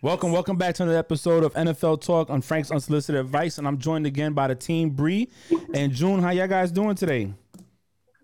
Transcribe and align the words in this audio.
Welcome, 0.00 0.30
welcome 0.30 0.56
back 0.56 0.76
to 0.76 0.84
another 0.84 0.96
episode 0.96 1.42
of 1.42 1.52
NFL 1.54 2.02
Talk 2.02 2.30
on 2.30 2.40
Frank's 2.40 2.70
Unsolicited 2.70 3.20
Advice, 3.20 3.58
and 3.58 3.66
I'm 3.66 3.78
joined 3.78 4.06
again 4.06 4.32
by 4.32 4.46
the 4.46 4.54
team 4.54 4.90
Bree 4.90 5.28
and 5.74 5.90
June. 5.92 6.22
How 6.22 6.30
y'all 6.30 6.46
guys 6.46 6.70
doing 6.70 6.94
today? 6.94 7.32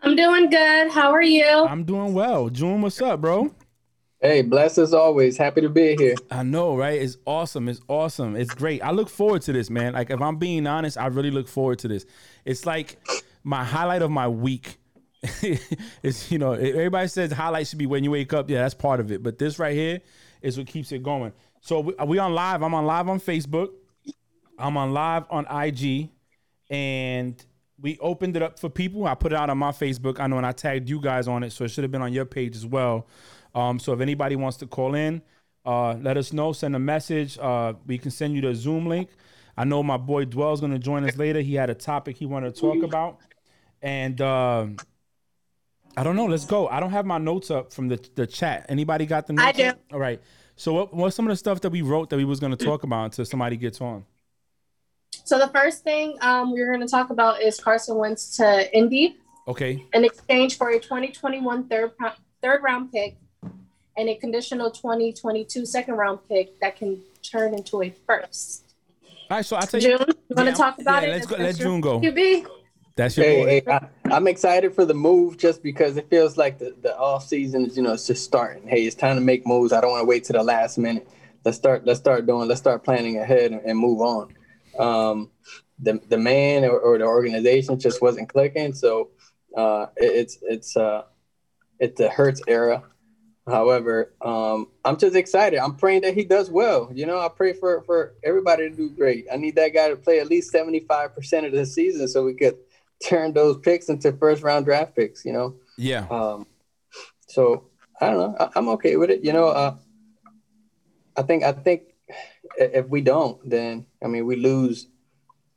I'm 0.01 0.15
doing 0.15 0.49
good. 0.51 0.93
How 0.93 1.11
are 1.11 1.21
you? 1.21 1.45
I'm 1.45 1.83
doing 1.83 2.15
well. 2.15 2.49
June, 2.49 2.81
what's 2.81 3.03
up, 3.03 3.21
bro? 3.21 3.53
Hey, 4.21 4.43
blessed 4.43 4.79
as 4.79 4.95
always. 4.95 5.37
Happy 5.37 5.63
to 5.63 5.69
be 5.69 5.97
here. 5.97 6.15
I 6.31 6.45
know, 6.45 6.77
right? 6.77 7.03
It's 7.03 7.17
awesome. 7.27 7.69
It's 7.69 7.81
awesome. 7.89 8.37
It's 8.37 8.55
great. 8.55 8.81
I 8.81 8.93
look 8.93 9.09
forward 9.09 9.43
to 9.43 9.53
this, 9.53 9.69
man. 9.69 9.95
Like, 9.95 10.11
if 10.11 10.23
I'm 10.23 10.37
being 10.37 10.69
honest, 10.69 10.97
I 10.97 11.09
really 11.09 11.33
look 11.33 11.49
forward 11.49 11.81
to 11.81 11.89
this. 11.89 12.07
It's 12.45 12.67
like 12.67 13.05
my 13.43 13.65
highlight 13.65 14.03
of 14.03 14.13
my 14.13 14.29
week. 14.29 14.77
it's 16.05 16.31
you 16.31 16.39
know, 16.39 16.53
everybody 16.53 17.09
says 17.09 17.33
highlight 17.33 17.67
should 17.67 17.81
be 17.81 17.87
when 17.87 18.05
you 18.05 18.13
wake 18.13 18.33
up. 18.33 18.49
Yeah, 18.49 18.63
that's 18.63 18.75
part 18.75 19.01
of 19.01 19.11
it. 19.11 19.25
But 19.25 19.41
this 19.41 19.59
right 19.59 19.75
here 19.75 20.03
is 20.41 20.57
what 20.57 20.69
keeps 20.69 20.93
it 20.93 21.03
going. 21.03 21.33
So 21.65 21.81
we, 21.81 21.95
we 22.07 22.19
on 22.19 22.35
live. 22.35 22.63
I'm 22.63 22.75
on 22.75 22.85
live 22.85 23.09
on 23.09 23.19
Facebook. 23.19 23.71
I'm 24.59 24.77
on 24.77 24.93
live 24.93 25.25
on 25.31 25.47
IG, 25.47 26.11
and 26.69 27.43
we 27.81 27.97
opened 28.01 28.37
it 28.37 28.43
up 28.43 28.59
for 28.59 28.69
people. 28.69 29.07
I 29.07 29.15
put 29.15 29.33
it 29.33 29.39
out 29.39 29.49
on 29.49 29.57
my 29.57 29.73
Facebook. 29.73 30.21
I 30.21 30.27
know, 30.27 30.37
and 30.37 30.45
I 30.45 30.53
tagged 30.53 30.91
you 30.91 31.01
guys 31.01 31.27
on 31.27 31.43
it, 31.43 31.53
so 31.53 31.65
it 31.65 31.69
should 31.69 31.83
have 31.83 31.91
been 31.91 32.03
on 32.03 32.13
your 32.13 32.27
page 32.27 32.55
as 32.55 32.67
well. 32.67 33.07
Um, 33.55 33.79
so 33.79 33.95
if 33.95 34.01
anybody 34.01 34.37
wants 34.37 34.59
to 34.59 34.67
call 34.67 34.95
in, 34.95 35.23
uh, 35.65 35.95
let 35.95 36.19
us 36.19 36.35
know. 36.35 36.53
Send 36.53 36.77
a 36.77 36.79
message. 36.79 37.39
Uh, 37.39 37.73
we 37.87 37.97
can 37.97 38.11
send 38.11 38.35
you 38.35 38.43
the 38.43 38.55
Zoom 38.55 38.87
link. 38.87 39.09
I 39.57 39.65
know 39.65 39.83
my 39.83 39.97
boy 39.97 40.27
Dwell's 40.27 40.61
going 40.61 40.73
to 40.73 40.79
join 40.79 41.03
us 41.09 41.17
later. 41.17 41.41
He 41.41 41.55
had 41.55 41.71
a 41.71 41.75
topic 41.75 42.19
he 42.19 42.27
wanted 42.27 42.55
to 42.57 42.61
talk 42.61 42.83
about, 42.83 43.21
and 43.81 44.21
uh, 44.21 44.67
I 45.97 46.05
don't 46.05 46.17
know. 46.17 46.27
Let's 46.27 46.45
go. 46.45 46.69
I 46.69 46.79
don't 46.79 46.91
have 46.91 47.07
my 47.07 47.17
notes 47.17 47.51
up 47.51 47.73
from 47.73 47.89
the 47.89 48.07
the 48.17 48.27
chat. 48.27 48.67
Anybody 48.69 49.07
got 49.07 49.27
the 49.27 49.33
notes? 49.33 49.47
I 49.49 49.53
do. 49.53 49.65
Up? 49.69 49.79
All 49.95 49.99
right. 49.99 50.21
So 50.57 50.73
what 50.73 50.95
what's 50.95 51.17
some 51.17 51.27
of 51.27 51.31
the 51.31 51.37
stuff 51.37 51.61
that 51.63 51.71
we 51.71 51.83
wrote 51.83 52.11
that 52.11 52.17
we 52.17 52.25
was 52.25 52.41
going 52.41 52.57
to 52.57 52.65
talk 52.65 52.85
about 52.85 53.05
until 53.07 53.25
somebody 53.25 53.57
gets 53.57 53.81
on? 53.81 54.05
So 55.25 55.39
the 55.39 55.49
first 55.49 55.83
thing 55.85 56.17
um, 56.21 56.53
we're 56.53 56.67
going 56.73 56.81
to 56.87 56.91
talk 56.91 57.11
about 57.11 57.41
is 57.41 57.59
Carson 57.59 57.97
Wentz 57.97 58.37
to 58.37 58.77
Indy 58.77 59.17
Okay. 59.49 59.85
in 59.93 60.05
exchange 60.05 60.57
for 60.57 60.71
a 60.71 60.79
2021 60.79 61.65
third 61.69 61.93
third 62.43 62.63
round 62.63 62.93
pick 62.93 63.17
and 63.97 64.09
a 64.09 64.15
conditional 64.17 64.71
2022 64.71 65.65
second 65.67 65.95
round 65.95 66.19
pick 66.29 66.59
that 66.61 66.77
can 66.77 67.01
turn 67.23 67.55
into 67.55 67.83
a 67.83 67.91
first. 68.07 68.75
All 69.31 69.39
right. 69.39 69.45
So 69.47 69.57
I 69.57 69.63
tell 69.63 69.81
you. 69.81 69.97
June, 69.99 70.07
you 70.29 70.37
want 70.37 70.47
Yeah, 70.47 70.53
to 70.53 70.57
talk 70.59 70.79
about 70.81 71.03
yeah, 71.03 71.09
it? 71.09 71.13
let's 71.13 71.27
go- 71.27 71.37
let 71.37 71.57
June 71.57 71.81
go. 71.81 72.01
QB. 72.01 72.47
That's 72.97 73.17
your 73.17 73.27
boy. 73.27 73.47
Hey, 73.47 73.63
hey 73.67 73.73
I, 73.73 73.89
I'm 74.15 74.29
excited 74.29 74.75
for 74.75 74.85
the 74.85 74.95
move 74.95 75.37
just 75.37 75.63
because 75.63 75.97
it 75.97 76.09
feels 76.09 76.37
like 76.37 76.59
the, 76.59 76.75
the 76.81 76.97
off 76.97 77.27
season 77.27 77.67
is, 77.67 77.77
you 77.77 77.83
know, 77.83 77.93
it's 77.93 78.07
just 78.07 78.25
starting. 78.25 78.69
Hey, 78.69 78.83
it's 78.83 78.95
time 78.95 79.17
to 79.17 79.21
make 79.21 79.47
moves. 79.47 79.73
I 79.73 79.81
don't 79.81 79.91
want 79.91 80.03
to 80.03 80.07
wait 80.07 80.25
to 80.25 80.33
the 80.33 80.43
last 80.43 80.79
minute. 80.79 81.09
Let's 81.45 81.57
start. 81.57 81.85
Let's 81.85 81.99
start 81.99 82.27
doing. 82.27 82.49
Let's 82.49 82.61
start 82.61 82.85
planning 82.85 83.19
ahead 83.19 83.53
and, 83.53 83.61
and 83.63 83.79
move 83.79 84.01
on. 84.01 84.35
Um, 84.79 85.31
the 85.79 86.01
the 86.09 86.19
man 86.19 86.65
or, 86.65 86.79
or 86.79 86.99
the 86.99 87.05
organization 87.05 87.79
just 87.79 88.01
wasn't 88.01 88.29
clicking, 88.29 88.73
so 88.73 89.11
uh, 89.57 89.87
it, 89.97 90.05
it's 90.05 90.39
it's 90.43 90.77
uh, 90.77 91.03
it's 91.79 91.99
the 91.99 92.09
Hurts 92.09 92.41
era. 92.47 92.85
However, 93.47 94.15
um, 94.23 94.69
I'm 94.87 94.97
just 94.97 95.15
excited. 95.15 95.59
I'm 95.59 95.77
praying 95.77 96.01
that 96.03 96.15
he 96.15 96.25
does 96.25 96.51
well. 96.51 96.91
You 96.95 97.05
know, 97.05 97.19
I 97.19 97.29
pray 97.29 97.53
for 97.53 97.83
for 97.83 98.15
everybody 98.23 98.71
to 98.71 98.75
do 98.75 98.89
great. 98.89 99.27
I 99.31 99.37
need 99.37 99.57
that 99.57 99.75
guy 99.75 99.89
to 99.89 99.97
play 99.97 100.21
at 100.21 100.29
least 100.29 100.51
75 100.51 101.15
percent 101.15 101.45
of 101.45 101.53
the 101.53 101.67
season 101.67 102.09
so 102.09 102.25
we 102.25 102.35
could 102.35 102.57
turn 103.03 103.33
those 103.33 103.59
picks 103.59 103.89
into 103.89 104.13
first 104.13 104.43
round 104.43 104.65
draft 104.67 104.95
picks. 104.95 105.25
You 105.25 105.33
know, 105.33 105.55
Yeah. 105.79 106.07
um, 106.11 106.47
so 107.29 107.65
I 108.01 108.11
don't 108.11 108.19
know. 108.19 108.37
I, 108.39 108.51
I'm 108.57 108.69
okay 108.71 108.97
with 108.97 109.11
it. 109.11 109.25
You 109.25 109.33
know, 109.33 109.49
uh, 109.49 109.77
I 111.17 111.23
think 111.23 111.43
I 111.45 111.53
think 111.53 111.83
if 112.59 112.87
we 112.89 113.01
don't, 113.01 113.39
then 113.49 113.87
I 114.03 114.09
mean 114.09 114.27
we 114.27 114.37
lose 114.37 114.89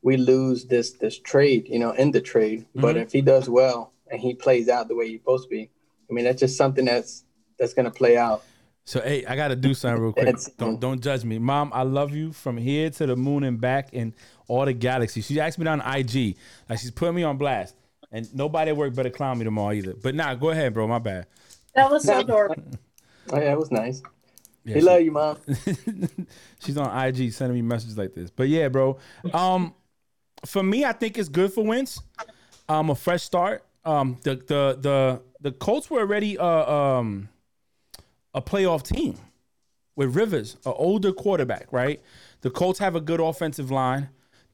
we 0.02 0.18
lose 0.18 0.66
this 0.66 0.92
this 0.94 1.18
trade. 1.20 1.68
You 1.68 1.80
know, 1.80 1.92
in 1.92 2.12
the 2.12 2.22
trade. 2.22 2.66
But 2.76 2.96
Mhm. 2.96 3.02
if 3.04 3.12
he 3.12 3.22
does 3.22 3.50
well 3.50 3.94
and 4.12 4.22
he 4.22 4.34
plays 4.34 4.70
out 4.70 4.88
the 4.88 4.96
way 4.96 5.08
he's 5.10 5.20
supposed 5.20 5.46
to 5.46 5.50
be, 5.50 5.70
I 6.10 6.14
mean 6.14 6.26
that's 6.26 6.40
just 6.40 6.58
something 6.58 6.86
that's 6.86 7.24
that's 7.60 7.74
gonna 7.74 7.92
play 7.92 8.18
out. 8.18 8.44
So 8.86 9.02
hey, 9.02 9.26
I 9.26 9.36
gotta 9.36 9.56
do 9.58 9.74
something 9.74 10.02
real 10.02 10.14
quick. 10.14 10.38
Don't 10.58 10.80
don't 10.80 11.02
judge 11.02 11.26
me, 11.26 11.40
Mom. 11.40 11.72
I 11.74 11.82
love 11.84 12.14
you 12.16 12.32
from 12.32 12.56
here 12.56 12.90
to 12.92 13.06
the 13.06 13.16
moon 13.18 13.44
and 13.44 13.60
back 13.60 13.90
and 13.94 14.14
all 14.48 14.66
the 14.66 14.74
galaxies. 14.74 15.26
She 15.26 15.40
asked 15.40 15.58
me 15.60 15.66
down 15.66 15.82
IG, 15.82 16.36
like 16.70 16.80
she's 16.80 16.92
putting 16.92 17.16
me 17.16 17.24
on 17.24 17.38
blast, 17.38 17.76
and 18.12 18.34
nobody 18.36 18.72
at 18.72 18.78
work 18.78 18.94
better 18.96 19.10
clown 19.10 19.38
me 19.38 19.44
tomorrow 19.46 19.74
either. 19.74 19.94
But 19.94 20.16
nah, 20.16 20.34
go 20.36 20.50
ahead, 20.50 20.74
bro. 20.74 20.88
My 20.88 21.00
bad. 21.00 21.28
That 21.74 21.92
was 21.92 22.04
so 22.04 22.20
adorable. 22.20 22.64
Oh 23.30 23.38
yeah, 23.42 23.52
it 23.52 23.60
was 23.60 23.72
nice. 23.72 24.02
Yeah, 24.64 24.76
we 24.76 24.80
she- 24.80 24.86
love 24.86 25.02
you, 25.02 25.12
mom. 25.12 25.38
she's 26.64 26.78
on 26.78 27.08
IG 27.08 27.34
sending 27.34 27.56
me 27.56 27.62
messages 27.62 27.98
like 27.98 28.14
this. 28.14 28.30
But 28.30 28.48
yeah, 28.48 28.70
bro. 28.70 28.98
Um, 29.34 29.74
for 30.46 30.64
me, 30.64 30.86
I 30.86 30.94
think 30.94 31.18
it's 31.18 31.28
good 31.28 31.52
for 31.52 31.66
Wentz. 31.66 32.02
Um, 32.70 32.90
a 32.90 32.96
fresh 32.96 33.24
start. 33.24 33.66
Um, 33.84 34.18
the 34.24 34.36
the 34.36 34.78
the 34.80 35.22
the 35.42 35.52
Colts 35.52 35.90
were 35.90 36.00
already 36.00 36.38
uh 36.38 36.46
um 36.72 37.28
a 38.34 38.42
playoff 38.42 38.84
team 38.84 39.18
with 39.98 40.16
Rivers, 40.16 40.56
an 40.66 40.74
older 40.78 41.12
quarterback, 41.12 41.68
right? 41.72 42.02
The 42.42 42.50
Colts 42.50 42.80
have 42.80 42.96
a 42.96 43.02
good 43.02 43.20
offensive 43.20 43.72
line. 43.72 44.08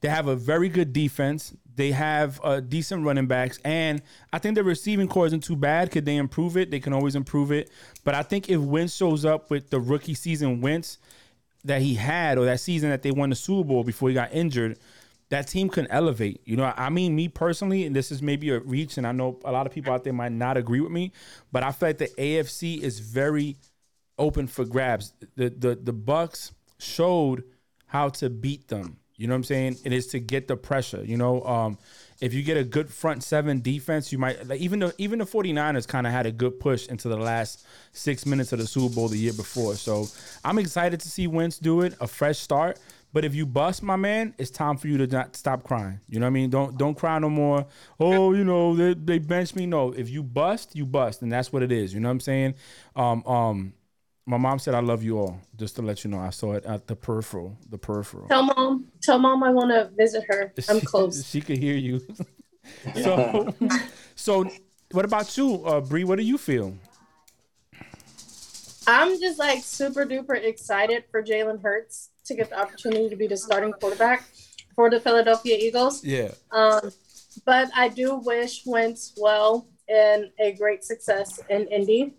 They 0.04 0.10
have 0.10 0.28
a 0.28 0.36
very 0.36 0.68
good 0.68 0.92
defense. 0.92 1.54
They 1.76 1.90
have 1.92 2.38
uh, 2.44 2.60
decent 2.60 3.06
running 3.06 3.26
backs, 3.26 3.58
and 3.64 4.02
I 4.34 4.38
think 4.38 4.54
the 4.54 4.62
receiving 4.62 5.08
core 5.08 5.24
isn't 5.24 5.44
too 5.44 5.56
bad. 5.56 5.90
Could 5.90 6.04
they 6.04 6.16
improve 6.16 6.58
it? 6.58 6.70
They 6.70 6.78
can 6.78 6.92
always 6.92 7.14
improve 7.14 7.50
it. 7.50 7.70
But 8.04 8.14
I 8.14 8.22
think 8.22 8.50
if 8.50 8.60
Wentz 8.60 8.94
shows 8.94 9.24
up 9.24 9.48
with 9.48 9.70
the 9.70 9.80
rookie 9.80 10.12
season 10.12 10.60
Wentz 10.60 10.98
that 11.64 11.80
he 11.80 11.94
had, 11.94 12.36
or 12.36 12.44
that 12.44 12.60
season 12.60 12.90
that 12.90 13.00
they 13.00 13.12
won 13.12 13.30
the 13.30 13.34
Super 13.34 13.66
Bowl 13.66 13.82
before 13.82 14.10
he 14.10 14.14
got 14.14 14.30
injured, 14.34 14.78
that 15.30 15.48
team 15.48 15.70
can 15.70 15.86
elevate. 15.86 16.42
You 16.44 16.58
know, 16.58 16.70
I 16.76 16.90
mean, 16.90 17.16
me 17.16 17.28
personally, 17.28 17.86
and 17.86 17.96
this 17.96 18.12
is 18.12 18.20
maybe 18.20 18.50
a 18.50 18.58
reach, 18.58 18.98
and 18.98 19.06
I 19.06 19.12
know 19.12 19.40
a 19.42 19.52
lot 19.52 19.66
of 19.66 19.72
people 19.72 19.94
out 19.94 20.04
there 20.04 20.12
might 20.12 20.32
not 20.32 20.58
agree 20.58 20.80
with 20.80 20.92
me, 20.92 21.12
but 21.50 21.62
I 21.62 21.72
feel 21.72 21.88
like 21.88 21.96
the 21.96 22.08
AFC 22.08 22.82
is 22.82 22.98
very 22.98 23.56
open 24.18 24.48
for 24.48 24.66
grabs. 24.66 25.14
The 25.36 25.48
the 25.48 25.74
the 25.76 25.94
Bucks 25.94 26.52
showed 26.78 27.44
how 27.86 28.10
to 28.10 28.28
beat 28.28 28.68
them. 28.68 28.98
You 29.16 29.28
know 29.28 29.34
what 29.34 29.38
I'm 29.38 29.44
saying? 29.44 29.76
It 29.84 29.92
is 29.92 30.08
to 30.08 30.18
get 30.18 30.48
the 30.48 30.56
pressure. 30.56 31.04
You 31.04 31.16
know, 31.16 31.42
um, 31.44 31.78
if 32.20 32.34
you 32.34 32.42
get 32.42 32.56
a 32.56 32.64
good 32.64 32.90
front 32.90 33.22
seven 33.22 33.60
defense, 33.60 34.10
you 34.10 34.18
might 34.18 34.46
like 34.46 34.60
even 34.60 34.80
the 34.80 34.94
even 34.98 35.18
the 35.18 35.24
49ers 35.24 35.86
kind 35.86 36.06
of 36.06 36.12
had 36.12 36.26
a 36.26 36.32
good 36.32 36.58
push 36.58 36.88
into 36.88 37.08
the 37.08 37.16
last 37.16 37.66
six 37.92 38.26
minutes 38.26 38.52
of 38.52 38.58
the 38.58 38.66
Super 38.66 38.94
Bowl 38.94 39.08
the 39.08 39.16
year 39.16 39.32
before. 39.32 39.74
So 39.76 40.06
I'm 40.44 40.58
excited 40.58 41.00
to 41.00 41.08
see 41.08 41.26
Wentz 41.26 41.58
do 41.58 41.82
it, 41.82 41.94
a 42.00 42.06
fresh 42.06 42.38
start. 42.38 42.78
But 43.12 43.24
if 43.24 43.32
you 43.32 43.46
bust, 43.46 43.80
my 43.80 43.94
man, 43.94 44.34
it's 44.38 44.50
time 44.50 44.76
for 44.76 44.88
you 44.88 44.98
to 44.98 45.06
not 45.06 45.36
stop 45.36 45.62
crying. 45.62 46.00
You 46.08 46.18
know 46.18 46.26
what 46.26 46.30
I 46.30 46.32
mean? 46.32 46.50
Don't 46.50 46.76
don't 46.76 46.96
cry 46.96 47.16
no 47.20 47.30
more. 47.30 47.64
Oh, 48.00 48.32
you 48.32 48.42
know 48.42 48.74
they 48.74 48.94
they 48.94 49.18
benched 49.18 49.54
me. 49.54 49.66
No, 49.66 49.92
if 49.92 50.10
you 50.10 50.24
bust, 50.24 50.74
you 50.74 50.84
bust, 50.84 51.22
and 51.22 51.30
that's 51.30 51.52
what 51.52 51.62
it 51.62 51.70
is. 51.70 51.94
You 51.94 52.00
know 52.00 52.08
what 52.08 52.14
I'm 52.14 52.20
saying? 52.20 52.54
Um 52.96 53.24
um, 53.26 53.74
my 54.26 54.36
mom 54.38 54.58
said 54.58 54.74
I 54.74 54.80
love 54.80 55.02
you 55.02 55.18
all. 55.18 55.38
Just 55.56 55.76
to 55.76 55.82
let 55.82 56.02
you 56.04 56.10
know, 56.10 56.18
I 56.18 56.30
saw 56.30 56.52
it 56.52 56.64
at 56.64 56.86
the 56.86 56.96
peripheral. 56.96 57.56
The 57.68 57.78
peripheral. 57.78 58.26
Tell 58.28 58.42
mom, 58.44 58.86
tell 59.02 59.18
mom 59.18 59.42
I 59.42 59.50
want 59.50 59.70
to 59.70 59.90
visit 59.96 60.24
her. 60.28 60.52
I'm 60.68 60.80
She- 60.80 60.86
close. 60.86 61.26
She 61.26 61.40
could 61.40 61.58
hear 61.58 61.76
you. 61.76 62.00
so, 63.02 63.54
so 64.14 64.48
what 64.92 65.04
about 65.04 65.36
you, 65.36 65.64
uh, 65.66 65.80
Bree? 65.80 66.04
What 66.04 66.16
do 66.18 66.24
you 66.24 66.38
feel? 66.38 66.74
I'm 68.86 69.18
just 69.18 69.38
like 69.38 69.62
super 69.62 70.04
duper 70.04 70.34
excited 70.42 71.04
for 71.10 71.22
Jalen 71.22 71.62
Hurts 71.62 72.10
to 72.26 72.34
get 72.34 72.50
the 72.50 72.58
opportunity 72.60 73.08
to 73.08 73.16
be 73.16 73.26
the 73.26 73.36
starting 73.36 73.72
quarterback 73.72 74.24
for 74.74 74.90
the 74.90 75.00
Philadelphia 75.00 75.56
Eagles. 75.58 76.04
Yeah, 76.04 76.32
Um, 76.50 76.90
but 77.46 77.70
I 77.74 77.88
do 77.88 78.16
wish 78.16 78.62
Wentz 78.66 79.14
well 79.16 79.66
and 79.88 80.30
a 80.38 80.52
great 80.52 80.84
success 80.84 81.40
in 81.48 81.66
Indy. 81.68 82.14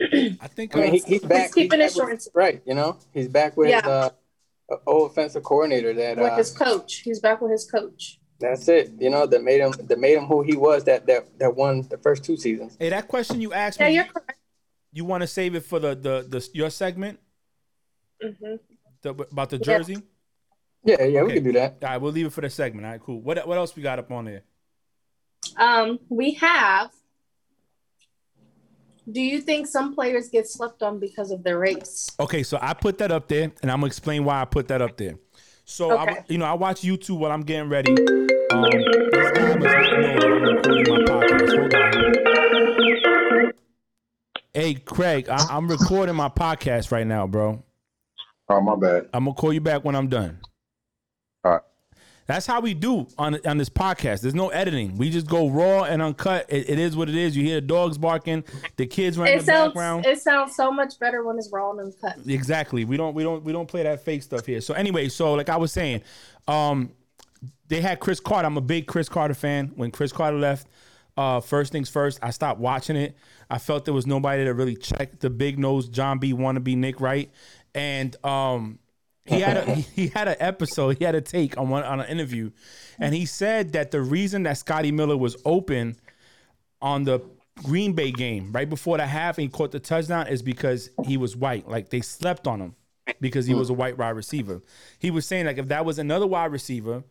I 0.00 0.46
think. 0.48 0.76
I 0.76 0.80
mean, 0.80 0.88
uh, 0.88 0.92
he, 0.92 0.98
he's 1.06 1.22
back. 1.22 1.52
keeping 1.54 1.80
he's 1.80 1.92
it 1.92 1.96
short 1.96 2.10
with- 2.12 2.28
right. 2.34 2.62
You 2.66 2.74
know, 2.74 2.98
he's 3.12 3.28
back 3.28 3.56
with 3.56 3.70
Yeah. 3.70 3.78
uh, 3.86 4.10
old 4.86 5.10
offensive 5.10 5.42
coordinator. 5.42 5.92
That 5.94 6.16
with 6.18 6.32
uh, 6.32 6.36
his 6.36 6.50
coach. 6.50 6.96
He's 6.96 7.20
back 7.20 7.40
with 7.40 7.50
his 7.50 7.64
coach. 7.70 8.18
that's 8.40 8.68
it. 8.68 8.92
You 8.98 9.10
know, 9.10 9.26
that 9.26 9.42
made 9.42 9.60
him 9.60 9.72
that 9.88 9.98
made 9.98 10.16
him 10.16 10.24
who 10.26 10.42
he 10.42 10.56
was. 10.56 10.84
That 10.84 11.06
that 11.06 11.38
that 11.38 11.54
won 11.56 11.82
the 11.88 11.98
first 11.98 12.24
two 12.24 12.36
seasons. 12.36 12.76
hey, 12.78 12.90
that 12.90 13.08
question 13.08 13.40
you 13.40 13.52
asked 13.52 13.80
Yeah, 13.80 13.88
me, 13.88 13.94
you're 13.96 14.04
correct. 14.04 14.38
you 14.92 15.04
want 15.04 15.22
to 15.22 15.26
save 15.26 15.54
it 15.54 15.64
for 15.64 15.78
the 15.78 15.94
the, 15.94 16.26
the 16.28 16.48
your 16.54 16.70
segment 16.70 17.18
hmm 18.22 18.56
the, 19.02 19.10
about 19.10 19.50
the 19.50 19.58
jersey? 19.58 19.96
Yeah, 20.84 21.02
yeah, 21.04 21.22
we 21.22 21.26
Okay. 21.26 21.34
can 21.34 21.44
do 21.44 21.52
that. 21.52 21.76
All 21.82 21.88
right, 21.88 21.98
we'll 22.00 22.12
leave 22.12 22.26
it 22.26 22.32
for 22.32 22.40
the 22.40 22.50
segment. 22.50 22.84
All 22.86 22.92
right, 22.92 23.00
cool. 23.00 23.20
What 23.20 23.46
what 23.48 23.56
else 23.58 23.74
we 23.76 23.82
got 23.82 23.98
up 23.98 24.10
on 24.10 24.24
there? 24.24 24.42
Um, 25.56 25.98
we 26.08 26.32
have. 26.34 26.90
Do 29.10 29.22
you 29.22 29.40
think 29.40 29.66
some 29.66 29.94
players 29.94 30.28
get 30.28 30.46
slept 30.46 30.82
on 30.82 30.98
because 30.98 31.30
of 31.30 31.42
their 31.42 31.58
race? 31.58 32.10
Okay, 32.20 32.42
so 32.42 32.58
I 32.60 32.74
put 32.74 32.98
that 32.98 33.10
up 33.10 33.26
there, 33.28 33.50
and 33.62 33.70
I'm 33.70 33.78
gonna 33.78 33.86
explain 33.86 34.24
why 34.24 34.42
I 34.42 34.44
put 34.44 34.68
that 34.68 34.82
up 34.82 34.98
there. 34.98 35.14
So 35.64 35.96
I, 35.96 36.24
you 36.28 36.36
know, 36.36 36.44
I 36.44 36.52
watch 36.52 36.82
YouTube 36.82 37.18
while 37.18 37.32
I'm 37.32 37.42
getting 37.42 37.70
ready. 37.70 37.90
Um, 37.90 38.62
this 38.62 39.30
guy 39.32 39.56
must 39.56 39.64
not 39.64 40.00
know 40.00 40.18
that 40.18 40.24
I'm 40.24 40.44
recording 40.44 40.94
my 40.94 41.00
podcast. 41.04 41.56
Hold 41.58 41.74
on. 43.44 43.52
Hey, 44.52 44.74
Craig, 44.74 45.28
I, 45.30 45.46
I'm 45.50 45.68
recording 45.68 46.16
my 46.16 46.28
podcast 46.28 46.90
right 46.90 47.06
now, 47.06 47.26
bro. 47.26 47.62
Oh, 48.48 48.60
my 48.60 48.76
bad. 48.76 49.08
I'm 49.14 49.24
gonna 49.24 49.34
call 49.34 49.52
you 49.52 49.60
back 49.60 49.84
when 49.84 49.94
I'm 49.94 50.08
done. 50.08 50.40
All 51.44 51.52
right. 51.52 51.62
That's 52.28 52.46
how 52.46 52.60
we 52.60 52.74
do 52.74 53.08
on 53.16 53.40
on 53.46 53.56
this 53.56 53.70
podcast. 53.70 54.20
There's 54.20 54.34
no 54.34 54.50
editing. 54.50 54.96
We 54.98 55.08
just 55.08 55.26
go 55.26 55.48
raw 55.48 55.84
and 55.84 56.02
uncut. 56.02 56.44
It, 56.50 56.68
it 56.68 56.78
is 56.78 56.94
what 56.94 57.08
it 57.08 57.14
is. 57.16 57.34
You 57.34 57.42
hear 57.42 57.56
the 57.56 57.66
dogs 57.66 57.96
barking, 57.96 58.44
the 58.76 58.86
kids 58.86 59.16
running 59.16 59.32
in 59.32 59.38
It 59.38 59.46
the 59.46 59.46
sounds 59.52 59.68
background. 59.70 60.04
it 60.06 60.20
sounds 60.20 60.54
so 60.54 60.70
much 60.70 60.98
better 61.00 61.24
when 61.24 61.38
it's 61.38 61.50
raw 61.50 61.70
and 61.70 61.80
uncut. 61.80 62.18
Exactly. 62.28 62.84
We 62.84 62.98
don't 62.98 63.14
we 63.14 63.22
don't 63.22 63.42
we 63.42 63.52
don't 63.52 63.66
play 63.66 63.82
that 63.82 64.04
fake 64.04 64.22
stuff 64.22 64.44
here. 64.44 64.60
So 64.60 64.74
anyway, 64.74 65.08
so 65.08 65.32
like 65.32 65.48
I 65.48 65.56
was 65.56 65.72
saying, 65.72 66.02
um, 66.46 66.92
they 67.68 67.80
had 67.80 67.98
Cris 67.98 68.20
Carter. 68.20 68.46
I'm 68.46 68.58
a 68.58 68.60
big 68.62 68.86
Cris 68.86 69.08
Carter 69.08 69.32
fan. 69.34 69.72
When 69.74 69.90
Cris 69.90 70.12
Carter 70.12 70.36
left, 70.38 70.66
uh, 71.16 71.40
first 71.40 71.72
things 71.72 71.88
first, 71.88 72.18
I 72.22 72.28
stopped 72.30 72.60
watching 72.60 72.96
it. 72.96 73.16
I 73.48 73.56
felt 73.56 73.86
there 73.86 73.94
was 73.94 74.06
nobody 74.06 74.44
that 74.44 74.52
really 74.52 74.76
checked 74.76 75.20
the 75.20 75.30
big 75.30 75.58
nose 75.58 75.88
John 75.88 76.18
B. 76.18 76.34
wannabe 76.34 76.76
Nick 76.76 77.00
Wright, 77.00 77.30
and 77.74 78.14
um, 78.22 78.78
he 79.28 79.40
had 79.40 79.56
a 79.56 79.74
he 79.74 80.08
had 80.08 80.28
an 80.28 80.36
episode. 80.40 80.98
He 80.98 81.04
had 81.04 81.14
a 81.14 81.20
take 81.20 81.56
on 81.58 81.68
one 81.68 81.84
on 81.84 82.00
an 82.00 82.08
interview, 82.08 82.50
and 82.98 83.14
he 83.14 83.26
said 83.26 83.72
that 83.72 83.90
the 83.90 84.00
reason 84.00 84.44
that 84.44 84.58
Scotty 84.58 84.92
Miller 84.92 85.16
was 85.16 85.36
open 85.44 85.96
on 86.80 87.04
the 87.04 87.20
Green 87.62 87.92
Bay 87.92 88.10
game 88.10 88.52
right 88.52 88.68
before 88.68 88.98
the 88.98 89.06
half 89.06 89.38
and 89.38 89.42
he 89.42 89.48
caught 89.48 89.72
the 89.72 89.80
touchdown 89.80 90.28
is 90.28 90.42
because 90.42 90.90
he 91.06 91.16
was 91.16 91.36
white. 91.36 91.68
Like 91.68 91.90
they 91.90 92.00
slept 92.00 92.46
on 92.46 92.60
him 92.60 92.74
because 93.20 93.46
he 93.46 93.54
was 93.54 93.70
a 93.70 93.74
white 93.74 93.98
wide 93.98 94.10
receiver. 94.10 94.62
He 94.98 95.10
was 95.10 95.26
saying 95.26 95.46
like 95.46 95.58
if 95.58 95.68
that 95.68 95.84
was 95.84 95.98
another 95.98 96.26
wide 96.26 96.52
receiver, 96.52 97.02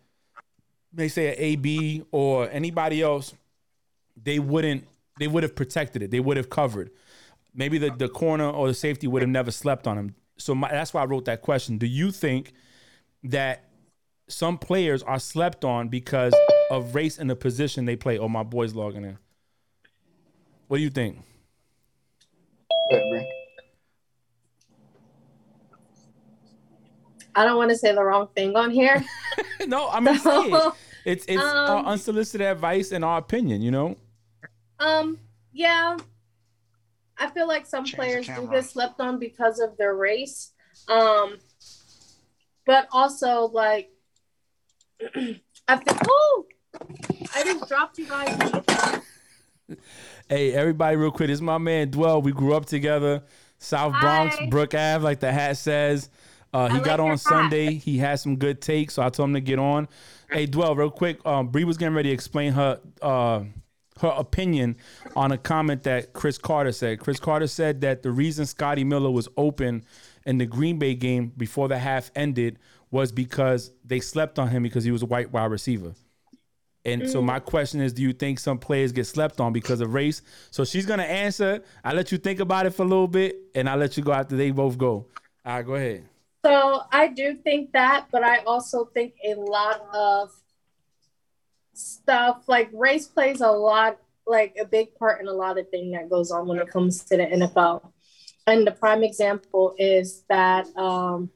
they 0.93 1.07
say 1.07 1.29
an 1.29 1.35
AB 1.37 2.03
or 2.11 2.49
anybody 2.49 3.01
else, 3.01 3.33
they 4.21 4.39
wouldn't 4.39 4.87
they 5.19 5.27
would 5.27 5.43
have 5.43 5.55
protected 5.55 6.03
it. 6.03 6.11
They 6.11 6.19
would 6.19 6.37
have 6.37 6.49
covered. 6.49 6.91
Maybe 7.53 7.77
the, 7.77 7.89
the 7.89 8.07
corner 8.07 8.47
or 8.49 8.67
the 8.67 8.73
safety 8.73 9.07
would 9.07 9.21
have 9.21 9.29
never 9.29 9.51
slept 9.51 9.87
on 9.87 9.97
him. 9.97 10.15
So 10.37 10.53
my, 10.55 10.69
that's 10.69 10.93
why 10.93 11.01
I 11.01 11.05
wrote 11.05 11.25
that 11.25 11.41
question. 11.41 11.77
Do 11.77 11.85
you 11.87 12.11
think 12.11 12.53
that 13.23 13.63
some 14.27 14.57
players 14.57 15.03
are 15.03 15.19
slept 15.19 15.65
on 15.65 15.87
because 15.87 16.33
of 16.69 16.93
race 16.95 17.17
and 17.17 17.29
the 17.29 17.35
position 17.35 17.85
they 17.85 17.95
play? 17.95 18.17
Oh, 18.19 18.27
my 18.29 18.43
boy's 18.43 18.75
logging 18.75 19.03
in. 19.03 19.17
What 20.67 20.77
do 20.77 20.83
you 20.83 20.89
think? 20.89 21.17
Go 22.91 22.97
ahead, 22.97 23.09
Bree. 23.11 23.33
I 27.35 27.45
don't 27.45 27.57
want 27.57 27.69
to 27.69 27.77
say 27.77 27.93
the 27.93 28.03
wrong 28.03 28.27
thing 28.35 28.55
on 28.55 28.71
here. 28.71 29.03
no, 29.67 29.89
I 29.89 29.99
mean, 29.99 30.17
say 30.17 30.51
it. 30.51 30.73
it's 31.05 31.25
it's 31.27 31.41
Um, 31.41 31.85
unsolicited 31.85 32.47
advice 32.47 32.91
and 32.91 33.05
our 33.05 33.19
opinion. 33.19 33.61
You 33.61 33.71
know, 33.71 33.95
Um, 34.79 35.19
yeah. 35.53 35.97
I 37.19 37.29
feel 37.29 37.47
like 37.47 37.65
some 37.65 37.85
Change 37.85 37.95
players 37.95 38.27
do 38.27 38.47
get 38.51 38.65
slept 38.65 38.99
on 38.99 39.19
because 39.19 39.59
of 39.59 39.77
their 39.77 39.95
race. 39.95 40.51
Um, 40.87 41.37
but 42.65 42.87
also 42.91 43.47
like 43.47 43.89
I 45.67 45.75
think 45.77 46.01
oh 46.07 46.45
I 47.35 47.43
just 47.43 47.67
dropped 47.67 47.97
you 47.97 48.05
guys. 48.05 49.01
hey, 50.29 50.53
everybody, 50.53 50.97
real 50.97 51.11
quick. 51.11 51.27
This 51.27 51.37
is 51.37 51.41
my 51.41 51.57
man 51.57 51.89
Dwell. 51.89 52.21
We 52.21 52.31
grew 52.31 52.53
up 52.53 52.65
together, 52.65 53.23
South 53.57 53.93
Bronx, 53.99 54.35
Hi. 54.37 54.47
Brook 54.47 54.73
Ave, 54.73 55.03
like 55.03 55.19
the 55.19 55.31
hat 55.31 55.57
says. 55.57 56.09
Uh, 56.53 56.67
he 56.69 56.75
like 56.75 56.83
got 56.83 56.99
on 56.99 57.11
hat. 57.11 57.19
Sunday. 57.19 57.73
He 57.73 57.97
had 57.97 58.19
some 58.19 58.37
good 58.37 58.61
takes, 58.61 58.93
so 58.93 59.01
I 59.01 59.09
told 59.09 59.29
him 59.29 59.33
to 59.33 59.41
get 59.41 59.59
on. 59.59 59.87
Hey, 60.31 60.45
Dwell, 60.45 60.75
real 60.75 60.91
quick. 60.91 61.25
Um, 61.25 61.47
Bree 61.47 61.63
was 61.63 61.77
getting 61.77 61.95
ready 61.95 62.09
to 62.09 62.13
explain 62.13 62.53
her 62.53 62.79
uh, 63.01 63.43
her 64.01 64.13
opinion 64.15 64.77
on 65.15 65.31
a 65.31 65.37
comment 65.37 65.83
that 65.83 66.13
Cris 66.13 66.37
Carter 66.37 66.71
said. 66.71 66.99
Cris 66.99 67.19
Carter 67.19 67.47
said 67.47 67.81
that 67.81 68.03
the 68.03 68.11
reason 68.11 68.45
Scotty 68.45 68.83
Miller 68.83 69.11
was 69.11 69.27
open 69.37 69.85
in 70.25 70.37
the 70.37 70.45
Green 70.45 70.77
Bay 70.77 70.93
game 70.93 71.31
before 71.37 71.67
the 71.67 71.77
half 71.77 72.11
ended 72.15 72.59
was 72.91 73.11
because 73.11 73.71
they 73.83 73.99
slept 73.99 74.39
on 74.39 74.49
him 74.49 74.63
because 74.63 74.83
he 74.83 74.91
was 74.91 75.03
a 75.03 75.05
white 75.05 75.31
wide 75.31 75.51
receiver. 75.51 75.93
And 76.85 77.09
so 77.09 77.21
my 77.21 77.39
question 77.39 77.81
is, 77.81 77.91
do 77.91 78.01
you 78.01 78.13
think 78.13 78.39
some 78.39 78.57
players 78.57 78.93
get 78.93 79.05
slept 79.05 79.41
on 79.41 79.51
because 79.51 79.81
of 79.81 79.93
race? 79.93 80.21
So 80.51 80.63
she's 80.63 80.85
gonna 80.85 81.03
answer. 81.03 81.61
I 81.83 81.91
let 81.91 82.13
you 82.13 82.17
think 82.17 82.39
about 82.39 82.65
it 82.65 82.69
for 82.71 82.83
a 82.83 82.85
little 82.85 83.09
bit, 83.09 83.35
and 83.55 83.67
I 83.67 83.75
let 83.75 83.97
you 83.97 84.03
go 84.03 84.13
after 84.13 84.37
they 84.37 84.51
both 84.51 84.77
go. 84.77 85.05
All 85.45 85.55
right, 85.55 85.65
go 85.65 85.75
ahead. 85.75 86.05
So 86.45 86.83
I 86.93 87.09
do 87.09 87.35
think 87.43 87.73
that, 87.73 88.07
but 88.09 88.23
I 88.23 88.37
also 88.39 88.85
think 88.93 89.15
a 89.25 89.33
lot 89.35 89.81
of 89.93 90.31
stuff 91.77 92.43
like 92.47 92.69
race 92.73 93.07
plays 93.07 93.41
a 93.41 93.49
lot, 93.51 93.97
like 94.25 94.55
a 94.59 94.65
big 94.65 94.95
part 94.95 95.21
in 95.21 95.27
a 95.27 95.33
lot 95.33 95.57
of 95.57 95.69
things 95.69 95.93
that 95.93 96.09
goes 96.09 96.31
on 96.31 96.47
when 96.47 96.59
it 96.59 96.69
comes 96.69 97.03
to 97.05 97.17
the 97.17 97.23
NFL. 97.23 97.91
And 98.45 98.65
the 98.65 98.71
prime 98.71 99.03
example 99.03 99.75
is 99.77 100.23
that 100.29 100.67
um 100.77 101.29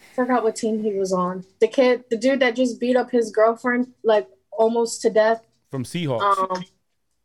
I 0.00 0.14
forgot 0.14 0.42
what 0.42 0.56
team 0.56 0.82
he 0.82 0.94
was 0.94 1.12
on. 1.12 1.44
The 1.60 1.68
kid, 1.68 2.04
the 2.10 2.16
dude 2.16 2.40
that 2.40 2.56
just 2.56 2.80
beat 2.80 2.96
up 2.96 3.10
his 3.10 3.30
girlfriend 3.30 3.92
like 4.02 4.28
almost 4.50 5.02
to 5.02 5.10
death 5.10 5.46
From 5.70 5.84
Seahawks. 5.84 6.50
um, 6.50 6.64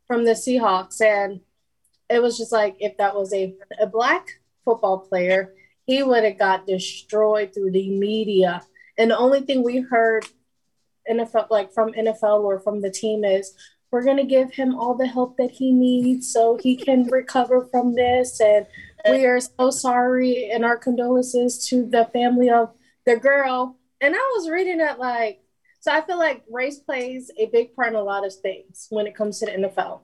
from 0.06 0.24
the 0.24 0.32
Seahawks, 0.32 1.00
and 1.00 1.40
it 2.08 2.22
was 2.22 2.38
just 2.38 2.52
like 2.52 2.76
if 2.78 2.96
that 2.98 3.14
was 3.14 3.32
a 3.34 3.54
a 3.80 3.86
black 3.86 4.28
football 4.64 4.98
player, 4.98 5.54
he 5.86 6.02
would 6.02 6.22
have 6.24 6.38
got 6.38 6.66
destroyed 6.66 7.52
through 7.52 7.72
the 7.72 7.90
media. 7.90 8.62
And 8.98 9.10
the 9.10 9.18
only 9.18 9.40
thing 9.40 9.62
we 9.62 9.80
heard 9.80 10.26
NFL 11.10 11.50
like 11.50 11.72
from 11.72 11.92
NFL 11.92 12.40
or 12.40 12.60
from 12.60 12.80
the 12.80 12.90
team 12.90 13.24
is 13.24 13.54
we're 13.90 14.04
gonna 14.04 14.26
give 14.26 14.52
him 14.52 14.74
all 14.74 14.94
the 14.94 15.06
help 15.06 15.36
that 15.36 15.50
he 15.50 15.72
needs 15.72 16.32
so 16.32 16.58
he 16.60 16.76
can 16.76 17.04
recover 17.10 17.68
from 17.70 17.94
this 17.94 18.40
and 18.40 18.66
we 19.08 19.24
are 19.24 19.40
so 19.40 19.70
sorry 19.70 20.50
and 20.50 20.64
our 20.64 20.76
condolences 20.76 21.66
to 21.68 21.86
the 21.86 22.06
family 22.12 22.50
of 22.50 22.72
the 23.04 23.16
girl. 23.16 23.78
And 24.00 24.14
I 24.14 24.32
was 24.36 24.50
reading 24.50 24.78
that 24.78 24.98
like 24.98 25.40
so 25.86 25.92
I 25.92 26.00
feel 26.00 26.18
like 26.18 26.42
race 26.50 26.80
plays 26.80 27.30
a 27.38 27.46
big 27.46 27.76
part 27.76 27.90
in 27.90 27.94
a 27.94 28.02
lot 28.02 28.26
of 28.26 28.34
things 28.34 28.88
when 28.90 29.06
it 29.06 29.14
comes 29.14 29.38
to 29.38 29.46
the 29.46 29.52
NFL. 29.52 30.00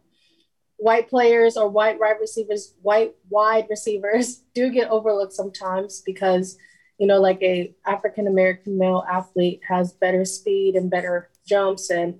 White 0.77 1.11
players 1.11 1.57
or 1.57 1.69
white 1.69 1.99
wide 1.99 2.19
receivers, 2.21 2.75
white 2.83 3.15
wide 3.29 3.67
receivers 3.69 4.45
do 4.55 4.71
get 4.71 4.91
overlooked 4.91 5.33
sometimes 5.33 6.01
because, 6.07 6.57
you 7.03 7.09
know, 7.09 7.21
like 7.21 7.43
a 7.43 7.75
African 7.85 8.29
American 8.29 8.79
male 8.79 9.05
athlete 9.11 9.61
has 9.67 9.93
better 9.93 10.25
speed 10.25 10.77
and 10.77 10.89
better 10.89 11.31
jumps 11.45 11.91
and 11.91 12.17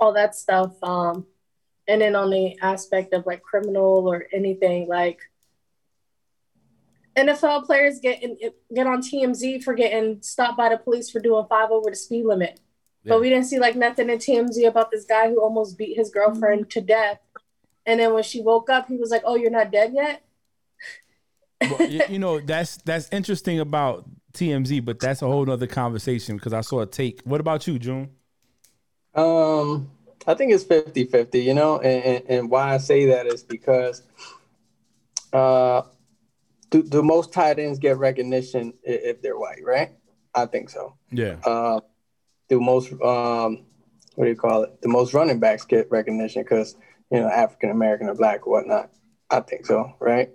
all 0.00 0.12
that 0.14 0.34
stuff. 0.34 0.72
Um, 0.82 1.28
and 1.86 2.00
then 2.00 2.16
on 2.16 2.30
the 2.30 2.58
aspect 2.60 3.14
of 3.14 3.24
like 3.24 3.40
criminal 3.44 4.08
or 4.08 4.26
anything, 4.32 4.88
like 4.88 5.20
NFL 7.16 7.64
players 7.64 8.00
get 8.00 8.24
in, 8.24 8.38
get 8.74 8.88
on 8.88 9.00
TMZ 9.00 9.62
for 9.62 9.74
getting 9.74 10.20
stopped 10.20 10.58
by 10.58 10.70
the 10.70 10.76
police 10.76 11.08
for 11.08 11.20
doing 11.20 11.46
five 11.48 11.70
over 11.70 11.90
the 11.90 11.94
speed 11.94 12.24
limit. 12.24 12.58
Yeah. 13.04 13.10
But 13.10 13.20
we 13.20 13.28
didn't 13.28 13.44
see 13.44 13.60
like 13.60 13.76
nothing 13.76 14.10
in 14.10 14.18
TMZ 14.18 14.66
about 14.66 14.90
this 14.90 15.04
guy 15.04 15.28
who 15.28 15.40
almost 15.40 15.78
beat 15.78 15.96
his 15.96 16.10
girlfriend 16.10 16.70
to 16.70 16.80
death. 16.80 17.20
And 17.86 18.00
then 18.00 18.14
when 18.14 18.24
she 18.24 18.42
woke 18.42 18.68
up, 18.68 18.88
he 18.88 18.96
was 18.96 19.10
like, 19.12 19.22
"Oh, 19.24 19.36
you're 19.36 19.48
not 19.48 19.70
dead 19.70 19.92
yet." 19.94 20.24
Well, 21.70 21.88
you, 21.88 22.02
you 22.08 22.18
know 22.18 22.40
that's 22.40 22.76
that's 22.78 23.08
interesting 23.12 23.60
about 23.60 24.08
TMZ, 24.34 24.84
but 24.84 25.00
that's 25.00 25.22
a 25.22 25.26
whole 25.26 25.50
other 25.50 25.66
conversation 25.66 26.36
because 26.36 26.52
I 26.52 26.60
saw 26.62 26.80
a 26.80 26.86
take. 26.86 27.20
What 27.24 27.40
about 27.40 27.66
you, 27.66 27.78
June? 27.78 28.10
Um, 29.14 29.90
I 30.26 30.34
think 30.34 30.52
it's 30.52 30.64
50 30.64 31.04
50, 31.04 31.40
you 31.40 31.54
know, 31.54 31.78
and, 31.78 32.04
and, 32.04 32.24
and 32.28 32.50
why 32.50 32.74
I 32.74 32.78
say 32.78 33.06
that 33.06 33.26
is 33.26 33.42
because 33.42 34.02
uh, 35.32 35.82
do, 36.70 36.82
do 36.82 37.02
most 37.02 37.32
tight 37.32 37.58
ends 37.58 37.78
get 37.78 37.98
recognition 37.98 38.72
if 38.82 39.20
they're 39.20 39.38
white, 39.38 39.62
right? 39.64 39.90
I 40.34 40.46
think 40.46 40.70
so. 40.70 40.94
Yeah, 41.10 41.36
Uh, 41.44 41.80
do 42.48 42.60
most, 42.60 42.92
um, 43.02 43.64
what 44.14 44.24
do 44.24 44.30
you 44.30 44.36
call 44.36 44.62
it? 44.64 44.80
The 44.80 44.88
most 44.88 45.12
running 45.14 45.40
backs 45.40 45.64
get 45.64 45.90
recognition 45.90 46.42
because, 46.42 46.76
you 47.10 47.20
know, 47.20 47.28
African 47.28 47.70
American 47.70 48.08
or 48.08 48.14
black 48.14 48.46
or 48.46 48.52
whatnot. 48.52 48.90
I 49.32 49.40
think 49.40 49.66
so, 49.66 49.94
right? 49.98 50.30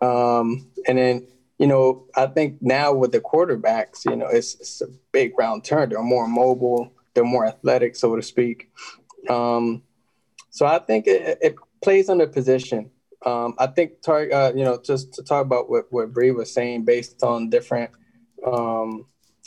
Um, 0.00 0.70
and 0.86 0.98
then, 0.98 1.26
you 1.58 1.66
know, 1.66 2.06
I 2.14 2.26
think 2.26 2.58
now 2.60 2.92
with 2.92 3.12
the 3.12 3.20
quarterbacks, 3.20 4.04
you 4.04 4.14
know, 4.14 4.26
it's, 4.26 4.54
it's 4.56 4.82
a 4.82 4.88
big 5.10 5.32
round 5.38 5.64
turn. 5.64 5.88
They're 5.88 6.02
more 6.02 6.28
mobile, 6.28 6.92
they're 7.14 7.24
more 7.24 7.46
athletic, 7.46 7.96
so 7.96 8.14
to 8.14 8.22
speak. 8.22 8.70
Um, 9.30 9.82
so 10.50 10.66
I 10.66 10.78
think 10.80 11.06
it, 11.06 11.38
it 11.40 11.56
plays 11.82 12.10
on 12.10 12.18
the 12.18 12.26
position. 12.26 12.90
Um, 13.24 13.54
I 13.58 13.68
think, 13.68 14.02
tar- 14.02 14.32
uh, 14.32 14.52
you 14.52 14.64
know, 14.64 14.78
just 14.84 15.14
to 15.14 15.22
talk 15.22 15.46
about 15.46 15.70
what, 15.70 15.86
what 15.90 16.12
Bree 16.12 16.32
was 16.32 16.52
saying 16.52 16.84
based 16.84 17.22
on 17.22 17.50
different 17.50 17.90
um, 18.44 19.06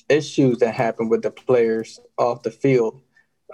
issues 0.10 0.60
that 0.60 0.74
happen 0.74 1.10
with 1.10 1.22
the 1.22 1.32
players 1.32 2.00
off 2.18 2.44
the 2.44 2.52
field. 2.52 3.02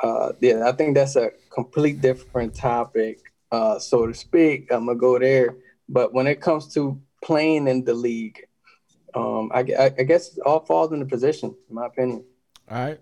Uh, 0.01 0.33
yeah, 0.39 0.67
I 0.67 0.71
think 0.71 0.95
that's 0.95 1.15
a 1.15 1.31
complete 1.51 2.01
different 2.01 2.55
topic, 2.55 3.30
uh, 3.51 3.79
so 3.79 4.07
to 4.07 4.13
speak. 4.13 4.71
I'm 4.71 4.85
gonna 4.85 4.97
go 4.97 5.19
there, 5.19 5.55
but 5.89 6.13
when 6.13 6.27
it 6.27 6.41
comes 6.41 6.73
to 6.73 6.99
playing 7.23 7.67
in 7.67 7.83
the 7.83 7.93
league, 7.93 8.45
um, 9.13 9.51
I, 9.53 9.59
I, 9.59 9.85
I 9.99 10.03
guess 10.03 10.37
it 10.37 10.41
all 10.45 10.65
falls 10.65 10.91
in 10.91 10.99
the 10.99 11.05
position, 11.05 11.55
in 11.69 11.75
my 11.75 11.87
opinion. 11.87 12.23
all 12.69 12.77
right. 12.77 12.99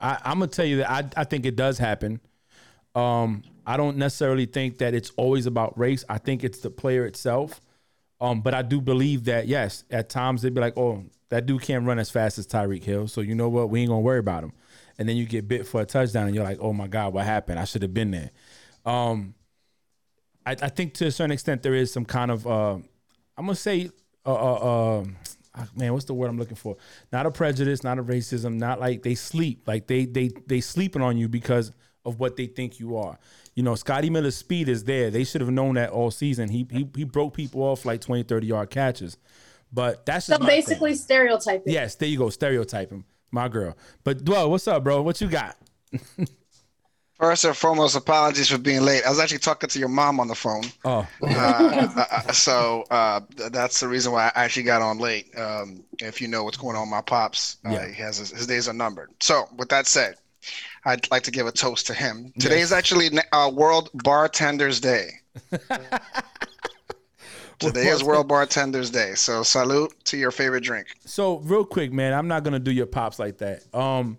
I, 0.00 0.18
I'm 0.24 0.38
gonna 0.38 0.48
tell 0.48 0.66
you 0.66 0.78
that 0.78 0.90
I 0.90 1.04
I 1.16 1.24
think 1.24 1.46
it 1.46 1.56
does 1.56 1.78
happen. 1.78 2.20
Um, 2.94 3.42
I 3.66 3.76
don't 3.76 3.96
necessarily 3.96 4.46
think 4.46 4.78
that 4.78 4.94
it's 4.94 5.10
always 5.16 5.46
about 5.46 5.78
race. 5.78 6.04
I 6.08 6.18
think 6.18 6.44
it's 6.44 6.60
the 6.60 6.70
player 6.70 7.04
itself. 7.06 7.60
Um, 8.20 8.40
but 8.40 8.54
I 8.54 8.62
do 8.62 8.80
believe 8.80 9.24
that 9.24 9.48
yes, 9.48 9.84
at 9.90 10.08
times 10.08 10.42
they'd 10.42 10.54
be 10.54 10.60
like, 10.60 10.76
"Oh, 10.76 11.04
that 11.30 11.46
dude 11.46 11.62
can't 11.62 11.86
run 11.86 11.98
as 11.98 12.10
fast 12.10 12.38
as 12.38 12.46
Tyreek 12.46 12.84
Hill, 12.84 13.08
so 13.08 13.20
you 13.20 13.34
know 13.34 13.48
what? 13.48 13.70
We 13.70 13.80
ain't 13.80 13.90
gonna 13.90 14.00
worry 14.00 14.18
about 14.18 14.44
him." 14.44 14.52
And 14.98 15.08
then 15.08 15.16
you 15.16 15.26
get 15.26 15.48
bit 15.48 15.66
for 15.66 15.80
a 15.80 15.86
touchdown, 15.86 16.26
and 16.26 16.34
you're 16.34 16.44
like, 16.44 16.58
"Oh 16.60 16.72
my 16.72 16.88
God, 16.88 17.12
what 17.14 17.24
happened? 17.24 17.58
I 17.58 17.64
should 17.64 17.82
have 17.82 17.94
been 17.94 18.10
there." 18.10 18.30
Um, 18.84 19.34
I, 20.46 20.52
I 20.52 20.68
think 20.68 20.94
to 20.94 21.06
a 21.06 21.10
certain 21.10 21.32
extent 21.32 21.62
there 21.62 21.74
is 21.74 21.92
some 21.92 22.04
kind 22.04 22.30
of 22.30 22.46
uh, 22.46 22.74
I'm 23.36 23.44
gonna 23.46 23.54
say 23.56 23.90
uh, 24.24 24.32
uh, 24.32 25.04
uh, 25.54 25.64
man, 25.74 25.92
what's 25.92 26.04
the 26.06 26.14
word 26.14 26.28
I'm 26.28 26.38
looking 26.38 26.56
for? 26.56 26.76
Not 27.12 27.26
a 27.26 27.30
prejudice, 27.30 27.82
not 27.82 27.98
a 27.98 28.02
racism, 28.02 28.54
not 28.54 28.80
like 28.80 29.02
they 29.02 29.14
sleep, 29.14 29.66
like 29.66 29.86
they 29.86 30.04
they 30.06 30.30
they 30.46 30.60
sleeping 30.60 31.02
on 31.02 31.16
you 31.16 31.28
because 31.28 31.72
of 32.04 32.20
what 32.20 32.36
they 32.36 32.46
think 32.46 32.78
you 32.78 32.96
are. 32.96 33.18
You 33.54 33.62
know, 33.62 33.74
Scotty 33.74 34.10
Miller's 34.10 34.36
speed 34.36 34.68
is 34.68 34.84
there. 34.84 35.10
They 35.10 35.24
should 35.24 35.40
have 35.40 35.50
known 35.50 35.74
that 35.74 35.90
all 35.90 36.10
season. 36.10 36.48
He 36.48 36.66
he 36.70 36.88
he 36.94 37.04
broke 37.04 37.34
people 37.34 37.62
off 37.62 37.84
like 37.84 38.00
20, 38.00 38.22
30 38.22 38.46
yard 38.46 38.70
catches. 38.70 39.16
But 39.72 40.06
that's 40.06 40.26
So 40.26 40.38
basically, 40.38 40.90
thing. 40.92 40.98
stereotyping. 40.98 41.72
Yes, 41.72 41.96
there 41.96 42.08
you 42.08 42.18
go, 42.18 42.30
stereotyping. 42.30 43.04
My 43.32 43.48
girl. 43.48 43.76
But 44.04 44.24
Dwell, 44.24 44.50
what's 44.50 44.68
up, 44.68 44.84
bro? 44.84 45.02
What 45.02 45.20
you 45.20 45.28
got? 45.28 45.56
First 47.18 47.44
and 47.46 47.56
foremost, 47.56 47.96
apologies 47.96 48.50
for 48.50 48.58
being 48.58 48.82
late. 48.82 49.02
I 49.06 49.08
was 49.08 49.18
actually 49.18 49.38
talking 49.38 49.70
to 49.70 49.78
your 49.78 49.88
mom 49.88 50.20
on 50.20 50.28
the 50.28 50.34
phone. 50.34 50.64
Oh, 50.84 51.06
Uh, 51.22 51.88
uh, 51.96 52.32
so 52.32 52.84
uh, 52.90 53.20
th- 53.38 53.52
that's 53.52 53.80
the 53.80 53.88
reason 53.88 54.12
why 54.12 54.26
I 54.36 54.44
actually 54.44 54.64
got 54.64 54.82
on 54.82 54.98
late. 54.98 55.36
Um, 55.38 55.82
if 55.98 56.20
you 56.20 56.28
know 56.28 56.44
what's 56.44 56.58
going 56.58 56.76
on, 56.76 56.82
with 56.82 56.90
my 56.90 57.00
pops, 57.00 57.56
uh, 57.64 57.70
Yeah. 57.70 57.88
he 57.88 57.94
has 58.02 58.18
his, 58.18 58.30
his 58.32 58.46
days 58.46 58.68
are 58.68 58.74
numbered. 58.74 59.10
So 59.20 59.48
with 59.56 59.70
that 59.70 59.86
said, 59.86 60.16
I'd 60.84 61.10
like 61.10 61.22
to 61.22 61.30
give 61.30 61.46
a 61.46 61.52
toast 61.52 61.86
to 61.86 61.94
him. 61.94 62.34
Today 62.38 62.56
Yes. 62.58 62.64
is 62.66 62.72
actually 62.74 63.08
uh, 63.32 63.50
World 63.52 63.88
Bartenders 63.94 64.78
Day. 64.78 65.08
Today 67.58 67.86
is 67.86 68.04
World 68.04 68.28
Bartenders 68.28 68.90
Day. 68.90 69.14
So 69.14 69.42
salute 69.42 69.94
to 70.04 70.18
your 70.18 70.30
favorite 70.30 70.62
drink. 70.64 70.88
So 71.06 71.38
real 71.38 71.64
quick, 71.64 71.90
man, 71.90 72.12
I'm 72.12 72.28
not 72.28 72.44
gonna 72.44 72.58
do 72.58 72.70
your 72.70 72.84
pops 72.84 73.18
like 73.18 73.38
that. 73.38 73.62
Um, 73.74 74.18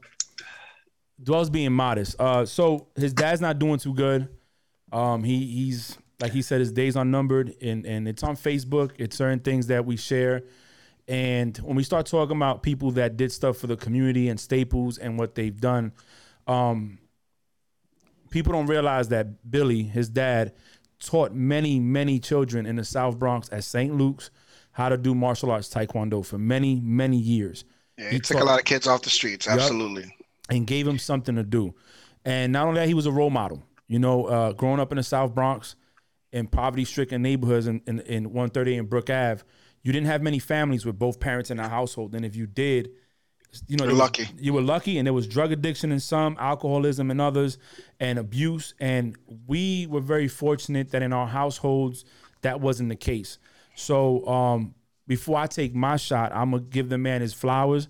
Dwell's 1.22 1.50
being 1.50 1.74
modest. 1.74 2.20
Uh, 2.20 2.46
so 2.46 2.88
his 2.96 3.14
dad's 3.14 3.42
not 3.42 3.60
doing 3.60 3.80
too 3.80 3.94
good. 3.94 4.30
Um, 4.92 5.24
he 5.24 5.46
he's 5.46 5.98
like 6.20 6.32
he 6.32 6.42
said, 6.42 6.60
his 6.60 6.72
days 6.72 6.96
are 6.96 7.06
numbered, 7.06 7.56
and 7.62 7.86
and 7.86 8.08
it's 8.08 8.24
on 8.24 8.36
Facebook. 8.36 8.92
It's 8.98 9.16
certain 9.16 9.40
things 9.40 9.68
that 9.68 9.86
we 9.86 9.98
share, 9.98 10.44
and 11.08 11.58
when 11.58 11.76
we 11.76 11.84
start 11.84 12.06
talking 12.06 12.36
about 12.36 12.64
people 12.64 12.92
that 12.92 13.18
did 13.18 13.32
stuff 13.32 13.58
for 13.58 13.68
the 13.68 13.78
community 13.78 14.30
and 14.30 14.40
Staples 14.40 14.98
and 14.98 15.18
what 15.18 15.36
they've 15.36 15.60
done, 15.60 15.92
um, 16.48 17.00
people 18.30 18.54
don't 18.54 18.68
realize 18.68 19.10
that 19.10 19.50
Billy, 19.50 19.84
his 19.84 20.10
dad, 20.10 20.54
taught 21.00 21.34
many 21.34 21.80
many 21.80 22.20
children 22.20 22.66
in 22.66 22.76
the 22.76 22.84
South 22.84 23.18
Bronx 23.20 23.50
at 23.52 23.64
St. 23.64 23.94
Luke's 23.94 24.30
how 24.72 24.90
to 24.90 24.98
do 24.98 25.16
martial 25.16 25.50
arts 25.50 25.70
taekwondo 25.70 26.24
for 26.26 26.38
many 26.38 26.80
many 26.80 27.18
years 27.18 27.66
Yeah, 27.98 28.10
He 28.10 28.16
he 28.16 28.20
took 28.20 28.40
a 28.40 28.44
lot 28.44 28.60
of 28.60 28.66
kids 28.66 28.88
off 28.88 29.02
the 29.02 29.10
streets. 29.10 29.48
Absolutely. 29.48 30.16
And 30.50 30.66
gave 30.68 30.88
him 30.88 30.98
something 31.00 31.36
to 31.36 31.44
do. 31.44 31.74
And 32.26 32.52
not 32.54 32.68
only 32.68 32.80
that, 32.80 32.88
he 32.88 32.94
was 32.94 33.06
a 33.06 33.12
role 33.12 33.30
model. 33.30 33.64
You 33.88 34.00
know, 34.00 34.26
uh, 34.26 34.52
growing 34.54 34.80
up 34.80 34.92
in 34.92 34.98
the 34.98 35.04
South 35.04 35.34
Bronx, 35.34 35.76
in 36.34 36.48
poverty-stricken 36.48 37.22
neighborhoods 37.22 37.68
in, 37.68 37.82
in, 37.88 38.02
in 38.02 38.24
130 38.26 38.78
and 38.78 38.90
Brook 38.90 39.10
Ave, 39.10 39.44
you 39.84 39.94
didn't 39.94 40.08
have 40.08 40.22
many 40.22 40.40
families 40.40 40.86
with 40.86 41.00
both 41.00 41.20
parents 41.22 41.50
in 41.52 41.58
the 41.58 41.68
household. 41.70 42.14
And 42.16 42.26
if 42.26 42.36
you 42.36 42.46
did, 42.46 42.90
you 43.68 43.78
know, 43.78 43.86
You're 43.86 43.94
there 43.94 44.04
was- 44.04 44.20
lucky. 44.20 44.26
you 44.38 44.52
were 44.52 44.62
lucky, 44.62 44.98
and 44.98 45.06
there 45.08 45.14
was 45.14 45.26
drug 45.26 45.54
addiction 45.54 45.92
in 45.94 46.02
some, 46.02 46.36
alcoholism 46.38 47.10
in 47.12 47.22
others, 47.22 47.58
and 48.02 48.20
abuse. 48.20 48.74
And 48.80 49.16
we 49.48 49.88
were 49.88 50.02
very 50.02 50.28
fortunate 50.28 50.92
that 50.92 51.02
in 51.02 51.14
our 51.14 51.28
households 51.28 52.04
that 52.42 52.60
wasn't 52.60 52.90
the 52.90 52.96
case. 52.98 53.40
So 53.74 54.28
um, 54.28 54.76
before 55.08 55.38
I 55.38 55.48
take 55.48 55.74
my 55.74 55.96
shot, 55.96 56.34
I'm 56.36 56.52
gonna 56.52 56.64
give 56.64 56.90
the 56.90 56.98
man 56.98 57.22
his 57.22 57.34
flowers. 57.34 57.88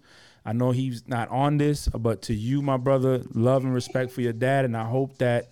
I 0.48 0.54
know 0.54 0.72
he's 0.72 1.06
not 1.10 1.28
on 1.28 1.58
this, 1.58 1.90
but 1.90 2.22
to 2.24 2.34
you, 2.34 2.62
my 2.62 2.78
brother, 2.78 3.22
love 3.34 3.66
and 3.66 3.74
respect 3.74 4.12
for 4.12 4.22
your 4.22 4.32
dad, 4.32 4.64
and 4.64 4.78
I 4.78 4.86
hope 4.86 5.18
that 5.18 5.50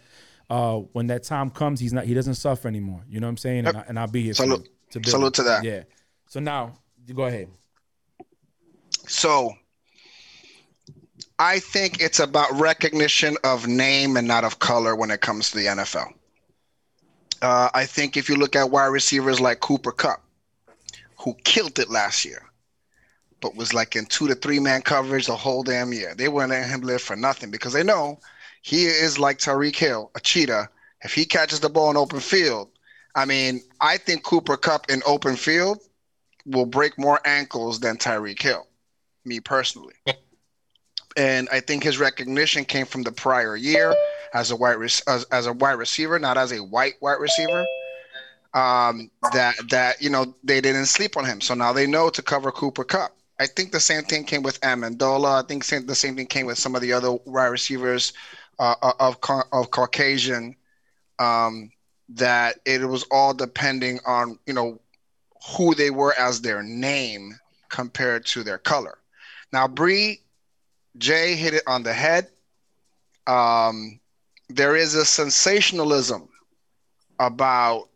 uh, 0.49 0.77
when 0.93 1.07
that 1.07 1.23
time 1.23 1.49
comes, 1.49 1.81
he's 1.81 1.91
not 1.91 2.05
he 2.05 2.13
doesn't 2.13 2.35
suffer 2.35 2.69
anymore. 2.69 3.03
You 3.09 3.19
know 3.19 3.27
what 3.27 3.31
I'm 3.31 3.37
saying? 3.37 3.67
And, 3.67 3.77
I, 3.77 3.83
and 3.89 3.99
I'll 3.99 4.07
be 4.07 4.23
here. 4.23 4.33
Salute. 4.33 4.69
For 4.87 4.93
to 4.93 4.99
build 5.01 5.11
Salute 5.11 5.33
to 5.33 5.43
that. 5.43 5.65
Yeah. 5.65 5.83
So 6.27 6.39
now 6.39 6.79
you 7.05 7.13
go 7.13 7.25
ahead. 7.25 7.49
So 9.05 9.51
I 11.39 11.59
think 11.59 11.99
it's 11.99 12.21
about 12.21 12.49
recognition 12.53 13.35
of 13.43 13.67
name 13.67 14.15
and 14.15 14.25
not 14.25 14.45
of 14.45 14.59
color 14.59 14.95
when 14.95 15.11
it 15.11 15.19
comes 15.19 15.51
to 15.51 15.57
the 15.57 15.65
NFL. 15.65 16.13
Uh, 17.41 17.69
I 17.73 17.85
think 17.85 18.15
if 18.15 18.29
you 18.29 18.37
look 18.37 18.55
at 18.55 18.71
wide 18.71 18.85
receivers 18.85 19.41
like 19.41 19.59
Cooper 19.59 19.91
Kupp, 19.91 20.23
who 21.17 21.33
killed 21.43 21.79
it 21.79 21.89
last 21.89 22.23
year, 22.23 22.44
but 23.41 23.55
was 23.55 23.73
like 23.73 23.95
in 23.95 24.05
two 24.05 24.27
to 24.27 24.35
three 24.35 24.59
man 24.59 24.81
coverage 24.81 25.27
the 25.27 25.35
whole 25.35 25.63
damn 25.63 25.93
year, 25.93 26.15
they 26.15 26.27
weren't 26.27 26.49
letting 26.49 26.69
him 26.69 26.81
live 26.81 27.01
for 27.01 27.15
nothing 27.15 27.51
because 27.51 27.73
they 27.73 27.83
know 27.83 28.19
he 28.61 28.85
is 28.85 29.19
like 29.19 29.37
Tyreek 29.37 29.75
Hill, 29.75 30.11
a 30.15 30.19
cheetah. 30.19 30.69
If 31.03 31.13
he 31.13 31.25
catches 31.25 31.59
the 31.59 31.69
ball 31.69 31.91
in 31.91 31.97
open 31.97 32.19
field, 32.19 32.69
I 33.15 33.25
mean, 33.25 33.61
I 33.79 33.97
think 33.97 34.23
Cooper 34.23 34.57
Kupp 34.57 34.89
in 34.89 35.01
open 35.05 35.35
field 35.35 35.79
will 36.45 36.65
break 36.65 36.97
more 36.97 37.19
ankles 37.25 37.79
than 37.79 37.97
Tyreek 37.97 38.41
Hill, 38.41 38.65
me 39.23 39.39
personally. 39.39 39.93
and 41.17 41.47
I 41.51 41.59
think 41.59 41.83
his 41.83 41.99
recognition 41.99 42.65
came 42.65 42.85
from 42.85 43.03
the 43.03 43.11
prior 43.11 43.55
year 43.55 43.95
as 44.33 44.51
a 44.51 44.55
wide 44.55 44.75
rec- 44.75 45.07
as, 45.07 45.23
as 45.25 45.45
a 45.45 45.53
wide 45.53 45.73
receiver, 45.73 46.19
not 46.19 46.37
as 46.37 46.51
a 46.51 46.57
white 46.57 46.95
wide 47.01 47.19
receiver. 47.19 47.65
Um, 48.53 49.11
that 49.33 49.55
that 49.69 50.01
you 50.01 50.09
know 50.09 50.33
they 50.43 50.61
didn't 50.61 50.85
sleep 50.85 51.17
on 51.17 51.25
him, 51.25 51.41
so 51.41 51.53
now 51.53 51.73
they 51.73 51.85
know 51.85 52.09
to 52.09 52.21
cover 52.21 52.51
Cooper 52.51 52.85
Kupp. 52.85 53.11
I 53.39 53.47
think 53.47 53.71
the 53.71 53.79
same 53.79 54.03
thing 54.03 54.23
came 54.23 54.43
with 54.43 54.59
Amendola. 54.61 55.43
I 55.43 55.47
think 55.47 55.63
same, 55.63 55.85
the 55.85 55.95
same 55.95 56.15
thing 56.15 56.27
came 56.27 56.45
with 56.45 56.57
some 56.57 56.75
of 56.75 56.81
the 56.81 56.93
other 56.93 57.11
wide 57.25 57.47
receivers 57.47 58.13
uh, 58.59 58.75
of 58.99 59.17
of 59.51 59.71
Caucasian. 59.71 60.55
Um, 61.19 61.71
that 62.09 62.59
it 62.65 62.87
was 62.87 63.03
all 63.11 63.33
depending 63.33 63.99
on 64.05 64.39
you 64.45 64.53
know 64.53 64.79
who 65.57 65.75
they 65.75 65.89
were 65.89 66.13
as 66.19 66.41
their 66.41 66.63
name 66.63 67.37
compared 67.69 68.25
to 68.25 68.43
their 68.43 68.57
color. 68.57 68.97
Now, 69.51 69.67
Bree, 69.67 70.21
Jay 70.97 71.35
hit 71.35 71.53
it 71.53 71.63
on 71.67 71.83
the 71.83 71.93
head. 71.93 72.29
Um, 73.27 73.99
there 74.49 74.75
is 74.75 74.95
a 74.95 75.05
sensationalism 75.05 76.29
about 77.19 77.89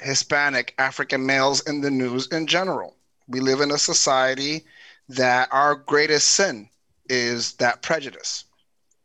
Hispanic 0.00 0.74
African 0.78 1.24
males 1.24 1.60
in 1.68 1.80
the 1.80 1.90
news 1.90 2.26
in 2.28 2.46
general. 2.46 2.95
We 3.28 3.40
live 3.40 3.60
in 3.60 3.70
a 3.70 3.78
society 3.78 4.64
that 5.08 5.48
our 5.52 5.74
greatest 5.74 6.30
sin 6.32 6.68
is 7.08 7.54
that 7.54 7.82
prejudice, 7.82 8.44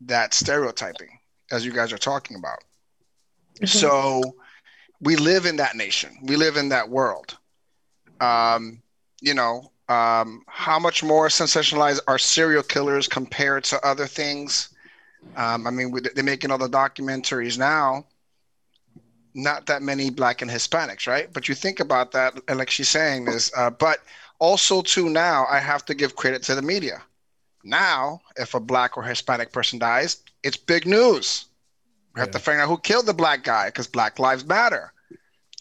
that 0.01 0.33
stereotyping, 0.33 1.19
as 1.51 1.65
you 1.65 1.71
guys 1.71 1.93
are 1.93 1.97
talking 1.97 2.37
about. 2.37 2.63
So 3.65 4.21
we 5.01 5.15
live 5.15 5.45
in 5.45 5.57
that 5.57 5.75
nation. 5.75 6.17
We 6.23 6.35
live 6.35 6.57
in 6.57 6.69
that 6.69 6.89
world. 6.89 7.37
Um, 8.19 8.81
you 9.21 9.33
know, 9.33 9.71
um, 9.89 10.43
how 10.47 10.79
much 10.79 11.03
more 11.03 11.27
sensationalized 11.27 11.99
are 12.07 12.17
serial 12.17 12.63
killers 12.63 13.07
compared 13.07 13.63
to 13.65 13.85
other 13.85 14.07
things? 14.07 14.69
Um, 15.35 15.67
I 15.67 15.71
mean, 15.71 15.93
they're 16.15 16.23
making 16.23 16.49
all 16.51 16.57
the 16.57 16.69
documentaries 16.69 17.57
now. 17.57 18.05
Not 19.33 19.65
that 19.67 19.81
many 19.81 20.09
black 20.09 20.41
and 20.41 20.51
Hispanics, 20.51 21.07
right? 21.07 21.31
But 21.31 21.47
you 21.47 21.55
think 21.55 21.79
about 21.79 22.11
that, 22.11 22.39
and 22.47 22.57
like 22.57 22.69
she's 22.69 22.89
saying 22.89 23.25
this, 23.25 23.51
uh, 23.55 23.69
but 23.69 23.99
also 24.39 24.81
too 24.81 25.09
now, 25.09 25.45
I 25.49 25.59
have 25.59 25.85
to 25.85 25.93
give 25.93 26.15
credit 26.15 26.43
to 26.43 26.55
the 26.55 26.61
media. 26.61 27.03
Now, 27.63 28.21
if 28.37 28.53
a 28.53 28.59
black 28.59 28.97
or 28.97 29.03
Hispanic 29.03 29.51
person 29.51 29.79
dies, 29.79 30.17
it's 30.43 30.57
big 30.57 30.85
news. 30.87 31.45
We 32.13 32.19
have 32.19 32.29
Yeah. 32.29 32.33
to 32.33 32.39
figure 32.39 32.61
out 32.61 32.67
who 32.69 32.77
killed 32.79 33.05
the 33.05 33.13
black 33.13 33.43
guy 33.43 33.67
because 33.67 33.87
Black 33.87 34.19
Lives 34.19 34.45
Matter, 34.45 34.93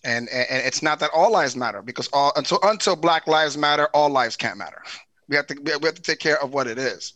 and, 0.04 0.28
and 0.30 0.46
and 0.50 0.66
it's 0.66 0.82
not 0.82 0.98
that 1.00 1.10
all 1.14 1.30
lives 1.32 1.56
matter 1.56 1.82
because 1.82 2.08
all 2.12 2.32
until 2.36 2.58
until 2.62 2.96
Black 2.96 3.26
Lives 3.26 3.56
Matter, 3.56 3.86
all 3.94 4.08
lives 4.10 4.36
can't 4.36 4.56
matter. 4.58 4.82
We 5.28 5.36
have 5.36 5.46
to 5.48 5.54
we 5.62 5.86
have 5.86 5.94
to 5.94 6.02
take 6.02 6.20
care 6.20 6.42
of 6.42 6.52
what 6.52 6.66
it 6.66 6.78
is. 6.78 7.12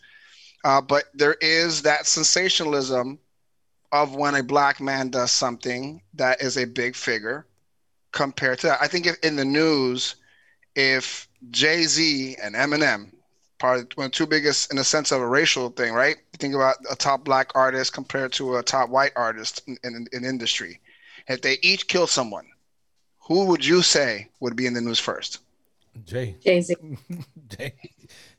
Uh, 0.64 0.80
but 0.80 1.04
there 1.14 1.34
is 1.40 1.82
that 1.82 2.06
sensationalism 2.06 3.18
of 3.94 4.16
when 4.16 4.34
a 4.34 4.42
black 4.42 4.80
man 4.80 5.08
does 5.08 5.30
something 5.30 6.02
that 6.14 6.42
is 6.42 6.58
a 6.58 6.64
big 6.64 6.96
figure 6.96 7.46
compared 8.10 8.58
to 8.58 8.66
that. 8.66 8.82
I 8.82 8.88
think 8.88 9.06
if 9.06 9.16
in 9.22 9.36
the 9.36 9.44
news, 9.44 10.16
if 10.74 11.28
Jay 11.52 11.84
Z 11.84 12.36
and 12.42 12.56
Eminem, 12.56 13.12
part 13.60 13.78
of 13.78 13.86
one 13.96 14.06
of 14.06 14.10
the 14.10 14.16
two 14.16 14.26
biggest 14.26 14.72
in 14.72 14.78
the 14.78 14.84
sense 14.84 15.12
of 15.12 15.20
a 15.20 15.26
racial 15.26 15.70
thing, 15.70 15.92
right? 15.92 16.16
Think 16.38 16.56
about 16.56 16.74
a 16.90 16.96
top 16.96 17.24
black 17.24 17.52
artist 17.54 17.92
compared 17.92 18.32
to 18.32 18.56
a 18.56 18.64
top 18.64 18.90
white 18.90 19.12
artist 19.14 19.62
in, 19.68 19.78
in, 19.84 20.08
in 20.12 20.24
industry. 20.24 20.80
If 21.28 21.42
they 21.42 21.58
each 21.62 21.86
kill 21.86 22.08
someone, 22.08 22.48
who 23.20 23.46
would 23.46 23.64
you 23.64 23.80
say 23.82 24.28
would 24.40 24.56
be 24.56 24.66
in 24.66 24.74
the 24.74 24.80
news 24.80 24.98
first? 24.98 25.38
Jay. 26.04 26.34
Jay 26.42 26.60
Z. 26.60 26.74
Jay. 27.48 27.74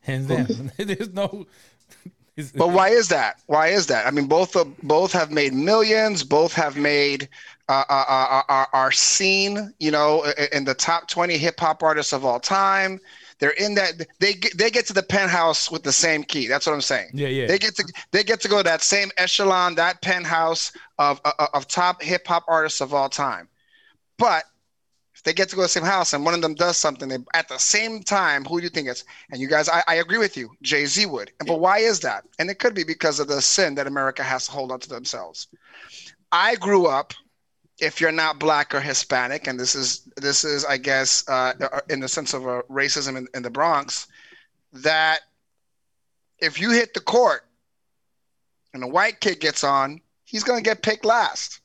Hands 0.01 0.27
down. 0.27 0.71
There's 0.77 1.13
no 1.13 1.47
But 2.58 2.72
why 2.72 2.89
is 2.89 3.08
that? 3.10 3.39
Why 3.48 3.68
is 3.68 3.88
that? 3.88 4.06
I 4.06 4.12
mean, 4.12 4.27
both 4.27 4.56
of, 4.56 4.77
both 4.82 5.13
have 5.13 5.32
made 5.32 5.54
millions. 5.54 6.24
Both 6.24 6.54
have 6.54 6.75
made 6.75 7.30
uh, 7.70 7.86
uh, 7.89 8.06
uh, 8.08 8.42
are, 8.50 8.68
are 8.74 8.92
seen, 8.92 9.74
you 9.80 9.92
know, 9.92 10.25
in 10.51 10.65
the 10.65 10.74
top 10.74 11.08
twenty 11.08 11.38
hip 11.38 11.60
hop 11.60 11.82
artists 11.82 12.13
of 12.13 12.25
all 12.25 12.39
time. 12.39 13.00
They're 13.39 13.51
in 13.51 13.75
that 13.75 14.06
they 14.20 14.34
get, 14.34 14.58
they 14.58 14.70
get 14.70 14.86
to 14.88 14.94
the 14.94 15.04
penthouse 15.04 15.70
with 15.72 15.84
the 15.84 15.92
same 15.92 16.24
key. 16.24 16.48
That's 16.48 16.65
what 16.65 16.74
I'm 16.74 16.82
saying. 16.82 17.12
Yeah, 17.13 17.27
yeah. 17.27 17.48
They 17.48 17.58
get 17.58 17.75
to 17.75 17.94
they 18.12 18.24
get 18.24 18.42
to 18.42 18.48
go 18.48 18.58
to 18.58 18.63
that 18.63 18.82
same 18.82 19.12
echelon, 19.18 19.75
that 19.75 20.01
penthouse 20.01 20.72
of 21.00 21.20
of, 21.25 21.50
of 21.54 21.68
top 21.68 22.01
hip 22.01 22.27
hop 22.27 22.46
artists 22.48 22.82
of 22.82 22.94
all 22.94 23.10
time. 23.10 23.48
But 24.18 24.46
they 25.25 25.34
get 25.34 25.50
to 25.50 25.55
go 25.55 25.63
to 25.63 25.65
the 25.65 25.70
same 25.70 25.84
house 25.84 26.13
and 26.13 26.24
one 26.24 26.36
of 26.36 26.41
them 26.41 26.53
does 26.53 26.77
something 26.77 27.10
they, 27.10 27.17
at 27.34 27.50
the 27.50 27.58
same 27.58 28.01
time, 28.01 28.46
who 28.46 28.60
do 28.60 28.63
you 28.63 28.70
think 28.70 28.88
it's? 28.88 29.03
And 29.32 29.41
you 29.41 29.48
guys, 29.48 29.67
I, 29.67 29.84
I 29.88 29.96
agree 29.96 30.20
with 30.20 30.38
you. 30.38 30.51
Jay 30.62 30.86
Z 30.86 31.08
would. 31.08 31.32
But 31.46 31.60
why 31.60 31.79
is 31.79 32.00
that? 32.01 32.25
And 32.39 32.50
it 32.50 32.60
could 32.60 32.75
be 32.75 32.84
because 32.84 33.20
of 33.20 33.27
the 33.27 33.41
sin 33.41 33.75
that 33.75 33.88
America 33.88 34.24
has 34.24 34.46
to 34.46 34.51
hold 34.51 34.72
on 34.72 34.79
to 34.82 34.89
themselves. 34.89 35.48
I 36.32 36.55
grew 36.55 36.86
up 36.86 37.13
if 37.79 38.00
you're 38.00 38.12
not 38.12 38.39
black 38.39 38.74
or 38.74 38.79
Hispanic, 38.79 39.48
and 39.48 39.60
this 39.60 39.75
is 39.75 40.08
this 40.15 40.44
is, 40.44 40.63
I 40.63 40.77
guess, 40.77 41.27
uh, 41.27 41.53
in 41.89 42.00
the 42.00 42.08
sense 42.08 42.34
of 42.34 42.48
uh, 42.48 42.62
racism 42.70 43.17
in, 43.17 43.27
in 43.34 43.44
the 43.44 43.50
Bronx, 43.50 44.08
that 44.72 45.22
if 46.39 46.60
you 46.60 46.72
hit 46.72 46.94
the 46.94 47.01
court 47.01 47.41
and 48.74 48.84
a 48.84 48.88
white 48.88 49.20
kid 49.20 49.39
gets 49.39 49.63
on, 49.63 50.00
he's 50.24 50.44
gonna 50.44 50.62
get 50.62 50.84
picked 50.84 51.03
last. 51.03 51.60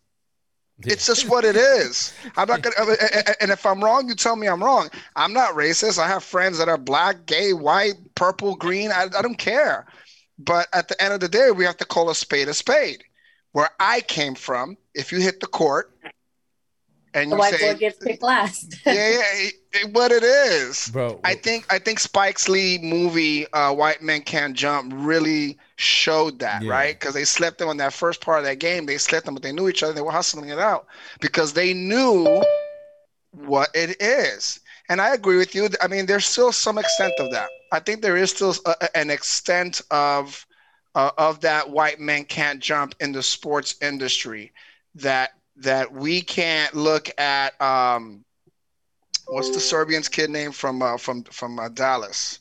It's 0.83 1.07
just 1.07 1.29
what 1.29 1.45
it 1.45 1.57
is. 1.57 2.15
I'm 2.37 2.49
not 2.49 2.63
gonna, 2.63 2.77
uh, 2.79 2.93
uh, 2.93 3.23
uh, 3.27 3.33
and 3.41 3.51
if 3.51 3.67
I'm 3.67 3.83
wrong, 3.83 4.09
you 4.09 4.15
tell 4.15 4.37
me 4.37 4.49
I'm 4.49 4.63
wrong. 4.63 4.89
I'm 5.17 5.33
not 5.33 5.55
racist. 5.55 5.99
I 5.99 6.09
have 6.09 6.25
friends 6.25 6.59
that 6.59 6.69
are 6.69 6.79
black, 6.79 7.27
gay, 7.27 7.53
white, 7.53 7.95
purple, 8.15 8.57
green. 8.57 8.91
I, 8.91 9.07
I 9.17 9.23
don't 9.23 9.39
care. 9.39 9.87
But 10.39 10.69
at 10.73 10.89
the 10.89 11.01
end 11.03 11.13
of 11.13 11.21
the 11.21 11.29
day, 11.29 11.51
we 11.51 11.65
have 11.65 11.77
to 11.79 11.85
call 11.85 12.09
a 12.09 12.15
spade 12.15 12.49
a 12.49 12.55
spade. 12.55 13.05
Where 13.53 13.69
I 13.79 14.01
came 14.03 14.35
from, 14.35 14.77
if 14.95 15.13
you 15.13 15.21
hit 15.21 15.41
the 15.41 15.47
court 15.47 15.95
and 17.15 17.31
The 17.31 17.37
you 17.37 17.39
white 17.41 17.55
say, 17.55 17.73
boy 17.73 17.79
gets 17.79 17.99
picked 17.99 18.23
last. 18.23 18.77
yeah, 18.87 18.93
yeah, 18.93 19.21
it- 19.35 19.55
it- 19.73 19.93
what 19.93 20.11
it 20.13 20.23
is, 20.25 20.89
Bro, 20.93 21.21
I 21.25 21.35
think 21.35 21.65
I 21.73 21.79
think 21.79 22.01
Spike's 22.01 22.49
Lee 22.49 22.79
movie 22.83 23.51
uh, 23.53 23.73
White 23.73 24.03
Men 24.03 24.21
Can't 24.23 24.55
Jump 24.57 24.93
really 24.97 25.59
showed 25.77 26.39
that, 26.41 26.63
Yeah. 26.63 26.71
right? 26.73 26.99
Because 26.99 27.15
they 27.15 27.25
slept 27.25 27.59
them 27.59 27.69
on 27.69 27.77
that 27.79 27.93
first 27.93 28.21
part 28.21 28.39
of 28.41 28.45
that 28.45 28.59
game. 28.59 28.85
They 28.87 28.99
slept 28.99 29.25
them, 29.27 29.35
but 29.35 29.43
they 29.43 29.53
knew 29.53 29.69
each 29.69 29.83
other. 29.83 29.93
They 29.93 30.01
were 30.03 30.11
hustling 30.11 30.49
it 30.51 30.59
out 30.59 30.87
because 31.21 31.53
they 31.53 31.73
knew 31.73 32.43
what 33.33 33.69
it 33.75 33.97
is. 34.01 34.61
And 34.89 35.01
I 35.01 35.15
agree 35.15 35.37
with 35.37 35.55
you. 35.55 35.69
I 35.81 35.87
mean, 35.87 36.07
there's 36.07 36.27
still 36.27 36.51
some 36.53 36.77
extent 36.79 37.13
of 37.21 37.31
that. 37.31 37.49
I 37.73 37.79
think 37.79 38.03
there 38.03 38.17
is 38.17 38.31
still 38.31 38.55
a, 38.67 38.75
a- 38.81 38.97
an 38.97 39.11
extent 39.11 39.81
of 39.91 40.45
uh, 40.97 41.13
of 41.19 41.41
that 41.41 41.71
white 41.71 42.01
men 42.01 42.25
can't 42.25 42.59
jump 42.61 42.97
in 42.99 43.13
the 43.13 43.23
sports 43.23 43.77
industry 43.81 44.53
that 44.97 45.31
that 45.61 45.93
we 45.93 46.21
can't 46.23 46.75
look 46.75 47.11
at 47.19 47.61
um, 47.61 48.25
what's 49.29 49.51
the 49.51 49.61
Serbian's 49.61 50.09
kid 50.09 50.31
name 50.31 50.53
from 50.53 50.83
uh, 50.83 50.97
from 50.97 51.23
from 51.25 51.59
uh, 51.59 51.69
Dallas? 51.69 52.41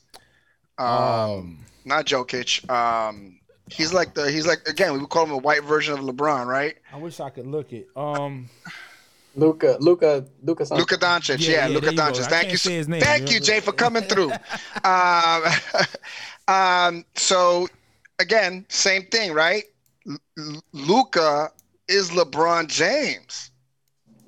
Um, 0.78 0.88
um, 0.88 1.58
not 1.84 2.06
Jokic. 2.06 2.68
Um, 2.70 3.38
he's 3.70 3.92
like 3.92 4.14
the 4.14 4.30
he's 4.30 4.46
like 4.46 4.66
again 4.66 4.92
we 4.92 4.98
would 4.98 5.10
call 5.10 5.24
him 5.24 5.32
a 5.32 5.38
white 5.38 5.64
version 5.64 5.94
of 5.94 6.00
LeBron, 6.00 6.46
right? 6.46 6.76
I 6.92 6.96
wish 6.96 7.20
I 7.20 7.30
could 7.30 7.46
look 7.46 7.72
it. 7.72 7.88
Um, 7.96 8.48
Luka, 9.36 9.76
Luka, 9.80 10.26
Luka. 10.42 10.66
something. 10.66 10.80
Luka 10.82 10.96
Doncic, 10.96 11.38
Yeah, 11.38 11.50
yeah, 11.50 11.66
yeah, 11.66 11.66
Luka 11.68 11.80
there 11.80 11.90
you 11.92 11.96
go. 11.96 12.02
Doncic. 12.02 12.26
Thank 12.28 12.50
you, 12.50 12.58
say 12.58 12.76
his 12.76 12.88
name. 12.88 13.00
thank 13.00 13.30
you, 13.30 13.38
Jay, 13.38 13.60
for 13.60 13.72
coming 13.72 14.02
through. 14.02 14.32
um, 14.84 15.42
um, 16.48 17.04
so 17.14 17.68
again, 18.18 18.66
same 18.68 19.04
thing, 19.06 19.32
right? 19.32 19.64
L- 20.36 20.62
Luka 20.72 21.52
is 21.90 22.10
LeBron 22.10 22.68
James. 22.68 23.50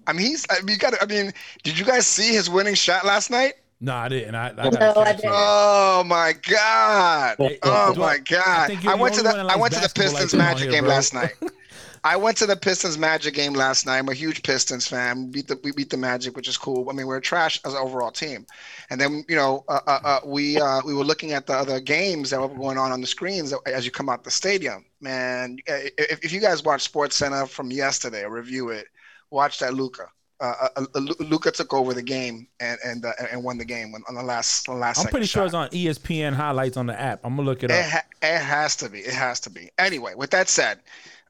I 0.06 0.12
mean, 0.12 0.26
he's. 0.26 0.44
I 0.50 0.60
mean, 0.60 0.68
you 0.74 0.78
got. 0.78 0.94
I 1.00 1.06
mean, 1.06 1.32
did 1.62 1.78
you 1.78 1.84
guys 1.84 2.06
see 2.06 2.32
his 2.34 2.50
winning 2.50 2.74
shot 2.74 3.04
last 3.04 3.30
night? 3.30 3.54
no, 3.80 3.94
I 3.94 4.08
didn't. 4.08 4.34
I, 4.34 4.48
I 4.48 4.68
No, 4.70 4.92
I 4.96 5.12
didn't. 5.12 5.30
Oh 5.32 6.04
my 6.06 6.34
god! 6.48 7.36
Hey, 7.38 7.58
Oh 7.62 7.94
my 7.96 8.04
I- 8.06 8.14
I 8.14 8.18
god! 8.18 8.86
I 8.86 8.94
went 8.94 9.14
to 9.14 9.22
the 9.22 9.30
I 9.48 9.56
went 9.56 9.72
to 9.74 9.80
the 9.80 9.86
basketball 9.86 10.12
like 10.12 10.22
Pistons 10.22 10.34
Magic 10.38 10.62
here, 10.62 10.70
game 10.72 10.84
bro. 10.84 10.94
last 10.94 11.14
night. 11.14 11.34
I 12.04 12.16
went 12.16 12.36
to 12.38 12.46
the 12.46 12.56
Pistons 12.56 12.98
Magic 12.98 13.32
game 13.34 13.52
last 13.52 13.86
night. 13.86 13.98
I'm 13.98 14.08
a 14.08 14.14
huge 14.14 14.42
Pistons 14.42 14.88
fan. 14.88 15.26
We 15.26 15.30
beat 15.30 15.46
the 15.48 15.60
we 15.62 15.70
beat 15.70 15.88
the 15.90 15.96
Magic, 15.96 16.34
which 16.34 16.48
is 16.48 16.58
cool. 16.58 16.90
I 16.90 16.92
mean, 16.92 17.06
we're 17.06 17.20
trash 17.20 17.60
as 17.64 17.74
an 17.74 17.78
overall 17.78 18.10
team. 18.10 18.44
And 18.90 19.00
then 19.00 19.24
you 19.28 19.36
know, 19.36 19.64
uh, 19.68 19.78
uh, 19.86 19.98
uh, 20.04 20.20
we 20.24 20.60
uh, 20.60 20.80
we 20.84 20.94
were 20.94 21.04
looking 21.04 21.32
at 21.32 21.46
the 21.46 21.52
other 21.54 21.78
games 21.80 22.30
that 22.30 22.40
were 22.40 22.48
going 22.48 22.76
on 22.76 22.90
on 22.90 23.00
the 23.00 23.06
screens 23.06 23.54
as 23.66 23.84
you 23.84 23.92
come 23.92 24.08
out 24.08 24.24
the 24.24 24.32
stadium. 24.32 24.84
Man, 25.00 25.58
if, 25.66 26.24
if 26.24 26.32
you 26.32 26.40
guys 26.40 26.64
watch 26.64 26.82
Sports 26.82 27.14
Center 27.16 27.46
from 27.46 27.70
yesterday 27.70 28.24
review 28.26 28.70
it, 28.70 28.86
watch 29.30 29.60
that 29.60 29.74
Luka. 29.74 30.08
Uh, 30.40 30.68
uh, 30.74 30.84
Luka 31.20 31.52
took 31.52 31.72
over 31.72 31.94
the 31.94 32.02
game 32.02 32.48
and 32.58 32.80
and 32.84 33.04
uh, 33.04 33.12
and 33.30 33.44
won 33.44 33.58
the 33.58 33.64
game 33.64 33.94
on 34.08 34.14
the 34.16 34.22
last 34.24 34.68
on 34.68 34.74
the 34.74 34.80
last. 34.80 34.98
I'm 34.98 35.06
pretty 35.06 35.26
sure 35.26 35.42
shot. 35.42 35.46
it's 35.46 35.54
on 35.54 35.68
ESPN 35.68 36.32
highlights 36.32 36.76
on 36.76 36.86
the 36.86 37.00
app. 37.00 37.20
I'm 37.22 37.36
gonna 37.36 37.48
look 37.48 37.62
it 37.62 37.70
It, 37.70 37.78
up. 37.78 37.84
ha- 37.92 38.04
it 38.22 38.38
has 38.40 38.74
to 38.76 38.88
be. 38.88 38.98
It 38.98 39.14
has 39.14 39.38
to 39.38 39.50
be. 39.50 39.70
Anyway, 39.78 40.14
with 40.16 40.30
that 40.30 40.48
said, 40.48 40.80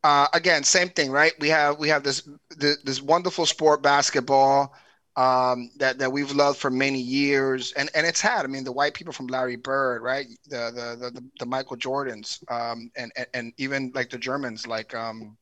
uh, 0.05 0.27
again, 0.33 0.65
same 0.65 0.89
thing, 0.89 1.11
right? 1.11 1.33
We 1.39 1.49
have 1.49 1.79
we 1.79 1.89
have 1.89 2.03
this 2.03 2.29
this, 2.57 2.79
this 2.83 3.03
wonderful 3.03 3.47
sport, 3.47 3.83
basketball, 3.83 4.75
um, 5.17 5.71
that 5.77 5.99
that 5.99 6.13
we've 6.13 6.33
loved 6.33 6.59
for 6.59 6.71
many 6.71 7.01
years, 7.01 7.73
and 7.73 7.91
and 7.95 8.07
it's 8.07 8.21
had. 8.21 8.45
I 8.45 8.49
mean, 8.49 8.65
the 8.65 8.73
white 8.73 8.95
people 8.95 9.13
from 9.13 9.29
Larry 9.29 9.57
Bird, 9.57 10.03
right? 10.03 10.27
The 10.49 10.73
the 10.75 11.11
the, 11.11 11.25
the, 11.39 11.47
Michael 11.47 11.77
Jordans, 11.77 12.43
um, 12.51 12.91
and, 12.97 13.13
and 13.17 13.27
and 13.35 13.53
even 13.59 13.93
like 13.95 14.11
the 14.11 14.19
Germans, 14.19 14.67
like 14.67 14.95
um, 14.95 15.37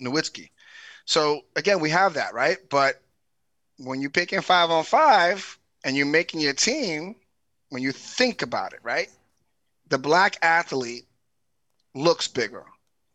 Nowitzki. 0.00 0.50
So 1.04 1.42
again, 1.56 1.80
we 1.80 1.90
have 1.90 2.14
that, 2.14 2.34
right? 2.34 2.58
But 2.70 3.02
when 3.78 4.00
you're 4.00 4.10
picking 4.10 4.40
five 4.40 4.70
on 4.70 4.84
five 4.84 5.58
and 5.84 5.96
you're 5.96 6.06
making 6.06 6.40
your 6.40 6.52
team, 6.52 7.16
when 7.70 7.82
you 7.82 7.92
think 7.92 8.42
about 8.42 8.72
it, 8.72 8.80
right? 8.82 9.10
The 9.88 9.98
black 9.98 10.36
athlete 10.42 11.04
looks 11.94 12.28
bigger, 12.28 12.64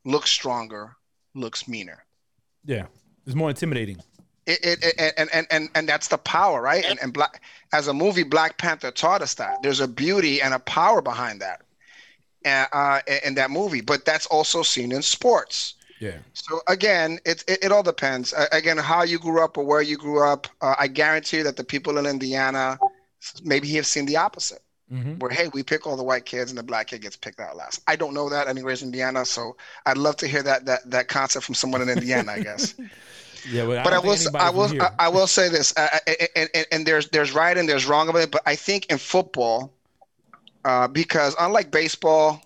looks 0.07 0.31
stronger, 0.31 0.95
looks 1.35 1.67
meaner. 1.67 2.03
Yeah, 2.65 2.85
it's 3.25 3.35
more 3.35 3.49
intimidating. 3.49 3.97
It, 4.45 4.59
it, 4.63 4.83
it 4.83 5.13
and, 5.17 5.29
and 5.33 5.47
and 5.51 5.69
and 5.75 5.89
that's 5.89 6.07
the 6.07 6.17
power, 6.17 6.61
right? 6.61 6.85
And 6.85 6.97
and 7.01 7.13
black 7.13 7.41
as 7.73 7.87
a 7.87 7.93
movie, 7.93 8.23
Black 8.23 8.57
Panther 8.57 8.91
taught 8.91 9.21
us 9.21 9.33
that 9.35 9.61
there's 9.61 9.81
a 9.81 9.87
beauty 9.87 10.41
and 10.41 10.53
a 10.53 10.59
power 10.59 11.01
behind 11.01 11.41
that, 11.41 11.61
uh, 12.45 12.65
uh, 12.71 13.01
in 13.25 13.35
that 13.35 13.51
movie. 13.51 13.81
But 13.81 14.05
that's 14.05 14.25
also 14.27 14.63
seen 14.63 14.91
in 14.91 15.01
sports. 15.01 15.75
Yeah, 15.99 16.17
So 16.33 16.61
again, 16.67 17.19
it, 17.25 17.43
it, 17.47 17.65
it 17.65 17.71
all 17.71 17.81
depends. 17.81 18.31
Uh, 18.31 18.45
again, 18.51 18.77
how 18.77 19.01
you 19.03 19.17
grew 19.17 19.43
up 19.43 19.57
or 19.57 19.65
where 19.65 19.81
you 19.81 19.97
grew 19.97 20.23
up. 20.23 20.47
Uh, 20.61 20.75
I 20.77 20.87
guarantee 20.87 21.37
you 21.37 21.43
that 21.43 21.57
the 21.57 21.63
people 21.63 21.97
in 21.97 22.05
Indiana 22.05 22.77
maybe 23.43 23.67
have 23.73 23.87
seen 23.87 24.05
the 24.05 24.17
opposite, 24.17 24.61
hmm 24.89 25.15
where 25.19 25.31
hey, 25.31 25.49
we 25.53 25.63
pick 25.63 25.85
all 25.87 25.97
the 25.97 26.03
white 26.03 26.25
kids 26.25 26.51
and 26.51 26.57
the 26.57 26.63
black 26.63 26.87
kid 26.87 27.01
gets 27.01 27.15
picked 27.15 27.39
out 27.39 27.55
last. 27.57 27.81
I 27.87 27.95
don't 27.95 28.13
know 28.13 28.29
that. 28.29 28.47
I 28.47 28.53
didn't 28.53 28.65
raise 28.65 28.81
in 28.81 28.87
Indiana, 28.87 29.25
so 29.25 29.55
I'd 29.85 29.97
love 29.97 30.15
to 30.17 30.27
hear 30.27 30.43
that 30.43 30.65
that 30.65 30.89
that 30.91 31.07
concept 31.07 31.45
from 31.45 31.55
someone 31.55 31.81
in 31.81 31.89
Indiana. 31.89 32.31
I 32.33 32.39
guess. 32.39 32.75
yeah. 33.49 33.65
But, 33.65 33.83
but 33.83 33.93
I 33.93 33.97
don't 33.97 34.05
will 34.05 34.17
I 34.39 34.49
will 34.49 34.73
I. 34.81 34.89
I 34.99 35.07
will 35.09 35.27
say 35.27 35.49
this, 35.49 35.73
uh, 35.77 35.87
and, 36.35 36.49
and, 36.53 36.65
and 36.71 36.85
there's 36.85 37.09
there's 37.09 37.33
right 37.33 37.57
and 37.57 37.67
there's 37.67 37.85
wrong 37.85 38.09
about 38.09 38.21
it, 38.21 38.31
but 38.31 38.41
I 38.45 38.55
think 38.55 38.85
in 38.87 38.97
football, 38.97 39.73
uh, 40.65 40.87
because 40.87 41.35
unlike 41.39 41.71
baseball, 41.71 42.41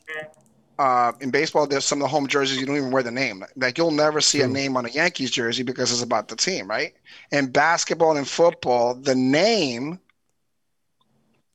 uh, 0.80 1.12
in 1.22 1.32
baseball 1.32 1.68
there's 1.68 1.86
some 1.86 2.00
of 2.00 2.04
the 2.04 2.08
home 2.08 2.28
jerseys 2.28 2.60
you 2.60 2.66
don't 2.66 2.78
even 2.78 2.92
wear 2.92 3.04
the 3.04 3.12
name. 3.12 3.44
Like 3.56 3.78
you'll 3.78 3.92
never 3.92 4.22
see 4.22 4.42
a 4.42 4.48
name 4.48 4.78
on 4.78 4.86
a 4.86 4.90
Yankees 4.90 5.32
jersey 5.32 5.64
because 5.64 5.92
it's 5.92 6.04
about 6.04 6.28
the 6.28 6.36
team, 6.36 6.70
right? 6.70 6.94
In 7.32 7.52
basketball 7.52 8.18
and 8.18 8.28
football, 8.28 8.96
the 8.96 9.16
name 9.16 10.00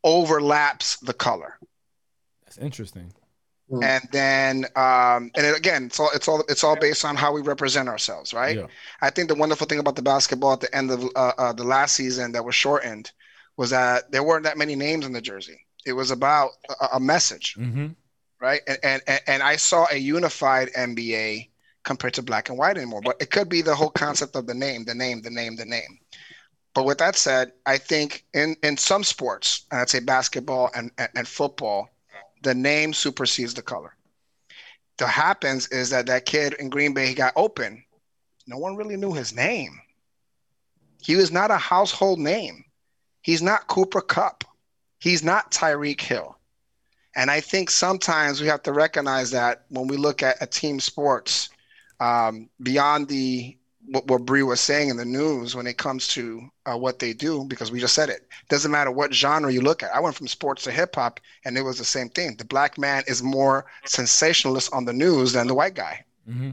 overlaps 0.07 0.97
the 1.01 1.13
color. 1.13 1.59
That's 2.47 2.57
interesting. 2.59 3.13
and 3.83 4.05
then 4.13 4.65
um, 4.77 5.33
and 5.35 5.45
it, 5.45 5.57
again 5.57 5.87
it's 5.87 5.99
all 5.99 6.11
it's 6.15 6.29
all 6.29 6.45
it's 6.49 6.63
all 6.63 6.77
based 6.77 7.05
on 7.05 7.17
how 7.17 7.33
we 7.33 7.41
represent 7.43 7.89
ourselves 7.89 8.33
right? 8.33 8.57
Yeah. 8.57 8.67
i 9.03 9.11
think 9.11 9.27
the 9.29 9.35
wonderful 9.35 9.67
thing 9.67 9.81
about 9.81 9.97
the 9.97 10.03
basketball 10.03 10.53
at 10.53 10.61
the 10.61 10.73
end 10.73 10.93
of 10.93 11.03
uh, 11.17 11.33
uh, 11.37 11.53
the 11.53 11.65
last 11.65 11.97
season 11.97 12.31
that 12.31 12.45
was 12.45 12.55
shortened 12.55 13.11
was 13.57 13.71
that 13.71 14.09
there 14.13 14.23
weren't 14.23 14.45
that 14.45 14.57
many 14.57 14.77
names 14.77 15.05
in 15.05 15.13
the 15.13 15.21
jersey. 15.21 15.59
It 15.85 15.95
was 15.95 16.13
about 16.13 16.51
a, 16.81 16.87
a 16.99 17.01
message 17.01 17.55
hmm 17.55 17.89
right? 18.41 18.61
And, 18.69 18.79
and 18.85 19.03
and 19.09 19.21
and 19.27 19.43
i 19.43 19.57
saw 19.57 19.87
a 19.91 19.97
unified 19.97 20.69
nba 20.91 21.49
compared 21.83 22.15
to 22.15 22.23
black 22.23 22.49
and 22.51 22.59
white 22.59 22.77
anymore 22.77 23.01
but 23.03 23.17
it 23.21 23.31
could 23.33 23.49
be 23.49 23.63
the 23.63 23.75
whole 23.75 23.91
concept 23.91 24.37
of 24.37 24.47
the 24.47 24.55
name 24.55 24.85
the 24.85 24.95
name 24.95 25.23
the 25.23 25.31
name 25.41 25.57
the 25.57 25.65
name 25.65 25.93
but 26.77 26.85
with 26.85 26.99
that 26.99 27.17
said 27.17 27.51
i 27.67 27.77
think 27.77 28.25
in 28.35 28.55
in 28.63 28.77
some 28.77 29.03
sports 29.03 29.67
and 29.73 29.81
i'd 29.81 29.91
say 29.91 29.99
basketball 29.99 30.71
and 30.77 30.93
and, 30.99 31.09
and 31.17 31.27
football 31.27 31.91
the 32.47 32.55
name 32.55 32.93
supersedes 32.93 33.55
the 33.55 33.63
color. 33.63 33.97
What 34.99 35.11
happens 35.11 35.67
is 35.69 35.91
that 35.91 36.07
that 36.07 36.27
kid 36.27 36.55
in 36.55 36.71
Green 36.71 36.95
Bay 36.95 37.09
he 37.09 37.15
got 37.15 37.33
open. 37.37 37.85
No 38.47 38.57
one 38.57 38.77
really 38.77 38.97
knew 38.97 39.13
his 39.13 39.35
name. 39.35 39.81
He 41.03 41.17
was 41.17 41.33
not 41.33 41.51
a 41.51 41.57
household 41.57 42.21
name. 42.21 42.65
He's 43.21 43.43
not 43.43 43.67
Cooper 43.67 44.01
Kupp. 44.01 44.45
He's 45.01 45.25
not 45.25 45.51
Tyreek 45.51 46.01
Hill. 46.01 46.39
And 47.17 47.31
I 47.31 47.41
think 47.41 47.71
sometimes 47.71 48.41
we 48.41 48.47
have 48.47 48.63
to 48.63 48.73
recognize 48.73 49.33
that 49.33 49.65
when 49.69 49.89
we 49.89 49.97
look 49.97 50.23
at, 50.23 50.41
at 50.41 50.53
team 50.53 50.79
sports, 50.79 51.49
um, 51.99 52.49
beyond 52.63 53.09
the 53.09 53.57
what, 53.89 54.07
what 54.07 54.25
Bree 54.25 54.43
was 54.43 54.61
saying 54.61 54.89
in 54.89 54.97
the 54.97 55.05
news 55.05 55.55
when 55.55 55.67
it 55.67 55.79
comes 55.79 56.09
to 56.09 56.49
uh, 56.65 56.77
what 56.77 56.99
they 56.99 57.13
do, 57.13 57.45
because 57.45 57.71
we 57.71 57.81
just 57.81 57.95
said 57.95 58.09
it. 58.09 58.29
Doesn't 58.49 58.71
matter 58.71 58.91
what 58.91 59.15
genre 59.15 59.53
you 59.53 59.61
look 59.61 59.83
at. 59.83 59.95
I 59.95 60.01
went 60.01 60.17
from 60.17 60.29
sports 60.29 60.65
to 60.65 60.71
hip 60.71 60.95
hop, 60.95 61.21
and 61.45 61.57
it 61.57 61.63
was 61.63 61.79
the 61.79 61.85
same 61.85 62.09
thing. 62.09 62.37
The 62.37 62.45
black 62.45 62.79
man 62.79 63.05
is 63.07 63.23
more 63.23 63.67
sensationalist 63.85 64.73
on 64.73 64.85
the 64.85 64.93
news 64.93 65.33
than 65.33 65.47
the 65.47 65.55
white 65.55 65.75
guy. 65.75 66.05
Mm-hmm. 66.29 66.51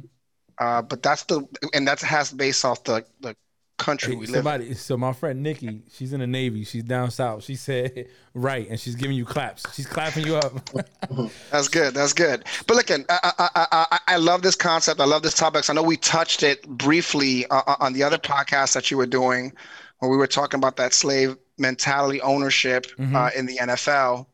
Uh, 0.59 0.81
but 0.81 1.01
that's 1.01 1.23
the 1.23 1.45
and 1.73 1.87
that 1.87 1.99
has 2.01 2.31
based 2.31 2.63
off 2.63 2.83
the 2.83 3.03
the 3.21 3.35
country 3.77 4.15
we 4.15 4.21
live. 4.21 4.29
in. 4.29 4.35
somebody, 4.35 4.73
so 4.75 4.97
my 4.97 5.13
friend 5.13 5.41
Nikki, 5.41 5.83
she's 5.91 6.13
in 6.13 6.19
the 6.19 6.27
Navy. 6.27 6.63
She's 6.63 6.83
down 6.83 7.11
south. 7.11 7.43
She 7.43 7.55
said 7.55 8.07
right, 8.33 8.67
and 8.69 8.79
she's 8.79 8.95
giving 8.95 9.17
you 9.17 9.25
claps. 9.25 9.63
She's 9.73 9.85
clapping 9.85 10.25
you 10.25 10.35
up. 10.37 10.69
That's 11.51 11.67
good. 11.67 11.93
That's 11.93 12.13
good. 12.13 12.45
But 12.67 12.77
look, 12.77 12.91
I, 12.91 13.03
I, 13.09 13.49
I, 13.55 13.99
I, 14.07 14.17
love 14.17 14.41
this 14.41 14.55
concept. 14.55 14.99
I 14.99 15.05
love 15.05 15.23
this 15.23 15.33
topic. 15.33 15.63
So 15.63 15.73
I 15.73 15.75
know 15.75 15.83
we 15.83 15.97
touched 15.97 16.43
it 16.43 16.67
briefly 16.67 17.45
uh, 17.47 17.75
on 17.79 17.93
the 17.93 18.03
other 18.03 18.17
podcast 18.17 18.73
that 18.73 18.91
you 18.91 18.97
were 18.97 19.05
doing, 19.05 19.53
where 19.99 20.09
we 20.09 20.17
were 20.17 20.27
talking 20.27 20.59
about 20.59 20.77
that 20.77 20.93
slave 20.93 21.37
mentality 21.57 22.21
ownership 22.21 22.87
uh, 23.13 23.29
in 23.35 23.45
the 23.45 23.57
NFL. 23.57 24.27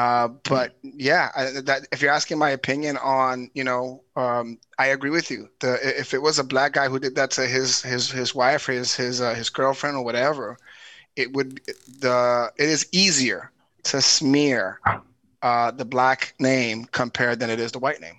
Uh, 0.00 0.28
but 0.48 0.78
yeah, 0.82 1.28
I, 1.36 1.60
that 1.60 1.86
if 1.92 2.00
you're 2.00 2.10
asking 2.10 2.38
my 2.38 2.50
opinion 2.50 2.96
on, 2.96 3.50
you 3.52 3.62
know, 3.62 4.02
um, 4.16 4.56
I 4.78 4.86
agree 4.86 5.10
with 5.10 5.30
you. 5.30 5.50
The 5.58 5.78
if 6.00 6.14
it 6.14 6.22
was 6.22 6.38
a 6.38 6.44
black 6.44 6.72
guy 6.72 6.88
who 6.88 6.98
did 6.98 7.16
that 7.16 7.30
to 7.32 7.42
his 7.42 7.82
his 7.82 8.10
his 8.10 8.34
wife, 8.34 8.64
his 8.64 8.96
his 8.96 9.20
uh, 9.20 9.34
his 9.34 9.50
girlfriend, 9.50 9.98
or 9.98 10.02
whatever, 10.02 10.56
it 11.16 11.30
would 11.34 11.60
the 11.98 12.50
it 12.56 12.68
is 12.70 12.86
easier 12.92 13.50
to 13.82 14.00
smear 14.00 14.80
uh, 15.42 15.70
the 15.70 15.84
black 15.84 16.32
name 16.38 16.86
compared 16.86 17.38
than 17.38 17.50
it 17.50 17.60
is 17.60 17.72
the 17.72 17.78
white 17.78 18.00
name. 18.00 18.16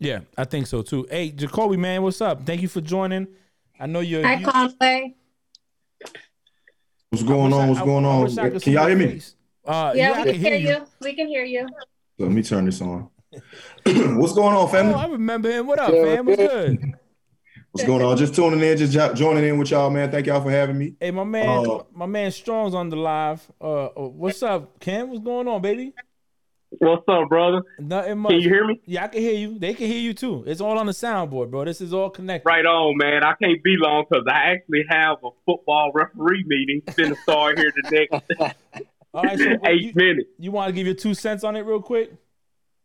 yeah, 0.00 0.20
I 0.36 0.44
think 0.44 0.66
so 0.66 0.82
too. 0.82 1.06
Hey, 1.08 1.30
Jacoby, 1.30 1.76
man, 1.76 2.02
what's 2.02 2.20
up? 2.20 2.44
Thank 2.44 2.62
you 2.62 2.68
for 2.68 2.80
joining. 2.80 3.28
I 3.78 3.86
know 3.86 4.00
you're. 4.00 4.26
Hi, 4.26 4.34
you- 4.34 4.44
Conway. 4.44 5.14
What's 7.10 7.22
going 7.22 7.52
on? 7.52 7.68
What's 7.68 7.80
going 7.80 8.04
on? 8.04 8.22
wish 8.22 8.38
I 8.38 8.50
could 8.50 8.62
Can 8.62 8.72
y'all 8.72 8.88
hear 8.88 8.96
me? 8.96 9.06
face. 9.06 9.36
Uh, 9.70 9.92
Yeah, 9.94 10.12
I 10.12 10.16
we 10.18 10.22
can 10.24 10.32
can 10.32 10.40
hear 10.40 10.56
you. 10.56 10.86
We 11.00 11.14
can 11.14 11.28
hear 11.28 11.44
you. 11.44 11.68
Let 12.18 12.30
me 12.32 12.42
turn 12.42 12.64
this 12.64 12.80
on. 12.82 13.08
What's 13.84 14.32
going 14.32 14.54
on, 14.56 14.64
Oh, 14.64 14.66
family? 14.66 14.94
I 14.94 15.06
remember 15.06 15.48
him. 15.50 15.66
What 15.66 15.78
up, 15.78 15.94
Yeah, 15.94 16.02
man? 16.02 16.26
What's 16.26 16.36
good. 16.38 16.80
good? 16.80 16.94
What's 17.70 17.86
going 17.86 18.02
on? 18.02 18.16
Just 18.16 18.34
tuning 18.34 18.60
in, 18.60 18.76
just 18.76 18.92
jo- 18.92 19.14
joining 19.14 19.44
in 19.44 19.58
with 19.58 19.70
y'all, 19.70 19.88
man. 19.88 20.10
Thank 20.10 20.26
y'all 20.26 20.42
for 20.42 20.50
having 20.50 20.76
me. 20.76 20.94
Hey, 20.98 21.12
my 21.12 21.22
man, 21.22 21.48
Uh, 21.70 21.82
my 21.94 22.06
man 22.06 22.32
Strong's 22.32 22.74
on 22.74 22.90
the 22.90 22.96
live. 22.96 23.46
Uh, 23.60 23.86
uh, 23.86 24.08
what's 24.08 24.42
up, 24.42 24.80
Ken? 24.80 25.08
What's 25.08 25.20
going 25.22 25.46
on, 25.46 25.62
baby? 25.62 25.94
What's 26.70 27.04
up, 27.08 27.28
brother? 27.28 27.62
Nothing 27.78 28.18
much. 28.18 28.32
Can 28.32 28.40
you 28.40 28.48
hear 28.48 28.66
me? 28.66 28.80
Yeah, 28.86 29.04
I 29.04 29.08
can 29.08 29.20
hear 29.20 29.34
you. 29.34 29.58
They 29.58 29.74
can 29.74 29.86
hear 29.86 30.00
you 30.00 30.14
too. 30.14 30.42
It's 30.48 30.60
all 30.60 30.78
on 30.78 30.86
the 30.86 30.92
soundboard, 30.92 31.50
bro. 31.50 31.64
This 31.64 31.80
is 31.80 31.92
all 31.94 32.10
connected. 32.10 32.48
Right 32.48 32.66
on, 32.66 32.96
man. 32.96 33.22
I 33.22 33.34
can't 33.40 33.62
be 33.62 33.76
long 33.76 34.04
because 34.08 34.24
I 34.28 34.52
actually 34.52 34.84
have 34.88 35.18
a 35.24 35.30
football 35.46 35.92
referee 35.94 36.44
meeting. 36.46 36.82
Finna 36.88 37.16
start 37.22 37.56
here 37.58 37.72
the 37.90 38.06
next 38.10 38.56
All 39.12 39.22
right, 39.24 39.38
so 39.38 39.44
eight 39.66 39.82
you, 39.82 39.92
minutes. 39.94 40.28
you 40.38 40.52
want 40.52 40.68
to 40.68 40.72
give 40.72 40.86
your 40.86 40.94
two 40.94 41.14
cents 41.14 41.44
on 41.44 41.56
it 41.56 41.60
real 41.60 41.82
quick? 41.82 42.12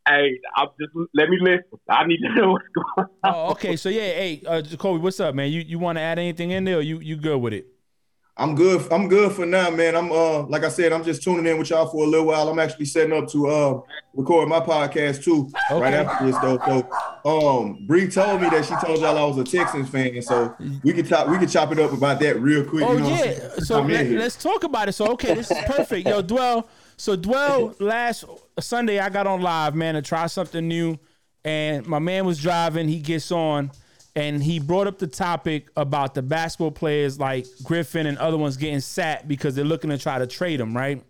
Hey, 0.07 0.39
I'm 0.55 0.67
just 0.79 0.93
let 1.13 1.29
me 1.29 1.37
listen. 1.41 1.63
I 1.89 2.05
need 2.05 2.19
to 2.19 2.33
know 2.35 2.51
what's 2.51 2.65
going 2.75 3.09
on. 3.23 3.33
Oh, 3.35 3.51
okay. 3.51 3.75
So 3.75 3.89
yeah, 3.89 4.01
hey, 4.01 4.41
uh, 4.45 4.61
Jacoby, 4.61 4.99
what's 4.99 5.19
up, 5.19 5.33
man? 5.33 5.51
You 5.51 5.61
you 5.61 5.79
want 5.79 5.97
to 5.97 6.01
add 6.01 6.19
anything 6.19 6.51
in 6.51 6.63
there? 6.63 6.77
Or 6.77 6.81
you 6.81 6.99
you 6.99 7.15
good 7.15 7.37
with 7.37 7.53
it? 7.53 7.67
I'm 8.37 8.53
good. 8.53 8.91
I'm 8.91 9.07
good 9.07 9.31
for 9.31 9.45
now, 9.45 9.69
man. 9.69 9.95
I'm 9.95 10.11
uh 10.11 10.43
like 10.47 10.65
I 10.65 10.69
said, 10.69 10.91
I'm 10.91 11.05
just 11.05 11.23
tuning 11.23 11.45
in 11.45 11.57
with 11.57 11.69
y'all 11.69 11.87
for 11.87 12.03
a 12.03 12.07
little 12.07 12.25
while. 12.25 12.49
I'm 12.49 12.59
actually 12.59 12.85
setting 12.85 13.13
up 13.13 13.29
to 13.29 13.47
uh 13.47 13.81
record 14.13 14.49
my 14.49 14.59
podcast 14.59 15.23
too 15.23 15.49
right 15.71 15.93
after 15.93 16.25
this 16.25 16.37
though. 16.39 16.59
So 16.65 16.89
um 17.23 17.85
Bree 17.87 18.09
told 18.09 18.41
me 18.41 18.49
that 18.49 18.65
she 18.65 18.75
told 18.85 18.99
y'all 18.99 19.17
I 19.17 19.23
was 19.23 19.37
a 19.37 19.45
Texans 19.45 19.89
fan, 19.89 20.21
so 20.21 20.53
we 20.83 20.91
could 20.91 21.07
talk 21.07 21.29
we 21.29 21.37
could 21.37 21.49
chop 21.49 21.71
it 21.71 21.79
up 21.79 21.93
about 21.93 22.19
that 22.19 22.41
real 22.41 22.65
quick. 22.65 22.83
Oh 22.83 22.93
you 22.93 22.99
know 22.99 23.09
yeah. 23.09 23.49
So 23.59 23.81
let, 23.81 24.05
us 24.07 24.35
talk 24.35 24.65
about 24.65 24.89
it. 24.89 24.93
So 24.93 25.11
okay, 25.13 25.33
this 25.33 25.49
is 25.49 25.57
perfect. 25.65 26.05
Yo, 26.05 26.21
Dwell. 26.21 26.67
So 26.97 27.15
Dwell 27.15 27.73
last 27.79 28.25
Sunday 28.59 28.99
I 28.99 29.09
got 29.09 29.27
on 29.27 29.41
live, 29.41 29.75
man, 29.75 29.93
to 29.95 30.01
try 30.01 30.27
something 30.27 30.67
new, 30.67 30.99
and 31.45 31.87
my 31.87 31.99
man 31.99 32.25
was 32.25 32.41
driving. 32.41 32.89
He 32.89 32.99
gets 32.99 33.31
on. 33.31 33.71
And 34.15 34.41
he 34.41 34.59
brought 34.59 34.87
up 34.87 34.97
the 34.97 35.07
topic 35.07 35.67
about 35.75 36.13
the 36.13 36.21
basketball 36.21 36.71
players 36.71 37.19
like 37.19 37.45
Griffin 37.63 38.05
and 38.07 38.17
other 38.17 38.37
ones 38.37 38.55
getting 38.55 38.79
sat 38.79 39.27
because 39.27 39.55
they're 39.55 39.65
looking 39.65 39.89
to 39.89 39.97
try 39.97 40.17
to 40.17 40.25
trade 40.27 40.59
them, 40.61 40.75
right? 40.75 41.03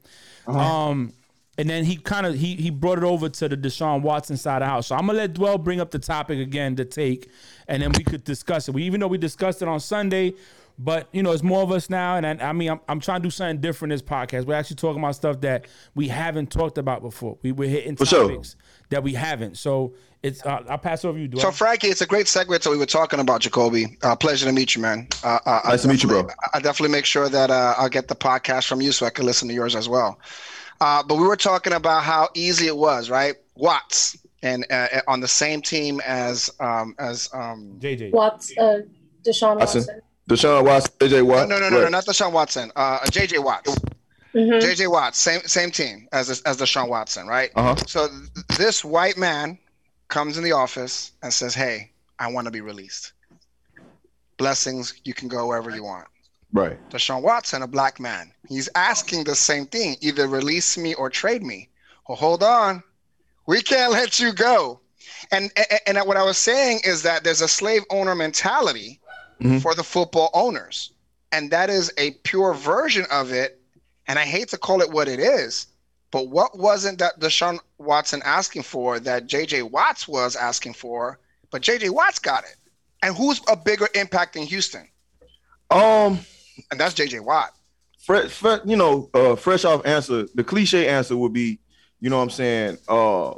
Um, 0.48 1.14
and 1.58 1.70
then 1.70 1.86
he 1.86 1.96
kind 1.96 2.26
of 2.26 2.36
he 2.36 2.56
he 2.56 2.70
brought 2.70 2.98
it 2.98 3.04
over 3.04 3.30
to 3.30 3.48
the 3.48 3.56
Deshaun 3.56 4.02
Watson 4.02 4.38
side 4.38 4.62
of 4.62 4.68
the 4.68 4.70
house. 4.70 4.88
So 4.88 4.96
I'm 4.96 5.06
gonna 5.06 5.20
let 5.20 5.34
Dwell 5.34 5.58
bring 5.58 5.80
up 5.80 5.92
the 5.92 6.00
topic 6.00 6.40
again 6.40 6.76
to 6.76 6.86
take, 6.86 7.30
and 7.68 7.82
then 7.82 7.92
we 7.98 8.04
could 8.04 8.24
discuss 8.24 8.68
it. 8.68 8.74
We 8.74 8.84
even 8.84 9.00
though 9.00 9.08
we 9.08 9.18
discussed 9.18 9.62
it 9.62 9.68
on 9.68 9.80
Sunday, 9.80 10.34
but 10.78 11.08
you 11.14 11.24
know 11.24 11.32
it's 11.32 11.44
more 11.44 11.62
of 11.62 11.72
us 11.72 11.90
now, 11.90 12.18
and 12.18 12.26
I, 12.26 12.50
I 12.50 12.54
mean 12.54 12.72
I'm, 12.72 12.80
I'm 12.90 13.00
trying 13.00 13.22
to 13.22 13.28
do 13.28 13.32
something 13.32 13.62
different 13.62 13.94
in 13.94 13.96
this 13.96 14.04
podcast. 14.04 14.46
We're 14.46 14.56
actually 14.56 14.78
talking 14.78 15.02
about 15.02 15.16
stuff 15.16 15.42
that 15.42 15.68
we 15.94 16.10
haven't 16.10 16.52
talked 16.52 16.78
about 16.78 17.02
before. 17.02 17.38
We 17.42 17.54
we're 17.54 17.70
hitting 17.70 17.96
For 17.96 18.06
sure. 18.06 18.42
Topics 18.86 18.92
that 18.92 19.04
we 19.04 19.14
haven't. 19.14 19.58
So 19.58 19.94
it's 20.24 20.46
uh, 20.46 20.64
I'll 20.70 20.78
pass 20.78 21.04
it 21.04 21.08
over 21.08 21.18
to 21.18 21.22
you, 21.22 21.28
Dwell. 21.28 21.42
So, 21.42 21.52
Frankie, 21.52 21.88
it's 21.88 22.02
a 22.02 22.08
great 22.08 22.26
segue 22.26 22.60
to 22.60 22.70
we 22.70 22.78
were 22.78 22.86
talking 22.86 23.20
about, 23.20 23.42
Jacoby. 23.42 23.98
Uh, 24.02 24.16
pleasure 24.16 24.46
to 24.46 24.52
meet 24.52 24.76
you, 24.76 24.82
man. 24.82 25.08
Uh, 25.24 25.40
uh, 25.46 25.62
Nice 25.66 25.84
to 25.84 25.88
meet 25.88 26.04
you, 26.04 26.10
bro. 26.10 26.28
I 26.54 26.60
definitely 26.60 26.96
make 26.96 27.06
sure 27.06 27.30
that 27.30 27.52
uh, 27.52 27.76
I'll 27.78 27.90
get 27.90 28.08
the 28.08 28.16
podcast 28.16 28.68
from 28.68 28.82
you 28.82 28.92
so 28.92 29.06
I 29.06 29.10
can 29.10 29.26
listen 29.26 29.48
to 29.48 29.54
yours 29.54 29.76
as 29.76 29.88
well. 29.88 30.20
Uh, 30.82 31.04
but 31.04 31.16
we 31.16 31.28
were 31.28 31.38
talking 31.38 31.74
about 31.74 32.04
how 32.04 32.30
easy 32.34 32.68
it 32.68 32.76
was, 32.76 33.10
right? 33.10 33.36
Watts 33.56 34.18
and 34.42 34.66
uh, 34.70 34.88
on 35.08 35.22
the 35.22 35.28
same 35.28 35.62
team 35.62 36.02
as 36.06 36.50
um, 36.60 36.96
as 37.00 37.30
um, 37.34 37.78
JJ. 37.80 38.12
Watts, 38.12 38.58
uh, 38.58 38.82
Deshaun 39.24 39.58
Watson. 39.58 39.82
Watson. 39.82 40.02
Deshaun 40.28 40.66
Watson, 40.66 40.92
AJ 41.00 41.12
no, 41.12 41.26
Watt. 41.26 41.50
no, 41.50 41.60
no, 41.60 41.70
no, 41.70 41.82
no, 41.82 41.88
not 41.90 42.06
Deshaun 42.06 42.32
Watson. 42.32 42.72
Uh, 42.76 43.00
JJ 43.06 43.44
Watts. 43.44 43.78
Mhm. 44.36 44.62
JJ 44.62 44.88
Watts, 44.92 45.18
same 45.18 45.42
same 45.48 45.72
team 45.72 46.08
as 46.12 46.30
as 46.42 46.58
Deshaun 46.58 46.90
Watson, 46.90 47.26
right? 47.26 47.52
Uh-huh. 47.56 47.76
So 47.88 48.08
th- 48.10 48.46
this 48.58 48.84
white 48.84 49.18
man 49.18 49.58
comes 50.10 50.38
in 50.38 50.44
the 50.44 50.52
office 50.52 51.12
and 51.24 51.34
says, 51.34 51.56
"Hey, 51.56 51.92
I 52.20 52.28
want 52.28 52.46
to 52.46 52.52
be 52.52 52.62
released. 52.62 53.14
Blessings, 54.38 54.94
you 55.06 55.14
can 55.14 55.28
go 55.30 55.48
wherever 55.48 55.70
you 55.70 55.84
want." 55.84 56.08
Right. 56.52 56.78
Deshaun 56.90 57.22
Watson, 57.22 57.62
a 57.62 57.68
black 57.68 58.00
man, 58.00 58.32
he's 58.48 58.70
asking 58.76 59.24
the 59.24 59.36
same 59.36 59.66
thing: 59.66 59.96
either 60.02 60.28
release 60.28 60.78
me 60.78 60.94
or 60.96 61.10
trade 61.10 61.44
me. 61.44 61.70
Well, 62.08 62.18
hold 62.18 62.44
on, 62.44 62.84
we 63.48 63.62
can't 63.62 63.92
let 63.94 64.20
you 64.20 64.34
go. 64.34 64.82
And 65.32 65.52
and, 65.88 65.98
and 65.98 66.08
what 66.08 66.18
I 66.18 66.24
was 66.24 66.38
saying 66.38 66.82
is 66.84 67.04
that 67.04 67.24
there's 67.24 67.42
a 67.42 67.48
slave 67.48 67.84
owner 67.90 68.16
mentality 68.16 69.00
Mhm. 69.42 69.62
for 69.62 69.74
the 69.76 69.84
football 69.84 70.30
owners, 70.34 70.92
and 71.32 71.52
that 71.52 71.70
is 71.70 71.92
a 71.98 72.12
pure 72.24 72.54
version 72.54 73.06
of 73.10 73.32
it. 73.32 73.62
And 74.08 74.20
I 74.20 74.24
hate 74.24 74.50
to 74.50 74.58
call 74.58 74.82
it 74.82 74.90
what 74.92 75.08
it 75.08 75.20
is, 75.20 75.68
but 76.12 76.30
what 76.30 76.58
wasn't 76.58 77.00
that 77.00 77.20
Deshaun 77.20 77.60
Watson 77.78 78.22
asking 78.24 78.64
for 78.64 79.00
that 79.00 79.28
JJ 79.28 79.70
Watts 79.72 80.08
was 80.08 80.36
asking 80.36 80.74
for, 80.74 81.20
but 81.52 81.62
JJ 81.62 81.90
Watts 81.90 82.20
got 82.20 82.44
it. 82.44 82.56
And 83.04 83.16
who's 83.16 83.42
a 83.50 83.56
bigger 83.56 83.88
impact 83.96 84.36
in 84.36 84.44
Houston? 84.44 84.88
Um 85.72 86.20
And 86.72 86.80
that's 86.80 86.94
JJ 86.94 87.22
Watt. 87.22 87.52
fresh, 88.00 88.32
fresh 88.32 88.62
you 88.66 88.76
know, 88.78 89.10
uh, 89.14 89.36
fresh 89.36 89.66
off 89.66 89.86
answer, 89.86 90.28
the 90.36 90.44
cliche 90.44 90.88
answer 90.88 91.18
would 91.18 91.34
be, 91.34 91.60
you 92.00 92.10
know 92.10 92.18
what 92.18 92.24
I'm 92.24 92.30
saying, 92.30 92.78
uh, 92.88 93.34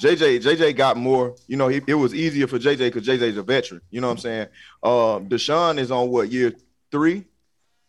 JJ, 0.00 0.42
JJ 0.42 0.74
got 0.76 0.96
more, 0.96 1.36
you 1.46 1.56
know, 1.56 1.68
he, 1.68 1.82
it 1.86 1.94
was 1.94 2.14
easier 2.14 2.46
for 2.46 2.58
JJ 2.58 2.78
because 2.78 3.06
JJ's 3.06 3.36
a 3.36 3.42
veteran, 3.42 3.82
you 3.90 4.00
know 4.00 4.08
what 4.08 4.14
I'm 4.14 4.18
saying? 4.18 4.46
Um, 4.82 5.28
Deshaun 5.28 5.78
is 5.78 5.90
on 5.90 6.08
what 6.08 6.32
year 6.32 6.54
three? 6.90 7.26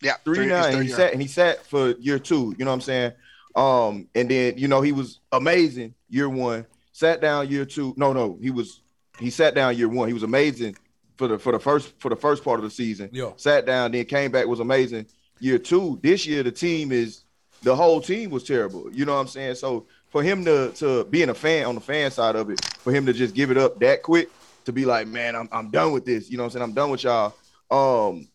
Yeah, 0.03 0.15
Three 0.23 0.35
three- 0.35 0.45
now, 0.47 0.65
it's 0.65 0.75
and 0.75 0.83
he 0.83 0.87
year. 0.89 0.95
sat 0.97 1.13
and 1.13 1.21
he 1.21 1.27
sat 1.27 1.65
for 1.65 1.91
year 1.91 2.19
two, 2.19 2.53
you 2.57 2.65
know 2.65 2.71
what 2.71 2.75
I'm 2.75 2.81
saying? 2.81 3.11
Um, 3.55 4.07
and 4.15 4.29
then 4.29 4.57
you 4.57 4.67
know, 4.67 4.81
he 4.81 4.91
was 4.91 5.19
amazing 5.31 5.93
year 6.09 6.29
one, 6.29 6.65
sat 6.91 7.21
down 7.21 7.49
year 7.49 7.65
two. 7.65 7.93
No, 7.97 8.13
no, 8.13 8.37
he 8.41 8.51
was 8.51 8.81
he 9.19 9.29
sat 9.29 9.55
down 9.55 9.77
year 9.77 9.89
one. 9.89 10.07
He 10.07 10.13
was 10.13 10.23
amazing 10.23 10.75
for 11.17 11.27
the 11.27 11.39
for 11.39 11.51
the 11.51 11.59
first 11.59 11.93
for 11.99 12.09
the 12.09 12.15
first 12.15 12.43
part 12.43 12.59
of 12.59 12.63
the 12.63 12.71
season. 12.71 13.09
Yeah. 13.13 13.31
Sat 13.37 13.65
down, 13.65 13.91
then 13.91 14.05
came 14.05 14.31
back, 14.31 14.47
was 14.47 14.59
amazing. 14.59 15.05
Year 15.39 15.57
two, 15.59 15.99
this 16.01 16.25
year 16.25 16.43
the 16.43 16.51
team 16.51 16.91
is 16.91 17.23
the 17.61 17.75
whole 17.75 18.01
team 18.01 18.29
was 18.29 18.43
terrible. 18.43 18.91
You 18.91 19.05
know 19.05 19.13
what 19.13 19.21
I'm 19.21 19.27
saying? 19.27 19.55
So 19.55 19.85
for 20.09 20.23
him 20.23 20.43
to 20.45 20.71
to 20.77 21.05
being 21.05 21.29
a 21.29 21.33
fan 21.33 21.65
on 21.65 21.75
the 21.75 21.81
fan 21.81 22.11
side 22.11 22.35
of 22.35 22.49
it, 22.49 22.63
for 22.65 22.91
him 22.91 23.05
to 23.05 23.13
just 23.13 23.33
give 23.35 23.51
it 23.51 23.57
up 23.57 23.79
that 23.79 24.03
quick, 24.03 24.29
to 24.65 24.71
be 24.73 24.85
like, 24.85 25.07
man, 25.07 25.35
I'm 25.35 25.47
I'm 25.51 25.69
done 25.69 25.91
with 25.91 26.05
this. 26.05 26.29
You 26.29 26.37
know 26.37 26.43
what 26.43 26.47
I'm 26.47 26.51
saying? 26.53 26.63
I'm 26.63 26.73
done 26.73 26.89
with 26.89 27.03
y'all. 27.03 27.33
Um, 27.69 28.27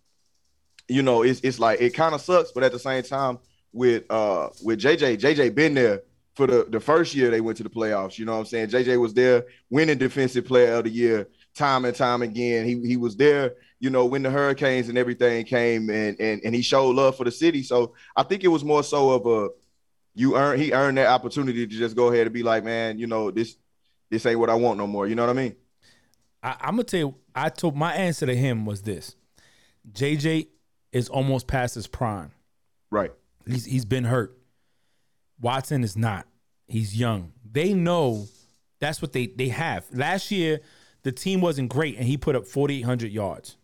you 0.88 1.02
know, 1.02 1.22
it's 1.22 1.40
it's 1.40 1.58
like 1.58 1.80
it 1.80 1.90
kind 1.90 2.14
of 2.14 2.20
sucks, 2.20 2.52
but 2.52 2.64
at 2.64 2.72
the 2.72 2.78
same 2.78 3.02
time, 3.02 3.38
with 3.72 4.04
uh 4.10 4.48
with 4.62 4.80
JJ, 4.80 5.18
JJ 5.18 5.54
been 5.54 5.74
there 5.74 6.02
for 6.34 6.46
the 6.46 6.66
the 6.70 6.80
first 6.80 7.14
year 7.14 7.30
they 7.30 7.40
went 7.40 7.56
to 7.58 7.62
the 7.62 7.70
playoffs. 7.70 8.18
You 8.18 8.24
know 8.24 8.32
what 8.32 8.38
I'm 8.38 8.46
saying? 8.46 8.68
JJ 8.68 9.00
was 9.00 9.14
there, 9.14 9.46
winning 9.70 9.98
defensive 9.98 10.46
player 10.46 10.74
of 10.74 10.84
the 10.84 10.90
year 10.90 11.28
time 11.54 11.84
and 11.84 11.94
time 11.94 12.22
again. 12.22 12.64
He 12.64 12.80
he 12.86 12.96
was 12.96 13.16
there, 13.16 13.54
you 13.80 13.90
know, 13.90 14.06
when 14.06 14.22
the 14.22 14.30
hurricanes 14.30 14.88
and 14.88 14.96
everything 14.96 15.44
came 15.44 15.90
and 15.90 16.18
and 16.20 16.40
and 16.44 16.54
he 16.54 16.62
showed 16.62 16.96
love 16.96 17.16
for 17.16 17.24
the 17.24 17.30
city. 17.30 17.62
So 17.62 17.94
I 18.16 18.22
think 18.22 18.44
it 18.44 18.48
was 18.48 18.64
more 18.64 18.82
so 18.82 19.10
of 19.10 19.26
a 19.26 19.48
you 20.14 20.36
earn 20.36 20.58
he 20.58 20.72
earned 20.72 20.96
that 20.98 21.08
opportunity 21.08 21.66
to 21.66 21.76
just 21.76 21.96
go 21.96 22.08
ahead 22.08 22.26
and 22.26 22.34
be 22.34 22.42
like, 22.42 22.64
man, 22.64 22.98
you 22.98 23.06
know, 23.06 23.30
this 23.30 23.56
this 24.10 24.24
ain't 24.24 24.38
what 24.38 24.50
I 24.50 24.54
want 24.54 24.78
no 24.78 24.86
more. 24.86 25.06
You 25.06 25.14
know 25.14 25.26
what 25.26 25.36
I 25.36 25.40
mean? 25.40 25.56
I, 26.42 26.56
I'm 26.60 26.72
gonna 26.72 26.84
tell 26.84 27.00
you. 27.00 27.14
I 27.34 27.50
told 27.50 27.76
my 27.76 27.94
answer 27.94 28.26
to 28.26 28.34
him 28.34 28.64
was 28.64 28.82
this: 28.82 29.14
JJ 29.92 30.48
is 30.92 31.08
almost 31.08 31.46
past 31.46 31.74
his 31.74 31.86
prime. 31.86 32.32
Right. 32.90 33.12
He's 33.46 33.64
he's 33.64 33.84
been 33.84 34.04
hurt. 34.04 34.36
Watson 35.40 35.84
is 35.84 35.96
not. 35.96 36.26
He's 36.66 36.96
young. 36.96 37.32
They 37.50 37.72
know 37.72 38.26
that's 38.80 39.00
what 39.00 39.12
they 39.12 39.26
they 39.26 39.48
have. 39.48 39.86
Last 39.92 40.30
year, 40.30 40.60
the 41.02 41.12
team 41.12 41.40
wasn't 41.40 41.70
great, 41.70 41.96
and 41.96 42.06
he 42.06 42.16
put 42.16 42.36
up 42.36 42.46
4,800 42.46 43.10
yards. 43.10 43.56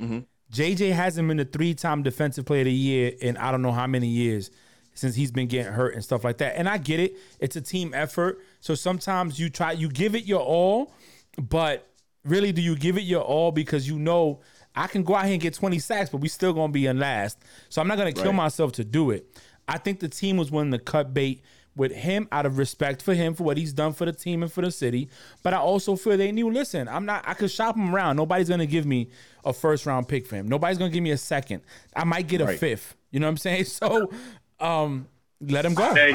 Mm-hmm. 0.00 0.20
JJ 0.52 0.92
hasn't 0.92 1.26
been 1.26 1.38
the 1.38 1.44
three 1.44 1.74
time 1.74 2.02
defensive 2.02 2.46
player 2.46 2.60
of 2.60 2.66
the 2.66 2.72
year 2.72 3.12
in 3.20 3.36
I 3.36 3.50
don't 3.50 3.62
know 3.62 3.72
how 3.72 3.86
many 3.86 4.08
years 4.08 4.50
since 4.94 5.14
he's 5.14 5.30
been 5.30 5.46
getting 5.46 5.72
hurt 5.72 5.94
and 5.94 6.02
stuff 6.02 6.24
like 6.24 6.38
that. 6.38 6.56
And 6.56 6.68
I 6.68 6.78
get 6.78 7.00
it; 7.00 7.16
it's 7.40 7.56
a 7.56 7.60
team 7.60 7.92
effort. 7.94 8.40
So 8.60 8.74
sometimes 8.74 9.38
you 9.38 9.50
try, 9.50 9.72
you 9.72 9.88
give 9.88 10.14
it 10.14 10.24
your 10.24 10.40
all, 10.40 10.92
but 11.36 11.86
really, 12.24 12.52
do 12.52 12.62
you 12.62 12.76
give 12.76 12.96
it 12.96 13.02
your 13.02 13.22
all 13.22 13.52
because 13.52 13.88
you 13.88 13.98
know 13.98 14.40
I 14.76 14.86
can 14.86 15.02
go 15.02 15.14
out 15.14 15.24
here 15.24 15.32
and 15.34 15.40
get 15.42 15.54
20 15.54 15.78
sacks, 15.78 16.10
but 16.10 16.18
we 16.18 16.28
still 16.28 16.52
gonna 16.52 16.72
be 16.72 16.86
in 16.86 16.98
last. 16.98 17.38
So 17.68 17.80
I'm 17.80 17.88
not 17.88 17.98
gonna 17.98 18.12
kill 18.12 18.26
Right. 18.26 18.34
myself 18.34 18.72
to 18.72 18.84
do 18.84 19.10
it. 19.10 19.26
I 19.68 19.78
think 19.78 20.00
the 20.00 20.08
team 20.08 20.36
was 20.36 20.50
willing 20.50 20.70
to 20.72 20.78
cut 20.78 21.12
bait 21.14 21.42
with 21.74 21.92
him 21.92 22.26
out 22.32 22.46
of 22.46 22.56
respect 22.56 23.02
for 23.02 23.12
him 23.14 23.34
for 23.34 23.44
what 23.44 23.56
he's 23.58 23.72
done 23.72 23.92
for 23.92 24.06
the 24.06 24.12
team 24.12 24.42
and 24.42 24.50
for 24.50 24.62
the 24.62 24.70
city. 24.70 25.08
But 25.42 25.52
I 25.54 25.58
also 25.58 25.94
feel 25.96 26.16
they 26.16 26.32
knew, 26.32 26.50
listen, 26.50 26.88
I'm 26.88 27.04
not 27.04 27.24
I 27.26 27.34
could 27.34 27.50
shop 27.50 27.76
him 27.76 27.94
around. 27.94 28.16
Nobody's 28.16 28.48
gonna 28.48 28.64
give 28.66 28.86
me 28.86 29.10
a 29.44 29.52
first 29.52 29.84
round 29.86 30.08
pick 30.08 30.26
for 30.26 30.36
him. 30.36 30.48
Nobody's 30.48 30.78
gonna 30.78 30.90
give 30.90 31.02
me 31.02 31.10
a 31.10 31.18
second. 31.18 31.62
I 31.94 32.04
might 32.04 32.28
get 32.28 32.40
a 32.40 32.46
Right. 32.46 32.58
fifth. 32.58 32.94
You 33.10 33.20
know 33.20 33.26
what 33.26 33.32
I'm 33.32 33.36
saying? 33.38 33.64
So 33.80 34.10
um 34.60 35.06
let 35.40 35.64
him 35.66 35.74
go. 35.74 35.92
Hey, 35.94 36.14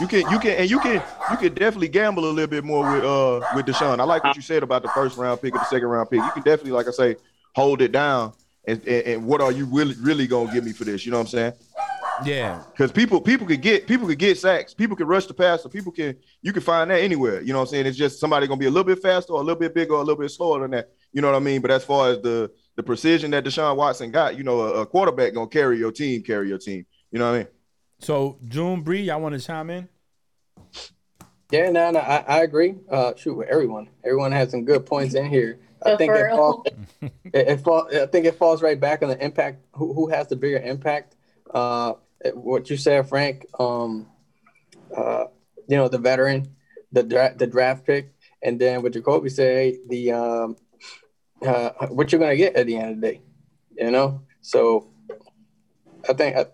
You 0.00 0.06
can 0.08 0.28
you 0.30 0.38
can 0.40 0.50
and 0.52 0.70
you 0.70 0.80
can 0.80 1.02
you 1.30 1.36
can 1.36 1.54
definitely 1.54 1.88
gamble 1.88 2.24
a 2.24 2.30
little 2.30 2.48
bit 2.50 2.64
more 2.64 2.82
with 2.92 3.04
uh 3.04 3.40
with 3.54 3.66
Deshaun. 3.66 4.00
I 4.00 4.04
like 4.04 4.24
what 4.24 4.34
you 4.36 4.42
said 4.42 4.62
about 4.64 4.82
the 4.82 4.88
first 4.88 5.16
round 5.16 5.40
pick 5.42 5.54
or 5.54 5.58
the 5.58 5.64
second 5.66 5.86
round 5.88 6.10
pick. 6.10 6.20
You 6.20 6.30
can 6.32 6.42
definitely, 6.42 6.72
like 6.72 6.88
I 6.88 6.90
say, 6.92 7.16
hold 7.54 7.82
it 7.82 7.92
down. 7.92 8.32
And, 8.66 8.86
and, 8.86 9.06
and 9.06 9.26
what 9.26 9.40
are 9.40 9.52
you 9.52 9.64
really 9.64 9.94
really 10.00 10.26
gonna 10.26 10.52
give 10.52 10.64
me 10.64 10.72
for 10.72 10.84
this? 10.84 11.06
You 11.06 11.12
know 11.12 11.18
what 11.18 11.22
I'm 11.22 11.28
saying? 11.28 11.52
Yeah. 12.24 12.62
Because 12.70 12.92
people 12.92 13.20
people 13.20 13.46
could 13.46 13.62
get 13.62 13.86
people 13.86 14.06
could 14.06 14.18
get 14.18 14.38
sacks, 14.38 14.74
people 14.74 14.96
could 14.96 15.08
rush 15.08 15.26
the 15.26 15.34
pass, 15.34 15.62
passer, 15.62 15.68
people 15.68 15.92
can 15.92 16.16
you 16.42 16.52
can 16.52 16.62
find 16.62 16.90
that 16.90 17.00
anywhere. 17.00 17.40
You 17.40 17.52
know 17.52 17.60
what 17.60 17.68
I'm 17.68 17.70
saying? 17.70 17.86
It's 17.86 17.96
just 17.96 18.20
somebody 18.20 18.46
gonna 18.46 18.58
be 18.58 18.66
a 18.66 18.70
little 18.70 18.84
bit 18.84 19.00
faster 19.00 19.32
or 19.32 19.40
a 19.40 19.44
little 19.44 19.58
bit 19.58 19.74
bigger 19.74 19.94
or 19.94 20.00
a 20.00 20.04
little 20.04 20.20
bit 20.20 20.30
slower 20.30 20.60
than 20.60 20.72
that. 20.72 20.90
You 21.12 21.22
know 21.22 21.28
what 21.30 21.36
I 21.36 21.40
mean? 21.40 21.60
But 21.60 21.70
as 21.70 21.84
far 21.84 22.10
as 22.10 22.20
the 22.20 22.50
the 22.76 22.82
precision 22.82 23.30
that 23.32 23.44
Deshaun 23.44 23.76
Watson 23.76 24.10
got, 24.10 24.36
you 24.36 24.44
know, 24.44 24.60
a, 24.60 24.82
a 24.82 24.86
quarterback 24.86 25.34
gonna 25.34 25.48
carry 25.48 25.78
your 25.78 25.92
team, 25.92 26.22
carry 26.22 26.48
your 26.48 26.58
team. 26.58 26.86
You 27.10 27.18
know 27.18 27.30
what 27.30 27.34
I 27.36 27.38
mean? 27.38 27.48
So 28.00 28.38
June 28.46 28.82
Bree, 28.82 29.02
y'all 29.02 29.20
want 29.20 29.34
to 29.34 29.40
chime 29.44 29.70
in? 29.70 29.88
Yeah, 31.50 31.70
no, 31.70 31.90
no, 31.90 32.00
I, 32.00 32.24
I 32.28 32.42
agree. 32.42 32.74
Uh, 32.90 33.14
shoot, 33.16 33.34
with 33.34 33.48
everyone, 33.48 33.88
everyone 34.04 34.32
has 34.32 34.50
some 34.50 34.64
good 34.64 34.84
points 34.84 35.14
in 35.14 35.26
here. 35.26 35.58
I 35.84 35.96
think 35.96 36.12
it, 36.12 36.16
Referral. 36.16 36.36
fall, 36.36 36.66
it, 37.02 37.12
it 37.32 37.60
fall, 37.60 37.88
I 37.92 38.06
think 38.06 38.26
it 38.26 38.36
falls 38.36 38.62
right 38.62 38.78
back 38.78 39.02
on 39.02 39.08
the 39.08 39.24
impact. 39.24 39.64
Who, 39.72 39.92
who 39.92 40.08
has 40.08 40.28
the 40.28 40.36
bigger 40.36 40.58
impact? 40.58 41.16
Uh, 41.52 41.94
what 42.34 42.68
you 42.70 42.76
said, 42.76 43.08
Frank. 43.08 43.46
Um, 43.58 44.08
uh, 44.96 45.24
you 45.68 45.76
know, 45.76 45.88
the 45.88 45.98
veteran, 45.98 46.54
the 46.92 47.02
dra- 47.02 47.34
the 47.36 47.46
draft 47.46 47.86
pick, 47.86 48.12
and 48.42 48.58
then 48.58 48.82
what 48.82 48.92
Jacoby 48.92 49.28
said, 49.28 49.74
the 49.88 50.12
um, 50.12 50.56
uh, 51.46 51.70
what 51.88 52.10
you're 52.10 52.20
gonna 52.20 52.36
get 52.36 52.56
at 52.56 52.66
the 52.66 52.76
end 52.76 52.90
of 52.90 53.00
the 53.00 53.12
day. 53.12 53.20
You 53.76 53.90
know, 53.90 54.22
so 54.40 54.88
I 56.08 56.12
think 56.14 56.36
I, 56.36 56.46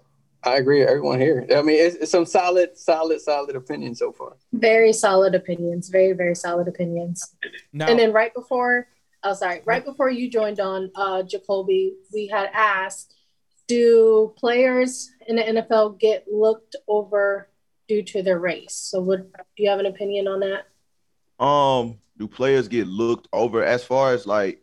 I 0.42 0.56
agree 0.56 0.80
with 0.80 0.88
everyone 0.88 1.20
here. 1.20 1.46
I 1.54 1.62
mean, 1.62 1.76
it's, 1.80 1.96
it's 1.96 2.10
some 2.10 2.26
solid, 2.26 2.76
solid, 2.76 3.20
solid 3.20 3.56
opinions 3.56 3.98
so 3.98 4.12
far. 4.12 4.36
Very 4.52 4.92
solid 4.92 5.34
opinions. 5.34 5.88
Very, 5.88 6.12
very 6.12 6.34
solid 6.34 6.68
opinions. 6.68 7.34
Now 7.72 7.86
And 7.88 7.98
then 7.98 8.12
right 8.12 8.32
before, 8.34 8.88
oh 9.24 9.34
sorry, 9.34 9.62
right 9.64 9.84
before 9.84 10.10
you 10.10 10.30
joined 10.30 10.60
on, 10.60 10.90
uh, 10.94 11.22
Jacoby, 11.22 11.94
we 12.12 12.26
had 12.28 12.50
asked, 12.52 13.14
do 13.66 14.32
players 14.36 15.10
in 15.26 15.36
the 15.36 15.42
NFL 15.42 15.98
get 15.98 16.26
looked 16.30 16.76
over 16.86 17.48
due 17.88 18.02
to 18.02 18.22
their 18.22 18.38
race? 18.38 18.74
So, 18.74 19.00
would 19.02 19.32
do 19.56 19.62
you 19.62 19.70
have 19.70 19.80
an 19.80 19.86
opinion 19.86 20.28
on 20.28 20.40
that? 20.40 21.44
Um, 21.44 21.98
do 22.18 22.28
players 22.28 22.68
get 22.68 22.86
looked 22.86 23.28
over 23.32 23.64
as 23.64 23.84
far 23.84 24.12
as 24.12 24.26
like 24.26 24.60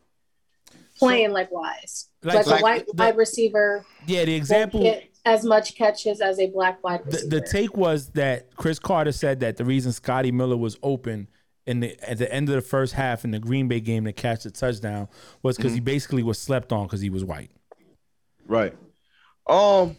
Playing 0.98 1.32
like 1.32 1.52
wise, 1.52 2.10
Like- 2.24 2.36
like, 2.36 2.46
like 2.46 2.60
a 2.60 2.64
white 2.64 2.86
the- 2.86 2.94
wide 2.96 3.18
receiver 3.18 3.84
yeah, 4.06 4.24
the 4.24 4.36
example 4.36 5.02
as 5.26 5.44
much 5.44 5.76
catches 5.76 6.22
as 6.22 6.40
a 6.40 6.48
black 6.48 6.84
wide 6.84 7.04
the, 7.06 7.26
the 7.28 7.42
take 7.42 7.76
was 7.76 8.10
that 8.12 8.56
Cris 8.56 8.78
Carter 8.78 9.12
said 9.12 9.40
that 9.40 9.58
the 9.58 9.66
reason 9.66 9.92
Scotty 9.92 10.32
Miller 10.32 10.58
was 10.58 10.78
open 10.84 11.28
in 11.72 11.80
the 11.80 12.10
at 12.10 12.18
the 12.18 12.32
end 12.32 12.50
of 12.50 12.56
the 12.56 12.62
first 12.62 12.94
half 12.94 13.24
in 13.24 13.32
the 13.32 13.40
Green 13.40 13.68
Bay 13.68 13.80
game 13.80 14.04
to 14.04 14.12
catch 14.12 14.44
the 14.44 14.52
touchdown 14.52 15.08
was 15.42 15.56
because 15.56 15.74
he 15.74 15.80
basically 15.80 16.22
was 16.22 16.38
slept 16.38 16.72
on 16.74 16.86
because 16.86 17.00
he 17.00 17.10
was 17.10 17.24
white. 17.24 17.50
Right. 18.46 18.76
Um 19.48 19.96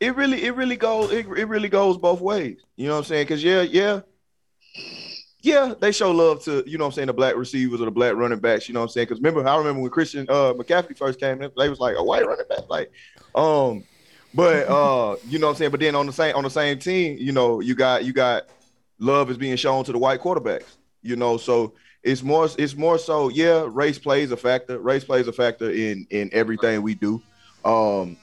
it 0.00 0.16
really 0.16 0.44
it 0.44 0.56
really 0.56 0.76
goes 0.76 1.12
it, 1.12 1.26
it 1.26 1.46
really 1.46 1.68
goes 1.68 1.98
both 1.98 2.20
ways. 2.20 2.58
You 2.76 2.86
know 2.88 2.94
what 2.94 2.98
I'm 3.00 3.04
saying? 3.04 3.26
Cuz 3.26 3.44
yeah, 3.44 3.60
yeah. 3.62 4.00
Yeah, 5.42 5.74
they 5.78 5.92
show 5.92 6.10
love 6.10 6.42
to, 6.44 6.64
you 6.66 6.78
know 6.78 6.84
what 6.84 6.88
I'm 6.88 6.94
saying, 6.94 7.06
the 7.08 7.12
black 7.12 7.36
receivers 7.36 7.82
or 7.82 7.84
the 7.84 7.90
black 7.90 8.14
running 8.14 8.38
backs, 8.38 8.66
you 8.66 8.72
know 8.72 8.80
what 8.80 8.86
I'm 8.86 8.92
saying? 8.92 9.08
Cuz 9.08 9.18
remember 9.18 9.46
I 9.46 9.56
remember 9.58 9.82
when 9.82 9.90
Christian 9.90 10.26
uh 10.30 10.54
McCaffrey 10.54 10.96
first 10.96 11.20
came 11.20 11.42
in, 11.42 11.50
they 11.56 11.68
was 11.68 11.80
like 11.80 11.96
a 11.96 12.02
white 12.02 12.26
running 12.26 12.46
back 12.48 12.68
like 12.70 12.90
um 13.34 13.84
but 14.32 14.66
uh 14.68 15.16
you 15.28 15.38
know 15.38 15.48
what 15.48 15.52
I'm 15.52 15.56
saying, 15.58 15.70
but 15.70 15.80
then 15.80 15.94
on 15.94 16.06
the 16.06 16.12
same 16.14 16.34
on 16.34 16.44
the 16.44 16.50
same 16.50 16.78
team, 16.78 17.18
you 17.20 17.32
know, 17.32 17.60
you 17.60 17.74
got 17.74 18.06
you 18.06 18.14
got 18.14 18.48
love 19.04 19.30
is 19.30 19.36
being 19.36 19.56
shown 19.56 19.84
to 19.84 19.92
the 19.92 19.98
white 19.98 20.20
quarterbacks, 20.20 20.76
you 21.02 21.16
know, 21.16 21.36
so 21.36 21.74
it's 22.02 22.22
more 22.22 22.48
it's 22.58 22.76
more 22.76 22.98
so 22.98 23.28
yeah 23.28 23.66
race 23.68 23.98
plays 23.98 24.30
a 24.30 24.36
factor. 24.36 24.78
Race 24.78 25.04
plays 25.04 25.26
a 25.26 25.32
factor 25.32 25.70
in 25.70 26.06
in 26.10 26.30
everything 26.32 26.82
we 26.82 26.94
do. 26.94 27.22
Um 27.64 28.16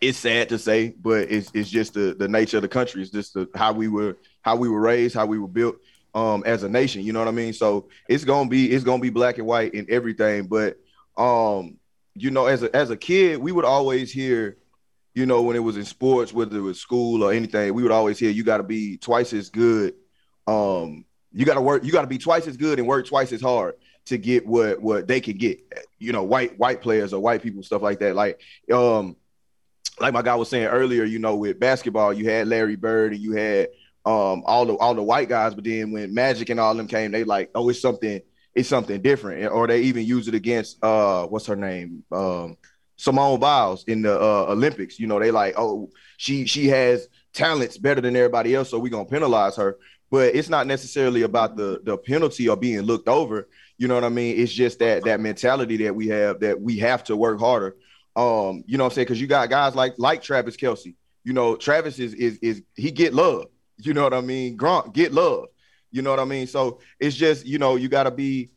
it's 0.00 0.18
sad 0.18 0.48
to 0.48 0.58
say 0.58 0.94
but 1.02 1.30
it's 1.30 1.50
it's 1.52 1.68
just 1.68 1.94
the 1.94 2.14
the 2.18 2.28
nature 2.28 2.56
of 2.56 2.62
the 2.62 2.68
country. 2.68 3.02
It's 3.02 3.10
just 3.10 3.34
the, 3.34 3.48
how 3.54 3.72
we 3.72 3.88
were 3.88 4.16
how 4.40 4.56
we 4.56 4.68
were 4.68 4.80
raised 4.80 5.14
how 5.14 5.26
we 5.26 5.38
were 5.38 5.48
built 5.48 5.76
um 6.14 6.42
as 6.46 6.62
a 6.62 6.68
nation 6.68 7.02
you 7.02 7.12
know 7.12 7.18
what 7.20 7.28
i 7.28 7.32
mean? 7.32 7.52
So 7.52 7.88
it's 8.08 8.24
gonna 8.24 8.48
be 8.48 8.70
it's 8.70 8.84
gonna 8.84 9.02
be 9.02 9.10
black 9.10 9.38
and 9.38 9.46
white 9.46 9.74
in 9.74 9.86
everything 9.90 10.46
but 10.46 10.78
um 11.16 11.76
you 12.14 12.30
know 12.30 12.46
as 12.46 12.62
a 12.62 12.74
as 12.74 12.90
a 12.90 12.96
kid 12.96 13.38
we 13.38 13.52
would 13.52 13.64
always 13.64 14.10
hear 14.10 14.56
you 15.14 15.26
know 15.26 15.42
when 15.42 15.56
it 15.56 15.60
was 15.60 15.76
in 15.76 15.84
sports 15.84 16.32
whether 16.32 16.56
it 16.56 16.60
was 16.60 16.80
school 16.80 17.22
or 17.22 17.32
anything 17.32 17.74
we 17.74 17.82
would 17.82 17.92
always 17.92 18.18
hear 18.18 18.30
you 18.30 18.44
got 18.44 18.58
to 18.58 18.62
be 18.62 18.96
twice 18.96 19.32
as 19.32 19.50
good 19.50 19.94
um 20.46 21.04
you 21.32 21.46
got 21.46 21.54
to 21.54 21.60
work 21.60 21.84
you 21.84 21.92
got 21.92 22.02
to 22.02 22.06
be 22.06 22.18
twice 22.18 22.46
as 22.46 22.56
good 22.56 22.78
and 22.78 22.86
work 22.86 23.06
twice 23.06 23.32
as 23.32 23.40
hard 23.40 23.74
to 24.06 24.18
get 24.18 24.46
what 24.46 24.80
what 24.80 25.06
they 25.06 25.20
can 25.20 25.36
get. 25.36 25.60
You 25.98 26.12
know 26.12 26.22
white 26.22 26.58
white 26.58 26.80
players 26.82 27.12
or 27.12 27.20
white 27.20 27.42
people 27.42 27.62
stuff 27.62 27.82
like 27.82 28.00
that. 28.00 28.14
Like 28.14 28.40
um 28.72 29.16
like 30.00 30.12
my 30.12 30.22
guy 30.22 30.34
was 30.34 30.48
saying 30.48 30.66
earlier 30.66 31.04
you 31.04 31.18
know 31.18 31.36
with 31.36 31.60
basketball 31.60 32.12
you 32.12 32.28
had 32.28 32.48
Larry 32.48 32.76
Bird 32.76 33.12
and 33.12 33.20
you 33.20 33.32
had 33.32 33.68
um 34.04 34.42
all 34.46 34.66
the 34.66 34.74
all 34.74 34.94
the 34.94 35.02
white 35.02 35.28
guys 35.28 35.54
but 35.54 35.64
then 35.64 35.92
when 35.92 36.12
Magic 36.12 36.48
and 36.48 36.58
all 36.58 36.74
them 36.74 36.88
came 36.88 37.12
they 37.12 37.24
like 37.24 37.50
oh 37.54 37.68
it's 37.68 37.80
something 37.80 38.20
it's 38.54 38.68
something 38.68 39.00
different. 39.00 39.50
Or 39.50 39.66
they 39.66 39.82
even 39.82 40.04
use 40.04 40.28
it 40.28 40.34
against 40.34 40.82
uh 40.84 41.26
what's 41.26 41.46
her 41.46 41.56
name? 41.56 42.04
Um 42.10 42.56
Simone 42.96 43.40
Biles 43.40 43.84
in 43.84 44.02
the 44.02 44.14
uh, 44.20 44.46
Olympics. 44.48 44.98
You 44.98 45.06
know 45.06 45.18
they 45.18 45.30
like 45.30 45.54
oh 45.56 45.90
she 46.16 46.46
she 46.46 46.68
has 46.68 47.08
talents 47.32 47.78
better 47.78 48.00
than 48.00 48.14
everybody 48.14 48.54
else 48.54 48.70
so 48.70 48.78
we're 48.78 48.90
to 48.90 49.04
penalize 49.04 49.56
her 49.56 49.78
but 50.12 50.34
it's 50.34 50.50
not 50.50 50.66
necessarily 50.66 51.22
about 51.22 51.56
the 51.56 51.80
the 51.84 51.96
penalty 51.96 52.46
or 52.46 52.54
being 52.54 52.82
looked 52.82 53.08
over. 53.08 53.48
You 53.78 53.88
know 53.88 53.94
what 53.94 54.04
I 54.04 54.10
mean? 54.10 54.38
It's 54.38 54.52
just 54.52 54.78
that 54.80 55.04
that 55.04 55.20
mentality 55.20 55.78
that 55.78 55.96
we 55.96 56.08
have 56.08 56.40
that 56.40 56.60
we 56.60 56.76
have 56.80 57.02
to 57.04 57.16
work 57.16 57.40
harder. 57.40 57.76
Um, 58.14 58.62
you 58.66 58.76
know 58.76 58.84
what 58.84 58.92
I'm 58.92 58.94
saying? 58.94 59.06
Because 59.06 59.22
you 59.22 59.26
got 59.26 59.48
guys 59.48 59.74
like 59.74 59.94
like 59.96 60.22
Travis 60.22 60.58
Kelce. 60.58 60.94
You 61.24 61.32
know, 61.32 61.56
Travis 61.56 61.98
is 61.98 62.12
is 62.12 62.38
is 62.42 62.62
he 62.76 62.90
get 62.90 63.14
love. 63.14 63.46
You 63.78 63.94
know 63.94 64.02
what 64.02 64.12
I 64.12 64.20
mean? 64.20 64.58
Gronk 64.58 64.92
get 64.92 65.12
love. 65.12 65.46
You 65.90 66.02
know 66.02 66.10
what 66.10 66.20
I 66.20 66.26
mean? 66.26 66.46
So 66.46 66.80
it's 67.00 67.16
just 67.16 67.46
you 67.46 67.58
know 67.58 67.76
you 67.76 67.88
got 67.88 68.04
to 68.04 68.10
be. 68.10 68.50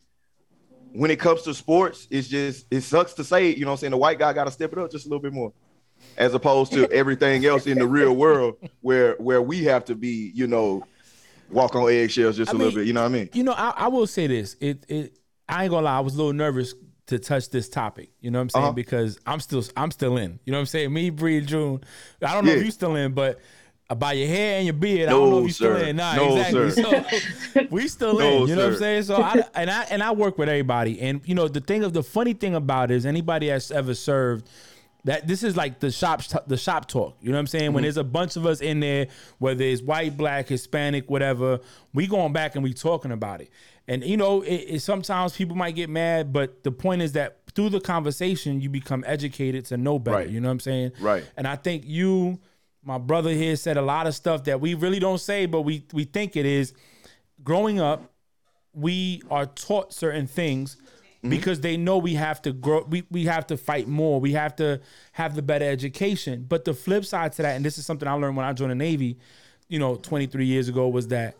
When 0.92 1.10
it 1.10 1.18
comes 1.18 1.42
to 1.42 1.54
sports, 1.54 2.06
it's 2.10 2.28
just 2.28 2.66
it 2.70 2.82
sucks 2.82 3.14
to 3.14 3.24
say. 3.24 3.50
it, 3.50 3.56
You 3.56 3.64
know 3.64 3.70
what 3.70 3.76
I'm 3.76 3.80
saying? 3.80 3.90
The 3.92 3.96
white 3.96 4.18
guy 4.18 4.34
got 4.34 4.44
to 4.44 4.50
step 4.50 4.72
it 4.72 4.78
up 4.78 4.90
just 4.90 5.06
a 5.06 5.08
little 5.08 5.22
bit 5.22 5.32
more, 5.32 5.54
as 6.18 6.34
opposed 6.34 6.72
to 6.72 6.90
everything 6.92 7.46
else 7.46 7.66
in 7.66 7.78
the 7.78 7.88
real 7.88 8.14
world 8.14 8.56
where 8.82 9.14
where 9.14 9.40
we 9.40 9.64
have 9.64 9.86
to 9.86 9.94
be. 9.94 10.30
You 10.34 10.46
know, 10.46 10.84
walk 11.50 11.74
on 11.74 11.90
eggshells 11.90 12.36
just 12.36 12.52
I 12.52 12.54
a 12.54 12.58
little 12.58 12.74
bit. 12.74 12.86
You 12.86 12.92
know 12.92 13.02
what 13.02 13.08
I 13.10 13.12
mean? 13.12 13.30
You 13.32 13.44
know, 13.44 13.52
I, 13.52 13.72
I 13.76 13.88
will 13.88 14.06
say 14.06 14.26
this. 14.26 14.56
It 14.60 14.84
it 14.88 15.18
I 15.48 15.64
ain't 15.64 15.70
gonna 15.70 15.86
lie, 15.86 15.96
I 15.98 16.00
was 16.00 16.14
a 16.14 16.18
little 16.18 16.32
nervous 16.32 16.74
to 17.06 17.18
touch 17.18 17.50
this 17.50 17.68
topic. 17.68 18.10
You 18.20 18.30
know 18.30 18.38
what 18.38 18.42
I'm 18.42 18.50
saying? 18.50 18.64
Uh-huh. 18.64 18.72
Because 18.72 19.18
I'm 19.26 19.40
still 19.40 19.62
I'm 19.76 19.90
still 19.90 20.16
in. 20.16 20.38
You 20.44 20.52
know 20.52 20.58
what 20.58 20.62
I'm 20.62 20.66
saying? 20.66 20.92
Me, 20.92 21.10
Bree, 21.10 21.40
June. 21.40 21.82
I 22.22 22.34
don't 22.34 22.44
know 22.44 22.52
if 22.52 22.64
you 22.64 22.70
still 22.70 22.96
in, 22.96 23.12
but 23.12 23.38
by 23.98 24.14
your 24.14 24.26
hair 24.26 24.56
and 24.56 24.66
your 24.66 24.74
beard, 24.74 25.08
I 25.08 25.12
don't 25.12 25.30
know 25.30 25.38
if 25.38 25.44
you 25.46 25.52
still 25.52 25.76
in. 25.76 25.94
Nah, 25.96 26.16
No, 26.16 26.36
exactly. 26.36 26.70
sir. 26.70 26.82
So 27.52 27.60
we 27.70 27.86
still 27.86 28.18
No, 28.18 28.42
in. 28.42 28.48
You 28.48 28.56
know 28.56 28.64
what 28.64 28.72
I'm 28.72 28.78
saying? 28.78 29.02
So 29.04 29.22
I 29.22 29.44
and 29.54 29.70
I 29.70 29.82
and 29.84 30.02
I 30.02 30.10
work 30.12 30.38
with 30.38 30.48
everybody. 30.48 31.00
And 31.00 31.20
you 31.24 31.36
know, 31.36 31.46
the 31.46 31.60
thing 31.60 31.84
of 31.84 31.92
the 31.92 32.02
funny 32.02 32.32
thing 32.32 32.56
about 32.56 32.90
it 32.90 32.94
is 32.96 33.06
anybody 33.06 33.46
that's 33.48 33.70
ever 33.70 33.94
served 33.94 34.48
That 35.06 35.28
this 35.28 35.44
is 35.44 35.56
like 35.56 35.78
the 35.78 35.92
shop 35.92 36.20
the 36.48 36.56
shop 36.56 36.88
talk. 36.88 37.16
You 37.20 37.30
know 37.30 37.36
what 37.36 37.40
I'm 37.40 37.46
saying? 37.46 37.66
When 37.66 37.74
mm-hmm. 37.74 37.82
there's 37.82 37.96
a 37.96 38.02
bunch 38.02 38.34
of 38.34 38.44
us 38.44 38.60
in 38.60 38.80
there, 38.80 39.06
whether 39.38 39.62
it's 39.62 39.80
white, 39.80 40.16
black, 40.16 40.48
Hispanic, 40.48 41.08
whatever, 41.08 41.60
we 41.94 42.08
going 42.08 42.32
back 42.32 42.56
and 42.56 42.64
we 42.64 42.74
talking 42.74 43.12
about 43.12 43.40
it. 43.40 43.50
And 43.86 44.02
you 44.02 44.16
know, 44.16 44.42
it, 44.42 44.54
it, 44.54 44.80
sometimes 44.82 45.36
people 45.36 45.54
might 45.54 45.76
get 45.76 45.88
mad, 45.88 46.32
but 46.32 46.64
the 46.64 46.72
point 46.72 47.02
is 47.02 47.12
that 47.12 47.38
through 47.54 47.68
the 47.68 47.80
conversation, 47.80 48.60
you 48.60 48.68
become 48.68 49.04
educated 49.06 49.64
to 49.66 49.76
know 49.76 50.00
better. 50.00 50.16
Right. 50.16 50.28
You 50.28 50.40
know 50.40 50.48
what 50.48 50.54
I'm 50.54 50.60
saying? 50.60 50.92
Right. 50.98 51.24
And 51.36 51.46
I 51.46 51.54
think 51.54 51.84
you, 51.86 52.40
my 52.82 52.98
brother 52.98 53.30
here, 53.30 53.54
said 53.54 53.76
a 53.76 53.82
lot 53.82 54.08
of 54.08 54.14
stuff 54.16 54.42
that 54.44 54.60
we 54.60 54.74
really 54.74 54.98
don't 54.98 55.20
say, 55.20 55.46
but 55.46 55.62
we 55.62 55.84
we 55.92 56.02
think 56.02 56.34
it 56.34 56.46
is. 56.46 56.74
Growing 57.44 57.78
up, 57.78 58.12
we 58.72 59.22
are 59.30 59.46
taught 59.46 59.92
certain 59.92 60.26
things 60.26 60.78
Mm-hmm. 61.26 61.36
because 61.36 61.60
they 61.60 61.76
know 61.76 61.98
we 61.98 62.14
have 62.14 62.40
to 62.42 62.52
grow 62.52 62.84
we, 62.88 63.04
we 63.10 63.24
have 63.24 63.46
to 63.48 63.56
fight 63.56 63.88
more. 63.88 64.20
We 64.20 64.32
have 64.32 64.56
to 64.56 64.80
have 65.12 65.34
the 65.34 65.42
better 65.42 65.64
education. 65.64 66.46
But 66.48 66.64
the 66.64 66.74
flip 66.74 67.04
side 67.04 67.32
to 67.34 67.42
that 67.42 67.56
and 67.56 67.64
this 67.64 67.78
is 67.78 67.86
something 67.86 68.08
i 68.08 68.12
learned 68.12 68.36
when 68.36 68.46
i 68.46 68.52
joined 68.52 68.70
the 68.70 68.76
navy 68.76 69.18
you 69.68 69.78
know 69.78 69.96
23 69.96 70.44
years 70.46 70.68
ago 70.68 70.88
was 70.88 71.08
that 71.08 71.34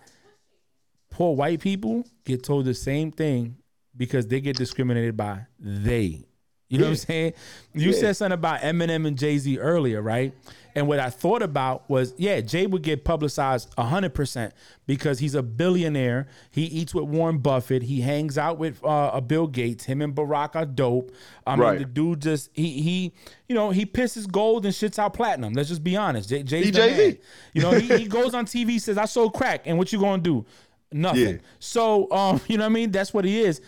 poor 1.10 1.34
white 1.34 1.60
people 1.60 2.04
get 2.24 2.42
told 2.42 2.64
the 2.64 2.74
same 2.74 3.10
thing 3.10 3.56
because 3.96 4.26
they 4.26 4.40
get 4.40 4.56
discriminated 4.56 5.16
by 5.16 5.46
they 5.58 6.24
you 6.68 6.78
know 6.78 6.84
what 6.86 6.90
i'm 6.90 6.96
saying? 6.96 7.32
You 7.74 7.90
Yeah. 7.90 7.98
said 8.00 8.16
something 8.16 8.32
about 8.34 8.60
eminem 8.60 9.06
and 9.06 9.16
jay-z 9.16 9.58
earlier 9.58 10.02
right? 10.02 10.34
And 10.74 10.88
what 10.88 10.98
i 10.98 11.08
thought 11.08 11.40
about 11.42 11.88
was 11.88 12.12
yeah 12.18 12.40
jay 12.40 12.66
would 12.66 12.82
get 12.82 13.02
publicized 13.04 13.70
100% 13.78 14.50
because 14.86 15.18
he's 15.20 15.34
a 15.34 15.42
billionaire. 15.42 16.26
He 16.50 16.64
eats 16.64 16.94
with 16.94 17.04
warren 17.04 17.38
buffett. 17.38 17.82
He 17.82 18.00
hangs 18.02 18.36
out 18.36 18.58
with 18.58 18.84
uh, 18.84 19.10
a 19.14 19.20
bill 19.20 19.46
gates. 19.46 19.84
Him 19.84 20.02
and 20.02 20.14
barack 20.14 20.54
are 20.54 20.66
dope. 20.66 21.12
I 21.46 21.52
mean 21.56 21.60
Right. 21.60 21.78
the 21.78 21.84
dude 21.86 22.20
just 22.22 22.50
he 22.52 22.82
he 22.82 23.12
you 23.48 23.54
know 23.54 23.70
he 23.70 23.86
pisses 23.86 24.30
gold 24.30 24.66
and 24.66 24.74
shits 24.74 24.98
out 24.98 25.14
platinum. 25.14 25.54
Let's 25.54 25.68
just 25.70 25.82
be 25.84 25.96
honest. 25.96 26.28
Jay, 26.28 26.42
Jay's 26.42 26.66
He 26.66 26.70
the 26.72 26.78
Jay-Z. 26.78 27.18
you 27.54 27.62
know 27.62 27.70
he, 27.72 27.96
he 27.98 28.06
goes 28.06 28.34
on 28.34 28.44
tv 28.44 28.80
says 28.80 28.98
i 28.98 29.04
sold 29.06 29.32
crack 29.34 29.62
and 29.66 29.78
what 29.78 29.92
you 29.92 30.00
gonna 30.00 30.20
do? 30.22 30.44
Nothing. 30.92 31.36
Yeah. 31.36 31.40
so 31.58 32.10
um 32.12 32.40
you 32.48 32.58
know 32.58 32.64
what 32.64 32.70
i 32.70 32.74
mean? 32.74 32.90
That's 32.90 33.14
what 33.14 33.24
he 33.24 33.40
is. 33.40 33.60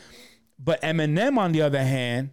But 0.58 0.82
eminem 0.82 1.38
on 1.38 1.52
the 1.52 1.62
other 1.62 1.82
hand 1.82 2.30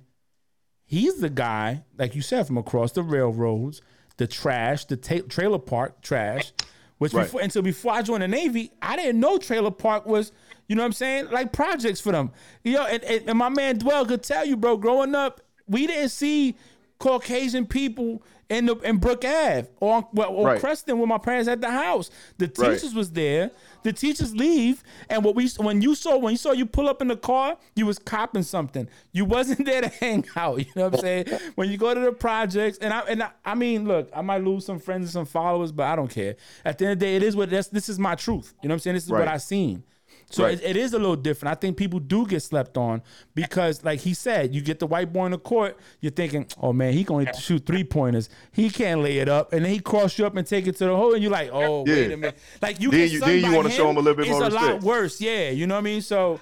he's 0.86 1.19
the 1.19 1.30
guy, 1.30 1.84
like 1.98 2.15
you 2.15 2.21
said, 2.21 2.48
from 2.48 2.58
across 2.58 2.91
the 2.93 3.04
railroads, 3.04 3.82
the 4.17 4.28
trash, 4.28 4.86
the 4.86 4.98
ta- 4.98 5.26
trailer 5.28 5.60
park 5.60 6.02
trash. 6.02 6.52
Which 6.98 7.13
Right. 7.13 7.24
before 7.24 7.41
until 7.41 7.62
before 7.62 7.91
I 7.91 8.02
joined 8.02 8.24
the 8.24 8.28
Navy, 8.30 8.71
I 8.82 8.95
didn't 8.95 9.19
know 9.19 9.38
trailer 9.38 9.69
park 9.71 10.06
was, 10.06 10.32
you 10.69 10.78
know 10.78 10.82
what 10.82 10.86
I'm 10.88 10.93
saying, 10.93 11.30
like 11.30 11.52
projects 11.52 12.00
for 12.00 12.13
them. 12.13 12.32
You 12.63 12.74
know, 12.74 12.86
and, 12.86 13.04
and, 13.04 13.30
and 13.30 13.38
my 13.38 13.50
man 13.50 13.80
Dwell 13.80 14.06
could 14.06 14.24
tell 14.24 14.45
you, 14.45 14.56
bro, 14.56 14.78
growing 14.78 15.13
up, 15.13 15.41
we 15.67 15.88
didn't 15.88 16.10
see 16.10 16.56
Caucasian 17.00 17.65
people 17.65 18.24
in 18.50 18.67
the 18.67 18.76
in 18.78 18.98
Brook 18.98 19.26
Ave 19.26 19.67
or 19.82 20.08
well, 20.13 20.30
or 20.30 20.45
Right. 20.48 20.60
Creston 20.60 20.98
when 21.00 21.10
my 21.10 21.17
parents 21.17 21.50
had 21.50 21.60
the 21.60 21.69
house. 21.69 22.10
The 22.38 22.50
Right. 22.58 22.76
teachers 22.76 22.93
was 22.95 23.12
there. 23.12 23.52
The 23.86 23.93
teachers 23.93 24.36
leave, 24.36 24.84
and 25.12 25.24
what 25.24 25.36
we 25.36 25.48
when 25.58 25.80
you 25.80 25.93
saw 25.93 26.17
when 26.17 26.32
you 26.34 26.38
saw 26.39 26.54
you 26.54 26.65
pull 26.65 26.89
up 26.89 27.04
in 27.04 27.08
the 27.08 27.15
car, 27.15 27.56
you 27.76 27.86
was 27.86 28.00
copping 28.00 28.41
something. 28.41 28.89
You 29.12 29.26
wasn't 29.26 29.63
there 29.67 29.82
to 29.82 29.88
hang 30.00 30.26
out. 30.36 30.58
You 30.58 30.65
know 30.76 30.86
what 30.86 30.95
I'm 30.95 31.00
saying? 31.02 31.28
when 31.54 31.69
you 31.69 31.78
go 31.78 31.93
to 31.93 32.00
the 32.00 32.12
projects, 32.12 32.80
and 32.80 32.91
I 32.91 33.02
and 33.02 33.21
I, 33.21 33.30
I 33.45 33.54
mean, 33.54 33.88
look, 33.88 34.10
I 34.12 34.21
might 34.21 34.43
lose 34.43 34.65
some 34.65 34.80
friends 34.80 35.04
and 35.06 35.12
some 35.12 35.26
followers, 35.28 35.71
but 35.71 35.84
I 35.84 35.95
don't 35.95 36.10
care. 36.10 36.36
At 36.65 36.80
the 36.80 36.86
end 36.86 36.93
of 36.93 37.00
the 37.00 37.06
day, 37.06 37.15
it 37.15 37.21
is 37.21 37.36
what 37.36 37.52
that's 37.52 37.67
this 37.67 37.88
is 37.88 38.00
my 38.00 38.15
truth. 38.15 38.56
You 38.63 38.69
know 38.69 38.74
what 38.74 38.78
I'm 38.78 38.80
saying? 38.80 38.95
This 38.95 39.04
is 39.06 39.12
what 39.12 39.19
Right. 39.19 39.28
I 39.28 39.38
seen. 39.38 39.84
So 40.32 40.44
Right. 40.44 40.54
it, 40.60 40.64
it 40.72 40.76
is 40.78 40.94
a 40.94 40.98
little 41.00 41.16
different. 41.16 41.56
I 41.56 41.60
think 41.60 41.78
people 41.78 42.00
do 42.00 42.26
get 42.26 42.42
slept 42.42 42.78
on 42.78 43.04
because, 43.36 43.84
like 43.84 44.00
he 44.00 44.14
said, 44.14 44.56
you 44.56 44.62
get 44.62 44.80
the 44.80 44.88
white 44.88 45.14
boy 45.14 45.26
in 45.26 45.32
the 45.32 45.38
court, 45.38 45.78
you're 46.02 46.12
thinking, 46.12 46.48
oh 46.62 46.74
man, 46.74 46.94
he 46.94 47.04
going 47.04 47.28
to 47.28 47.34
shoot 47.34 47.66
three 47.66 47.84
pointers. 47.84 48.28
He 48.52 48.70
can't 48.72 49.02
lay 49.02 49.20
it 49.20 49.30
up, 49.30 49.54
and 49.54 49.64
then 49.64 49.72
he 49.72 49.80
cross 49.80 50.18
you 50.18 50.26
up 50.26 50.36
and 50.36 50.46
take 50.46 50.66
it 50.68 50.76
to 50.78 50.86
the 50.86 50.96
hole, 50.96 51.14
and 51.14 51.22
you're 51.22 51.32
like, 51.32 51.52
oh 51.54 51.84
wait 51.84 52.08
Yeah. 52.08 52.14
a 52.14 52.18
minute. 52.18 52.38
Like 52.62 52.82
you 52.82 52.90
Then 52.92 53.00
get 53.02 53.12
you- 53.12 53.20
then 53.20 53.44
you 53.44 53.56
wanna 53.56 53.70
show 53.70 53.90
him 53.90 53.98
a 53.98 54.00
little 54.00 54.16
bit 54.16 54.30
more 54.30 54.44
it's 54.46 54.54
more 54.56 54.64
a 54.64 54.72
lot 54.74 54.82
worse. 54.84 55.22
Yeah, 55.22 55.52
you 55.52 55.68
know 55.68 55.76
what 55.76 55.80
I 55.80 55.84
mean. 55.84 56.02
So 56.02 56.40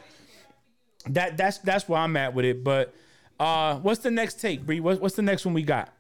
that 1.08 1.36
that's 1.38 1.58
that's 1.60 1.88
where 1.90 2.00
I'm 2.00 2.16
at 2.16 2.34
with 2.34 2.46
it. 2.46 2.64
But 2.64 2.94
uh, 3.40 3.76
what's 3.80 4.00
the 4.00 4.12
next 4.12 4.40
take, 4.40 4.66
Bree? 4.66 4.80
What, 4.80 5.02
what's 5.02 5.16
the 5.16 5.22
next 5.22 5.46
one 5.46 5.54
we 5.54 5.64
got? 5.64 5.92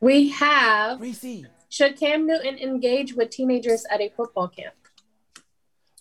We 0.00 0.28
have 0.28 1.00
Reese. 1.00 1.46
should 1.70 1.98
Cam 1.98 2.26
Newton 2.26 2.56
engage 2.58 3.14
with 3.14 3.30
teenagers 3.30 3.84
at 3.90 4.00
a 4.00 4.10
football 4.16 4.48
camp? 4.48 4.74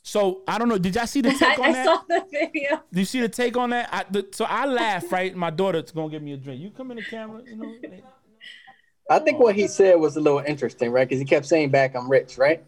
So 0.03 0.41
I 0.47 0.57
don't 0.57 0.67
know. 0.67 0.77
Did 0.77 0.95
y'all 0.95 1.07
see 1.07 1.21
the 1.21 1.29
I, 1.31 1.33
take 1.33 1.59
on 1.59 1.69
I 1.69 1.71
that? 1.71 1.85
saw 1.85 2.01
the 2.07 2.25
video. 2.29 2.81
Do 2.91 2.99
you 2.99 3.05
see 3.05 3.21
the 3.21 3.29
take 3.29 3.55
on 3.57 3.69
that? 3.71 3.89
I, 3.91 4.05
the, 4.11 4.27
so 4.31 4.45
I 4.45 4.65
laugh, 4.65 5.11
right? 5.11 5.33
My 5.35 5.49
daughter's 5.49 5.91
gonna 5.91 6.09
give 6.09 6.21
me 6.21 6.33
a 6.33 6.37
drink. 6.37 6.61
You 6.61 6.69
come 6.71 6.91
in 6.91 6.97
the 6.97 7.03
camera, 7.03 7.41
you 7.49 7.55
know. 7.55 7.73
I 9.09 9.19
think 9.19 9.39
what 9.39 9.55
he 9.55 9.67
said 9.67 9.95
was 9.95 10.15
a 10.17 10.21
little 10.21 10.39
interesting, 10.39 10.91
right? 10.91 11.07
Because 11.07 11.19
he 11.19 11.25
kept 11.25 11.45
saying 11.45 11.71
back, 11.71 11.95
"I'm 11.95 12.09
rich," 12.09 12.37
right? 12.37 12.63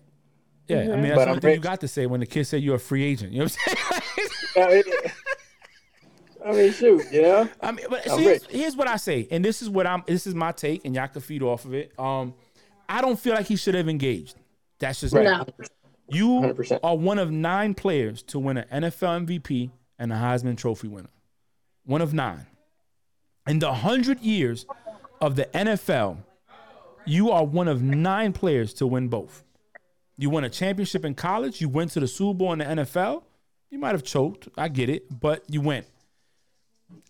Yeah, 0.67 0.77
I 0.77 0.81
mean 0.95 1.03
that's 1.03 1.15
But 1.15 1.25
the 1.25 1.31
I'm 1.31 1.39
thing 1.39 1.53
you 1.55 1.59
got 1.59 1.81
to 1.81 1.87
say 1.87 2.05
when 2.05 2.21
the 2.21 2.25
kid 2.25 2.45
said 2.45 2.63
you're 2.63 2.75
a 2.75 2.79
free 2.79 3.03
agent. 3.03 3.33
You 3.33 3.39
know 3.39 3.45
what 3.45 3.57
I'm 3.67 3.75
saying? 3.75 4.23
I 4.57 4.69
mean, 4.69 4.83
I 6.45 6.51
mean, 6.53 6.71
shoot, 6.73 7.05
you 7.11 7.21
know. 7.21 7.49
I 7.61 7.71
mean, 7.71 7.85
but 7.89 8.09
see, 8.09 8.23
here's, 8.23 8.45
here's 8.45 8.75
what 8.75 8.87
I 8.87 8.95
say, 8.97 9.27
and 9.29 9.43
this 9.43 9.61
is 9.61 9.69
what 9.69 9.85
I'm. 9.85 10.03
This 10.07 10.25
is 10.25 10.33
my 10.33 10.51
take, 10.53 10.85
and 10.85 10.95
y'all 10.95 11.07
can 11.07 11.21
feed 11.21 11.43
off 11.43 11.65
of 11.65 11.73
it. 11.73 11.91
Um, 11.99 12.33
I 12.87 13.01
don't 13.01 13.19
feel 13.19 13.33
like 13.33 13.47
he 13.47 13.55
should 13.55 13.75
have 13.75 13.89
engaged. 13.89 14.35
That's 14.79 15.01
just 15.01 15.13
Right. 15.13 15.25
me. 15.25 15.31
No. 15.31 15.45
You 16.07 16.27
100%. 16.27 16.79
are 16.83 16.95
one 16.95 17.19
of 17.19 17.31
nine 17.31 17.73
players 17.73 18.21
to 18.23 18.39
win 18.39 18.57
an 18.57 18.83
NFL 18.83 19.25
MVP 19.25 19.71
and 19.97 20.13
a 20.13 20.15
Heisman 20.15 20.57
Trophy 20.57 20.87
winner. 20.87 21.09
One 21.85 22.01
of 22.01 22.13
nine. 22.13 22.45
In 23.47 23.59
the 23.59 23.73
hundred 23.73 24.21
years 24.21 24.65
of 25.21 25.35
the 25.35 25.45
NFL, 25.45 26.17
you 27.05 27.31
are 27.31 27.43
one 27.45 27.67
of 27.67 27.81
nine 27.81 28.33
players 28.33 28.73
to 28.75 28.87
win 28.87 29.07
both. 29.07 29.43
You 30.17 30.29
won 30.29 30.43
a 30.43 30.49
championship 30.49 31.05
in 31.05 31.13
college. 31.13 31.61
You 31.61 31.69
went 31.69 31.91
to 31.91 31.99
the 31.99 32.07
Super 32.07 32.37
Bowl 32.37 32.53
in 32.53 32.59
the 32.59 32.65
NFL. 32.65 33.23
You 33.69 33.79
might 33.79 33.91
have 33.91 34.03
choked. 34.03 34.47
I 34.57 34.67
get 34.69 34.89
it, 34.89 35.19
but 35.19 35.43
you 35.49 35.61
went. 35.61 35.85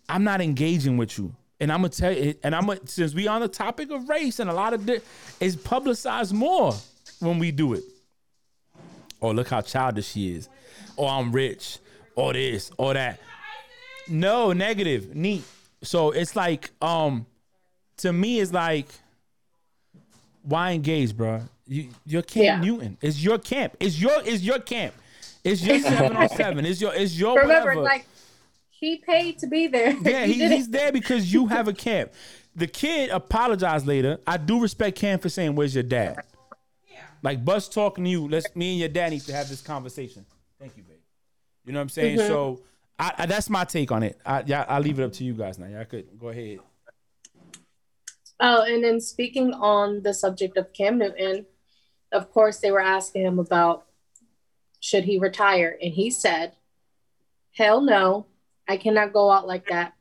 I'm 0.08 0.24
not 0.24 0.40
engaging 0.40 0.96
with 0.96 1.16
you. 1.18 1.34
And 1.60 1.72
I'm 1.72 1.78
gonna 1.78 1.88
tell 1.88 2.12
you, 2.12 2.34
and 2.42 2.54
I'm 2.54 2.66
gonna, 2.66 2.80
since 2.84 3.14
we 3.14 3.28
on 3.28 3.40
the 3.40 3.48
topic 3.48 3.90
of 3.90 4.08
race 4.08 4.40
and 4.40 4.50
a 4.50 4.52
lot 4.52 4.74
of 4.74 4.84
di- 4.84 5.00
publicized 5.64 6.34
more 6.34 6.74
when 7.20 7.38
we 7.38 7.50
do 7.50 7.72
it. 7.72 7.82
Oh, 9.22 9.30
look 9.30 9.48
how 9.48 9.60
childish 9.60 10.08
she 10.12 10.34
is. 10.34 10.48
Oh, 10.98 11.06
I'm 11.06 11.32
rich. 11.32 11.78
Or 12.14 12.32
this, 12.32 12.70
or 12.78 12.94
that. 12.94 13.20
No, 14.08 14.52
negative, 14.52 15.14
neat. 15.14 15.44
So 15.82 16.10
it's 16.12 16.34
like, 16.34 16.70
um, 16.80 17.26
to 17.98 18.12
me, 18.12 18.40
it's 18.40 18.52
like, 18.52 18.86
why 20.42 20.72
engage, 20.72 21.16
bro? 21.16 21.42
You, 21.66 21.88
you're 22.06 22.22
Cam 22.22 22.42
Yeah. 22.44 22.60
Newton. 22.60 22.96
It's 23.02 23.22
your 23.22 23.38
camp. 23.38 23.76
It's 23.80 24.00
your, 24.00 24.12
it's 24.24 24.42
your 24.42 24.60
camp. 24.60 24.94
It's 25.44 25.62
your 25.62 25.78
seven 25.80 26.16
on 26.16 26.28
seven. 26.30 26.64
It's 26.64 26.80
your, 26.80 26.94
it's 26.94 27.18
your 27.18 27.36
Remember, 27.38 27.70
whatever. 27.70 27.82
like 27.82 28.06
he 28.70 28.96
paid 28.98 29.38
to 29.40 29.46
be 29.46 29.66
there. 29.66 29.94
Yeah, 30.02 30.24
He 30.26 30.34
he, 30.34 30.48
he's 30.48 30.68
there 30.68 30.92
because 30.92 31.32
you 31.32 31.46
have 31.48 31.68
a 31.68 31.72
camp. 31.72 32.12
The 32.54 32.66
kid 32.66 33.10
apologized 33.10 33.86
later. 33.86 34.18
I 34.26 34.36
do 34.38 34.60
respect 34.60 34.96
Cam 34.98 35.18
for 35.18 35.28
saying, 35.28 35.54
"Where's 35.54 35.74
your 35.74 35.82
dad?" 35.82 36.20
Like 37.26 37.44
Bus 37.44 37.68
talking 37.68 38.04
to 38.04 38.10
you. 38.10 38.28
Let's 38.28 38.54
me 38.54 38.70
and 38.70 38.78
your 38.78 38.88
dad 38.88 39.10
need 39.10 39.22
to 39.22 39.32
have 39.32 39.48
this 39.48 39.60
conversation. 39.60 40.24
Thank 40.60 40.76
you, 40.76 40.84
babe. 40.84 40.98
You 41.64 41.72
know 41.72 41.80
what 41.80 41.82
I'm 41.82 41.88
saying? 41.88 42.18
Mm-hmm. 42.18 42.28
So 42.28 42.62
I, 43.00 43.14
I, 43.18 43.26
that's 43.26 43.50
my 43.50 43.64
take 43.64 43.90
on 43.90 44.04
it. 44.04 44.16
I, 44.24 44.44
yeah, 44.46 44.64
I'll 44.68 44.80
leave 44.80 45.00
it 45.00 45.02
up 45.02 45.12
to 45.14 45.24
you 45.24 45.32
guys 45.32 45.58
now. 45.58 45.66
Y'all 45.66 45.84
could 45.86 46.06
go 46.20 46.28
ahead. 46.28 46.60
Oh, 48.38 48.62
and 48.62 48.84
then 48.84 49.00
speaking 49.00 49.52
on 49.54 50.04
the 50.04 50.14
subject 50.14 50.56
of 50.56 50.72
Cam 50.72 50.98
Newton, 50.98 51.46
of 52.12 52.30
course, 52.30 52.58
they 52.58 52.70
were 52.70 52.78
asking 52.80 53.22
him 53.22 53.40
about 53.40 53.86
should 54.78 55.02
he 55.02 55.18
retire, 55.18 55.76
and 55.82 55.94
he 55.94 56.12
said, 56.12 56.52
"Hell 57.56 57.80
no, 57.80 58.26
I 58.68 58.76
cannot 58.76 59.12
go 59.12 59.32
out 59.32 59.48
like 59.48 59.66
that. 59.66 59.94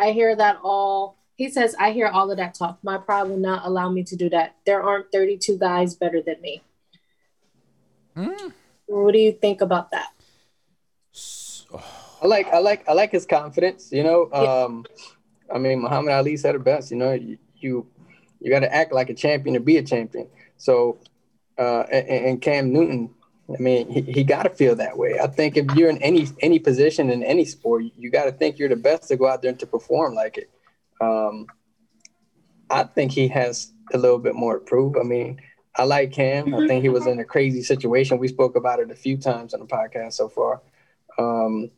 I 0.00 0.10
hear 0.10 0.34
that 0.34 0.58
all." 0.64 1.16
He 1.36 1.48
says, 1.48 1.76
"I 1.78 1.92
hear 1.92 2.08
all 2.08 2.32
of 2.32 2.38
that 2.38 2.56
talk. 2.56 2.80
My 2.82 2.98
pride 2.98 3.28
will 3.28 3.36
not 3.36 3.64
allow 3.64 3.88
me 3.88 4.02
to 4.02 4.16
do 4.16 4.28
that. 4.30 4.56
There 4.66 4.82
aren't 4.82 5.12
32 5.12 5.58
guys 5.58 5.94
better 5.94 6.20
than 6.20 6.40
me." 6.40 6.64
What 8.86 9.12
do 9.12 9.18
you 9.18 9.32
think 9.32 9.60
about 9.60 9.90
that? 9.90 10.08
I 12.22 12.26
like, 12.26 12.46
I 12.48 12.58
like, 12.58 12.88
I 12.88 12.92
like 12.92 13.10
his 13.10 13.26
confidence. 13.26 13.90
You 13.90 14.04
know, 14.04 14.30
um, 14.32 14.84
I 15.52 15.58
mean, 15.58 15.80
Muhammad 15.80 16.12
Ali 16.12 16.36
said 16.36 16.54
it 16.54 16.64
best. 16.64 16.90
You 16.90 16.98
know, 16.98 17.12
you 17.12 17.38
you, 17.56 17.86
you 18.40 18.50
got 18.50 18.60
to 18.60 18.74
act 18.74 18.92
like 18.92 19.08
a 19.08 19.14
champion 19.14 19.54
to 19.54 19.60
be 19.60 19.76
a 19.76 19.82
champion. 19.82 20.28
So, 20.56 20.98
uh, 21.58 21.84
and, 21.92 22.26
and 22.26 22.42
Cam 22.42 22.72
Newton, 22.72 23.14
I 23.48 23.60
mean, 23.60 23.88
he, 23.90 24.00
he 24.02 24.24
got 24.24 24.44
to 24.44 24.50
feel 24.50 24.74
that 24.76 24.96
way. 24.98 25.18
I 25.20 25.26
think 25.26 25.56
if 25.56 25.66
you're 25.74 25.90
in 25.90 25.98
any 25.98 26.28
any 26.40 26.58
position 26.58 27.10
in 27.10 27.22
any 27.22 27.44
sport, 27.44 27.84
you 27.96 28.10
got 28.10 28.24
to 28.24 28.32
think 28.32 28.58
you're 28.58 28.68
the 28.68 28.76
best 28.76 29.08
to 29.08 29.16
go 29.16 29.28
out 29.28 29.42
there 29.42 29.50
and 29.50 29.60
to 29.60 29.66
perform 29.66 30.14
like 30.14 30.38
it. 30.38 30.50
Um, 31.00 31.46
I 32.70 32.84
think 32.84 33.12
he 33.12 33.28
has 33.28 33.72
a 33.92 33.98
little 33.98 34.18
bit 34.18 34.34
more 34.34 34.58
to 34.58 34.64
prove. 34.64 34.96
I 34.96 35.02
mean, 35.02 35.40
I 35.76 35.84
like 35.84 36.14
him. 36.14 36.54
I 36.54 36.66
think 36.66 36.82
he 36.82 36.88
was 36.90 37.06
in 37.06 37.18
a 37.18 37.24
crazy 37.24 37.62
situation. 37.62 38.18
We 38.18 38.28
spoke 38.28 38.56
about 38.56 38.78
it 38.80 38.90
a 38.90 38.94
few 38.94 39.16
times 39.16 39.54
on 39.54 39.60
the 39.60 39.66
podcast 39.66 40.12
so 40.14 40.28
far. 40.28 40.60
Um, 41.18 41.70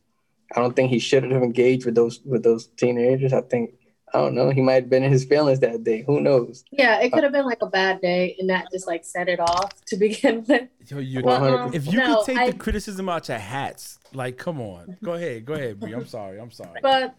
I 0.55 0.61
don't 0.61 0.75
think 0.75 0.91
he 0.91 0.99
should 0.99 1.23
have 1.25 1.43
engaged 1.43 1.85
with 1.87 1.95
those 1.95 2.21
with 2.25 2.43
those 2.43 2.67
teenagers. 2.67 3.33
I 3.33 3.41
think 3.43 3.75
I 4.13 4.19
don't 4.19 4.35
know. 4.35 4.51
He 4.51 4.61
might 4.63 4.75
have 4.75 4.91
been 4.91 5.03
in 5.03 5.11
his 5.13 5.25
feelings 5.25 5.61
that 5.61 5.83
day. 5.83 6.03
Who 6.07 6.21
knows? 6.21 6.65
Yeah, 6.71 7.01
it 7.01 7.13
could 7.13 7.25
have 7.25 7.33
been 7.33 7.47
like 7.47 7.63
a 7.63 7.67
bad 7.67 8.01
day 8.01 8.37
and 8.39 8.49
that 8.51 8.67
just 8.73 8.87
like 8.87 9.05
set 9.05 9.29
it 9.29 9.41
off 9.41 9.85
to 9.87 9.97
begin 10.07 10.45
with. 10.47 10.69
Yo, 10.89 10.99
you- 10.99 11.23
Well, 11.23 11.59
um, 11.59 11.75
if 11.75 11.87
you 11.87 11.99
no, 11.99 12.17
could 12.17 12.27
take 12.27 12.39
I- 12.39 12.51
the 12.51 12.57
criticism 12.59 13.09
out 13.09 13.29
your 13.29 13.39
hats, 13.39 13.99
like, 14.13 14.37
come 14.39 14.61
on, 14.61 14.97
go 15.03 15.15
ahead, 15.15 15.45
go 15.45 15.55
ahead, 15.55 15.81
Bree. 15.81 15.93
I'm 15.95 16.07
sorry, 16.07 16.39
I'm 16.41 16.51
sorry. 16.53 16.79
But 16.83 17.15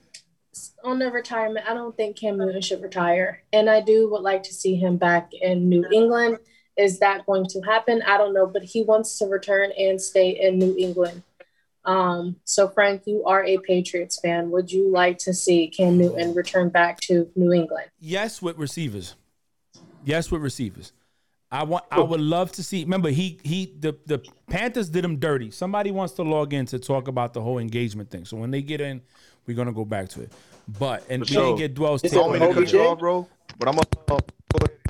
on 0.86 1.00
the 1.00 1.12
retirement, 1.12 1.66
I 1.70 1.74
don't 1.74 1.96
think 1.98 2.16
Cam 2.18 2.38
Newton 2.38 2.62
should 2.62 2.82
retire. 2.82 3.44
And 3.52 3.70
I 3.70 3.82
do 3.82 4.10
would 4.12 4.22
like 4.22 4.44
to 4.44 4.54
see 4.54 4.76
him 4.76 4.96
back 4.96 5.32
in 5.34 5.68
New 5.68 5.86
England. 5.92 6.38
Is 6.78 7.00
that 7.00 7.26
going 7.26 7.46
to 7.48 7.62
happen? 7.62 8.02
I 8.06 8.18
don't 8.18 8.34
know, 8.34 8.48
but 8.48 8.64
he 8.64 8.84
wants 8.84 9.18
to 9.20 9.26
return 9.26 9.72
and 9.78 10.02
stay 10.02 10.30
in 10.30 10.58
New 10.60 10.76
England. 10.78 11.24
Um, 11.86 12.38
so 12.44 12.68
Frank, 12.68 13.04
you 13.06 13.24
are 13.26 13.44
a 13.46 13.58
Patriots 13.60 14.20
fan. 14.20 14.50
Would 14.52 14.72
you 14.72 14.90
like 14.90 15.18
to 15.20 15.34
see 15.34 15.68
Cam 15.68 15.98
Newton 15.98 16.34
return 16.34 16.70
back 16.70 17.00
to 17.02 17.30
New 17.36 17.54
England? 17.54 17.90
Yes, 18.00 18.42
with 18.42 18.58
receivers. 18.58 19.16
Yes, 20.04 20.32
with 20.32 20.42
receivers. 20.42 20.92
I 21.52 21.64
want. 21.64 21.86
I 21.92 22.02
would 22.02 22.20
love 22.20 22.52
to 22.54 22.64
see. 22.64 22.84
Remember, 22.84 23.10
he 23.10 23.40
he 23.44 23.74
the 23.80 23.96
the 24.08 24.20
Panthers 24.50 24.90
did 24.90 25.06
him 25.06 25.18
dirty. 25.18 25.52
Somebody 25.52 25.92
wants 25.92 26.14
to 26.16 26.24
log 26.24 26.54
in 26.54 26.66
to 26.68 26.80
talk 26.80 27.08
about 27.08 27.34
the 27.34 27.42
whole 27.42 27.60
engagement 27.60 28.10
thing. 28.10 28.26
So 28.26 28.36
when 28.36 28.52
they 28.52 28.62
get 28.62 28.82
in, 28.82 29.02
we're 29.46 29.56
gonna 29.56 29.72
go 29.72 29.86
back 29.86 30.10
to 30.10 30.22
it. 30.22 30.34
But 30.80 31.04
and 31.10 31.22
we 31.22 31.28
sure. 31.28 31.46
didn't 31.46 31.60
get 31.60 31.74
Dwell's 31.76 32.04
Is 32.04 32.12
take 32.12 32.20
it 32.20 32.24
I 32.24 32.26
on 32.26 32.40
don't 32.40 32.42
mean 32.42 32.56
to 32.56 32.62
cut 32.62 32.74
you 32.74 32.82
off, 32.82 33.00
bro, 33.00 33.28
but 33.60 33.70
I'm 33.70 33.76
gonna 33.76 34.22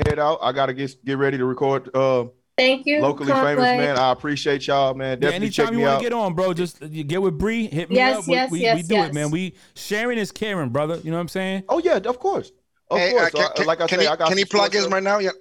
head 0.06 0.20
out. 0.20 0.40
I 0.42 0.52
gotta 0.52 0.74
get 0.74 1.04
get 1.06 1.18
ready 1.18 1.38
to 1.38 1.46
record. 1.46 1.90
Uh, 1.96 2.26
Thank 2.58 2.86
you. 2.86 3.02
locally 3.02 3.32
famous, 3.32 3.58
man. 3.60 3.98
I 3.98 4.12
appreciate 4.12 4.66
y'all, 4.68 4.94
man. 4.94 5.18
Yeah, 5.22 5.30
Definitely 5.30 5.50
check 5.50 5.72
you 5.72 5.78
me 5.78 5.84
want 5.84 5.96
out. 5.96 5.98
to 5.98 6.04
get 6.04 6.14
on, 6.14 6.34
bro, 6.36 6.54
just 6.54 6.82
you 6.82 7.04
get 7.04 7.22
with 7.22 7.38
Bree. 7.38 7.68
Hit 7.68 7.90
me 7.90 7.98
Yes, 7.98 8.20
up. 8.20 8.28
We- 8.28 8.34
yes, 8.34 8.52
we, 8.52 8.60
yes, 8.62 8.76
we 8.78 8.84
do 8.84 8.96
yes. 8.96 9.10
it, 9.10 9.14
man. 9.14 9.30
We 9.32 9.56
sharing 9.76 10.18
is 10.18 10.32
caring, 10.32 10.70
brother. 10.70 11.00
You 11.04 11.12
know 11.12 11.18
what 11.18 11.22
I'm 11.22 11.28
saying? 11.28 11.64
Oh 11.70 11.80
yeah, 11.80 11.98
of 11.98 12.20
course, 12.20 12.52
of 12.90 12.98
Hey, 12.98 13.12
course. 13.12 13.34
uh, 13.36 13.50
can, 13.54 13.64
Uh, 13.64 13.68
like 13.68 13.82
I 13.82 13.88
can 13.88 14.00
say, 14.00 14.06
he, 14.06 14.10
I 14.10 14.16
got 14.16 14.30
can 14.30 14.38
he 14.38 14.46
plug 14.46 14.72
sports 14.72 14.86
his 14.86 14.88
right 14.94 15.04
now? 15.04 15.20
Yeah. 15.20 15.32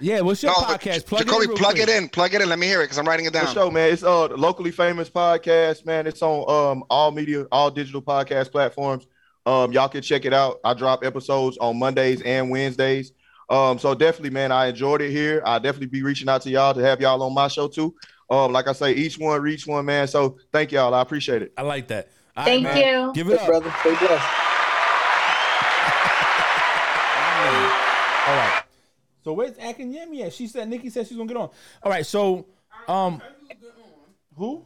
Yeah. 0.00 0.20
What's 0.20 0.42
your 0.42 0.52
No, 0.52 0.58
podcast? 0.66 1.06
Plug 1.06 1.24
Jacoby, 1.26 1.44
it 1.46 1.50
in 1.50 1.56
plug 1.56 1.74
quick. 1.74 1.88
it 1.88 1.96
in. 1.96 2.08
Plug 2.08 2.34
it 2.34 2.40
in. 2.42 2.48
Let 2.48 2.58
me 2.58 2.66
hear 2.66 2.80
it 2.80 2.84
because 2.84 2.98
I'm 2.98 3.06
writing 3.06 3.26
it 3.26 3.32
For 3.32 3.44
down. 3.44 3.54
show, 3.54 3.70
man. 3.70 3.92
It's 3.92 4.02
uh 4.04 4.26
locally 4.28 4.70
famous 4.72 5.10
podcast, 5.10 5.84
man. 5.84 6.06
It's 6.06 6.22
on 6.22 6.48
um 6.48 6.84
all 6.90 7.10
media, 7.10 7.46
all 7.52 7.70
digital 7.70 8.02
podcast 8.02 8.50
platforms. 8.52 9.06
Um, 9.46 9.72
y'all 9.72 9.88
can 9.88 10.02
check 10.02 10.24
it 10.24 10.32
out. 10.32 10.60
I 10.64 10.74
drop 10.74 11.04
episodes 11.04 11.58
on 11.58 11.76
Mondays 11.78 12.22
and 12.22 12.48
Wednesdays. 12.50 13.12
Um, 13.52 13.78
so 13.78 13.94
definitely, 13.94 14.30
man, 14.30 14.50
I 14.50 14.68
enjoyed 14.68 15.02
it 15.02 15.10
here. 15.10 15.42
I'll 15.44 15.60
definitely 15.60 15.88
be 15.88 16.02
reaching 16.02 16.28
out 16.28 16.40
to 16.42 16.50
y'all 16.50 16.72
to 16.72 16.80
have 16.80 17.00
y'all 17.02 17.22
on 17.22 17.34
my 17.34 17.48
show 17.48 17.68
too. 17.68 17.94
Um, 18.30 18.50
like 18.50 18.66
I 18.66 18.72
say, 18.72 18.94
each 18.94 19.18
one 19.18 19.40
reach 19.42 19.66
one, 19.66 19.84
man. 19.84 20.08
So 20.08 20.38
thank 20.52 20.72
y'all. 20.72 20.94
I 20.94 21.02
appreciate 21.02 21.42
it. 21.42 21.52
I 21.58 21.62
like 21.62 21.88
that. 21.88 22.08
All 22.34 22.44
Thank 22.46 22.62
man. 22.62 22.78
you. 22.78 23.12
Give 23.14 23.28
it 23.28 23.38
Hey, 23.38 23.44
up. 23.44 23.46
brother. 23.48 23.74
Stay 23.80 23.90
blessed. 23.90 24.24
All 28.24 28.36
right. 28.36 28.62
So 29.24 29.32
where's 29.32 29.52
Akinyemi 29.52 30.24
at? 30.26 30.32
She 30.32 30.46
said 30.46 30.68
Nikki 30.68 30.88
said 30.90 31.06
she's 31.06 31.16
gonna 31.16 31.28
get 31.28 31.36
on. 31.36 31.50
All 31.82 31.90
right. 31.92 32.06
So 32.06 32.46
um, 32.88 33.20
who? 34.36 34.64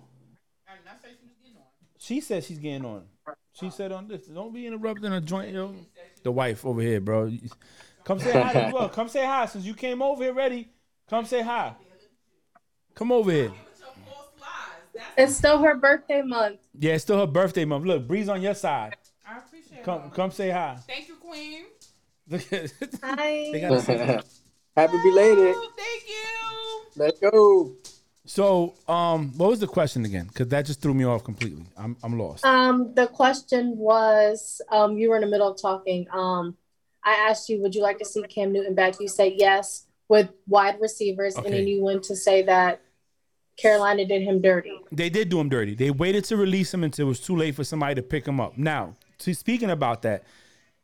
She 1.98 2.20
said 2.20 2.44
she's 2.44 2.58
getting 2.58 2.84
on. 2.84 3.04
She 3.52 3.70
said 3.70 3.90
on 3.90 4.06
this. 4.06 4.26
Don't 4.26 4.54
be 4.54 4.66
interrupting 4.66 5.12
a 5.12 5.20
joint, 5.20 5.52
yo. 5.52 5.74
The 6.22 6.30
wife 6.30 6.64
over 6.64 6.80
here, 6.80 7.00
bro. 7.00 7.32
Come 8.06 8.20
say 8.20 8.30
hi 8.40 8.52
as 8.52 8.72
well. 8.72 8.88
Come 8.88 9.08
say 9.08 9.26
hi 9.26 9.46
since 9.46 9.64
you 9.64 9.74
came 9.74 10.00
over 10.00 10.22
here 10.22 10.32
ready. 10.32 10.68
Come 11.10 11.24
say 11.24 11.42
hi. 11.42 11.74
Come 12.94 13.10
over 13.10 13.32
here. 13.32 13.52
It's 15.18 15.34
still 15.34 15.58
her 15.58 15.74
birthday 15.74 16.22
month. 16.22 16.60
Yeah, 16.78 16.92
it's 16.94 17.02
still 17.02 17.18
her 17.18 17.26
birthday 17.26 17.64
month. 17.64 17.84
Look, 17.84 18.06
Bree's 18.06 18.28
on 18.28 18.40
your 18.40 18.54
side. 18.54 18.94
I 19.28 19.38
appreciate 19.38 19.82
Come, 19.82 20.02
it. 20.02 20.14
come 20.14 20.30
say 20.30 20.50
hi. 20.50 20.78
Thank 20.86 21.08
you, 21.08 21.16
Queen. 21.16 21.64
Look 22.28 22.52
at- 22.52 22.72
Hi. 23.02 23.50
they 23.52 23.60
got 23.60 23.84
Happy 24.76 24.98
belated. 25.02 25.54
Oh, 25.56 25.72
thank 25.76 26.08
you. 26.08 27.02
Let's 27.02 27.18
go. 27.18 27.72
So, 28.24 28.74
um, 28.88 29.32
what 29.36 29.50
was 29.50 29.58
the 29.60 29.66
question 29.66 30.04
again? 30.04 30.26
Because 30.28 30.48
that 30.48 30.64
just 30.66 30.80
threw 30.80 30.94
me 30.94 31.04
off 31.04 31.24
completely. 31.24 31.64
I'm, 31.76 31.96
I'm 32.04 32.18
lost. 32.18 32.44
Um, 32.44 32.94
the 32.94 33.06
question 33.08 33.76
was, 33.76 34.60
um, 34.70 34.96
you 34.96 35.10
were 35.10 35.16
in 35.16 35.22
the 35.22 35.28
middle 35.28 35.48
of 35.50 35.60
talking. 35.60 36.06
Um, 36.12 36.56
I 37.06 37.12
asked 37.30 37.48
you, 37.48 37.62
would 37.62 37.74
you 37.74 37.82
like 37.82 37.98
to 37.98 38.04
see 38.04 38.20
Cam 38.24 38.52
Newton 38.52 38.74
back? 38.74 39.00
You 39.00 39.06
said 39.06 39.34
yes 39.36 39.86
with 40.08 40.28
wide 40.48 40.80
receivers, 40.80 41.36
and 41.36 41.46
then 41.46 41.68
you 41.68 41.82
went 41.82 42.02
to 42.04 42.16
say 42.16 42.42
that 42.42 42.82
Carolina 43.56 44.04
did 44.04 44.22
him 44.22 44.42
dirty. 44.42 44.78
They 44.90 45.08
did 45.08 45.28
do 45.28 45.38
him 45.38 45.48
dirty. 45.48 45.76
They 45.76 45.92
waited 45.92 46.24
to 46.24 46.36
release 46.36 46.74
him 46.74 46.82
until 46.82 47.06
it 47.06 47.08
was 47.08 47.20
too 47.20 47.36
late 47.36 47.54
for 47.54 47.62
somebody 47.62 47.94
to 47.94 48.02
pick 48.02 48.26
him 48.26 48.40
up. 48.40 48.58
Now, 48.58 48.94
to 49.18 49.34
speaking 49.34 49.70
about 49.70 50.02
that, 50.02 50.24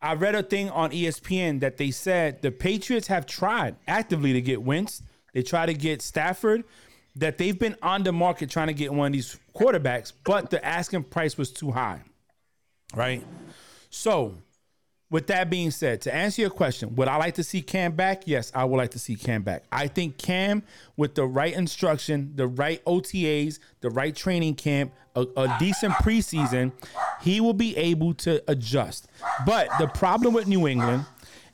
I 0.00 0.14
read 0.14 0.36
a 0.36 0.44
thing 0.44 0.70
on 0.70 0.90
ESPN 0.90 1.60
that 1.60 1.76
they 1.76 1.90
said 1.90 2.40
the 2.40 2.52
Patriots 2.52 3.08
have 3.08 3.26
tried 3.26 3.76
actively 3.88 4.32
to 4.32 4.40
get 4.40 4.62
Wentz. 4.62 5.02
They 5.34 5.42
try 5.42 5.66
to 5.66 5.74
get 5.74 6.02
Stafford. 6.02 6.64
That 7.16 7.36
they've 7.36 7.58
been 7.58 7.76
on 7.82 8.04
the 8.04 8.12
market 8.12 8.48
trying 8.48 8.68
to 8.68 8.72
get 8.72 8.90
one 8.90 9.08
of 9.08 9.12
these 9.12 9.38
quarterbacks, 9.54 10.14
but 10.24 10.48
the 10.48 10.64
asking 10.64 11.04
price 11.04 11.36
was 11.36 11.50
too 11.50 11.70
high. 11.70 12.00
Right. 12.94 13.22
So, 13.90 14.38
with 15.12 15.26
that 15.26 15.50
being 15.50 15.70
said, 15.70 16.00
to 16.00 16.12
answer 16.12 16.40
your 16.40 16.50
question, 16.50 16.96
would 16.96 17.06
I 17.06 17.18
like 17.18 17.34
to 17.34 17.44
see 17.44 17.60
Cam 17.60 17.92
back? 17.92 18.22
Yes, 18.24 18.50
I 18.54 18.64
would 18.64 18.78
like 18.78 18.92
to 18.92 18.98
see 18.98 19.14
Cam 19.14 19.42
back. 19.42 19.64
I 19.70 19.86
think 19.86 20.16
Cam, 20.16 20.62
with 20.96 21.14
the 21.14 21.26
right 21.26 21.52
instruction, 21.52 22.32
the 22.34 22.46
right 22.46 22.82
OTAs, 22.86 23.58
the 23.82 23.90
right 23.90 24.16
training 24.16 24.54
camp, 24.54 24.94
a, 25.14 25.26
a 25.36 25.56
decent 25.58 25.92
preseason, 25.96 26.72
he 27.20 27.42
will 27.42 27.52
be 27.52 27.76
able 27.76 28.14
to 28.14 28.42
adjust. 28.50 29.06
But 29.44 29.68
the 29.78 29.86
problem 29.88 30.32
with 30.32 30.48
New 30.48 30.66
England 30.66 31.04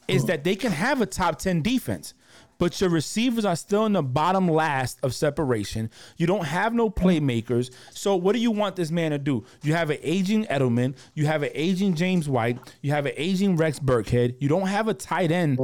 is 0.06 0.24
that 0.26 0.44
they 0.44 0.54
can 0.54 0.70
have 0.70 1.00
a 1.02 1.06
top 1.06 1.40
10 1.40 1.60
defense. 1.60 2.14
But 2.58 2.80
your 2.80 2.90
receivers 2.90 3.44
are 3.44 3.54
still 3.54 3.86
in 3.86 3.92
the 3.92 4.02
bottom 4.02 4.48
last 4.48 4.98
of 5.02 5.14
separation. 5.14 5.90
You 6.16 6.26
don't 6.26 6.44
have 6.44 6.74
no 6.74 6.90
playmakers. 6.90 7.72
So 7.90 8.16
what 8.16 8.34
do 8.34 8.40
you 8.40 8.50
want 8.50 8.74
this 8.74 8.90
man 8.90 9.12
to 9.12 9.18
do? 9.18 9.44
You 9.62 9.74
have 9.74 9.90
an 9.90 9.98
aging 10.02 10.46
Edelman. 10.46 10.96
You 11.14 11.26
have 11.26 11.44
an 11.44 11.50
aging 11.54 11.94
James 11.94 12.28
White. 12.28 12.58
You 12.82 12.90
have 12.90 13.06
an 13.06 13.12
aging 13.16 13.56
Rex 13.56 13.78
Burkhead. 13.78 14.36
You 14.40 14.48
don't 14.48 14.66
have 14.66 14.88
a 14.88 14.94
tight 14.94 15.30
end. 15.30 15.58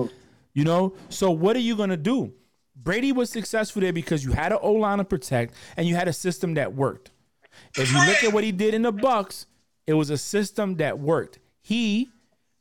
You 0.52 0.64
know. 0.64 0.94
So 1.08 1.32
what 1.32 1.56
are 1.56 1.60
you 1.60 1.76
gonna 1.76 1.96
do? 1.96 2.32
Brady 2.76 3.12
was 3.12 3.30
successful 3.30 3.80
there 3.80 3.92
because 3.92 4.24
you 4.24 4.32
had 4.32 4.52
an 4.52 4.58
O 4.62 4.72
line 4.72 4.98
to 4.98 5.04
protect 5.04 5.54
and 5.76 5.88
you 5.88 5.96
had 5.96 6.06
a 6.06 6.12
system 6.12 6.54
that 6.54 6.74
worked. 6.74 7.10
If 7.76 7.90
you 7.90 7.98
look 8.06 8.22
at 8.22 8.32
what 8.32 8.44
he 8.44 8.52
did 8.52 8.74
in 8.74 8.82
the 8.82 8.92
Bucks, 8.92 9.46
it 9.86 9.94
was 9.94 10.10
a 10.10 10.18
system 10.18 10.76
that 10.76 10.98
worked. 10.98 11.38
He 11.60 12.08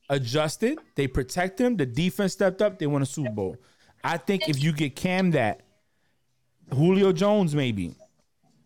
adjusted. 0.09 0.79
They 0.95 1.07
protected 1.07 1.65
him. 1.65 1.77
The 1.77 1.85
defense 1.85 2.33
stepped 2.33 2.61
up. 2.61 2.79
They 2.79 2.87
won 2.87 3.01
a 3.01 3.05
Super 3.05 3.31
Bowl. 3.31 3.57
I 4.03 4.17
think 4.17 4.49
if 4.49 4.61
you 4.61 4.73
get 4.73 4.95
Cam 4.95 5.31
that, 5.31 5.61
Julio 6.73 7.13
Jones 7.13 7.55
maybe, 7.55 7.95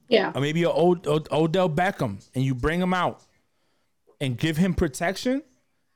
Yeah. 0.10 0.32
or 0.34 0.42
maybe 0.42 0.64
a 0.64 0.70
Od- 0.70 1.06
Od- 1.08 1.32
Odell 1.32 1.70
Beckham, 1.70 2.26
and 2.34 2.44
you 2.44 2.56
bring 2.56 2.82
him 2.82 2.94
out 2.94 3.22
and 4.20 4.38
give 4.38 4.58
him 4.58 4.74
protection, 4.74 5.44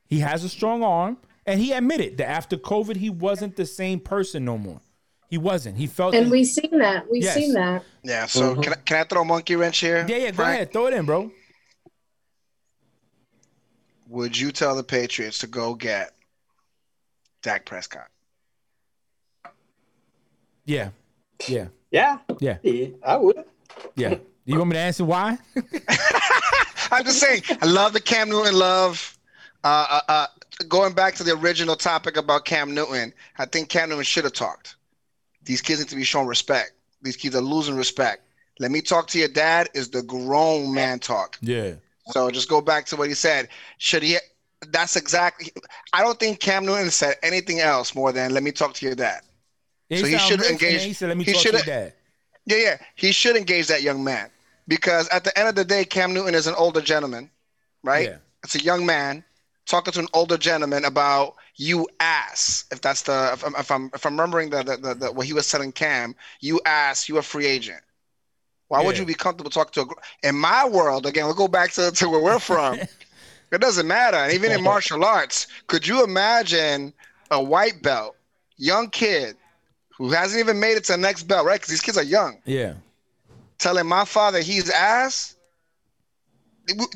he 0.07 0.19
has 0.19 0.43
a 0.43 0.49
strong 0.49 0.83
arm. 0.83 1.17
And 1.45 1.59
he 1.59 1.71
admitted 1.71 2.17
that 2.17 2.29
after 2.29 2.55
COVID, 2.55 2.97
he 2.97 3.09
wasn't 3.09 3.55
the 3.55 3.65
same 3.65 3.99
person 3.99 4.45
no 4.45 4.59
more. 4.59 4.79
He 5.27 5.39
wasn't. 5.39 5.77
He 5.77 5.87
felt. 5.87 6.13
And 6.13 6.29
we've 6.29 6.45
seen 6.45 6.77
that. 6.77 7.09
We've 7.09 7.23
Yes. 7.23 7.33
seen 7.35 7.53
that. 7.53 7.83
Yeah. 8.03 8.27
So 8.27 8.55
Mhm. 8.55 8.63
can 8.63 8.73
I, 8.73 8.75
can 8.75 8.97
I 8.97 9.03
throw 9.05 9.21
a 9.21 9.25
monkey 9.25 9.55
wrench 9.55 9.79
here? 9.79 10.05
yeah, 10.07 10.17
yeah. 10.17 10.31
Go 10.31 10.43
ahead, 10.43 10.71
throw 10.71 10.85
it 10.87 10.93
in, 10.93 11.05
bro. 11.05 11.31
Would 14.07 14.37
you 14.37 14.51
tell 14.51 14.75
the 14.75 14.83
Patriots 14.83 15.39
to 15.39 15.47
go 15.47 15.73
get 15.73 16.13
Dak 17.41 17.65
Prescott? 17.65 18.09
Yeah, 20.71 20.89
yeah, 21.49 21.67
Yeah. 21.91 22.19
yeah, 22.39 22.57
Yeah, 22.63 22.87
I 23.03 23.17
would. 23.17 23.43
yeah. 23.95 24.15
You 24.45 24.57
want 24.57 24.69
me 24.69 24.75
to 24.75 24.79
answer 24.79 25.03
why? 25.05 25.37
I'm 26.91 27.03
just 27.03 27.19
saying. 27.19 27.43
I 27.61 27.65
love 27.65 27.91
the 27.93 27.99
Cam 27.99 28.29
Newton 28.29 28.55
love. 28.55 29.17
Uh, 29.63 29.87
uh, 29.89 30.01
uh, 30.07 30.27
going 30.69 30.93
back 30.93 31.13
to 31.15 31.23
the 31.23 31.33
original 31.33 31.75
topic 31.75 32.15
about 32.17 32.45
Cam 32.45 32.73
Newton, 32.73 33.13
I 33.37 33.45
think 33.45 33.69
Cam 33.69 33.89
Newton 33.89 34.03
should 34.03 34.23
have 34.23 34.33
talked. 34.33 34.75
These 35.43 35.61
kids 35.61 35.79
need 35.81 35.89
to 35.89 35.95
be 35.95 36.03
shown 36.03 36.25
respect. 36.25 36.71
These 37.01 37.17
kids 37.17 37.35
are 37.35 37.41
losing 37.41 37.75
respect. 37.75 38.23
Let 38.59 38.71
me 38.71 38.81
talk 38.81 39.07
to 39.09 39.19
your 39.19 39.27
dad 39.27 39.69
is 39.73 39.89
the 39.89 40.03
grown 40.03 40.73
man 40.73 40.99
talk. 40.99 41.37
Yeah, 41.41 41.73
So 42.11 42.29
just 42.31 42.47
go 42.49 42.61
back 42.61 42.85
to 42.87 42.95
what 42.95 43.09
he 43.09 43.13
said. 43.15 43.49
Should 43.77 44.03
he? 44.03 44.17
That's 44.67 44.95
exactly. 44.95 45.51
I 45.93 46.01
don't 46.01 46.19
think 46.19 46.39
Cam 46.39 46.65
Newton 46.65 46.91
said 46.91 47.15
anything 47.23 47.59
else 47.59 47.93
more 47.95 48.11
than 48.11 48.33
"Let 48.33 48.43
me 48.43 48.51
talk 48.51 48.73
to 48.75 48.85
your 48.85 48.95
dad." 48.95 49.21
So 49.99 50.05
he 50.05 50.17
should 50.17 50.41
engage- 50.43 50.83
He 50.83 50.93
said, 50.93 51.09
"Let 51.09 51.17
me 51.17 51.23
he 51.25 51.33
talk 51.33 51.41
to 51.43 51.51
dad." 51.65 51.93
Yeah, 52.45 52.57
yeah. 52.57 52.77
He 52.95 53.11
should 53.11 53.35
engage 53.35 53.67
that 53.67 53.81
young 53.81 54.03
man 54.03 54.29
because 54.67 55.07
at 55.09 55.23
the 55.23 55.37
end 55.37 55.49
of 55.49 55.55
the 55.55 55.65
day, 55.65 55.83
Cam 55.85 56.13
Newton 56.13 56.33
is 56.33 56.47
an 56.47 56.55
older 56.55 56.81
gentleman, 56.81 57.29
right? 57.83 58.07
Yeah. 58.09 58.17
It's 58.43 58.55
a 58.55 58.61
young 58.63 58.85
man 58.85 59.23
talking 59.67 59.93
to 59.93 59.99
an 59.99 60.07
older 60.13 60.37
gentleman 60.37 60.85
about 60.85 61.35
you 61.55 61.87
ass. 61.99 62.65
If 62.71 62.81
that's 62.81 63.03
the 63.03 63.31
if 63.33 63.45
I'm 63.45 63.55
if 63.55 63.69
I'm, 63.71 63.91
if 63.93 64.05
I'm 64.05 64.13
remembering 64.13 64.49
the, 64.49 64.63
the, 64.63 64.77
the, 64.77 64.93
the 64.95 65.11
what 65.11 65.27
he 65.27 65.33
was 65.33 65.49
telling 65.49 65.71
Cam, 65.71 66.15
you 66.39 66.59
ass, 66.65 67.07
you 67.07 67.17
a 67.17 67.21
free 67.21 67.45
agent. 67.45 67.81
Why 68.69 68.83
would 68.83 68.97
you 68.97 69.05
be 69.05 69.13
comfortable 69.13 69.51
talking 69.51 69.83
to 69.83 69.89
a? 69.91 70.27
In 70.29 70.35
my 70.35 70.65
world, 70.67 71.05
again, 71.05 71.25
we'll 71.25 71.35
go 71.35 71.49
back 71.49 71.71
to, 71.73 71.91
to 71.91 72.09
where 72.09 72.21
we're 72.21 72.39
from. 72.39 72.79
It 73.51 73.59
doesn't 73.59 73.85
matter. 73.85 74.15
And 74.15 74.31
even 74.31 74.49
in 74.53 74.63
martial 74.71 75.03
arts, 75.03 75.47
could 75.67 75.85
you 75.85 76.05
imagine 76.05 76.93
a 77.31 77.43
white 77.43 77.81
belt, 77.83 78.15
young 78.55 78.89
kid 78.89 79.35
who 80.01 80.09
hasn't 80.09 80.39
even 80.39 80.59
made 80.59 80.77
it 80.77 80.83
to 80.85 80.93
the 80.93 80.97
next 80.97 81.23
belt, 81.23 81.45
right? 81.45 81.59
Because 81.59 81.69
these 81.69 81.81
kids 81.81 81.97
are 81.97 82.03
young, 82.03 82.39
Yeah. 82.45 82.73
telling 83.59 83.85
my 83.87 84.03
father 84.03 84.39
he's 84.39 84.69
ass. 84.69 85.35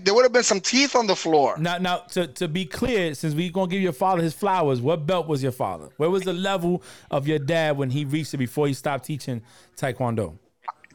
There 0.01 0.13
would 0.13 0.23
have 0.23 0.31
been 0.31 0.43
some 0.43 0.61
teeth 0.61 0.95
on 0.95 1.05
the 1.05 1.15
floor. 1.15 1.55
Now, 1.57 1.77
now 1.79 1.97
to, 2.13 2.27
to 2.27 2.47
be 2.47 2.65
clear, 2.65 3.13
since 3.13 3.33
we 3.33 3.49
gonna 3.49 3.67
give 3.69 3.81
your 3.81 3.93
father 3.93 4.21
his 4.21 4.33
flowers, 4.33 4.79
what 4.81 5.05
belt 5.05 5.27
was 5.27 5.43
your 5.43 5.51
father? 5.51 5.89
Where 5.97 6.09
was 6.09 6.23
the 6.23 6.33
level 6.33 6.81
of 7.11 7.27
your 7.27 7.39
dad 7.39 7.77
when 7.77 7.89
he 7.89 8.05
reached 8.05 8.33
it 8.33 8.37
before 8.37 8.67
he 8.67 8.73
stopped 8.73 9.05
teaching 9.05 9.41
taekwondo? 9.75 10.37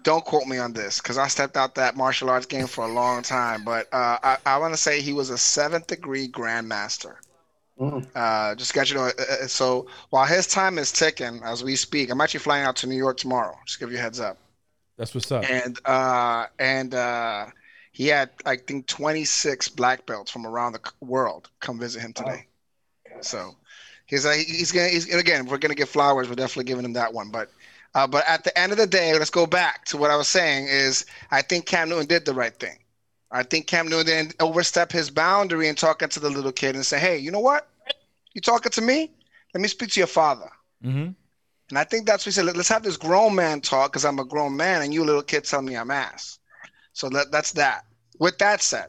Don't 0.02 0.24
quote 0.24 0.46
me 0.46 0.56
on 0.56 0.72
this 0.72 1.00
because 1.00 1.18
I 1.18 1.28
stepped 1.28 1.56
out 1.56 1.74
that 1.74 1.94
martial 1.96 2.30
arts 2.30 2.46
game 2.46 2.66
for 2.66 2.84
a 2.84 2.92
long 2.92 3.22
time. 3.22 3.64
But 3.64 3.86
uh, 3.92 4.18
I, 4.22 4.38
I 4.46 4.56
want 4.58 4.72
to 4.72 4.78
say 4.80 5.00
he 5.00 5.12
was 5.12 5.30
a 5.30 5.36
seventh 5.38 5.88
degree 5.88 6.26
grandmaster. 6.26 7.16
Uh, 8.14 8.54
just 8.54 8.74
got 8.74 8.90
you 8.90 8.96
know. 8.96 9.04
Uh, 9.04 9.12
uh, 9.18 9.46
so 9.46 9.86
while 10.10 10.26
his 10.26 10.46
time 10.46 10.78
is 10.78 10.92
ticking 10.92 11.40
as 11.44 11.64
we 11.64 11.76
speak, 11.76 12.10
I'm 12.10 12.20
actually 12.20 12.40
flying 12.40 12.64
out 12.64 12.76
to 12.76 12.86
New 12.86 12.96
York 12.96 13.16
tomorrow. 13.16 13.56
Just 13.66 13.80
give 13.80 13.90
you 13.90 13.98
a 13.98 14.00
heads 14.00 14.20
up. 14.20 14.38
That's 14.98 15.14
what's 15.14 15.32
up. 15.32 15.48
and 15.48 15.78
uh 15.86 16.46
and 16.58 16.94
uh 16.94 17.46
he 17.92 18.06
had 18.08 18.30
I 18.44 18.56
think 18.56 18.86
26 18.86 19.70
black 19.70 20.04
belts 20.04 20.30
from 20.30 20.46
around 20.46 20.72
the 20.72 20.92
world 21.00 21.48
come 21.60 21.78
visit 21.78 22.00
him 22.00 22.12
today. 22.12 22.46
So 23.22 23.56
he's 24.06 24.26
uh, 24.26 24.32
he's 24.32 24.72
gonna 24.72 24.88
he's 24.88 25.12
again 25.14 25.46
we're 25.46 25.58
gonna 25.58 25.74
give 25.74 25.88
flowers. 25.88 26.28
We're 26.28 26.34
definitely 26.34 26.64
giving 26.64 26.84
him 26.84 26.92
that 26.94 27.14
one. 27.14 27.30
But 27.30 27.50
uh, 27.94 28.06
but 28.06 28.28
at 28.28 28.44
the 28.44 28.56
end 28.58 28.72
of 28.72 28.78
the 28.78 28.86
day, 28.86 29.12
let's 29.14 29.30
go 29.30 29.46
back 29.46 29.86
to 29.86 29.96
what 29.96 30.10
I 30.10 30.16
was 30.16 30.28
saying. 30.28 30.66
Is 30.68 31.06
I 31.30 31.40
think 31.42 31.64
Cam 31.64 31.88
Newton 31.88 32.06
did 32.06 32.26
the 32.26 32.34
right 32.34 32.54
thing. 32.54 32.78
I 33.32 33.42
think 33.42 33.66
Cam 33.66 33.88
Newton 33.88 34.06
didn't 34.06 34.34
overstep 34.40 34.92
his 34.92 35.10
boundary 35.10 35.68
and 35.68 35.78
talking 35.78 36.08
to 36.10 36.20
the 36.20 36.28
little 36.28 36.52
kid 36.52 36.74
and 36.74 36.84
say, 36.84 36.98
hey, 36.98 37.16
you 37.16 37.30
know 37.30 37.40
what? 37.40 37.69
You 38.34 38.40
talking 38.40 38.72
to 38.72 38.80
me? 38.80 39.12
Let 39.54 39.60
me 39.60 39.68
speak 39.68 39.90
to 39.90 40.00
your 40.00 40.06
father. 40.06 40.48
Mm-hmm. 40.84 41.10
And 41.70 41.78
I 41.78 41.84
think 41.84 42.06
that's 42.06 42.22
what 42.24 42.30
he 42.30 42.32
said. 42.32 42.46
Let- 42.46 42.56
Let's 42.56 42.68
have 42.68 42.82
this 42.82 42.96
grown 42.96 43.34
man 43.34 43.60
talk 43.60 43.92
because 43.92 44.04
I'm 44.04 44.18
a 44.18 44.24
grown 44.24 44.56
man 44.56 44.82
and 44.82 44.92
you 44.94 45.04
little 45.04 45.22
kid 45.22 45.44
tell 45.44 45.62
me 45.62 45.76
I'm 45.76 45.90
ass. 45.90 46.38
So 46.92 47.08
that, 47.10 47.30
that's 47.30 47.52
that. 47.52 47.84
With 48.18 48.38
that 48.38 48.60
said, 48.62 48.88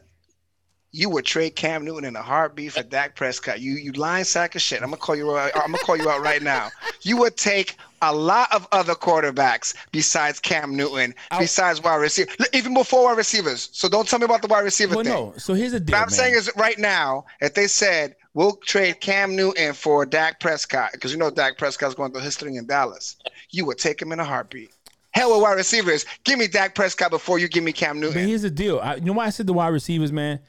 you 0.94 1.08
would 1.08 1.24
trade 1.24 1.56
Cam 1.56 1.84
Newton 1.86 2.04
in 2.04 2.16
a 2.16 2.22
heartbeat 2.22 2.72
for 2.72 2.82
Dak 2.82 3.16
Prescott. 3.16 3.60
You 3.60 3.72
you 3.76 3.92
lying 3.92 4.24
sack 4.24 4.54
of 4.56 4.60
shit. 4.60 4.82
I'm 4.82 4.88
gonna 4.90 4.98
call 4.98 5.16
you 5.16 5.34
out. 5.38 5.50
I'm 5.54 5.72
gonna 5.72 5.78
call 5.78 5.96
you 5.96 6.10
out 6.10 6.20
right 6.20 6.42
now. 6.42 6.68
You 7.00 7.16
would 7.16 7.38
take 7.38 7.76
a 8.02 8.14
lot 8.14 8.52
of 8.52 8.68
other 8.72 8.92
quarterbacks 8.94 9.74
besides 9.90 10.38
Cam 10.38 10.76
Newton, 10.76 11.14
I'll- 11.30 11.38
besides 11.40 11.80
wide 11.82 11.96
receiver, 11.96 12.30
even 12.52 12.74
before 12.74 13.04
wide 13.04 13.16
receivers. 13.16 13.70
So 13.72 13.88
don't 13.88 14.06
tell 14.06 14.18
me 14.18 14.26
about 14.26 14.42
the 14.42 14.48
wide 14.48 14.64
receiver 14.64 14.96
Well, 14.96 15.04
thing. 15.04 15.12
no. 15.14 15.32
So 15.38 15.54
here's 15.54 15.72
the 15.72 15.80
deal. 15.80 15.94
What 15.94 16.02
I'm 16.02 16.10
man. 16.10 16.10
saying 16.10 16.34
is 16.34 16.50
right 16.56 16.78
now, 16.78 17.24
if 17.40 17.54
they 17.54 17.68
said 17.68 18.14
we'll 18.34 18.56
trade 18.56 19.00
Cam 19.00 19.36
Newton 19.36 19.74
for 19.74 20.04
Dak 20.06 20.40
Prescott, 20.40 20.90
because 20.92 21.12
you 21.12 21.18
know 21.18 21.30
Dak 21.30 21.58
Prescott's 21.58 21.94
going 21.94 22.12
through 22.12 22.22
history 22.22 22.56
in 22.56 22.66
Dallas, 22.66 23.16
you 23.50 23.64
would 23.66 23.78
take 23.78 24.00
him 24.00 24.12
in 24.12 24.20
a 24.20 24.24
heartbeat. 24.24 24.70
Hell 25.12 25.32
with 25.32 25.42
wide 25.42 25.52
receivers. 25.52 26.06
Give 26.24 26.38
me 26.38 26.48
Dak 26.48 26.74
Prescott 26.74 27.10
before 27.10 27.38
you 27.38 27.46
give 27.48 27.62
me 27.62 27.72
Cam 27.72 27.96
But 28.00 28.06
Newton. 28.06 28.28
here's 28.28 28.42
the 28.42 28.50
deal. 28.50 28.80
I, 28.80 28.94
you 28.96 29.02
know 29.02 29.12
why 29.12 29.26
I 29.26 29.30
said 29.30 29.46
the 29.46 29.52
wide 29.52 29.68
receivers, 29.68 30.10
man? 30.10 30.40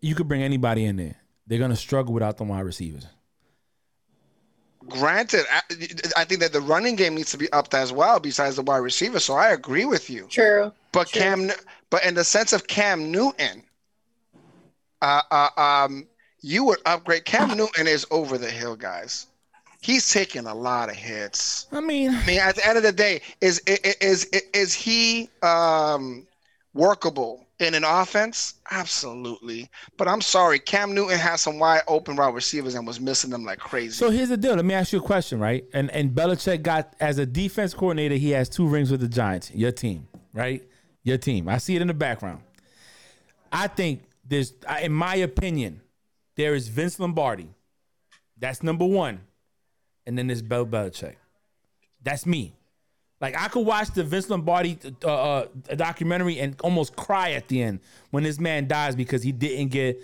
You 0.00 0.14
could 0.14 0.28
bring 0.28 0.42
anybody 0.42 0.84
in 0.84 0.96
there. 0.96 1.16
They're 1.46 1.58
gonna 1.58 1.76
struggle 1.76 2.14
without 2.14 2.38
the 2.38 2.44
wide 2.44 2.64
receivers. 2.64 3.06
Granted, 4.88 5.44
I, 5.52 5.60
I 6.16 6.24
think 6.24 6.40
that 6.40 6.54
the 6.54 6.62
running 6.62 6.96
game 6.96 7.14
needs 7.14 7.30
to 7.32 7.36
be 7.36 7.52
upped 7.52 7.74
as 7.74 7.92
well, 7.92 8.18
besides 8.20 8.56
the 8.56 8.62
wide 8.62 8.78
receiver. 8.78 9.20
So 9.20 9.34
I 9.34 9.50
agree 9.50 9.84
with 9.84 10.08
you. 10.08 10.26
True. 10.30 10.72
But 10.92 11.08
True. 11.08 11.20
Cam, 11.20 11.50
but 11.90 12.04
in 12.06 12.14
the 12.14 12.24
sense 12.24 12.54
of 12.54 12.66
Cam 12.66 13.10
Newton, 13.12 13.62
uh, 15.02 15.20
uh, 15.30 15.48
um, 15.58 16.06
you 16.40 16.64
would 16.64 16.78
upgrade. 16.86 17.24
Cam 17.24 17.56
Newton 17.56 17.86
is 17.86 18.06
over 18.10 18.38
the 18.38 18.50
hill, 18.50 18.76
guys. 18.76 19.26
He's 19.80 20.12
taking 20.12 20.46
a 20.46 20.54
lot 20.54 20.88
of 20.88 20.96
hits. 20.96 21.66
I 21.70 21.80
mean, 21.80 22.10
I 22.10 22.26
mean, 22.26 22.40
at 22.40 22.56
the 22.56 22.66
end 22.66 22.76
of 22.76 22.82
the 22.82 22.92
day, 22.92 23.20
is 23.40 23.60
is 23.60 23.96
is 24.00 24.24
is 24.52 24.74
he 24.74 25.30
um, 25.42 26.26
workable 26.74 27.46
in 27.60 27.74
an 27.74 27.84
offense? 27.84 28.54
Absolutely. 28.72 29.70
But 29.96 30.08
I'm 30.08 30.20
sorry, 30.20 30.58
Cam 30.58 30.94
Newton 30.94 31.18
has 31.18 31.42
some 31.42 31.60
wide 31.60 31.82
open 31.86 32.16
wide 32.16 32.34
receivers 32.34 32.74
and 32.74 32.86
was 32.86 33.00
missing 33.00 33.30
them 33.30 33.44
like 33.44 33.58
crazy. 33.58 33.92
so 33.92 34.10
here's 34.10 34.30
the 34.30 34.36
deal. 34.36 34.56
Let 34.56 34.64
me 34.64 34.74
ask 34.74 34.92
you 34.92 34.98
a 34.98 35.02
question, 35.02 35.38
right? 35.38 35.64
And 35.72 35.90
and 35.92 36.10
Belichick 36.10 36.62
got 36.62 36.94
as 36.98 37.18
a 37.18 37.26
defense 37.26 37.72
coordinator, 37.72 38.16
he 38.16 38.30
has 38.30 38.48
two 38.48 38.66
rings 38.66 38.90
with 38.90 39.00
the 39.00 39.08
Giants. 39.08 39.52
Your 39.54 39.70
team, 39.70 40.08
right? 40.32 40.62
Your 41.04 41.18
team. 41.18 41.48
I 41.48 41.58
see 41.58 41.76
it 41.76 41.82
in 41.82 41.88
the 41.88 41.94
background. 41.94 42.42
I 43.52 43.68
think 43.68 44.02
there's, 44.26 44.52
in 44.82 44.92
my 44.92 45.14
opinion, 45.16 45.80
there 46.38 46.54
is 46.54 46.68
Vince 46.68 46.98
Lombardi. 46.98 47.50
That's 48.38 48.62
number 48.62 48.86
one, 48.86 49.20
and 50.06 50.16
then 50.16 50.28
there's 50.28 50.40
Bill 50.40 50.64
Belichick. 50.64 51.16
That's 52.02 52.24
me. 52.24 52.54
Like 53.20 53.36
I 53.36 53.48
could 53.48 53.66
watch 53.66 53.88
the 53.90 54.04
Vince 54.04 54.30
Lombardi 54.30 54.78
uh, 55.04 55.08
uh, 55.08 55.46
documentary 55.74 56.38
and 56.38 56.54
almost 56.62 56.94
cry 56.94 57.32
at 57.32 57.48
the 57.48 57.60
end 57.60 57.80
when 58.10 58.22
this 58.22 58.38
man 58.38 58.68
dies 58.68 58.94
because 58.94 59.24
he 59.24 59.32
didn't 59.32 59.68
get 59.68 60.00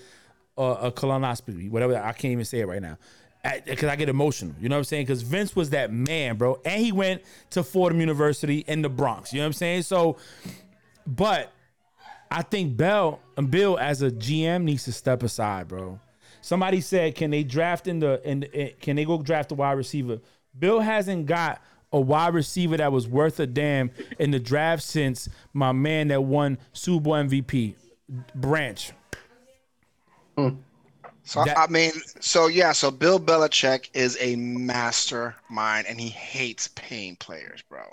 uh, 0.59 0.76
a 0.82 0.93
colonoscopy, 0.93 1.70
whatever. 1.70 1.97
I 1.97 2.12
can't 2.12 2.32
even 2.32 2.45
say 2.45 2.59
it 2.59 2.66
right 2.66 2.82
now 2.82 2.99
because 3.64 3.89
I 3.89 3.95
get 3.95 4.09
emotional. 4.09 4.57
You 4.61 4.68
know 4.68 4.74
what 4.74 4.78
I'm 4.78 4.85
saying? 4.85 5.07
Because 5.07 5.22
Vince 5.22 5.55
was 5.55 5.70
that 5.70 5.93
man, 5.93 6.37
bro, 6.37 6.61
and 6.64 6.82
he 6.82 6.91
went 6.91 7.22
to 7.51 7.62
Fordham 7.62 8.01
University 8.01 8.64
in 8.66 8.82
the 8.82 8.89
Bronx. 8.89 9.32
You 9.32 9.39
know 9.39 9.45
what 9.45 9.49
I'm 9.49 9.53
saying? 9.53 9.82
So, 9.82 10.16
but 11.07 11.53
I 12.28 12.43
think 12.43 12.76
Bell 12.76 13.20
and 13.37 13.49
Bill 13.49 13.78
as 13.78 14.03
a 14.03 14.11
GM 14.11 14.64
needs 14.64 14.82
to 14.87 14.93
step 14.93 15.22
aside, 15.22 15.68
bro. 15.68 16.01
Somebody 16.45 16.82
said, 16.82 17.14
"Can 17.14 17.30
they 17.30 17.42
draft 17.42 17.86
in 17.86 18.01
the 18.01 18.20
in, 18.22 18.42
in 18.42 18.61
eh, 18.68 18.70
can 18.78 18.97
they 18.97 19.07
go 19.07 19.22
draft 19.22 19.51
a 19.51 19.55
wide 19.55 19.78
receiver?" 19.78 20.20
Bill 20.59 20.78
hasn't 20.78 21.24
got 21.24 21.62
a 21.90 21.99
wide 21.99 22.34
receiver 22.34 22.76
that 22.76 22.92
was 22.92 23.09
worth 23.09 23.40
a 23.40 23.47
damn 23.47 23.90
in 24.18 24.30
the 24.30 24.38
draft 24.38 24.82
since 24.82 25.26
my 25.55 25.72
man 25.72 26.09
that 26.09 26.22
won 26.22 26.59
Super 26.74 27.03
Bowl 27.03 27.14
MVP, 27.14 27.76
Branch. 28.34 28.92
So 30.36 31.45
That- 31.47 31.59
I 31.59 31.66
mean, 31.68 31.92
so 32.20 32.49
yeah, 32.49 32.72
so 32.72 32.90
Bill 32.90 33.18
Belichick 33.18 33.88
is 33.95 34.18
a 34.20 34.36
mastermind, 34.36 35.86
and 35.86 35.99
he 35.99 36.11
hates 36.11 36.68
paying 36.74 37.16
players, 37.16 37.62
bro. 37.70 37.84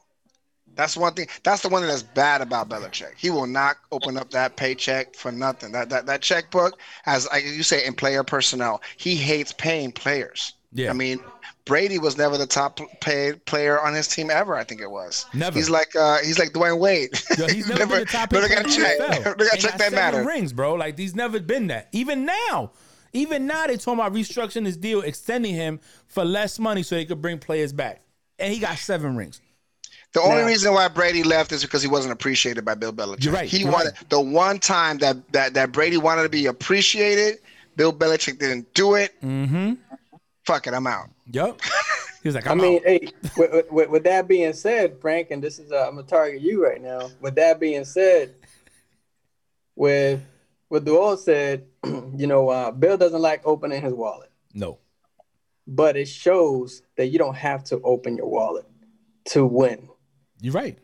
That's 0.76 0.95
one 0.97 1.13
thing. 1.13 1.28
That's 1.43 1.61
the 1.61 1.69
one 1.69 1.86
that's 1.86 2.03
bad 2.03 2.41
about 2.41 2.69
Belichick. 2.69 3.13
He 3.17 3.30
will 3.30 3.47
not 3.47 3.78
open 3.91 4.17
up 4.17 4.32
that 4.32 4.55
paycheck 4.55 5.15
for 5.15 5.32
nothing. 5.32 5.72
That 5.72 5.89
that 5.89 6.05
that 6.05 6.22
checkbook, 6.22 6.80
as 7.05 7.28
like 7.32 7.43
you 7.43 7.63
say, 7.63 7.86
in 7.86 7.93
player 7.93 8.24
personnel, 8.24 8.82
he 8.97 9.15
hates 9.15 9.53
paying 9.53 9.91
players. 9.91 10.53
Yeah. 10.74 10.89
I 10.89 10.93
mean, 10.93 11.19
Brady 11.65 11.99
was 11.99 12.17
never 12.17 12.38
the 12.38 12.47
top 12.47 12.80
paid 13.01 13.43
player 13.45 13.80
on 13.80 13.93
his 13.93 14.07
team 14.07 14.30
ever. 14.30 14.55
I 14.55 14.63
think 14.63 14.82
it 14.82 14.89
was. 14.89 15.26
Never. 15.34 15.57
He's 15.57 15.69
like 15.69 15.95
uh 15.95 16.19
he's 16.19 16.39
like 16.39 16.53
Dwyane 16.53 16.80
Wade. 16.80 17.09
Yo, 17.38 17.47
he's 17.47 17.67
never, 17.67 17.86
been 17.86 17.99
the 17.99 18.05
top 18.05 18.32
Never 18.32 18.47
pick 18.47 18.63
got 18.63 18.72
check. 18.72 18.99
Never 18.99 19.36
got 19.36 19.53
And 19.53 19.61
check 19.61 19.72
got 19.72 19.80
that 19.80 19.91
matter. 19.91 20.24
rings, 20.26 20.53
bro. 20.53 20.76
Like 20.76 20.97
he's 20.97 21.15
never 21.15 21.39
been 21.39 21.67
that. 21.67 21.89
Even 21.91 22.26
now, 22.26 22.72
even 23.13 23.45
now 23.45 23.67
they 23.67 23.78
talking 23.78 23.99
about 23.99 24.13
restructuring 24.13 24.65
his 24.65 24.78
deal, 24.78 25.01
extending 25.01 25.53
him 25.53 25.80
for 26.07 26.24
less 26.24 26.57
money 26.57 26.84
so 26.84 26.95
they 26.95 27.05
could 27.05 27.22
bring 27.22 27.38
players 27.39 27.74
back. 27.74 28.01
And 28.39 28.53
he 28.53 28.59
got 28.59 28.78
seven 28.78 29.15
rings. 29.15 29.41
The 30.14 30.22
only 30.22 30.41
Now- 30.41 30.47
reason 30.47 30.74
why 30.74 30.88
Brady 30.89 31.24
left 31.24 31.51
is 31.51 31.62
because 31.64 31.82
he 31.82 31.88
wasn't 31.88 32.12
appreciated 32.14 32.66
by 32.66 32.76
Bill 32.76 32.91
Belichick. 32.91 33.24
You're 33.24 33.34
right, 33.34 33.47
He 33.47 33.59
you're 33.59 33.72
wanted 33.72 33.93
right. 33.95 34.09
the 34.09 34.20
one 34.20 34.59
time 34.59 34.97
that, 34.97 35.18
that 35.32 35.53
that 35.53 35.72
Brady 35.72 35.97
wanted 35.97 36.24
to 36.24 36.30
be 36.30 36.47
appreciated. 36.47 37.39
Bill 37.78 37.93
Belichick 37.93 38.38
didn't 38.39 38.74
do 38.74 38.95
it. 38.95 39.20
Mm-hmm. 39.22 39.74
Fuck 40.45 40.68
it, 40.68 40.74
I'm 40.74 40.88
out. 40.88 41.09
Yup. 41.32 41.62
He 42.22 42.28
was 42.28 42.36
like, 42.36 42.45
I 42.45 42.51
I'm 42.51 42.57
mean, 42.57 42.78
out. 42.80 42.84
hey, 42.84 43.07
with, 43.38 43.72
with, 43.72 43.89
with 43.89 44.03
that 44.03 44.28
being 44.28 44.51
said, 44.53 44.99
Frank, 44.99 45.32
and 45.32 45.41
this 45.41 45.57
is 45.59 45.72
uh, 45.72 45.88
I'm 45.88 45.95
gonna 45.95 46.05
target 46.05 46.41
you 46.41 46.64
right 46.64 46.82
now. 46.82 47.09
With 47.22 47.36
that 47.36 47.59
being 47.59 47.86
said, 47.86 48.36
with 49.76 50.22
what 50.68 50.86
Dwell 50.86 51.18
said, 51.18 51.66
you 51.86 52.28
know, 52.28 52.49
uh, 52.49 52.72
Bill 52.72 52.97
doesn't 52.97 53.22
like 53.22 53.41
opening 53.45 53.82
his 53.82 53.93
wallet, 53.93 54.30
No. 54.53 54.78
but 55.68 55.97
it 55.97 56.07
shows 56.07 56.82
that 56.97 57.07
you 57.07 57.18
don't 57.20 57.36
have 57.38 57.64
to 57.66 57.80
open 57.82 58.18
your 58.18 58.28
wallet 58.28 58.66
to 59.26 59.45
win. 59.45 59.88
You're 60.41 60.53
right. 60.53 60.77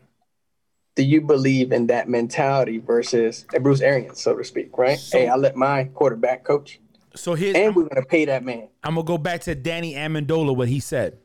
Do 0.94 1.04
you 1.04 1.20
believe 1.20 1.72
in 1.72 1.88
that 1.88 2.08
mentality 2.08 2.78
versus 2.78 3.44
a 3.54 3.60
Bruce 3.60 3.80
Arians, 3.80 4.20
so 4.20 4.36
to 4.36 4.44
speak, 4.44 4.76
right? 4.78 4.98
So- 4.98 5.18
hey, 5.18 5.28
I 5.28 5.36
let 5.36 5.54
my 5.56 5.84
quarterback 5.84 6.44
coach, 6.44 6.80
So 7.14 7.34
here's 7.34 7.56
and 7.56 7.74
we're 7.74 7.88
gonna 7.88 8.06
pay 8.06 8.24
that 8.26 8.44
man. 8.44 8.68
I'm 8.84 8.94
gonna 8.94 9.04
go 9.04 9.18
back 9.18 9.40
to 9.42 9.54
Danny 9.54 9.94
Amendola, 9.94 10.54
what 10.56 10.68
he 10.68 10.78
said. 10.78 11.18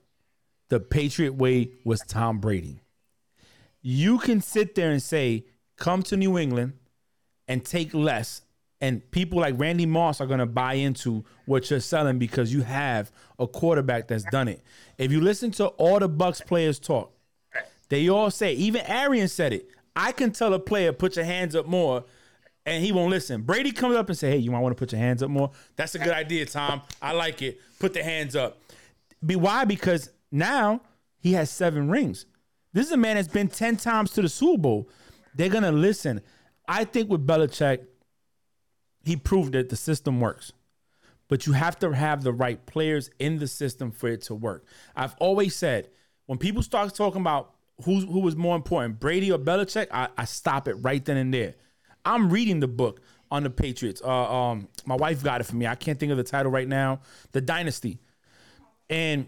The 0.69 0.79
Patriot 0.79 1.36
way 1.36 1.71
was 1.86 2.01
Tom 2.01 2.39
Brady. 2.39 2.81
You 3.81 4.17
can 4.17 4.41
sit 4.41 4.75
there 4.75 4.91
and 4.91 5.01
say, 5.01 5.45
come 5.77 6.01
to 6.03 6.17
New 6.17 6.38
England 6.39 6.73
and 7.47 7.63
take 7.63 7.93
less. 7.93 8.41
And 8.81 9.09
people 9.11 9.39
like 9.39 9.59
Randy 9.59 9.86
Moss 9.86 10.19
are 10.19 10.25
gonna 10.25 10.45
buy 10.47 10.73
into 10.75 11.23
what 11.45 11.69
you're 11.69 11.79
selling 11.79 12.17
because 12.17 12.51
you 12.53 12.61
have 12.63 13.11
a 13.38 13.45
quarterback 13.47 14.07
that's 14.07 14.23
done 14.25 14.47
it. 14.47 14.61
If 14.97 15.11
you 15.11 15.21
listen 15.21 15.51
to 15.51 15.67
all 15.67 15.99
the 15.99 16.09
Bucks 16.09 16.41
players 16.41 16.79
talk, 16.79 17.12
they 17.93 18.09
all 18.09 18.31
say, 18.31 18.53
even 18.53 18.81
Arian 18.81 19.27
said 19.27 19.53
it. 19.53 19.69
I 19.95 20.11
can 20.11 20.31
tell 20.31 20.53
a 20.53 20.59
player, 20.59 20.91
put 20.91 21.15
your 21.15 21.25
hands 21.25 21.55
up 21.55 21.67
more 21.67 22.03
and 22.65 22.83
he 22.83 22.91
won't 22.91 23.09
listen. 23.09 23.41
Brady 23.41 23.71
comes 23.71 23.95
up 23.95 24.09
and 24.09 24.17
say, 24.17 24.31
"Hey, 24.31 24.37
you 24.37 24.51
might 24.51 24.59
want 24.59 24.75
to 24.75 24.79
put 24.79 24.91
your 24.91 24.99
hands 25.01 25.21
up 25.21 25.29
more." 25.29 25.51
That's 25.75 25.95
a 25.95 25.99
good 25.99 26.13
idea, 26.13 26.45
Tom. 26.45 26.81
I 27.01 27.11
like 27.11 27.41
it. 27.41 27.59
Put 27.79 27.93
the 27.93 28.03
hands 28.03 28.35
up. 28.35 28.59
Be 29.25 29.35
why? 29.35 29.65
Because 29.65 30.09
now 30.31 30.81
he 31.19 31.33
has 31.33 31.49
seven 31.49 31.89
rings. 31.89 32.25
This 32.71 32.87
is 32.87 32.91
a 32.91 32.97
man 32.97 33.15
that's 33.15 33.27
been 33.27 33.49
ten 33.49 33.77
times 33.77 34.11
to 34.11 34.21
the 34.21 34.29
Super 34.29 34.61
Bowl. 34.61 34.89
They're 35.35 35.49
gonna 35.49 35.71
listen. 35.71 36.21
I 36.67 36.85
think 36.85 37.09
with 37.09 37.27
Belichick, 37.27 37.85
he 39.03 39.17
proved 39.17 39.53
that 39.53 39.69
the 39.69 39.75
system 39.75 40.21
works. 40.21 40.53
But 41.27 41.45
you 41.45 41.53
have 41.53 41.79
to 41.79 41.91
have 41.91 42.23
the 42.23 42.31
right 42.31 42.63
players 42.65 43.09
in 43.19 43.39
the 43.39 43.47
system 43.47 43.91
for 43.91 44.07
it 44.07 44.21
to 44.23 44.35
work. 44.35 44.65
I've 44.95 45.15
always 45.19 45.55
said 45.55 45.89
when 46.27 46.37
people 46.37 46.61
start 46.61 46.93
talking 46.93 47.21
about 47.21 47.53
who's 47.84 48.03
who 48.03 48.19
was 48.19 48.36
more 48.36 48.55
important, 48.55 48.99
Brady 48.99 49.32
or 49.32 49.39
Belichick, 49.39 49.88
I, 49.91 50.09
I 50.17 50.26
stop 50.26 50.67
it 50.67 50.76
right 50.76 51.03
then 51.03 51.17
and 51.17 51.34
there. 51.34 51.55
I'm 52.05 52.30
reading 52.30 52.59
the 52.59 52.67
book 52.67 53.01
on 53.32 53.43
the 53.43 53.49
Patriots. 53.49 54.01
Uh, 54.03 54.34
um, 54.34 54.67
my 54.86 54.95
wife 54.95 55.24
got 55.24 55.41
it 55.41 55.45
for 55.45 55.55
me. 55.55 55.65
I 55.65 55.76
can't 55.76 55.99
think 55.99 56.11
of 56.11 56.17
the 56.17 56.24
title 56.24 56.51
right 56.51 56.67
now. 56.67 57.01
The 57.32 57.41
Dynasty, 57.41 57.99
and 58.89 59.28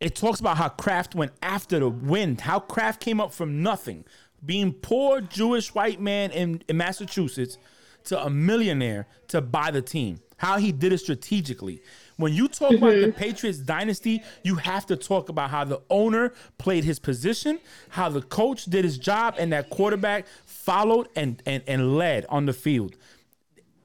it 0.00 0.14
talks 0.14 0.40
about 0.40 0.56
how 0.56 0.68
Kraft 0.68 1.14
went 1.14 1.32
after 1.42 1.78
the 1.78 1.88
wind. 1.88 2.42
How 2.42 2.58
Kraft 2.58 3.00
came 3.00 3.20
up 3.20 3.32
from 3.32 3.62
nothing, 3.62 4.04
being 4.44 4.72
poor 4.72 5.20
Jewish 5.20 5.74
white 5.74 6.00
man 6.00 6.30
in, 6.30 6.62
in 6.68 6.76
Massachusetts, 6.76 7.56
to 8.04 8.22
a 8.22 8.28
millionaire 8.28 9.06
to 9.28 9.40
buy 9.40 9.70
the 9.70 9.80
team. 9.80 10.20
How 10.44 10.58
he 10.58 10.72
did 10.72 10.92
it 10.92 10.98
strategically. 10.98 11.80
When 12.18 12.34
you 12.34 12.48
talk 12.48 12.74
about 12.74 12.90
the 12.90 13.06
mm-hmm. 13.06 13.18
Patriots 13.18 13.60
dynasty, 13.60 14.22
you 14.42 14.56
have 14.56 14.84
to 14.88 14.94
talk 14.94 15.30
about 15.30 15.48
how 15.48 15.64
the 15.64 15.80
owner 15.88 16.34
played 16.58 16.84
his 16.84 16.98
position, 16.98 17.58
how 17.88 18.10
the 18.10 18.20
coach 18.20 18.66
did 18.66 18.84
his 18.84 18.98
job, 18.98 19.36
and 19.38 19.54
that 19.54 19.70
quarterback 19.70 20.26
followed 20.44 21.08
and 21.16 21.42
and, 21.46 21.62
and 21.66 21.96
led 21.96 22.26
on 22.28 22.44
the 22.44 22.52
field. 22.52 22.94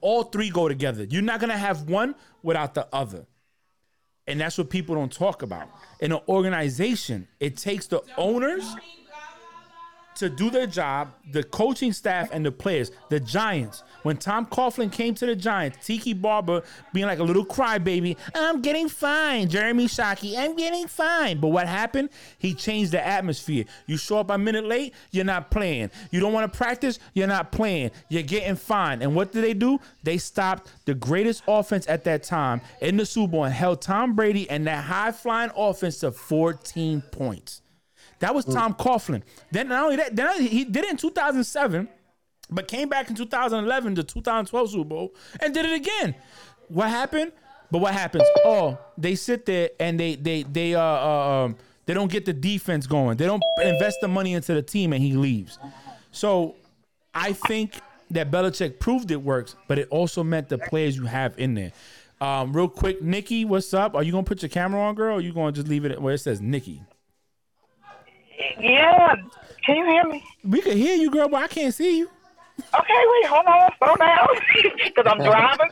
All 0.02 0.24
three 0.24 0.50
go 0.50 0.68
together. 0.68 1.04
You're 1.04 1.22
not 1.22 1.40
gonna 1.40 1.56
have 1.56 1.88
one 1.88 2.14
without 2.42 2.74
the 2.74 2.86
other. 2.92 3.24
And 4.26 4.38
that's 4.38 4.58
what 4.58 4.68
people 4.68 4.94
don't 4.94 5.10
talk 5.10 5.40
about. 5.40 5.70
In 6.00 6.12
an 6.12 6.20
organization, 6.28 7.26
it 7.40 7.56
takes 7.56 7.86
the 7.86 8.02
owners 8.18 8.66
to 10.16 10.28
do 10.28 10.50
their 10.50 10.66
job, 10.66 11.12
the 11.32 11.42
coaching 11.42 11.92
staff 11.92 12.28
and 12.32 12.44
the 12.44 12.52
players, 12.52 12.90
the 13.08 13.20
Giants. 13.20 13.82
When 14.02 14.16
Tom 14.16 14.46
Coughlin 14.46 14.90
came 14.90 15.14
to 15.14 15.26
the 15.26 15.36
Giants, 15.36 15.86
Tiki 15.86 16.12
Barber 16.12 16.62
being 16.92 17.06
like 17.06 17.18
a 17.18 17.22
little 17.22 17.44
crybaby, 17.44 18.16
I'm 18.34 18.60
getting 18.62 18.88
fine. 18.88 19.48
Jeremy 19.48 19.86
Shockey, 19.86 20.36
I'm 20.36 20.56
getting 20.56 20.86
fine. 20.88 21.38
But 21.38 21.48
what 21.48 21.66
happened? 21.66 22.10
He 22.38 22.54
changed 22.54 22.92
the 22.92 23.06
atmosphere. 23.06 23.64
You 23.86 23.96
show 23.96 24.18
up 24.18 24.30
a 24.30 24.38
minute 24.38 24.64
late, 24.64 24.94
you're 25.10 25.24
not 25.24 25.50
playing. 25.50 25.90
You 26.10 26.20
don't 26.20 26.32
want 26.32 26.50
to 26.50 26.56
practice, 26.56 26.98
you're 27.14 27.26
not 27.26 27.52
playing. 27.52 27.90
You're 28.08 28.22
getting 28.22 28.56
fined. 28.56 29.02
And 29.02 29.14
what 29.14 29.32
did 29.32 29.44
they 29.44 29.54
do? 29.54 29.78
They 30.02 30.18
stopped 30.18 30.72
the 30.86 30.94
greatest 30.94 31.42
offense 31.46 31.88
at 31.88 32.04
that 32.04 32.22
time 32.22 32.60
in 32.80 32.96
the 32.96 33.06
Super 33.06 33.32
Bowl 33.32 33.44
and 33.44 33.54
held 33.54 33.82
Tom 33.82 34.14
Brady 34.14 34.48
and 34.50 34.66
that 34.66 34.84
high 34.84 35.12
flying 35.12 35.50
offense 35.56 35.98
to 35.98 36.12
14 36.12 37.02
points. 37.10 37.62
That 38.20 38.34
was 38.34 38.44
Tom 38.44 38.74
Coughlin. 38.74 39.22
Then 39.50 39.68
not 39.68 39.84
only 39.84 39.96
that, 39.96 40.14
then 40.14 40.40
he 40.42 40.64
did 40.64 40.84
it 40.84 40.90
in 40.90 40.96
2007, 40.96 41.88
but 42.50 42.68
came 42.68 42.88
back 42.88 43.08
in 43.08 43.16
2011 43.16 43.94
to 43.96 44.04
2012 44.04 44.70
Super 44.70 44.84
Bowl 44.84 45.14
and 45.40 45.52
did 45.52 45.66
it 45.66 45.72
again. 45.72 46.14
What 46.68 46.90
happened? 46.90 47.32
But 47.70 47.78
what 47.78 47.94
happens? 47.94 48.24
Oh, 48.44 48.78
they 48.98 49.14
sit 49.14 49.46
there 49.46 49.70
and 49.78 49.98
they 49.98 50.16
they 50.16 50.42
they 50.42 50.74
uh, 50.74 50.82
uh 50.82 51.44
um 51.44 51.56
they 51.86 51.94
don't 51.94 52.10
get 52.10 52.24
the 52.24 52.32
defense 52.32 52.86
going. 52.86 53.16
They 53.16 53.26
don't 53.26 53.42
invest 53.62 53.98
the 54.00 54.08
money 54.08 54.34
into 54.34 54.54
the 54.54 54.62
team, 54.62 54.92
and 54.92 55.02
he 55.02 55.14
leaves. 55.14 55.58
So 56.12 56.56
I 57.14 57.32
think 57.32 57.80
that 58.10 58.30
Belichick 58.30 58.80
proved 58.80 59.10
it 59.10 59.22
works, 59.22 59.56
but 59.66 59.78
it 59.78 59.88
also 59.90 60.22
meant 60.22 60.48
the 60.48 60.58
players 60.58 60.96
you 60.96 61.06
have 61.06 61.38
in 61.38 61.54
there. 61.54 61.72
Um, 62.20 62.52
real 62.52 62.68
quick, 62.68 63.00
Nikki, 63.00 63.44
what's 63.44 63.72
up? 63.72 63.94
Are 63.94 64.02
you 64.02 64.12
gonna 64.12 64.24
put 64.24 64.42
your 64.42 64.50
camera 64.50 64.80
on, 64.80 64.94
girl? 64.94 65.14
Or 65.14 65.18
are 65.18 65.20
you 65.20 65.32
gonna 65.32 65.52
just 65.52 65.68
leave 65.68 65.84
it 65.84 66.00
where 66.02 66.14
it 66.14 66.18
says 66.18 66.40
Nikki? 66.40 66.82
Yeah. 68.60 69.14
Can 69.64 69.76
you 69.76 69.84
hear 69.86 70.04
me? 70.08 70.24
We 70.44 70.60
can 70.60 70.76
hear 70.76 70.96
you, 70.96 71.10
girl, 71.10 71.28
but 71.28 71.42
I 71.42 71.48
can't 71.48 71.74
see 71.74 71.98
you. 71.98 72.10
Okay, 72.78 73.02
wait, 73.12 73.26
hold 73.26 73.46
on, 73.46 73.70
slow 73.78 73.96
down, 73.96 74.28
because 74.84 75.06
I'm 75.06 75.18
driving. 75.18 75.70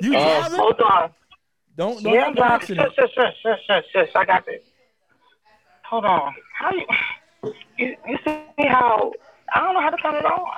You 0.00 0.14
Oh. 0.16 0.22
driving? 0.22 0.58
hold 0.58 0.80
on. 0.80 1.10
Don't 1.76 2.02
don't 2.02 2.12
Yeah, 2.12 2.20
have 2.20 2.26
I'm 2.28 2.32
an 2.32 2.36
driving. 2.36 2.54
accident. 2.54 2.92
Shush, 2.94 3.10
shush, 3.14 3.34
shush, 3.42 3.58
shush, 3.66 3.84
shush, 3.92 4.06
shush. 4.06 4.08
I 4.14 4.24
got 4.24 4.44
this. 4.46 4.60
Hold 5.84 6.04
on. 6.04 6.34
How 6.58 6.72
you? 6.72 6.86
You, 7.78 7.96
you 8.08 8.18
see 8.24 8.66
how? 8.68 9.12
I 9.54 9.60
don't 9.60 9.74
know 9.74 9.80
how 9.80 9.90
to 9.90 9.96
turn 9.98 10.14
it 10.16 10.24
on. 10.24 10.46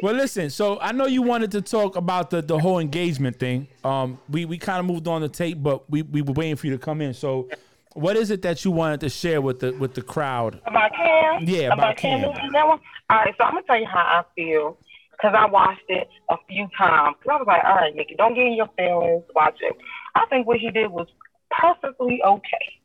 Well, 0.00 0.14
listen. 0.14 0.48
So 0.50 0.78
I 0.80 0.92
know 0.92 1.06
you 1.06 1.22
wanted 1.22 1.50
to 1.52 1.60
talk 1.60 1.96
about 1.96 2.30
the, 2.30 2.40
the 2.40 2.56
whole 2.56 2.78
engagement 2.78 3.40
thing. 3.40 3.66
Um, 3.82 4.20
we 4.28 4.44
we 4.44 4.56
kind 4.56 4.78
of 4.78 4.84
moved 4.86 5.08
on 5.08 5.22
the 5.22 5.28
tape, 5.28 5.60
but 5.60 5.90
we, 5.90 6.02
we 6.02 6.22
were 6.22 6.34
waiting 6.34 6.54
for 6.54 6.68
you 6.68 6.72
to 6.74 6.78
come 6.78 7.00
in. 7.00 7.12
So, 7.14 7.48
what 7.94 8.16
is 8.16 8.30
it 8.30 8.42
that 8.42 8.64
you 8.64 8.70
wanted 8.70 9.00
to 9.00 9.08
share 9.08 9.40
with 9.40 9.60
the 9.60 9.72
with 9.72 9.94
the 9.94 10.02
crowd? 10.02 10.60
About 10.66 10.92
Cam? 10.92 11.44
Yeah, 11.44 11.66
about 11.66 11.78
about 11.78 11.96
Cam. 11.96 12.32
Cam. 12.34 12.52
That 12.52 12.66
one? 12.66 12.80
All 13.10 13.18
right, 13.18 13.34
so 13.38 13.44
I'm 13.44 13.54
gonna 13.54 13.66
tell 13.66 13.78
you 13.80 13.86
how 13.86 14.00
I 14.00 14.22
feel 14.34 14.78
because 15.12 15.34
I 15.36 15.46
watched 15.46 15.88
it 15.88 16.08
a 16.30 16.36
few 16.48 16.68
times. 16.76 17.16
Cause 17.22 17.30
I 17.30 17.36
was 17.36 17.46
like, 17.46 17.64
all 17.64 17.76
right, 17.76 17.94
Nikki, 17.94 18.14
don't 18.16 18.34
get 18.34 18.46
in 18.46 18.54
your 18.54 18.68
feelings. 18.76 19.24
Watch 19.34 19.58
it. 19.60 19.76
I 20.14 20.26
think 20.26 20.46
what 20.46 20.58
he 20.58 20.70
did 20.70 20.90
was 20.90 21.08
perfectly 21.50 22.20
okay, 22.24 22.80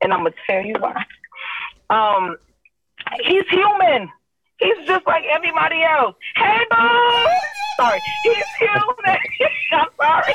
and 0.00 0.12
I'm 0.12 0.20
gonna 0.20 0.34
tell 0.46 0.62
you 0.64 0.74
why. 0.78 1.04
Um, 1.90 2.36
he's 3.24 3.48
human. 3.48 4.08
He's 4.58 4.86
just 4.86 5.06
like 5.06 5.24
everybody 5.30 5.82
else. 5.82 6.14
Hey, 6.36 6.60
boo! 6.70 7.28
Sorry, 7.78 8.00
he's 8.22 8.44
human. 8.60 9.18
I'm 9.72 9.88
sorry. 10.00 10.34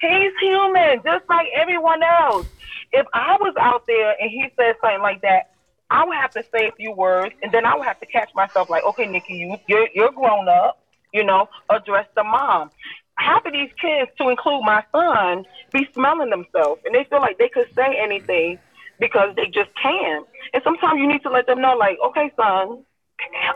He's 0.00 0.32
human, 0.40 1.00
just 1.04 1.28
like 1.28 1.48
everyone 1.56 2.02
else. 2.02 2.46
If 2.92 3.06
I 3.12 3.36
was 3.40 3.54
out 3.60 3.86
there 3.86 4.14
and 4.20 4.30
he 4.30 4.46
said 4.56 4.76
something 4.80 5.02
like 5.02 5.22
that, 5.22 5.50
I 5.90 6.04
would 6.04 6.16
have 6.16 6.30
to 6.32 6.42
say 6.54 6.68
a 6.68 6.72
few 6.72 6.92
words, 6.92 7.34
and 7.42 7.52
then 7.52 7.64
I 7.64 7.74
would 7.74 7.86
have 7.86 8.00
to 8.00 8.06
catch 8.06 8.30
myself 8.34 8.68
like, 8.68 8.84
okay, 8.84 9.06
Nikki, 9.06 9.34
you 9.34 9.56
you're 9.66 9.88
you're 9.94 10.12
grown 10.12 10.48
up, 10.48 10.82
you 11.12 11.24
know, 11.24 11.48
address 11.70 12.06
the 12.14 12.24
mom. 12.24 12.70
Half 13.16 13.46
of 13.46 13.52
these 13.52 13.70
kids, 13.80 14.10
to 14.18 14.28
include 14.28 14.62
my 14.64 14.84
son, 14.92 15.44
be 15.72 15.88
smelling 15.92 16.30
themselves, 16.30 16.82
and 16.84 16.94
they 16.94 17.04
feel 17.04 17.20
like 17.20 17.38
they 17.38 17.48
could 17.48 17.66
say 17.74 17.98
anything 17.98 18.58
because 19.00 19.34
they 19.36 19.46
just 19.46 19.70
can. 19.80 20.22
And 20.52 20.62
sometimes 20.62 21.00
you 21.00 21.06
need 21.08 21.22
to 21.22 21.30
let 21.30 21.46
them 21.46 21.60
know, 21.60 21.76
like, 21.76 21.98
okay, 22.06 22.30
son, 22.36 22.84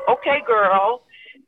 okay, 0.08 0.42
girl, 0.46 1.02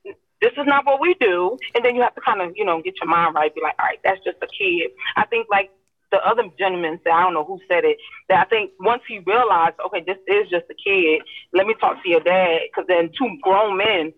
this 0.05 0.53
is 0.53 0.67
not 0.67 0.85
what 0.85 1.01
we 1.01 1.15
do. 1.21 1.57
And 1.75 1.85
then 1.85 1.97
you 1.97 2.03
have 2.03 2.15
to 2.15 2.21
kind 2.21 2.43
of, 2.43 2.53
you 2.57 2.65
know, 2.65 2.81
get 2.83 2.95
your 3.01 3.09
mind 3.09 3.35
right, 3.35 3.55
be 3.55 3.61
like, 3.63 3.75
all 3.79 3.87
right, 3.87 3.99
that's 4.05 4.23
just 4.23 4.37
a 4.43 4.47
kid. 4.47 4.91
I 5.17 5.25
think 5.27 5.49
like 5.51 5.71
the 6.15 6.25
other 6.25 6.45
gentleman 6.57 7.01
said, 7.03 7.13
I 7.13 7.23
don't 7.23 7.35
know 7.35 7.45
who 7.45 7.59
said 7.67 7.85
it, 7.85 7.99
that 8.29 8.47
I 8.47 8.49
think 8.49 8.71
once 8.79 9.03
he 9.09 9.19
realized, 9.19 9.75
okay, 9.85 10.05
this 10.07 10.19
is 10.29 10.49
just 10.49 10.67
a 10.71 10.75
kid, 10.75 11.23
let 11.53 11.67
me 11.67 11.75
talk 11.81 12.01
to 12.03 12.09
your 12.09 12.21
dad, 12.21 12.61
because 12.71 12.87
then 12.87 13.11
two 13.19 13.37
grown 13.43 13.77
men 13.77 14.13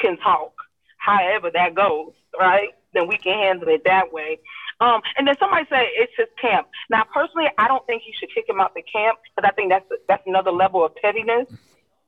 can 0.00 0.16
talk. 0.18 0.52
However 0.96 1.50
that 1.54 1.76
goes, 1.76 2.12
right? 2.38 2.70
Then 2.92 3.06
we 3.06 3.18
can 3.18 3.38
handle 3.38 3.68
it 3.68 3.82
that 3.84 4.12
way. 4.12 4.40
Um, 4.80 5.00
and 5.16 5.28
then 5.28 5.36
somebody 5.38 5.64
said 5.70 5.86
it's 5.94 6.12
his 6.16 6.26
camp. 6.40 6.66
Now, 6.90 7.04
personally, 7.12 7.46
I 7.56 7.68
don't 7.68 7.86
think 7.86 8.02
he 8.02 8.12
should 8.18 8.34
kick 8.34 8.48
him 8.48 8.60
out 8.60 8.74
the 8.74 8.82
camp 8.82 9.18
because 9.22 9.48
I 9.48 9.54
think 9.54 9.70
that's 9.70 9.84
that's 10.08 10.22
another 10.26 10.50
level 10.50 10.84
of 10.84 10.94
pettiness. 10.96 11.46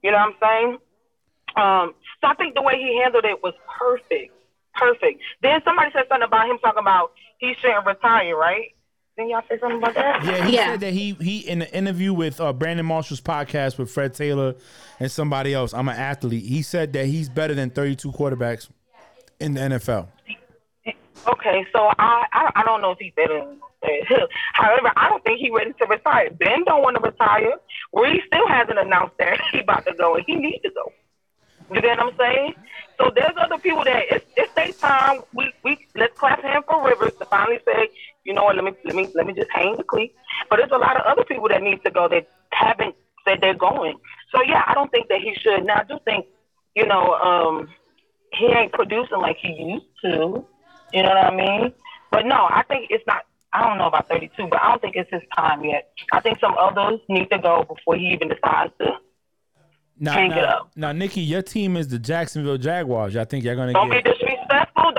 You 0.03 0.11
know 0.11 0.19
what 0.19 0.35
I'm 0.35 0.41
saying? 0.41 0.79
Um, 1.57 1.95
so 2.21 2.29
I 2.29 2.35
think 2.35 2.55
the 2.55 2.63
way 2.63 2.79
he 2.79 3.01
handled 3.03 3.25
it 3.25 3.43
was 3.43 3.55
perfect, 3.79 4.33
perfect. 4.75 5.21
Then 5.43 5.61
somebody 5.65 5.91
said 5.93 6.05
something 6.09 6.27
about 6.27 6.49
him 6.49 6.59
talking 6.59 6.81
about 6.81 7.13
he 7.39 7.55
shouldn't 7.61 7.87
retire, 7.87 8.37
right? 8.37 8.75
Didn't 9.21 9.33
y'all 9.33 9.43
say 9.51 9.59
something 9.59 9.77
about 9.77 9.95
that? 9.97 10.25
Yeah, 10.25 10.47
he 10.47 10.55
Yeah. 10.57 10.67
said 10.71 10.81
that 10.81 10.93
he 10.95 11.13
he 11.21 11.39
in 11.41 11.59
the 11.59 11.71
interview 11.77 12.15
with 12.15 12.41
uh, 12.41 12.55
Brandon 12.55 12.87
Marshall's 12.87 13.21
podcast 13.21 13.77
with 13.77 13.91
Fred 13.91 14.15
Taylor 14.15 14.55
and 14.99 15.11
somebody 15.13 15.53
else. 15.53 15.75
I'm 15.75 15.91
an 15.91 15.97
athlete. 15.97 16.43
He 16.47 16.63
said 16.63 16.95
that 16.95 17.05
he's 17.05 17.29
better 17.29 17.53
than 17.55 17.69
32 17.69 18.13
quarterbacks 18.13 18.71
in 19.39 19.53
the 19.53 19.61
NFL. 19.61 20.09
Okay, 21.29 21.67
so 21.71 21.91
I, 21.99 22.25
I 22.33 22.51
I 22.57 22.63
don't 22.65 22.81
know 22.81 22.93
if 22.93 22.99
he's 22.99 23.13
better 23.15 23.41
than 23.41 23.59
However, 24.55 24.91
I 24.97 25.11
don't 25.11 25.23
think 25.25 25.39
he's 25.39 25.51
ready 25.53 25.75
to 25.75 25.87
retire. 25.87 26.31
Ben 26.31 26.65
don't 26.65 26.83
want 26.83 26.97
to 26.97 27.03
retire. 27.03 27.53
Reed 27.93 28.23
still 28.27 28.49
hasn't 28.49 28.79
announced 28.79 29.19
that 29.19 29.39
he 29.53 29.59
about 29.61 29.85
to 29.85 29.93
go, 29.99 30.15
and 30.17 30.25
he 30.27 30.35
needs 30.37 30.63
to 30.63 30.71
go. 30.71 30.93
You 31.75 31.83
get 31.83 31.99
what 31.99 32.13
I'm 32.15 32.19
saying? 32.19 32.55
So 32.99 33.11
there's 33.15 33.33
other 33.39 33.59
people 33.59 33.85
that 33.85 34.03
it's 34.11 34.25
it's 34.37 34.53
their 34.55 34.73
time. 34.73 35.21
We 35.35 35.53
we 35.63 35.79
let's 35.95 36.19
clap 36.19 36.43
hands 36.43 36.65
for 36.67 36.83
Rivers 36.87 37.13
to 37.19 37.25
finally 37.27 37.61
say, 37.67 37.91
you 38.25 38.35
know 38.35 38.45
what, 38.45 38.57
let 38.57 38.65
me 38.65 38.73
let 38.85 38.95
me 38.95 39.09
let 39.15 39.27
me 39.27 39.33
just 39.33 39.51
hang 39.51 39.77
the 39.77 39.83
cleat. 39.83 40.15
But 40.49 40.57
there's 40.57 40.71
a 40.73 40.79
lot 40.79 40.97
of 40.97 41.03
other 41.07 41.25
people 41.25 41.49
that 41.49 41.63
need 41.63 41.83
to 41.85 41.91
go 41.91 42.09
that 42.09 42.29
haven't 42.53 42.95
said 43.27 43.39
they're 43.41 43.55
going. 43.55 43.97
So 44.35 44.43
yeah, 44.43 44.63
I 44.67 44.75
don't 44.75 44.91
think 44.91 45.09
that 45.09 45.21
he 45.21 45.35
should. 45.35 45.65
Now 45.65 45.81
I 45.81 45.85
do 45.85 45.99
think, 46.05 46.27
you 46.75 46.87
know, 46.87 47.15
um, 47.15 47.69
he 48.33 48.47
ain't 48.47 48.73
producing 48.73 49.19
like 49.19 49.37
he 49.41 49.53
used 49.53 49.87
to. 50.03 50.45
You 50.93 51.03
know 51.03 51.09
what 51.09 51.33
I 51.33 51.35
mean? 51.35 51.73
But 52.11 52.27
no, 52.27 52.47
I 52.51 52.63
think 52.69 52.89
it's 52.91 53.05
not. 53.07 53.25
I 53.53 53.67
don't 53.67 53.79
know 53.79 53.89
about 53.89 54.09
32, 54.09 54.47
but 54.49 54.63
I 54.63 54.69
don't 54.69 54.81
think 54.81 54.95
it's 54.95 55.11
his 55.11 55.23
time 55.37 55.65
yet. 55.65 55.91
I 56.13 56.21
think 56.21 56.39
some 56.39 56.55
others 56.57 57.01
need 57.09 57.31
to 57.31 57.39
go 57.39 57.65
before 57.65 57.97
he 57.97 58.07
even 58.13 58.29
decides 58.29 58.73
to. 58.81 58.93
Now, 59.99 60.13
hang 60.13 60.31
it 60.31 60.37
now, 60.37 60.45
up. 60.45 60.71
now, 60.77 60.93
Nikki, 60.93 61.21
your 61.21 61.43
team 61.43 61.77
is 61.77 61.89
the 61.89 61.99
Jacksonville 61.99 62.59
Jaguars. 62.59 63.17
I 63.17 63.25
think 63.25 63.45
you're 63.45 63.57
gonna 63.57 63.73
Don't 63.73 63.91
be 63.91 63.97
get. 63.97 64.05
disrespectful. 64.05 64.40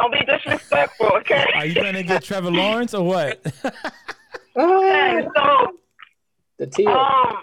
Don't 0.02 0.12
be 0.14 0.26
disrespectful, 0.26 1.08
okay? 1.18 1.46
Are 1.56 1.66
you 1.66 1.76
gonna 1.76 2.02
get 2.04 2.24
Trevor 2.24 2.50
Lawrence 2.52 2.94
or 2.96 3.04
what? 3.06 3.40
Okay, 4.58 5.28
so 5.36 5.78
The 6.58 6.68
teal. 6.68 6.90
um, 6.90 7.38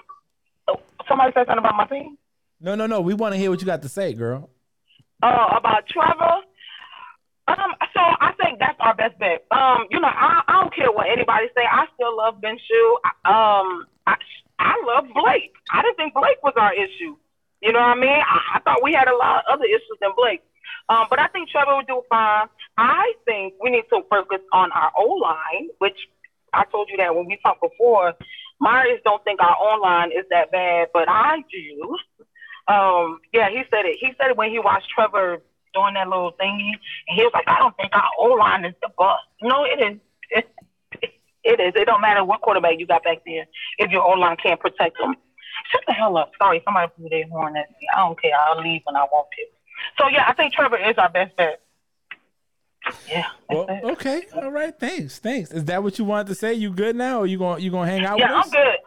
somebody 1.08 1.32
said 1.34 1.46
something 1.46 1.58
about 1.58 1.76
my 1.76 1.86
team. 1.86 2.18
no, 2.60 2.74
no, 2.74 2.86
no. 2.86 3.00
We 3.00 3.14
want 3.14 3.32
to 3.34 3.38
hear 3.38 3.50
what 3.50 3.60
you 3.60 3.66
got 3.66 3.82
to 3.82 3.88
say, 3.88 4.12
girl. 4.12 4.50
Uh, 5.22 5.54
about 5.56 5.86
Trevor. 5.86 6.42
Um, 7.48 7.72
so 7.94 8.00
I 8.20 8.32
think 8.42 8.58
that's 8.58 8.76
our 8.80 8.94
best 8.94 9.18
bet. 9.18 9.46
Um, 9.50 9.86
you 9.90 9.98
know, 10.00 10.08
I, 10.08 10.42
I 10.46 10.52
don't 10.60 10.74
care 10.74 10.92
what 10.92 11.06
anybody 11.08 11.46
say. 11.56 11.62
I 11.64 11.86
still 11.94 12.14
love 12.16 12.34
Minshew. 12.42 12.88
Um, 13.24 13.86
I, 14.06 14.16
I 14.58 14.74
love 14.86 15.06
Blake. 15.14 15.54
I 15.72 15.80
didn't 15.82 15.96
think 15.96 16.12
Blake 16.14 16.42
was 16.42 16.52
our 16.56 16.74
issue. 16.74 17.16
You 17.62 17.72
know 17.72 17.80
what 17.80 17.96
I 17.96 18.00
mean? 18.00 18.10
I, 18.10 18.56
I 18.56 18.60
thought 18.60 18.82
we 18.82 18.92
had 18.92 19.08
a 19.08 19.16
lot 19.16 19.38
of 19.38 19.54
other 19.54 19.64
issues 19.64 19.96
than 20.02 20.10
Blake. 20.16 20.42
Um, 20.88 21.06
but 21.10 21.18
I 21.18 21.26
think 21.28 21.50
Trevor 21.50 21.76
would 21.76 21.86
do 21.86 22.02
fine. 22.08 22.48
I 22.76 23.12
think 23.24 23.54
we 23.62 23.70
need 23.70 23.84
to 23.92 24.02
focus 24.08 24.40
on 24.52 24.72
our 24.72 24.92
O 24.96 25.04
line, 25.04 25.68
which 25.78 25.96
I 26.52 26.64
told 26.64 26.88
you 26.90 26.96
that 26.98 27.14
when 27.14 27.26
we 27.26 27.38
talked 27.42 27.60
before. 27.60 28.14
Myers 28.60 29.00
don't 29.04 29.22
think 29.24 29.40
our 29.40 29.56
O 29.60 29.80
line 29.80 30.10
is 30.10 30.24
that 30.30 30.50
bad, 30.50 30.88
but 30.92 31.08
I 31.08 31.44
do. 31.50 31.96
Um, 32.66 33.20
yeah, 33.32 33.48
he 33.48 33.62
said 33.70 33.84
it. 33.86 33.96
He 34.00 34.12
said 34.18 34.30
it 34.30 34.36
when 34.36 34.50
he 34.50 34.58
watched 34.58 34.88
Trevor 34.94 35.42
doing 35.74 35.94
that 35.94 36.08
little 36.08 36.32
thingy, 36.32 36.72
and 37.08 37.16
he 37.16 37.22
was 37.22 37.32
like, 37.34 37.48
"I 37.48 37.58
don't 37.58 37.76
think 37.76 37.94
our 37.94 38.10
O 38.18 38.34
line 38.34 38.64
is 38.64 38.74
the 38.82 38.88
bust." 38.96 39.22
No, 39.42 39.64
it 39.64 39.80
is. 40.32 40.44
It, 41.44 41.60
is. 41.60 41.72
It 41.76 41.86
don't 41.86 42.02
matter 42.02 42.22
what 42.24 42.42
quarterback 42.42 42.78
you 42.78 42.86
got 42.86 43.04
back 43.04 43.22
there 43.24 43.46
if 43.78 43.90
your 43.90 44.02
O 44.02 44.10
line 44.10 44.36
can't 44.36 44.60
protect 44.60 44.98
them. 44.98 45.14
Shut 45.72 45.80
the 45.86 45.94
hell 45.94 46.18
up. 46.18 46.32
Sorry, 46.36 46.60
somebody 46.62 46.92
blew 46.98 47.08
their 47.08 47.26
horn 47.28 47.56
at 47.56 47.70
me. 47.70 47.86
I 47.94 48.00
don't 48.00 48.20
care. 48.20 48.32
I'll 48.38 48.60
leave 48.60 48.82
when 48.84 48.96
I 48.96 49.04
want 49.04 49.28
to. 49.32 49.57
So 49.98 50.08
yeah, 50.08 50.24
I 50.28 50.32
think 50.34 50.52
Trevor 50.54 50.76
is 50.78 50.96
our 50.98 51.08
best 51.10 51.36
bet. 51.36 51.60
Yeah. 53.08 53.26
Well, 53.50 53.66
it. 53.68 53.84
okay, 53.84 54.22
all 54.34 54.50
right. 54.50 54.72
Thanks, 54.78 55.18
thanks. 55.18 55.50
Is 55.50 55.64
that 55.66 55.82
what 55.82 55.98
you 55.98 56.04
wanted 56.04 56.28
to 56.28 56.34
say? 56.34 56.54
You 56.54 56.70
good 56.70 56.96
now, 56.96 57.18
or 57.20 57.26
you 57.26 57.38
gonna 57.38 57.60
you 57.60 57.70
gonna 57.70 57.90
hang 57.90 58.04
out 58.04 58.14
with 58.18 58.24
me? 58.24 58.30
Yeah, 58.30 58.36
with 58.38 58.46
I'm 58.46 58.48
us? 58.48 58.50
good. 58.50 58.78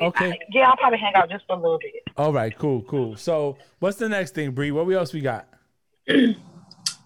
Okay. 0.00 0.38
Yeah, 0.52 0.68
I'll 0.70 0.76
probably 0.76 0.98
hang 0.98 1.14
out 1.14 1.28
just 1.30 1.44
for 1.46 1.54
a 1.56 1.60
little 1.60 1.78
bit. 1.78 1.94
All 2.16 2.32
right. 2.32 2.56
Cool. 2.56 2.82
Cool. 2.82 3.16
So, 3.16 3.56
what's 3.80 3.96
the 3.96 4.08
next 4.08 4.34
thing, 4.34 4.52
Bree? 4.52 4.70
What 4.70 4.86
we 4.86 4.94
else 4.94 5.12
we 5.12 5.20
got? 5.20 5.48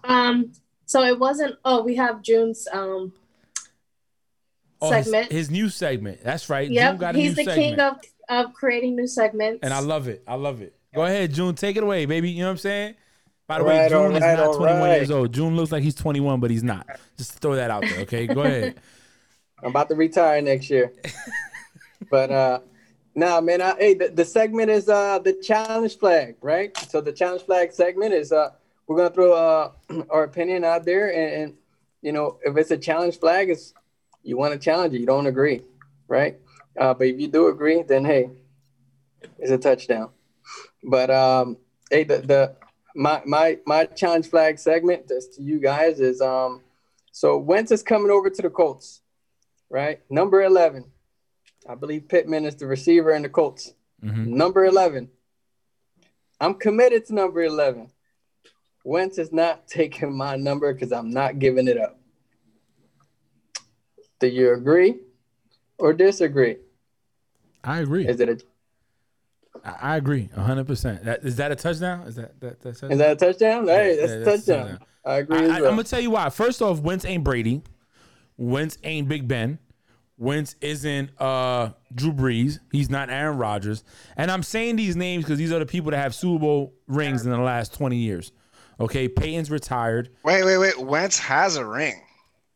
Um, 0.05 0.51
so 0.85 1.01
it 1.03 1.17
wasn't. 1.17 1.55
Oh, 1.63 1.81
we 1.81 1.95
have 1.95 2.21
June's 2.21 2.67
um 2.73 3.13
Oh, 4.81 4.91
his- 4.91 5.05
segment. 5.05 5.31
His, 5.31 5.49
new 5.49 5.69
segment. 5.69 6.21
That's 6.23 6.49
right. 6.49 6.67
June 6.67 6.73
yep, 6.75 6.97
got 6.99 7.15
a 7.15 7.17
he's 7.17 7.37
new 7.37 7.45
the 7.45 7.51
segment. 7.51 7.77
king 7.77 7.79
of 7.79 7.97
of 8.47 8.53
creating 8.53 8.95
new 8.97 9.07
segments. 9.07 9.59
And 9.63 9.73
I 9.73 9.79
love 9.79 10.07
it. 10.09 10.23
I 10.27 10.35
love 10.35 10.61
it. 10.61 10.75
Go 10.93 11.05
ahead, 11.05 11.33
June. 11.33 11.55
Take 11.55 11.77
it 11.77 11.83
away, 11.83 12.05
baby. 12.05 12.31
You 12.31 12.41
know 12.41 12.47
what 12.47 12.51
I'm 12.51 12.57
saying? 12.57 12.95
By 13.47 13.57
the 13.59 13.65
way, 13.65 13.73
Alright, 13.75 13.91
June 13.91 14.15
is 14.15 14.23
alright, 14.23 14.37
not 14.37 14.55
21 14.55 14.81
alright. 14.81 14.97
years 14.97 15.11
old. 15.11 15.33
June 15.33 15.55
looks 15.55 15.71
like 15.71 15.83
he's 15.83 15.95
21, 15.95 16.39
but 16.39 16.49
he's 16.49 16.63
not. 16.63 16.87
Just 17.17 17.33
to 17.33 17.39
throw 17.39 17.55
that 17.55 17.69
out 17.69 17.81
there, 17.81 17.99
okay? 18.01 18.25
Go 18.25 18.41
ahead. 18.41 18.79
I'm 19.63 19.69
about 19.69 19.89
to 19.89 19.95
retire 19.95 20.41
next 20.41 20.69
year. 20.69 20.93
but 22.09 22.31
uh 22.31 22.59
nah 23.15 23.39
man, 23.39 23.61
I, 23.61 23.75
hey 23.77 23.93
the, 23.93 24.09
the 24.09 24.25
segment 24.25 24.69
is 24.69 24.89
uh 24.89 25.19
the 25.19 25.33
challenge 25.33 25.97
flag, 25.97 26.35
right? 26.41 26.75
So 26.89 26.99
the 26.99 27.13
challenge 27.13 27.43
flag 27.43 27.71
segment 27.71 28.13
is 28.13 28.31
uh 28.31 28.51
we're 28.87 28.97
gonna 28.97 29.09
throw 29.13 29.33
uh 29.33 29.71
our 30.09 30.23
opinion 30.23 30.63
out 30.65 30.83
there 30.85 31.13
and, 31.13 31.43
and 31.43 31.53
you 32.01 32.11
know 32.11 32.39
if 32.43 32.57
it's 32.57 32.71
a 32.71 32.77
challenge 32.77 33.19
flag 33.19 33.49
it's 33.49 33.73
you 34.23 34.37
want 34.37 34.53
to 34.53 34.59
challenge 34.59 34.93
it, 34.93 34.99
you 34.99 35.05
don't 35.05 35.27
agree, 35.27 35.61
right? 36.07 36.37
Uh 36.77 36.93
but 36.93 37.07
if 37.07 37.19
you 37.19 37.27
do 37.27 37.47
agree, 37.47 37.83
then 37.83 38.03
hey, 38.03 38.31
it's 39.39 39.51
a 39.51 39.57
touchdown. 39.57 40.09
But 40.83 41.09
um 41.09 41.57
hey 41.89 42.03
the 42.03 42.17
the 42.17 42.55
my 42.95 43.21
my 43.25 43.57
my 43.65 43.85
challenge 43.85 44.27
flag 44.29 44.59
segment 44.59 45.07
just 45.07 45.33
to 45.35 45.41
you 45.41 45.59
guys 45.59 45.99
is 45.99 46.21
um 46.21 46.61
so 47.11 47.37
Wentz 47.37 47.71
is 47.71 47.83
coming 47.83 48.11
over 48.11 48.29
to 48.29 48.41
the 48.41 48.49
Colts 48.49 49.01
right? 49.73 50.01
Number 50.09 50.43
11. 50.43 50.85
I 51.67 51.75
believe 51.75 52.07
Pittman 52.07 52.45
is 52.45 52.55
the 52.55 52.67
receiver 52.67 53.11
in 53.11 53.23
the 53.23 53.29
Colts. 53.29 53.73
Mhm. 54.03 54.27
Number 54.27 54.65
11. 54.65 55.09
I'm 56.39 56.53
committed 56.53 57.05
to 57.07 57.15
number 57.15 57.41
11. 57.43 57.89
Wentz 58.85 59.17
is 59.17 59.31
not 59.33 59.67
taking 59.67 60.15
my 60.15 60.35
number 60.35 60.71
because 60.73 60.91
I'm 60.91 61.09
not 61.09 61.39
giving 61.39 61.67
it 61.67 61.77
up. 61.77 61.99
Do 64.19 64.27
you 64.27 64.53
agree 64.53 64.99
or 65.79 65.91
disagree? 65.93 66.57
I 67.63 67.79
agree. 67.79 68.07
Is 68.07 68.19
it 68.19 68.29
a 68.29 68.37
I, 69.63 69.93
I 69.93 69.97
agree 69.97 70.29
100%. 70.35 71.03
That, 71.03 71.23
is 71.23 71.35
that 71.37 71.51
a 71.51 71.55
touchdown? 71.55 72.01
Is 72.07 72.15
that 72.15 72.39
that 72.41 72.61
that's 72.61 72.83
is 72.83 72.97
that 72.97 73.11
a 73.11 73.15
touchdown? 73.15 73.67
Hey, 73.67 73.95
that's 73.95 74.11
Yeah, 74.11 74.17
a 74.17 74.19
that's 74.23 74.47
a 74.47 74.53
touchdown. 74.53 74.67
touchdown. 74.69 74.87
I 75.05 75.15
agree 75.15 75.37
I, 75.37 75.43
as 75.43 75.49
I, 75.51 75.55
am 75.57 75.61
well. 75.63 75.71
gonna 75.71 75.83
tell 75.83 75.99
you 76.01 76.11
why. 76.11 76.29
First 76.29 76.61
off, 76.61 76.79
Wentz 76.79 77.05
ain't 77.05 77.23
Brady. 77.23 77.61
Wentz 78.37 78.77
ain't 78.83 79.07
Big 79.07 79.27
Ben. 79.27 79.59
Wentz 80.17 80.55
isn't 80.61 81.09
uh, 81.19 81.71
Drew 81.93 82.13
Brees. 82.13 82.59
He's 82.71 82.89
not 82.89 83.09
Aaron 83.09 83.37
Rodgers. 83.37 83.83
And 84.15 84.29
I'm 84.31 84.43
saying 84.43 84.75
these 84.75 84.95
names 84.95 85.25
because 85.25 85.37
these 85.37 85.51
are 85.51 85.59
the 85.59 85.65
people 85.65 85.91
that 85.91 85.97
have 85.97 86.13
Super 86.15 86.39
Bowl 86.39 86.73
rings 86.87 87.25
in 87.25 87.31
the 87.31 87.37
last 87.37 87.73
20 87.73 87.97
years. 87.97 88.31
Okay, 88.79 89.07
Peyton's 89.07 89.51
retired. 89.51 90.09
Wait, 90.23 90.43
wait, 90.43 90.57
wait. 90.57 90.79
Wentz 90.79 91.19
has 91.19 91.55
a 91.57 91.65
ring. 91.65 92.01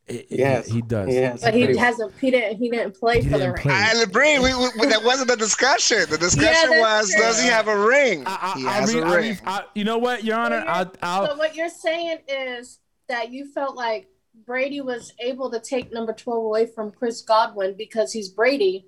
I- 0.09 0.13
I- 0.13 0.25
Yes. 0.29 0.67
he 0.67 0.81
does. 0.81 1.09
Yes. 1.13 1.41
but 1.41 1.53
he 1.53 1.65
pretty- 1.65 1.79
hasn't. 1.79 2.13
He 2.19 2.31
didn't. 2.31 2.57
He 2.57 2.69
didn't 2.69 2.97
play 2.97 3.15
He 3.21 3.23
for 3.23 3.37
the 3.37 3.37
didn't 3.39 3.53
ring. 3.55 3.61
play. 3.63 3.73
I 3.73 3.91
agree. 4.01 4.39
We, 4.39 4.53
we, 4.79 4.85
that 4.87 5.01
wasn't 5.03 5.29
the 5.29 5.35
discussion. 5.35 6.05
The 6.09 6.17
discussion 6.17 6.69
that's 6.69 7.07
was, 7.09 7.13
does 7.15 7.41
he 7.41 7.47
have 7.49 7.67
a 7.67 7.77
ring? 7.87 8.23
I, 8.25 8.53
I, 8.55 8.59
he 8.59 8.65
I 8.67 8.71
has 8.73 8.93
read- 8.93 9.03
a 9.03 9.05
I 9.07 9.15
ring. 9.15 9.29
read- 9.31 9.41
I- 9.45 9.63
you 9.75 9.83
know 9.83 9.97
what, 9.97 10.23
Your 10.23 10.37
Honor? 10.39 10.63
I'll, 10.67 10.91
I'll, 11.01 11.27
So 11.27 11.35
what 11.35 11.55
you're 11.55 11.69
saying 11.69 12.19
is 12.27 12.79
that 13.09 13.31
you 13.31 13.51
felt 13.51 13.75
like 13.75 14.07
Brady 14.45 14.79
was 14.81 15.13
able 15.19 15.49
to 15.51 15.59
take 15.59 15.91
number 15.91 16.13
12 16.13 16.43
away 16.45 16.65
from 16.67 16.91
Chris 16.91 17.21
Godwin 17.21 17.75
because 17.77 18.13
he's 18.13 18.29
Brady. 18.29 18.85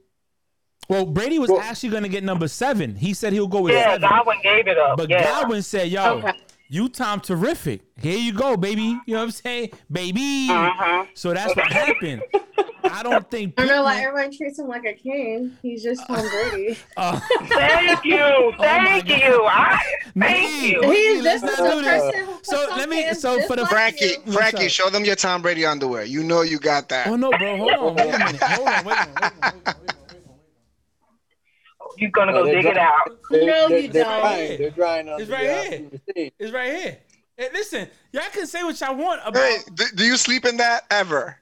well, 0.87 1.05
Brady 1.05 1.37
was 1.37 1.49
Well- 1.49 1.59
actually 1.59 1.89
going 1.89 2.03
to 2.03 2.09
get 2.09 2.23
number 2.23 2.47
seven. 2.47 2.95
He 2.95 3.13
said 3.13 3.33
he'll 3.33 3.47
go 3.47 3.61
with 3.61 3.73
Yeah, 3.73 3.93
seven. 3.93 4.09
Godwin 4.09 4.37
gave 4.41 4.67
it 4.67 4.77
up. 4.77 4.97
But 4.97 5.09
yeah. 5.09 5.23
Godwin 5.23 5.61
said, 5.63 5.89
yo, 5.89 6.19
Okay. 6.19 6.31
You 6.69 6.87
Tom 6.89 7.19
terrific. 7.19 7.81
Here 7.99 8.17
you 8.17 8.31
go, 8.33 8.55
baby. 8.55 8.81
You 8.81 9.01
know 9.07 9.17
what 9.17 9.23
I'm 9.25 9.31
saying? 9.31 9.71
Baby. 9.91 10.47
Uh-huh. 10.49 11.05
So 11.15 11.33
that's 11.33 11.55
what 11.55 11.71
happened. 11.71 12.21
I 12.83 13.03
don't 13.03 13.29
think 13.29 13.53
I 13.57 13.65
don't 13.65 13.75
know 13.75 13.83
why 13.83 14.01
everyone 14.01 14.31
treats 14.35 14.57
him 14.57 14.67
like 14.67 14.85
a 14.85 14.93
king. 14.93 15.55
He's 15.61 15.83
just 15.83 16.05
Tom 16.07 16.21
Brady. 16.29 16.77
uh, 16.97 17.19
Thank 17.43 18.05
you. 18.05 18.19
Oh 18.19 18.53
Thank 18.57 19.07
God. 19.07 19.17
you. 19.19 19.43
I, 19.45 19.81
Nikki, 20.15 20.33
thank 20.33 20.63
you. 20.63 20.91
He's 20.91 21.23
just 21.23 21.43
not 21.43 21.57
the 21.57 21.83
person 21.83 22.25
who 22.25 22.33
So 22.43 22.67
let 22.77 22.89
me- 22.89 23.13
so 23.13 23.35
just 23.37 23.47
for 23.47 23.55
the- 23.57 23.63
like 23.63 23.71
Frankie, 23.71 24.05
you. 24.05 24.15
What's 24.25 24.37
Frankie, 24.37 24.69
show 24.69 24.89
them 24.89 25.03
your 25.05 25.15
Tom 25.15 25.41
Brady 25.41 25.65
underwear. 25.65 26.03
You 26.05 26.23
know 26.23 26.41
you 26.41 26.57
got 26.59 26.87
that. 26.89 27.07
Oh 27.07 27.15
no, 27.15 27.29
bro. 27.31 27.57
Hold 27.57 27.71
on. 27.73 27.95
Wait 27.95 28.13
a 28.15 28.17
minute. 28.19 28.41
Hold 28.43 28.67
on. 28.67 28.85
Wait 28.85 28.97
a 28.97 29.07
minute. 29.07 29.19
Wait 29.21 29.31
a 29.31 29.31
minute. 29.31 29.65
Wait 29.65 29.75
a 29.75 29.75
minute. 29.75 29.95
Wait. 31.99 32.01
You're 32.01 32.11
gonna 32.11 32.31
No, 32.31 32.39
go 32.39 32.45
they're 32.45 32.61
dig 32.61 32.65
it 32.71 32.77
out. 32.77 33.17
They're, 33.29 33.45
No, 33.45 33.69
they're, 33.69 33.79
you 33.79 33.89
they're 33.89 34.03
don't. 34.03 34.19
Drying. 34.21 34.57
They're 34.57 34.69
drying 34.71 35.09
on 35.09 35.19
It's 35.21 35.29
the, 35.29 35.35
right 35.35 35.49
uh, 35.49 35.63
here. 36.15 36.31
It's 36.39 36.51
right 36.53 36.71
here. 36.73 36.97
Hey, 37.37 37.49
listen, 37.53 37.87
y'all 38.11 38.23
can 38.31 38.47
say 38.47 38.63
what 38.63 38.79
y'all 38.79 38.95
want 38.95 39.21
about. 39.25 39.41
Hey, 39.41 39.57
do, 39.73 39.85
do 39.95 40.03
you 40.05 40.17
sleep 40.17 40.45
in 40.45 40.57
that 40.57 40.85
ever? 40.91 41.37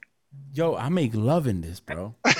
Yo, 0.53 0.75
I 0.75 0.89
make 0.89 1.13
love 1.15 1.47
in 1.47 1.61
this, 1.61 1.79
bro. 1.79 2.13
Let 2.25 2.35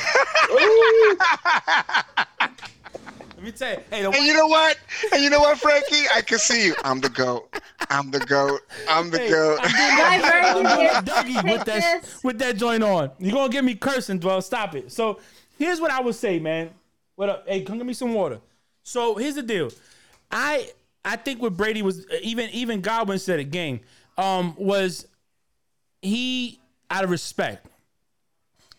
me 3.44 3.52
tell 3.52 3.72
you. 3.74 3.80
Hey, 3.92 4.02
the 4.02 4.10
And 4.12 4.26
you 4.26 4.34
know 4.34 4.48
what? 4.48 4.78
And 5.14 5.24
you 5.24 5.30
know 5.30 5.40
what, 5.40 5.60
Frankie? 5.60 6.06
I 6.16 6.22
can 6.22 6.40
see 6.40 6.66
you. 6.66 6.76
I'm 6.84 7.00
the 7.02 7.10
goat. 7.10 7.56
I'm 7.90 8.10
the 8.12 8.20
goat. 8.20 8.62
I'm 8.90 9.10
the 9.12 9.20
Hey, 9.20 9.30
goat. 9.30 9.60
I'm 9.62 9.70
doing 9.72 9.98
Guys, 9.98 10.22
that- 10.22 10.32
right 10.44 10.56
I'm 10.56 10.64
doing 10.64 10.80
here. 10.80 11.42
Dougie 11.44 11.52
with 11.58 11.66
that 11.66 12.02
with 12.24 12.40
that 12.40 12.58
joint 12.58 12.84
on. 12.84 13.12
You're 13.20 13.34
gonna 13.34 13.50
get 13.52 13.64
me 13.64 13.76
cursing, 13.76 14.18
Dwell? 14.20 14.42
Stop 14.42 14.76
it. 14.76 14.92
So 14.92 15.20
here's 15.58 15.80
what 15.80 15.92
I 15.92 16.02
would 16.02 16.16
say, 16.16 16.40
man. 16.40 16.72
What 17.18 17.30
up? 17.30 17.48
Hey, 17.48 17.64
come 17.64 17.78
get 17.78 17.88
me 17.88 17.96
some 17.96 18.14
water. 18.14 18.40
So 18.84 19.16
here's 19.16 19.34
the 19.34 19.42
deal. 19.42 19.72
I 20.30 20.70
I 21.04 21.16
think 21.16 21.42
what 21.42 21.58
Brady 21.58 21.82
was 21.82 22.06
even 22.22 22.48
even 22.52 22.80
Godwin 22.80 23.18
said 23.18 23.40
it, 23.40 23.46
gang, 23.46 23.80
um, 24.20 24.54
was 24.56 25.08
he 26.04 26.60
out 26.92 27.04
of 27.04 27.10
respect. 27.10 27.66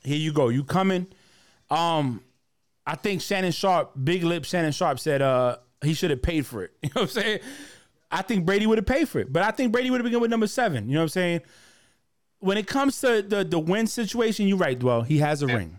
Here 0.04 0.16
you 0.16 0.32
go. 0.32 0.50
You 0.50 0.62
coming? 0.62 1.08
Um, 1.68 2.22
I 2.86 2.94
think 2.94 3.22
Shannon 3.22 3.50
Sharpe, 3.50 3.90
big 4.04 4.22
lip 4.22 4.44
Shannon 4.44 4.70
Sharpe 4.70 5.00
said 5.00 5.20
uh 5.20 5.56
he 5.82 5.92
should 5.92 6.10
have 6.10 6.22
paid 6.22 6.46
for 6.46 6.62
it. 6.62 6.70
You 6.84 6.90
know 6.94 7.02
what 7.02 7.16
I'm 7.16 7.22
saying? 7.22 7.40
I 8.08 8.22
think 8.22 8.46
Brady 8.46 8.68
would 8.68 8.78
have 8.78 8.86
paid 8.86 9.08
for 9.08 9.18
it, 9.18 9.32
but 9.32 9.42
I 9.42 9.50
think 9.50 9.72
Brady 9.72 9.90
would 9.90 9.98
have 9.98 10.04
begun 10.04 10.20
with 10.20 10.30
number 10.30 10.46
seven. 10.46 10.88
You 10.88 10.94
know 10.94 11.00
what 11.00 11.04
I'm 11.04 11.08
saying? 11.08 11.40
When 12.38 12.56
it 12.56 12.68
comes 12.68 13.00
to 13.00 13.20
the 13.20 13.42
the 13.42 13.58
win 13.58 13.88
situation, 13.88 14.46
you're 14.46 14.58
right, 14.58 14.78
Dwell. 14.78 15.02
He 15.02 15.18
has 15.18 15.42
a 15.42 15.48
ring, 15.48 15.77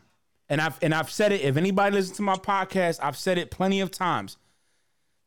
and 0.50 0.60
I've 0.62 0.78
and 0.82 0.93
I've 0.93 1.10
said 1.12 1.32
it. 1.32 1.41
If 1.41 1.58
anybody 1.58 1.95
listens 1.95 2.18
to 2.18 2.24
my 2.24 2.36
podcast, 2.36 3.00
I've 3.02 3.18
said 3.18 3.38
it 3.38 3.52
plenty 3.52 3.80
of 3.82 3.91
times. 3.91 4.38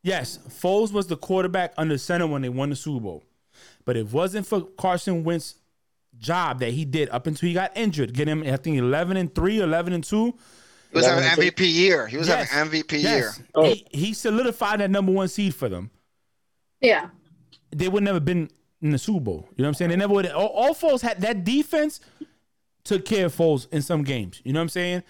Yes, 0.03 0.39
Foles 0.49 0.93
was 0.93 1.07
the 1.07 1.17
quarterback 1.17 1.73
under 1.77 1.97
center 1.97 2.27
when 2.27 2.43
they 2.43 2.49
won 2.49 2.71
the 2.71 2.77
Super 2.77 3.01
Bowl, 3.01 3.25
but 3.85 3.97
it 3.97 4.11
wasn't 4.13 4.47
for 4.47 4.63
Carson 4.63 5.23
Wentz 5.23 5.55
job 6.19 6.59
that 6.61 6.73
he 6.73 6.85
did 6.85 7.09
up 7.11 7.27
until 7.27 7.49
he 7.49 7.55
got 7.55 7.71
injured. 7.77 8.13
Get 8.13 8.29
him, 8.29 8.43
I 8.43 8.57
think, 8.57 8.79
11 8.79 9.17
and 9.17 9.33
3, 9.35 9.61
11 9.61 9.93
and 9.93 10.03
2. 10.05 10.27
He 10.27 10.33
was 10.97 11.07
having 11.07 11.25
an 11.25 11.31
MVP 11.31 11.61
year. 11.73 12.07
He 12.07 12.17
was 12.19 12.29
Yes. 12.29 12.51
having 12.51 12.81
MVP 12.81 12.99
Yes. 13.01 13.05
year. 13.39 13.47
Oh. 13.55 13.65
He, 13.65 13.87
he 13.93 14.13
solidified 14.13 14.81
that 14.81 14.91
number 14.91 15.11
one 15.13 15.29
seed 15.29 15.55
for 15.55 15.69
them. 15.69 15.91
Yeah. 16.81 17.09
They 17.75 17.89
would 17.89 18.03
never 18.03 18.17
have 18.17 18.25
been 18.25 18.51
in 18.83 18.91
the 18.91 18.99
Super 18.99 19.21
Bowl. 19.21 19.47
You 19.57 19.63
know 19.63 19.65
what 19.65 19.69
I'm 19.69 19.75
saying? 19.75 19.91
They 19.91 19.97
never 19.97 20.13
would. 20.13 20.27
All, 20.27 20.49
all 20.49 20.75
Foles 20.75 21.01
had 21.01 21.21
that 21.23 21.45
defense 21.45 22.01
took 22.85 23.05
care 23.05 23.27
of 23.27 23.35
Foles 23.35 23.67
in 23.73 23.83
some 23.83 24.03
games. 24.03 24.41
You 24.45 24.53
know 24.53 24.61
what 24.61 24.65
I'm 24.65 24.69
saying? 24.71 25.03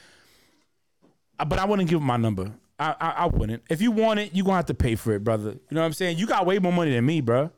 But 1.38 1.58
I 1.58 1.64
wouldn't 1.64 1.88
give 1.88 2.00
him 2.00 2.06
my 2.06 2.16
number. 2.16 2.52
I, 2.78 2.94
I 3.00 3.10
I 3.10 3.26
wouldn't. 3.26 3.62
If 3.70 3.80
you 3.82 3.90
want 3.90 4.20
it, 4.20 4.34
you 4.34 4.44
gonna 4.44 4.56
have 4.56 4.66
to 4.66 4.74
pay 4.74 4.94
for 4.94 5.12
it, 5.12 5.24
brother. 5.24 5.50
You 5.50 5.60
know 5.74 5.80
what 5.80 5.86
I'm 5.86 5.92
saying? 5.92 6.18
You 6.18 6.26
got 6.26 6.46
way 6.46 6.58
more 6.58 6.72
money 6.72 6.92
than 6.92 7.04
me, 7.04 7.20
bro. 7.20 7.50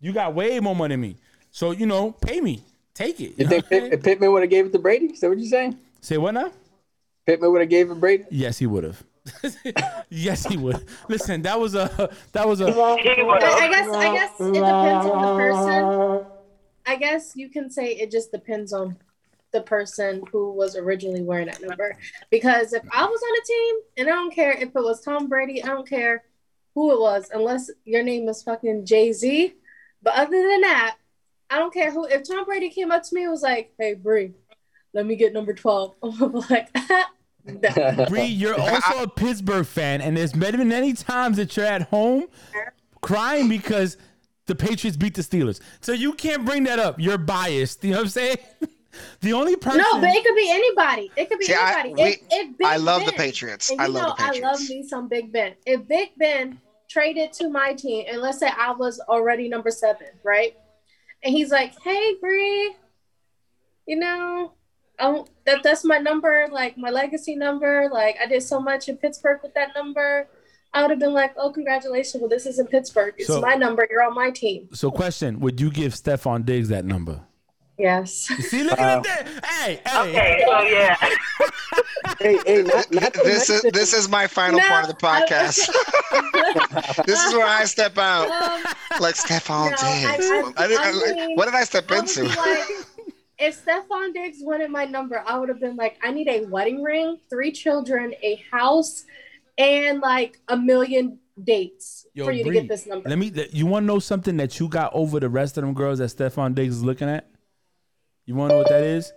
You 0.00 0.12
got 0.12 0.34
way 0.34 0.58
more 0.60 0.74
money 0.76 0.94
than 0.94 1.00
me. 1.00 1.16
So 1.50 1.70
you 1.70 1.86
know, 1.86 2.12
pay 2.12 2.40
me. 2.40 2.62
Take 2.94 3.20
it. 3.20 3.38
You 3.38 3.44
know 3.44 3.50
think 3.50 3.64
what 3.64 3.72
I'm 3.72 3.78
saying? 3.80 3.90
Pitt, 3.90 4.02
Pittman 4.02 4.32
would 4.32 4.42
have 4.42 4.50
gave 4.50 4.66
it 4.66 4.72
to 4.72 4.78
Brady? 4.78 5.06
Is 5.06 5.20
that 5.20 5.28
what 5.28 5.38
you're 5.38 5.48
saying? 5.48 5.78
Say 6.00 6.18
what 6.18 6.34
now? 6.34 6.50
Pittman 7.26 7.52
would 7.52 7.60
have 7.60 7.70
gave 7.70 7.86
it 7.86 7.94
to 7.94 8.00
Brady? 8.00 8.24
Yes, 8.30 8.58
he 8.58 8.66
would 8.66 8.84
have. 8.84 9.02
yes, 10.10 10.44
he 10.46 10.56
would. 10.56 10.84
Listen, 11.08 11.42
that 11.42 11.58
was 11.58 11.74
a 11.74 12.10
that 12.32 12.46
was 12.46 12.60
a 12.60 12.66
He 12.72 12.80
I, 12.80 13.22
would 13.22 13.42
I 13.42 13.50
have. 13.50 13.70
guess 13.70 13.88
I 13.88 14.14
guess 14.14 14.40
it 14.40 14.52
depends 14.52 15.06
on 15.06 15.22
the 15.22 15.36
person. 15.36 16.26
I 16.84 16.96
guess 16.96 17.32
you 17.36 17.48
can 17.48 17.70
say 17.70 17.92
it 17.92 18.10
just 18.10 18.32
depends 18.32 18.72
on 18.72 18.96
the 19.52 19.62
person 19.62 20.22
who 20.30 20.52
was 20.52 20.76
originally 20.76 21.22
wearing 21.22 21.46
that 21.46 21.62
number. 21.62 21.96
Because 22.30 22.72
if 22.72 22.82
I 22.90 23.04
was 23.04 23.22
on 23.22 23.36
a 23.36 23.46
team, 23.46 23.74
and 23.98 24.08
I 24.08 24.12
don't 24.12 24.34
care 24.34 24.52
if 24.52 24.68
it 24.68 24.74
was 24.74 25.00
Tom 25.00 25.28
Brady, 25.28 25.62
I 25.62 25.68
don't 25.68 25.88
care 25.88 26.24
who 26.74 26.92
it 26.92 27.00
was, 27.00 27.30
unless 27.32 27.70
your 27.84 28.02
name 28.02 28.28
is 28.28 28.42
fucking 28.42 28.86
Jay 28.86 29.12
Z. 29.12 29.54
But 30.02 30.14
other 30.14 30.30
than 30.30 30.62
that, 30.62 30.96
I 31.50 31.58
don't 31.58 31.72
care 31.72 31.92
who. 31.92 32.06
If 32.06 32.26
Tom 32.26 32.44
Brady 32.44 32.70
came 32.70 32.90
up 32.90 33.02
to 33.02 33.14
me 33.14 33.22
and 33.22 33.30
was 33.30 33.42
like, 33.42 33.72
"Hey, 33.78 33.94
Bree, 33.94 34.32
let 34.94 35.06
me 35.06 35.16
get 35.16 35.32
number 35.32 35.52
12. 35.52 35.94
I'm 36.02 36.32
like. 36.32 36.68
Bree, 38.08 38.26
you're 38.26 38.58
also 38.58 39.02
a 39.02 39.08
Pittsburgh 39.08 39.66
fan, 39.66 40.00
and 40.00 40.16
there's 40.16 40.32
been 40.32 40.68
many 40.68 40.92
times 40.92 41.38
that 41.38 41.56
you're 41.56 41.66
at 41.66 41.82
home 41.82 42.28
crying 43.00 43.48
because 43.48 43.96
the 44.46 44.54
Patriots 44.54 44.96
beat 44.96 45.14
the 45.14 45.22
Steelers. 45.22 45.60
So 45.80 45.90
you 45.90 46.12
can't 46.12 46.44
bring 46.44 46.62
that 46.64 46.78
up. 46.78 47.00
You're 47.00 47.18
biased. 47.18 47.82
You 47.82 47.90
know 47.90 47.96
what 47.96 48.04
I'm 48.04 48.10
saying? 48.10 48.36
The 49.20 49.32
only 49.32 49.56
person. 49.56 49.78
No, 49.78 50.00
but 50.00 50.10
it 50.10 50.24
could 50.24 50.36
be 50.36 50.50
anybody. 50.50 51.10
It 51.16 51.28
could 51.30 51.38
be 51.38 51.46
See, 51.46 51.54
I- 51.54 51.80
anybody. 51.80 52.02
we- 52.02 52.10
if, 52.10 52.20
if 52.30 52.58
Big 52.58 52.66
I 52.66 52.76
love 52.76 53.04
the 53.06 53.12
Patriots. 53.12 53.70
And 53.70 53.80
I 53.80 53.86
love 53.86 54.18
know, 54.18 54.26
the 54.32 54.38
I 54.38 54.40
love 54.50 54.60
me 54.68 54.82
some 54.86 55.08
Big 55.08 55.32
Ben. 55.32 55.54
If 55.66 55.86
Big 55.88 56.10
Ben 56.18 56.60
traded 56.88 57.32
to 57.34 57.48
my 57.48 57.72
team, 57.72 58.04
and 58.08 58.20
let's 58.20 58.38
say 58.38 58.48
I 58.54 58.72
was 58.72 59.00
already 59.08 59.48
number 59.48 59.70
seven, 59.70 60.08
right? 60.22 60.56
And 61.24 61.32
he's 61.32 61.50
like, 61.50 61.72
"Hey, 61.82 62.16
Bree, 62.20 62.74
you 63.86 63.96
know, 63.96 64.52
oh, 64.98 65.26
that 65.46 65.62
that's 65.62 65.84
my 65.84 65.98
number, 65.98 66.48
like 66.50 66.76
my 66.76 66.90
legacy 66.90 67.34
number. 67.36 67.88
Like 67.90 68.16
I 68.22 68.26
did 68.26 68.42
so 68.42 68.60
much 68.60 68.88
in 68.88 68.96
Pittsburgh 68.98 69.40
with 69.42 69.54
that 69.54 69.70
number." 69.74 70.28
I 70.74 70.80
would 70.80 70.90
have 70.90 70.98
been 71.00 71.12
like, 71.12 71.34
"Oh, 71.36 71.50
congratulations! 71.52 72.20
Well, 72.20 72.30
this 72.30 72.46
isn't 72.46 72.70
Pittsburgh. 72.70 73.14
It's 73.18 73.26
So- 73.26 73.40
my 73.40 73.54
number. 73.54 73.86
You're 73.90 74.02
on 74.02 74.14
my 74.14 74.30
team." 74.30 74.68
So, 74.72 74.90
question: 74.90 75.38
Would 75.40 75.60
you 75.60 75.70
give 75.70 75.92
Stefon 75.94 76.44
Diggs 76.44 76.68
that 76.70 76.84
number? 76.84 77.20
Yes. 77.78 78.12
See, 78.12 78.62
look 78.62 78.78
at 78.78 79.02
that. 79.02 79.44
Hey, 79.44 79.80
hey. 79.86 80.00
Okay, 80.10 80.44
so 80.46 80.60
yeah. 80.62 80.96
Hey, 82.20 82.38
hey, 82.46 82.62
not, 82.62 82.92
not 82.92 83.12
This 83.14 83.48
is 83.50 83.62
this 83.72 83.92
is 83.94 84.08
my 84.08 84.26
final 84.26 84.60
No, 84.60 84.66
part 84.68 84.84
of 84.84 84.90
the 84.90 84.96
podcast. 84.96 85.56
this 87.06 87.22
is 87.24 87.32
where 87.34 87.46
I 87.46 87.64
step 87.64 87.96
out, 87.98 88.28
Um, 88.30 88.62
like 89.00 89.14
Stefon 89.14 89.70
No, 89.70 89.76
Diggs. 89.76 90.30
I- 90.30 90.52
I- 90.56 90.64
I 90.64 90.68
didn't- 90.68 90.84
I 90.84 91.10
I- 91.22 91.26
mean, 91.26 91.36
what 91.36 91.46
did 91.46 91.54
I 91.54 91.64
step 91.64 91.90
I 91.90 91.98
into? 91.98 92.22
be 92.22 92.28
like, 92.36 92.68
if 93.38 93.64
Stefon 93.64 94.12
Diggs 94.12 94.38
wanted 94.42 94.70
my 94.70 94.84
number, 94.84 95.22
I 95.26 95.38
would 95.38 95.48
have 95.48 95.58
been 95.60 95.76
like, 95.76 95.98
I 96.02 96.12
need 96.12 96.28
a 96.28 96.44
wedding 96.46 96.82
ring, 96.82 97.18
three 97.30 97.50
children, 97.52 98.14
a 98.22 98.36
house, 98.52 99.04
and 99.58 100.00
like 100.00 100.38
a 100.48 100.56
million 100.56 101.18
dates 101.42 102.06
Yo, 102.14 102.26
for 102.26 102.32
you 102.32 102.44
Bree, 102.44 102.54
to 102.54 102.60
get 102.60 102.68
this 102.68 102.86
number. 102.86 103.08
Let 103.08 103.18
me. 103.18 103.32
You 103.52 103.66
want 103.66 103.84
to 103.84 103.86
know 103.86 103.98
something 103.98 104.36
that 104.36 104.60
you 104.60 104.68
got 104.68 104.92
over 104.94 105.18
the 105.18 105.30
rest 105.30 105.56
of 105.58 105.64
them 105.64 105.72
girls 105.74 105.98
that 105.98 106.10
Stefon 106.10 106.54
Diggs 106.54 106.76
is 106.76 106.84
looking 106.84 107.08
at? 107.08 107.26
You 108.26 108.34
want 108.34 108.50
to 108.50 108.54
know 108.54 108.58
what 108.58 108.68
that 108.68 108.82
is? 108.84 109.12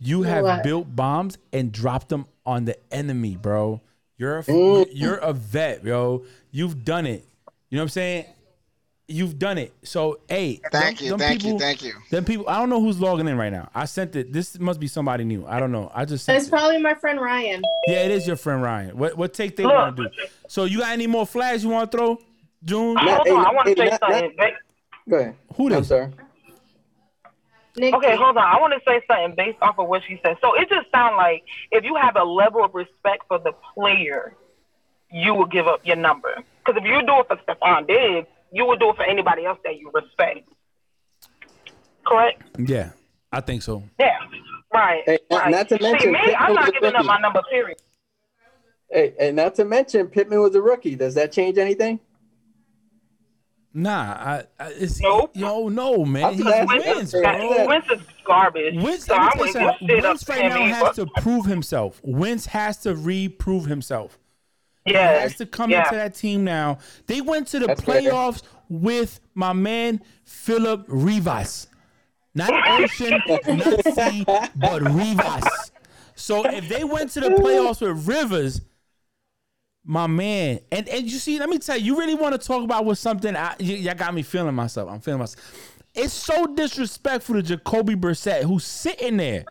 You 0.00 0.22
have 0.22 0.44
What? 0.44 0.62
built 0.62 0.94
bombs 0.94 1.38
and 1.52 1.72
dropped 1.72 2.08
them 2.08 2.26
on 2.46 2.64
the 2.64 2.76
enemy, 2.92 3.36
bro. 3.36 3.80
You're 4.16 4.38
a, 4.38 4.86
you're 4.92 5.16
a 5.16 5.32
vet, 5.32 5.84
yo. 5.84 6.24
You've 6.50 6.84
done 6.84 7.06
it. 7.06 7.24
You 7.70 7.76
know 7.76 7.82
what 7.82 7.84
I'm 7.84 7.88
saying? 7.90 8.24
You've 9.10 9.38
done 9.38 9.56
it. 9.58 9.72
So, 9.84 10.20
hey, 10.28 10.60
Thank 10.70 10.98
them- 10.98 11.04
you, 11.04 11.10
them 11.12 11.18
thank 11.18 11.42
you, 11.42 11.48
people- 11.52 11.58
thank 11.60 11.82
you. 11.82 11.92
Them 12.10 12.24
people, 12.24 12.48
I 12.48 12.58
don't 12.58 12.68
know 12.68 12.80
who's 12.80 13.00
logging 13.00 13.26
in 13.26 13.36
right 13.38 13.50
now. 13.52 13.70
I 13.74 13.86
sent 13.86 14.14
it. 14.16 14.32
This 14.32 14.58
must 14.58 14.78
be 14.80 14.86
somebody 14.86 15.24
new. 15.24 15.46
I 15.46 15.58
don't 15.60 15.72
know. 15.72 15.90
I 15.94 16.04
just 16.04 16.24
sent 16.26 16.36
it's 16.38 16.46
it. 16.46 16.50
probably 16.50 16.78
my 16.78 16.94
friend 16.94 17.20
Ryan. 17.20 17.62
Yeah, 17.86 18.02
it 18.04 18.10
is 18.10 18.26
your 18.26 18.36
friend 18.36 18.62
Ryan. 18.62 18.98
What 18.98 19.16
what 19.16 19.32
take 19.32 19.56
they 19.56 19.64
want 19.64 19.96
to 19.96 20.04
do? 20.04 20.10
So 20.46 20.64
you 20.64 20.78
got 20.80 20.90
any 20.92 21.06
more 21.06 21.26
flags 21.26 21.64
you 21.64 21.70
want 21.70 21.90
to 21.90 21.96
throw, 21.96 22.18
June? 22.64 22.94
Nah, 22.94 23.14
Hold 23.16 23.26
hey, 23.26 23.32
on, 23.32 23.46
I 23.46 23.52
want 23.52 23.68
hey, 23.68 23.74
to 23.74 23.80
say 23.82 23.88
not- 23.90 24.00
something. 24.00 24.34
Ba- 24.36 24.50
Go 25.08 25.16
ahead. 25.16 25.34
Who 25.56 25.74
I'm 25.74 25.84
sorry. 25.84 26.10
Nick, 27.78 27.94
Okay, 27.94 28.16
hold 28.16 28.36
on. 28.36 28.44
I 28.44 28.60
want 28.60 28.74
to 28.74 28.80
say 28.86 29.00
something 29.06 29.34
based 29.36 29.58
off 29.62 29.78
of 29.78 29.88
what 29.88 30.02
she 30.06 30.20
said. 30.24 30.36
So 30.40 30.54
it 30.54 30.68
just 30.68 30.90
sounds 30.90 31.14
like 31.16 31.44
if 31.70 31.84
you 31.84 31.94
have 31.94 32.16
a 32.16 32.24
level 32.24 32.64
of 32.64 32.74
respect 32.74 33.24
for 33.28 33.38
the 33.38 33.52
player, 33.74 34.34
you 35.10 35.34
will 35.34 35.46
give 35.46 35.66
up 35.66 35.80
your 35.84 35.96
number. 35.96 36.34
Because 36.64 36.80
if 36.82 36.84
you 36.84 37.00
do 37.06 37.20
it 37.20 37.28
for 37.28 37.36
Stefon 37.36 37.86
Diggs, 37.86 38.28
you 38.52 38.66
would 38.66 38.80
do 38.80 38.90
it 38.90 38.96
for 38.96 39.04
anybody 39.04 39.44
else 39.44 39.58
that 39.64 39.78
you 39.78 39.90
respect. 39.94 40.48
Correct? 42.06 42.42
Yeah, 42.58 42.90
I 43.32 43.40
think 43.40 43.62
so. 43.62 43.82
Yeah. 43.98 44.18
Right. 44.72 45.02
Hey, 45.06 45.18
not- 45.30 45.42
right. 45.42 45.50
not 45.50 45.68
to 45.70 45.76
See, 45.78 45.82
mention 45.82 46.12
me, 46.12 46.34
I'm 46.38 46.54
not 46.54 46.72
giving 46.72 46.94
up 46.94 47.04
my 47.04 47.18
number, 47.18 47.42
period. 47.50 47.78
Hey, 48.90 49.14
and 49.20 49.36
not 49.36 49.54
to 49.56 49.64
mention 49.64 50.06
Pittman 50.08 50.40
was 50.40 50.54
a 50.54 50.62
rookie. 50.62 50.94
Does 50.94 51.14
that 51.14 51.30
change 51.32 51.58
anything? 51.58 52.00
Nah, 53.74 53.90
I, 54.12 54.42
I 54.58 54.68
it's 54.70 55.00
Nope. 55.00 55.32
yo 55.34 55.68
no 55.68 56.04
man. 56.04 56.24
I'm 56.24 56.34
He 56.34 56.42
wins, 56.42 57.14
I'm 57.14 57.20
bro. 57.22 57.48
glad- 57.48 57.66
Wentz 57.68 57.90
is 57.90 58.00
garbage. 58.24 58.82
Wentz, 58.82 59.04
so 59.06 59.12
let 59.14 59.20
I'm 59.22 59.30
tell 59.32 59.46
you 59.46 59.52
going 59.52 59.52
to 59.52 59.70
something. 59.78 59.86
give 59.86 59.96
shit 59.96 60.04
up 60.04 60.10
Wentz 60.10 60.28
right 60.28 60.48
now 60.48 60.64
He- 60.64 60.70
has 60.70 60.96
to 60.96 61.06
prove 61.20 61.44
himself. 61.46 62.00
Wentz 62.02 62.46
has 62.46 62.78
to 62.78 62.94
reprove 62.96 63.66
himself. 63.66 64.18
Yeah, 64.86 65.16
he 65.16 65.20
has 65.20 65.36
to 65.36 65.46
come 65.46 65.70
yeah. 65.70 65.84
into 65.84 65.96
that 65.96 66.14
team 66.14 66.44
now. 66.44 66.78
They 67.06 67.20
went 67.20 67.46
to 67.48 67.58
the 67.58 67.66
That's 67.66 67.82
fair. 67.82 68.00
playoffs 68.00 68.42
with 68.70 69.20
my 69.34 69.52
man 69.52 70.00
Philip 70.24 70.84
Rivers. 70.88 71.66
Not 72.34 72.50
Ocean, 72.80 73.20
not 73.28 73.84
C, 73.94 74.24
but 74.56 74.80
Rivers. 74.82 75.72
So 76.14 76.44
if 76.46 76.68
they 76.68 76.84
went 76.84 77.10
to 77.12 77.20
the 77.20 77.28
playoffs 77.30 77.80
with 77.82 78.08
Rivers, 78.08 78.62
my 79.88 80.06
man, 80.06 80.60
and 80.70 80.86
and 80.88 81.10
you 81.10 81.18
see, 81.18 81.38
let 81.38 81.48
me 81.48 81.58
tell 81.58 81.76
you, 81.76 81.86
you 81.94 81.98
really 81.98 82.14
want 82.14 82.38
to 82.40 82.46
talk 82.46 82.62
about 82.62 82.84
with 82.84 82.98
something? 82.98 83.34
I, 83.34 83.56
y'all 83.58 83.94
got 83.94 84.12
me 84.12 84.22
feeling 84.22 84.54
myself. 84.54 84.90
I'm 84.90 85.00
feeling 85.00 85.20
myself. 85.20 85.74
It's 85.94 86.12
so 86.12 86.46
disrespectful 86.46 87.36
to 87.36 87.42
Jacoby 87.42 87.94
Brissett, 87.94 88.42
who's 88.42 88.64
sitting 88.64 89.16
there, 89.16 89.44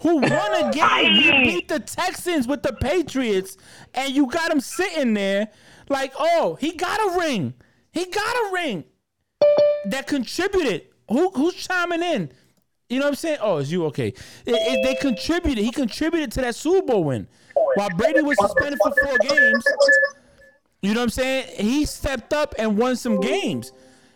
who 0.00 0.16
won 0.16 0.24
a 0.64 0.72
game. 0.72 1.14
He 1.14 1.30
beat 1.44 1.68
the 1.68 1.80
Texans 1.80 2.48
with 2.48 2.62
the 2.62 2.72
Patriots, 2.72 3.58
and 3.92 4.12
you 4.14 4.26
got 4.26 4.50
him 4.50 4.60
sitting 4.60 5.12
there 5.12 5.48
like, 5.90 6.14
oh, 6.18 6.56
he 6.58 6.72
got 6.72 6.98
a 6.98 7.18
ring. 7.20 7.52
He 7.92 8.06
got 8.06 8.36
a 8.36 8.50
ring 8.54 8.84
that 9.90 10.06
contributed. 10.06 10.86
Who 11.10 11.28
who's 11.30 11.54
chiming 11.54 12.02
in? 12.02 12.32
You 12.88 13.00
know 13.00 13.04
what 13.04 13.10
I'm 13.10 13.16
saying? 13.16 13.38
Oh, 13.42 13.58
is 13.58 13.70
you. 13.70 13.84
Okay. 13.86 14.08
It- 14.08 14.14
it- 14.46 14.82
they 14.82 14.94
contributed. 14.94 15.62
He 15.62 15.70
contributed 15.70 16.32
to 16.32 16.40
that 16.40 16.54
Super 16.54 16.86
Bowl 16.86 17.04
win. 17.04 17.28
While 17.74 17.90
Brady 17.90 18.22
was 18.22 18.38
suspended 18.38 18.78
for 18.82 18.92
four 19.02 19.18
games, 19.18 19.64
you 20.82 20.94
know 20.94 21.00
what 21.00 21.04
I'm 21.04 21.10
saying? 21.10 21.46
He 21.56 21.84
stepped 21.86 22.32
up 22.32 22.54
and 22.58 22.76
won 22.76 22.96
some 22.96 23.20
games. 23.20 23.72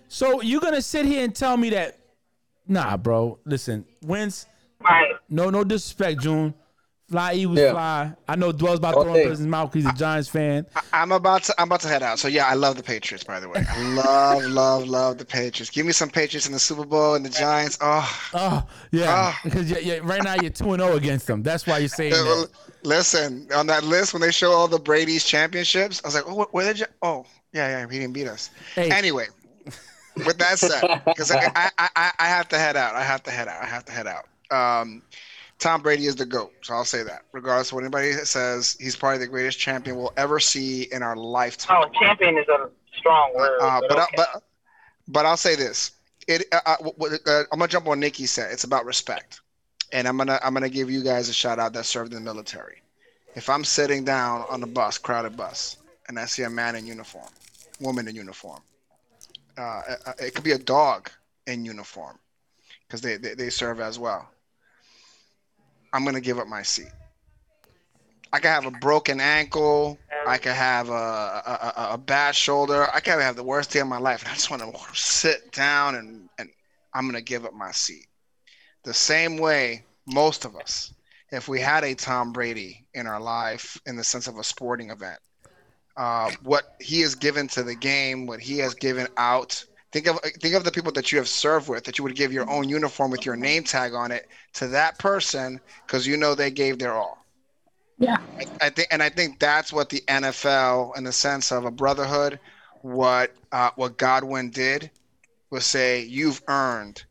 So 0.08 0.40
you're 0.42 0.60
gonna 0.60 0.82
sit 0.82 1.06
here 1.06 1.24
and 1.24 1.34
tell 1.34 1.56
me 1.56 1.70
that? 1.70 1.98
Nah, 2.66 2.96
bro. 2.96 3.38
Listen, 3.44 3.84
wins. 4.04 4.46
Right. 4.80 5.14
No, 5.28 5.50
no 5.50 5.64
disrespect, 5.64 6.20
June. 6.20 6.54
Fly 7.10 7.32
Eagles 7.34 7.58
Yeah. 7.58 7.72
fly. 7.72 8.12
I 8.28 8.36
know 8.36 8.52
Dwell's 8.52 8.78
about 8.78 8.92
throwing 8.94 9.14
day. 9.14 9.28
his 9.28 9.40
mouth 9.40 9.72
because 9.72 9.86
he's 9.86 9.94
a 9.94 9.96
Giants 9.98 10.28
fan. 10.28 10.66
I'm 10.92 11.10
about 11.12 11.42
to 11.44 11.54
I'm 11.58 11.68
about 11.68 11.80
to 11.80 11.88
head 11.88 12.02
out. 12.02 12.18
So 12.18 12.28
yeah, 12.28 12.46
I 12.46 12.52
love 12.54 12.76
the 12.76 12.82
Patriots. 12.82 13.24
By 13.24 13.40
the 13.40 13.48
way, 13.48 13.64
I 13.66 13.82
love 13.94 14.42
love 14.50 14.86
love 14.88 15.18
the 15.18 15.24
Patriots. 15.24 15.70
Give 15.70 15.86
me 15.86 15.92
some 15.92 16.10
Patriots 16.10 16.46
in 16.46 16.52
the 16.52 16.58
Super 16.58 16.84
Bowl 16.84 17.14
and 17.14 17.24
the 17.24 17.30
Giants. 17.30 17.78
Oh, 17.80 18.30
Oh 18.34 18.66
yeah, 18.92 19.06
Ah. 19.08 19.40
because 19.42 19.70
yeah, 19.70 19.78
yeah, 19.78 19.98
right 20.02 20.22
now 20.22 20.34
you're 20.34 20.50
two 20.50 20.70
and 20.74 20.82
zero 20.82 20.96
against 20.96 21.26
them. 21.26 21.42
That's 21.42 21.66
why 21.66 21.78
you're 21.78 21.88
saying 21.88 22.12
well, 22.12 22.42
that. 22.42 22.50
listen 22.86 23.48
on 23.54 23.66
that 23.68 23.84
list 23.84 24.12
when 24.12 24.20
they 24.20 24.30
show 24.30 24.52
all 24.52 24.68
the 24.68 24.78
Brady's 24.78 25.24
championships. 25.24 26.02
I 26.04 26.08
was 26.08 26.14
like, 26.14 26.24
oh, 26.26 26.46
where 26.50 26.66
did 26.66 26.80
you? 26.80 26.86
Oh, 27.00 27.24
yeah, 27.54 27.68
yeah, 27.80 27.86
he 27.90 27.98
didn't 28.00 28.12
beat 28.12 28.26
us. 28.28 28.50
Hey. 28.74 28.90
Anyway, 28.90 29.28
with 30.26 30.36
that 30.36 30.58
said, 30.58 30.82
because 31.06 31.30
I, 31.30 31.50
I, 31.56 31.88
I 31.96 32.12
I 32.18 32.26
have 32.28 32.48
to 32.48 32.58
head 32.58 32.76
out. 32.76 32.94
I 32.94 33.02
have 33.02 33.22
to 33.22 33.30
head 33.30 33.48
out. 33.48 33.62
I 33.62 33.66
have 33.66 33.84
to 33.86 33.92
head 33.92 34.06
out. 34.06 34.26
Um, 34.50 35.00
Tom 35.58 35.82
Brady 35.82 36.06
is 36.06 36.14
the 36.14 36.26
goat, 36.26 36.52
so 36.62 36.74
I'll 36.74 36.84
say 36.84 37.02
that. 37.02 37.22
Regardless 37.32 37.68
of 37.70 37.74
what 37.74 37.84
anybody 37.84 38.12
says, 38.12 38.76
he's 38.80 38.94
probably 38.94 39.18
the 39.18 39.26
greatest 39.26 39.58
champion 39.58 39.96
we'll 39.96 40.12
ever 40.16 40.38
see 40.38 40.82
in 40.92 41.02
our 41.02 41.16
lifetime. 41.16 41.82
Oh, 41.84 42.00
champion 42.00 42.38
is 42.38 42.46
a 42.48 42.70
strong 42.96 43.34
word. 43.34 43.58
Uh, 43.60 43.80
but 43.80 43.88
but, 43.88 43.98
I, 43.98 44.06
but, 44.16 44.42
but, 45.08 45.26
I'll 45.26 45.36
say 45.36 45.56
this: 45.56 45.92
it. 46.28 46.44
Uh, 46.52 46.60
uh, 46.64 46.76
w- 46.76 46.96
w- 46.96 47.18
uh, 47.26 47.42
I'm 47.52 47.58
gonna 47.58 47.68
jump 47.68 47.88
on 47.88 47.98
Nikki 47.98 48.26
said. 48.26 48.52
It's 48.52 48.64
about 48.64 48.84
respect, 48.84 49.40
and 49.92 50.06
I'm 50.06 50.16
gonna 50.16 50.38
I'm 50.44 50.54
gonna 50.54 50.68
give 50.68 50.90
you 50.90 51.02
guys 51.02 51.28
a 51.28 51.32
shout 51.34 51.58
out 51.58 51.72
that 51.72 51.86
served 51.86 52.12
in 52.12 52.22
the 52.22 52.24
military. 52.24 52.80
If 53.34 53.50
I'm 53.50 53.64
sitting 53.64 54.04
down 54.04 54.44
on 54.48 54.62
a 54.62 54.66
bus, 54.66 54.96
crowded 54.96 55.36
bus, 55.36 55.76
and 56.08 56.18
I 56.20 56.26
see 56.26 56.44
a 56.44 56.50
man 56.50 56.76
in 56.76 56.86
uniform, 56.86 57.28
woman 57.80 58.06
in 58.06 58.14
uniform, 58.14 58.60
uh, 59.56 59.82
it- 59.88 60.26
it 60.26 60.34
could 60.34 60.44
be 60.44 60.52
a 60.52 60.58
dog 60.58 61.10
in 61.48 61.64
uniform, 61.64 62.18
because 62.86 63.00
they, 63.00 63.16
they 63.16 63.34
they 63.34 63.50
serve 63.50 63.80
as 63.80 63.98
well. 63.98 64.28
I'm 65.92 66.04
gonna 66.04 66.20
give 66.20 66.38
up 66.38 66.46
my 66.46 66.62
seat. 66.62 66.92
I 68.32 68.38
could 68.40 68.48
have 68.48 68.66
a 68.66 68.70
broken 68.70 69.20
ankle. 69.20 69.98
I 70.26 70.36
could 70.36 70.52
have 70.52 70.90
a, 70.90 70.92
a, 70.92 71.72
a, 71.76 71.88
a 71.94 71.98
bad 71.98 72.34
shoulder. 72.34 72.86
I 72.92 73.00
could 73.00 73.20
have 73.20 73.36
the 73.36 73.42
worst 73.42 73.70
day 73.70 73.80
of 73.80 73.86
my 73.86 73.98
life. 73.98 74.22
And 74.22 74.30
I 74.30 74.34
just 74.34 74.50
want 74.50 74.62
to 74.62 74.78
sit 74.94 75.50
down 75.52 75.94
and, 75.94 76.28
and 76.38 76.50
I'm 76.92 77.04
going 77.04 77.14
to 77.14 77.22
give 77.22 77.46
up 77.46 77.54
my 77.54 77.70
seat. 77.72 78.06
The 78.84 78.92
same 78.92 79.38
way 79.38 79.84
most 80.06 80.44
of 80.44 80.56
us, 80.56 80.92
if 81.30 81.48
we 81.48 81.60
had 81.60 81.84
a 81.84 81.94
Tom 81.94 82.32
Brady 82.32 82.84
in 82.92 83.06
our 83.06 83.20
life 83.20 83.80
in 83.86 83.96
the 83.96 84.04
sense 84.04 84.26
of 84.26 84.36
a 84.36 84.44
sporting 84.44 84.90
event, 84.90 85.18
uh, 85.96 86.30
what 86.42 86.74
he 86.80 87.00
has 87.00 87.14
given 87.14 87.48
to 87.48 87.62
the 87.62 87.74
game, 87.74 88.26
what 88.26 88.40
he 88.40 88.58
has 88.58 88.74
given 88.74 89.08
out. 89.16 89.64
Think 89.90 90.06
of 90.06 90.18
think 90.20 90.54
of 90.54 90.64
the 90.64 90.70
people 90.70 90.92
that 90.92 91.12
you 91.12 91.18
have 91.18 91.28
served 91.28 91.68
with 91.68 91.84
that 91.84 91.96
you 91.96 92.04
would 92.04 92.14
give 92.14 92.30
your 92.32 92.48
own 92.50 92.68
uniform 92.68 93.10
with 93.10 93.24
your 93.24 93.36
name 93.36 93.64
tag 93.64 93.94
on 93.94 94.10
it 94.10 94.28
to 94.54 94.68
that 94.68 94.98
person 94.98 95.60
because 95.86 96.06
you 96.06 96.16
know 96.16 96.34
they 96.34 96.50
gave 96.50 96.78
their 96.78 96.92
all. 96.92 97.24
Yeah. 97.98 98.18
I, 98.38 98.66
I 98.66 98.70
think, 98.70 98.88
and 98.90 99.02
I 99.02 99.08
think 99.08 99.38
that's 99.38 99.72
what 99.72 99.88
the 99.88 100.02
NFL, 100.02 100.96
in 100.96 101.04
the 101.04 101.12
sense 101.12 101.50
of 101.50 101.64
a 101.64 101.70
brotherhood, 101.70 102.38
what 102.82 103.34
uh, 103.50 103.70
what 103.76 103.96
Godwin 103.96 104.50
did 104.50 104.90
was 105.50 105.64
say, 105.64 106.02
"You've 106.02 106.42
earned. 106.48 107.02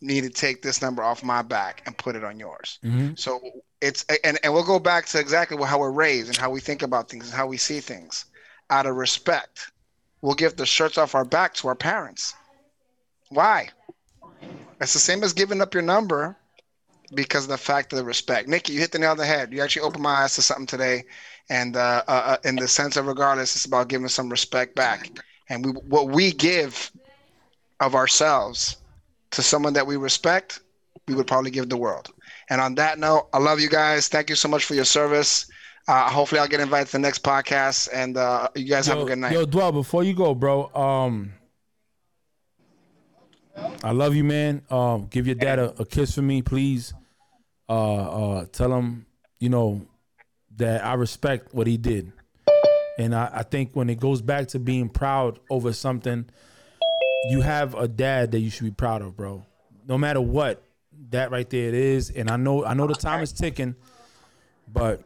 Need 0.00 0.22
to 0.22 0.30
take 0.30 0.62
this 0.62 0.80
number 0.80 1.02
off 1.02 1.24
my 1.24 1.42
back 1.42 1.82
and 1.86 1.96
put 1.96 2.16
it 2.16 2.24
on 2.24 2.38
yours." 2.38 2.78
Mhm. 2.84 3.18
So 3.18 3.40
it's 3.80 4.04
and 4.24 4.38
and 4.42 4.54
we'll 4.54 4.64
go 4.64 4.78
back 4.78 5.06
to 5.06 5.18
exactly 5.18 5.62
how 5.64 5.78
we're 5.78 5.90
raised 5.90 6.28
and 6.28 6.36
how 6.36 6.50
we 6.50 6.60
think 6.60 6.82
about 6.82 7.10
things 7.10 7.26
and 7.26 7.34
how 7.34 7.46
we 7.46 7.56
see 7.56 7.80
things. 7.80 8.26
Out 8.70 8.86
of 8.86 8.96
respect, 8.96 9.70
we'll 10.26 10.34
give 10.34 10.56
the 10.56 10.66
shirts 10.66 10.98
off 10.98 11.14
our 11.14 11.24
back 11.24 11.54
to 11.54 11.68
our 11.68 11.76
parents. 11.76 12.34
Why? 13.28 13.68
It's 14.80 14.92
the 14.92 14.98
same 14.98 15.22
as 15.22 15.32
giving 15.32 15.60
up 15.60 15.72
your 15.72 15.84
number 15.84 16.36
because 17.14 17.44
of 17.44 17.50
the 17.50 17.56
fact 17.56 17.92
of 17.92 17.98
the 17.98 18.04
respect. 18.04 18.48
Nikki, 18.48 18.72
you 18.72 18.80
hit 18.80 18.90
the 18.90 18.98
nail 18.98 19.12
on 19.12 19.18
the 19.18 19.24
head. 19.24 19.52
You 19.52 19.62
actually 19.62 19.82
opened 19.82 20.02
my 20.02 20.22
eyes 20.22 20.34
to 20.34 20.42
something 20.42 20.66
today, 20.66 21.04
and 21.48 21.76
uh, 21.76 22.02
uh, 22.08 22.10
uh, 22.10 22.36
in 22.42 22.56
the 22.56 22.66
sense 22.66 22.96
of 22.96 23.06
regardless, 23.06 23.54
it's 23.54 23.66
about 23.66 23.86
giving 23.86 24.08
some 24.08 24.28
respect 24.28 24.74
back. 24.74 25.10
And 25.48 25.64
we, 25.64 25.70
what 25.70 26.08
we 26.08 26.32
give 26.32 26.90
of 27.78 27.94
ourselves 27.94 28.78
to 29.30 29.44
someone 29.44 29.74
that 29.74 29.86
we 29.86 29.96
respect, 29.96 30.58
we 31.06 31.14
would 31.14 31.28
probably 31.28 31.52
give 31.52 31.68
the 31.68 31.76
world. 31.76 32.08
And 32.50 32.60
on 32.60 32.74
that 32.74 32.98
note, 32.98 33.28
I 33.32 33.38
love 33.38 33.60
you 33.60 33.68
guys. 33.68 34.08
Thank 34.08 34.28
you 34.28 34.34
so 34.34 34.48
much 34.48 34.64
for 34.64 34.74
your 34.74 34.86
service. 34.86 35.48
Uh, 35.88 36.10
hopefully, 36.10 36.40
I'll 36.40 36.48
get 36.48 36.60
invited 36.60 36.86
to 36.86 36.92
the 36.92 36.98
next 36.98 37.22
podcast, 37.22 37.88
and 37.92 38.16
uh, 38.16 38.48
you 38.56 38.64
guys 38.64 38.86
have 38.88 38.98
a 38.98 39.04
good 39.04 39.18
night. 39.18 39.32
Yo, 39.32 39.44
Dwell, 39.44 39.70
before 39.70 40.02
you 40.02 40.14
go, 40.14 40.34
bro, 40.34 40.66
um, 40.74 41.32
I 43.84 43.92
love 43.92 44.14
you, 44.16 44.24
man. 44.24 44.62
Um, 44.68 45.06
give 45.06 45.26
your 45.26 45.36
dad 45.36 45.60
a, 45.60 45.80
a 45.80 45.86
kiss 45.86 46.14
for 46.14 46.22
me, 46.22 46.42
please. 46.42 46.92
Uh, 47.68 47.72
uh, 47.72 48.46
tell 48.46 48.72
him, 48.72 49.06
you 49.38 49.48
know, 49.48 49.86
that 50.56 50.84
I 50.84 50.94
respect 50.94 51.54
what 51.54 51.66
he 51.66 51.76
did. 51.76 52.12
And 52.98 53.14
I, 53.14 53.30
I 53.32 53.42
think 53.42 53.70
when 53.74 53.90
it 53.90 54.00
goes 54.00 54.22
back 54.22 54.48
to 54.48 54.58
being 54.58 54.88
proud 54.88 55.38
over 55.50 55.72
something, 55.72 56.26
you 57.30 57.42
have 57.42 57.74
a 57.74 57.86
dad 57.86 58.32
that 58.32 58.40
you 58.40 58.50
should 58.50 58.64
be 58.64 58.70
proud 58.70 59.02
of, 59.02 59.16
bro. 59.16 59.44
No 59.86 59.98
matter 59.98 60.20
what, 60.20 60.62
that 61.10 61.30
right 61.30 61.48
there 61.48 61.68
it 61.68 61.74
is. 61.74 62.10
And 62.10 62.30
I 62.30 62.36
know 62.36 62.64
I 62.64 62.74
know 62.74 62.86
the 62.86 62.94
time 62.94 63.22
is 63.22 63.32
ticking, 63.32 63.76
but 64.72 65.02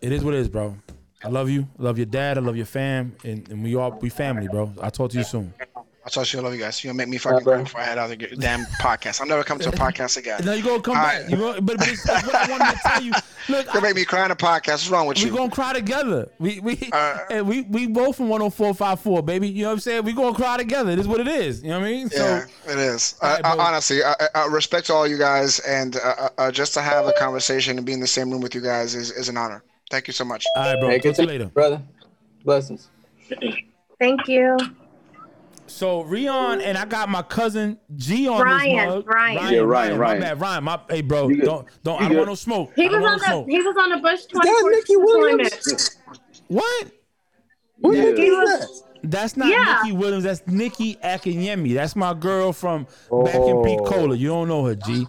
it 0.00 0.12
is 0.12 0.24
what 0.24 0.34
it 0.34 0.40
is, 0.40 0.48
bro. 0.48 0.76
I 1.22 1.28
love 1.28 1.50
you. 1.50 1.68
I 1.78 1.82
love 1.82 1.98
your 1.98 2.06
dad. 2.06 2.38
I 2.38 2.40
love 2.40 2.56
your 2.56 2.66
fam. 2.66 3.14
And, 3.24 3.46
and 3.50 3.62
we 3.62 3.74
all 3.76 3.90
we 4.00 4.08
family, 4.08 4.48
bro. 4.48 4.72
I'll 4.80 4.90
talk 4.90 5.10
to 5.10 5.18
you 5.18 5.24
soon. 5.24 5.52
I'll 6.02 6.10
talk 6.10 6.26
to 6.26 6.36
you. 6.36 6.40
I 6.42 6.44
love 6.44 6.54
you 6.54 6.60
guys. 6.60 6.82
You're 6.82 6.92
gonna 6.94 6.96
make 6.96 7.08
me 7.10 7.18
fucking 7.18 7.44
cry 7.44 7.58
before 7.62 7.82
I 7.82 7.84
head 7.84 7.98
out 7.98 8.10
of 8.10 8.18
the 8.18 8.26
damn 8.36 8.64
podcast. 8.80 9.20
I'm 9.20 9.28
never 9.28 9.44
coming 9.44 9.62
to 9.64 9.68
a 9.68 9.72
podcast 9.72 10.16
again. 10.16 10.40
No, 10.46 10.54
you're 10.54 10.64
gonna 10.64 10.80
come 10.80 10.96
All 10.96 11.02
back. 11.02 11.20
right. 11.22 11.30
You 11.30 11.36
gonna, 11.36 11.60
but, 11.60 11.76
but 11.76 11.88
it's, 11.88 12.02
that's 12.04 12.26
what 12.26 12.34
I 12.34 12.50
wanted 12.50 12.72
to 12.74 12.80
tell 12.82 13.02
you. 13.02 13.12
Look, 13.50 13.66
You're 13.66 13.74
gonna 13.74 13.80
make 13.82 13.96
me 13.96 14.04
cry 14.06 14.24
in 14.24 14.30
a 14.30 14.36
podcast. 14.36 14.68
What's 14.68 14.88
wrong 14.88 15.06
with 15.06 15.18
you? 15.18 15.26
we 15.26 15.30
you? 15.32 15.36
gonna 15.36 15.50
cry 15.50 15.74
together. 15.74 16.30
We 16.38 16.58
we 16.60 16.88
Uh, 16.90 17.18
and 17.30 17.46
we 17.46 17.62
we 17.62 17.86
both 17.86 18.16
from 18.16 18.28
10454, 18.30 19.22
baby. 19.22 19.48
You 19.48 19.64
know 19.64 19.68
what 19.68 19.72
I'm 19.74 19.80
saying? 19.80 20.04
We're 20.06 20.14
gonna 20.14 20.34
cry 20.34 20.56
together. 20.56 20.90
It 20.90 20.98
is 21.00 21.06
what 21.06 21.20
it 21.20 21.28
is. 21.28 21.62
You 21.62 21.68
know 21.68 21.80
what 21.80 21.86
I 21.86 21.90
mean? 21.90 22.08
Yeah, 22.14 22.46
it 22.66 22.78
is. 22.78 23.16
Uh, 23.20 23.26
right, 23.26 23.40
uh, 23.44 23.56
bro. 23.56 23.64
honestly, 23.66 24.02
I, 24.02 24.14
uh, 24.36 24.48
respect 24.48 24.86
to 24.86 24.94
all 24.94 25.06
you 25.06 25.18
guys, 25.18 25.58
and 25.60 25.96
uh, 25.96 26.30
uh, 26.38 26.50
just 26.50 26.72
to 26.74 26.80
have 26.80 27.08
a 27.08 27.12
conversation 27.12 27.76
and 27.76 27.84
be 27.84 27.92
in 27.92 28.00
the 28.00 28.06
same 28.06 28.30
room 28.30 28.40
with 28.40 28.54
you 28.54 28.62
guys 28.62 28.94
is, 28.94 29.10
is 29.10 29.28
an 29.28 29.36
honor. 29.36 29.62
Thank 29.90 30.06
you 30.06 30.12
so 30.12 30.24
much. 30.24 30.44
All 30.56 30.62
right, 30.62 30.80
bro. 30.80 30.88
Hey, 30.88 30.98
Talk 31.00 31.14
to 31.16 31.22
you 31.22 31.28
later. 31.28 31.46
brother. 31.46 31.82
Blessings. 32.44 32.88
Thank 33.98 34.28
you. 34.28 34.56
So 35.66 36.02
Rion 36.02 36.60
and 36.60 36.76
I 36.76 36.84
got 36.84 37.08
my 37.08 37.22
cousin 37.22 37.78
G 37.94 38.26
on 38.26 38.40
Ryan, 38.42 38.76
this 38.76 38.86
mug. 38.86 39.06
Ryan. 39.06 39.52
Yeah, 39.52 39.60
Ryan, 39.60 39.92
My 39.92 39.98
Ryan. 39.98 40.20
bad, 40.20 40.40
Ryan. 40.40 40.64
My 40.64 40.80
hey, 40.88 41.00
bro. 41.02 41.28
You. 41.28 41.42
Don't 41.42 41.68
don't. 41.84 42.00
You 42.00 42.06
I 42.06 42.08
don't 42.08 42.16
want 42.16 42.28
no 42.28 42.34
smoke. 42.34 42.72
He 42.74 42.86
I 42.86 42.88
was 42.88 42.96
on 42.96 43.02
want 43.02 43.20
the 43.20 43.26
smoke. 43.26 43.48
he 43.48 43.58
was 43.62 43.76
on 43.78 43.90
the 43.90 43.96
Bush 43.98 44.20
that 44.22 44.30
24 44.30 44.70
Nicky 44.70 44.94
deployment. 44.94 45.60
Williams? 45.66 45.96
What? 46.48 46.90
Who 47.82 47.94
Yeah. 47.94 48.00
the 48.02 48.06
heck 48.08 48.16
He 48.16 48.26
is 48.26 48.60
was 48.60 48.82
That's 49.04 49.36
not 49.36 49.48
Yeah. 49.48 49.78
Nikki 49.84 49.96
Williams. 49.96 50.24
That's 50.24 50.42
Nikki 50.46 50.96
Akinyemi. 50.96 51.74
That's 51.74 51.94
my 51.94 52.14
girl 52.14 52.52
from 52.52 52.86
back 53.24 53.34
in 53.36 53.62
Pete 53.62 53.78
Oh. 53.80 53.84
Cola. 53.84 54.16
You 54.16 54.28
don't 54.28 54.48
know 54.48 54.64
her, 54.64 54.74
G. 54.74 55.06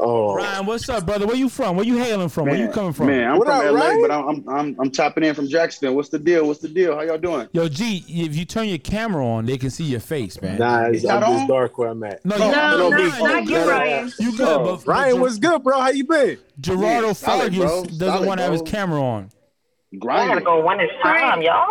Oh, 0.00 0.34
Ryan, 0.34 0.66
what's 0.66 0.88
up, 0.88 1.06
brother? 1.06 1.26
Where 1.26 1.36
you 1.36 1.48
from? 1.48 1.76
Where 1.76 1.84
you 1.86 1.96
hailing 1.98 2.28
from? 2.28 2.46
Where 2.46 2.56
you 2.56 2.68
coming 2.68 2.92
from? 2.92 3.06
Man, 3.06 3.30
I'm 3.30 3.38
What 3.38 3.46
from 3.48 3.56
up, 3.58 3.64
LA, 3.72 3.80
Ryan? 3.80 4.00
but 4.00 4.10
I'm, 4.10 4.28
I'm 4.28 4.48
I'm 4.48 4.76
I'm 4.80 4.90
chopping 4.90 5.24
in 5.24 5.34
from 5.34 5.48
Jackson. 5.48 5.94
What's 5.94 6.08
the 6.08 6.18
deal? 6.18 6.46
What's 6.46 6.60
the 6.60 6.68
deal? 6.68 6.94
How 6.94 7.02
y'all 7.02 7.18
doing? 7.18 7.48
Yo, 7.52 7.68
G, 7.68 8.04
if 8.08 8.34
you 8.36 8.44
turn 8.44 8.68
your 8.68 8.78
camera 8.78 9.24
on, 9.26 9.46
they 9.46 9.56
can 9.58 9.70
see 9.70 9.84
your 9.84 10.00
face, 10.00 10.40
man. 10.42 10.58
nah, 10.58 10.86
it's, 10.86 11.04
Is 11.04 11.06
I'm 11.10 11.20
just 11.22 11.48
dark 11.48 11.78
where 11.78 11.88
I'm 11.90 12.02
at. 12.04 12.24
No, 12.24 12.36
No, 12.36 12.46
you, 12.46 12.52
no, 12.52 12.78
no, 12.78 12.88
no, 12.90 12.96
me. 12.96 13.04
not 13.08 13.20
you 13.20 13.38
you, 13.40 13.46
good. 13.46 13.68
Ryan. 13.68 14.12
You 14.18 14.36
good, 14.36 14.48
Oh, 14.48 14.64
but, 14.64 14.76
but 14.84 14.86
Ryan, 14.86 15.14
Ger- 15.16 15.20
what's 15.20 15.38
good, 15.38 15.62
bro? 15.62 15.80
How 15.80 15.90
you 15.90 16.04
been? 16.04 16.38
Gerardo 16.60 17.06
Yeah, 17.08 17.12
solid, 17.12 17.54
Fargus 17.56 17.96
doesn't 17.98 18.26
want 18.26 18.38
to 18.38 18.44
have 18.44 18.52
his 18.52 18.62
camera 18.62 19.00
on. 19.00 19.30
I 19.94 20.26
gotta 20.26 20.40
go 20.40 20.60
one 20.60 20.80
at 20.80 20.88
a 20.90 21.02
time, 21.02 21.40
y'all. 21.42 21.66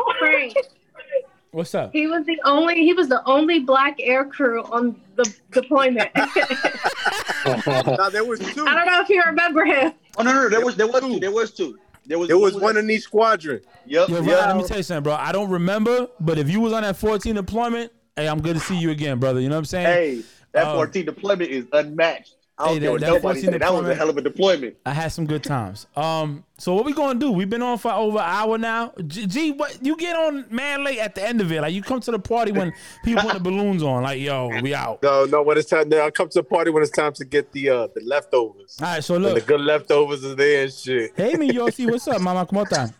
Frank. 1.53 1.59
What's 1.59 1.75
up? 1.75 1.93
He 1.93 2.07
was 2.07 2.25
the 2.25 2.39
only 2.45 2.75
he 2.75 2.93
was 2.93 3.07
the 3.07 3.23
only 3.25 3.59
black 3.59 3.97
air 3.99 4.25
crew 4.25 4.63
on 4.63 4.99
the 5.15 5.33
deployment. 5.51 6.09
I 6.15 8.09
there 8.11 8.25
was 8.25 8.39
two. 8.39 8.65
I 8.65 8.75
don't 8.75 8.87
know 8.87 9.01
if 9.01 9.09
you 9.09 9.21
remember 9.25 9.63
him. 9.65 9.93
Oh 10.17 10.23
no, 10.23 10.33
no, 10.33 10.43
no, 10.43 10.49
there 10.49 10.65
was 10.65 10.75
there 10.75 10.87
was 10.87 11.01
two. 11.01 11.19
There 11.19 11.31
was 11.31 11.51
two. 11.51 11.77
There 12.05 12.19
was 12.19 12.27
There 12.27 12.37
was 12.37 12.55
one 12.55 12.75
in 12.77 12.89
each 12.89 13.03
squadron. 13.03 13.61
Yep. 13.85 14.09
Yo, 14.09 14.15
Ryan, 14.15 14.27
yep. 14.27 14.47
let 14.47 14.57
me 14.57 14.63
tell 14.63 14.77
you 14.77 14.83
something, 14.83 15.03
bro. 15.03 15.13
I 15.13 15.31
don't 15.31 15.49
remember, 15.49 16.07
but 16.19 16.37
if 16.37 16.49
you 16.49 16.59
was 16.59 16.73
on 16.73 16.83
that 16.83 16.97
14 16.97 17.35
deployment, 17.35 17.93
hey, 18.17 18.27
I'm 18.27 18.41
good 18.41 18.55
to 18.55 18.59
see 18.59 18.77
you 18.77 18.91
again, 18.91 19.19
brother. 19.19 19.39
You 19.39 19.47
know 19.47 19.55
what 19.55 19.59
I'm 19.59 19.65
saying? 19.65 19.85
Hey, 19.85 20.23
that 20.51 20.67
Uh, 20.67 20.73
14 20.75 21.05
deployment 21.05 21.49
is 21.49 21.65
unmatched. 21.71 22.35
I 22.55 22.65
don't 22.65 22.73
Hey, 22.75 22.79
care 22.81 22.99
that- 22.99 23.11
what 23.11 23.23
nobody 23.23 23.41
said. 23.41 23.61
That 23.61 23.73
was 23.73 23.89
a 23.89 23.95
hell 23.95 24.09
of 24.09 24.17
a 24.17 24.21
deployment. 24.21 24.75
I 24.85 24.91
had 24.91 25.11
some 25.11 25.25
good 25.25 25.43
times. 25.43 25.87
Um, 25.95 26.43
so 26.59 26.75
what 26.75 26.85
we 26.85 26.93
gonna 26.93 27.19
do? 27.19 27.31
We've 27.31 27.49
been 27.49 27.63
on 27.63 27.79
for 27.79 27.91
over 27.91 28.19
an 28.19 28.23
hour 28.25 28.57
now. 28.59 28.93
G, 29.07 29.25
G, 29.25 29.51
what 29.51 29.83
you 29.83 29.97
get 29.97 30.15
on 30.15 30.45
man 30.51 30.83
late 30.83 30.99
at 30.99 31.15
the 31.15 31.27
end 31.27 31.41
of 31.41 31.51
it? 31.51 31.61
Like 31.61 31.73
you 31.73 31.81
come 31.81 31.99
to 32.01 32.11
the 32.11 32.19
party 32.19 32.51
when 32.51 32.71
people 33.03 33.23
put 33.23 33.33
the 33.33 33.39
balloons 33.49 33.81
on. 33.81 34.03
Like 34.03 34.21
yo, 34.21 34.49
we 34.61 34.73
out. 34.75 35.01
No, 35.01 35.25
no. 35.25 35.41
When 35.41 35.57
it's 35.57 35.67
time, 35.69 35.89
now 35.89 36.05
I 36.05 36.11
come 36.11 36.29
to 36.29 36.39
the 36.39 36.43
party 36.43 36.69
when 36.69 36.83
it's 36.83 36.91
time 36.91 37.13
to 37.13 37.25
get 37.25 37.51
the 37.53 37.69
uh 37.69 37.87
the 37.95 38.01
leftovers. 38.05 38.77
All 38.81 38.87
right, 38.87 39.03
so 39.03 39.19
When 39.19 39.33
the 39.33 39.41
good 39.41 39.61
leftovers 39.61 40.23
is 40.23 40.35
there 40.35 40.63
and 40.63 40.71
shit. 40.71 41.11
Hey, 41.17 41.33
me 41.33 41.49
Yossi, 41.51 41.89
what's 41.89 42.07
up, 42.07 42.21
Mama? 42.21 42.45
Come 42.45 42.59
on, 42.59 42.65
time. 42.67 42.93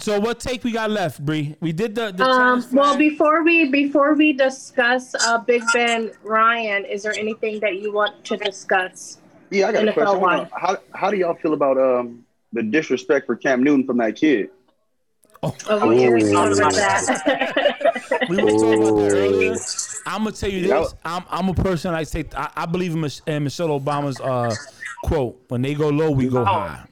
So 0.00 0.18
what 0.18 0.40
take 0.40 0.64
we 0.64 0.72
got 0.72 0.90
left, 0.90 1.24
Bree? 1.24 1.56
We 1.60 1.72
did 1.72 1.94
the 1.94 2.12
the 2.12 2.24
Um, 2.24 2.64
well, 2.72 2.96
before 2.96 3.44
we 3.44 3.70
before 3.70 4.14
we 4.14 4.32
discuss 4.32 5.14
uh, 5.14 5.38
Big 5.38 5.62
Ben 5.72 6.10
Ryan, 6.22 6.84
is 6.84 7.02
there 7.04 7.14
anything 7.14 7.60
that 7.60 7.80
you 7.80 7.92
want 7.92 8.24
to 8.24 8.36
discuss? 8.36 9.18
Yeah, 9.50 9.68
I 9.68 9.72
got 9.72 9.84
a 9.84 9.92
NFL 9.92 9.94
question. 9.94 10.18
Hold 10.18 10.48
How 10.52 10.76
how 10.94 11.10
do 11.10 11.16
y'all 11.16 11.34
feel 11.34 11.54
about 11.54 11.78
um 11.78 12.24
the 12.52 12.62
disrespect 12.62 13.26
for 13.26 13.36
Cam 13.36 13.62
Newton 13.62 13.86
from 13.86 13.98
that 13.98 14.16
kid? 14.16 14.50
Oh, 15.42 15.54
we 15.86 16.04
Ooh. 16.04 16.08
already 16.08 16.32
talked 16.32 16.52
about 16.52 16.74
that. 16.74 18.26
we 18.28 18.36
were 18.36 18.50
talking 18.50 18.82
about 18.82 18.96
that 18.96 19.12
earlier. 19.12 19.56
I'm 20.06 20.24
gonna 20.24 20.32
tell 20.32 20.50
you 20.50 20.66
this. 20.66 20.94
I'm 21.04 21.24
I'm 21.30 21.48
a 21.48 21.54
person 21.54 21.94
I 21.94 22.02
say 22.02 22.24
I, 22.36 22.50
I 22.56 22.66
believe 22.66 22.92
in, 22.94 23.00
Mich- 23.00 23.22
in 23.26 23.44
Michelle 23.44 23.68
Obama's 23.80 24.20
uh 24.20 24.56
quote: 25.04 25.40
"When 25.48 25.62
they 25.62 25.74
go 25.74 25.90
low, 25.90 26.10
we 26.10 26.28
go 26.28 26.44
high." 26.44 26.86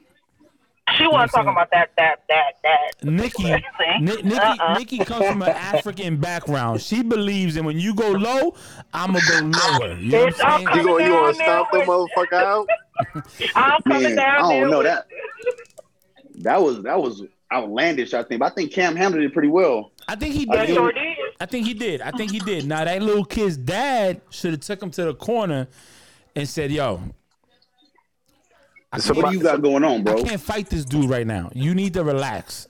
She 0.97 1.07
wasn't 1.07 1.31
talking 1.31 1.49
about 1.49 1.71
that, 1.71 1.89
that, 1.97 2.21
that, 2.29 2.51
that. 2.63 3.03
Nikki, 3.03 3.43
See? 3.43 3.99
Ni- 3.99 4.21
Nikki, 4.21 4.35
Uh-uh. 4.35 4.77
Nikki 4.77 4.97
comes 4.99 5.25
from 5.25 5.41
an 5.41 5.49
African 5.49 6.17
background. 6.17 6.79
She 6.81 7.01
believes 7.01 7.55
that 7.55 7.63
when 7.63 7.79
you 7.79 7.95
go 7.95 8.11
low, 8.11 8.53
I'ma 8.93 9.19
go 9.27 9.39
lower. 9.79 9.93
You 9.97 10.11
know 10.11 10.25
what 10.25 10.45
I'm 10.45 10.67
I'm 10.67 10.73
saying? 10.73 10.77
You 10.77 10.83
gonna 10.85 11.03
you 11.03 11.09
down 11.09 11.09
gonna 11.09 11.33
there 11.33 11.33
stomp 11.33 11.69
that 11.71 11.87
motherfucker 11.87 12.33
out? 12.43 12.67
I'm 13.55 13.81
coming 13.81 14.03
Man, 14.03 14.15
down 14.15 14.45
I 14.45 14.59
don't 14.59 14.69
know 14.71 14.77
with- 14.77 14.87
that. 14.87 15.07
That 16.39 16.61
was 16.61 16.83
that 16.83 17.01
was 17.01 17.23
outlandish. 17.51 18.13
I 18.13 18.21
think, 18.23 18.39
but 18.39 18.51
I 18.51 18.55
think 18.55 18.71
Cam 18.71 18.95
handled 18.95 19.23
it 19.23 19.33
pretty 19.33 19.47
well. 19.47 19.91
I 20.07 20.15
think 20.15 20.35
he 20.35 20.47
I 20.51 20.65
did. 20.65 20.75
sure 20.75 20.91
did. 20.91 21.17
I 21.39 21.45
think 21.45 21.65
he 21.65 21.73
did. 21.73 22.01
I 22.01 22.11
think 22.11 22.31
he 22.31 22.39
did. 22.39 22.67
Now 22.67 22.83
that 22.85 23.01
little 23.01 23.25
kid's 23.25 23.57
dad 23.57 24.21
should 24.29 24.51
have 24.51 24.59
took 24.59 24.83
him 24.83 24.91
to 24.91 25.05
the 25.05 25.15
corner 25.15 25.67
and 26.35 26.47
said, 26.47 26.71
"Yo, 26.71 27.01
So 28.99 29.13
What 29.13 29.29
do 29.31 29.37
you 29.37 29.43
got 29.43 29.61
going 29.61 29.83
on, 29.83 30.03
bro? 30.03 30.17
I 30.17 30.23
can't 30.23 30.41
fight 30.41 30.69
this 30.69 30.85
dude 30.85 31.09
right 31.09 31.25
now. 31.27 31.49
You 31.53 31.73
need 31.75 31.93
to 31.95 32.03
relax. 32.03 32.67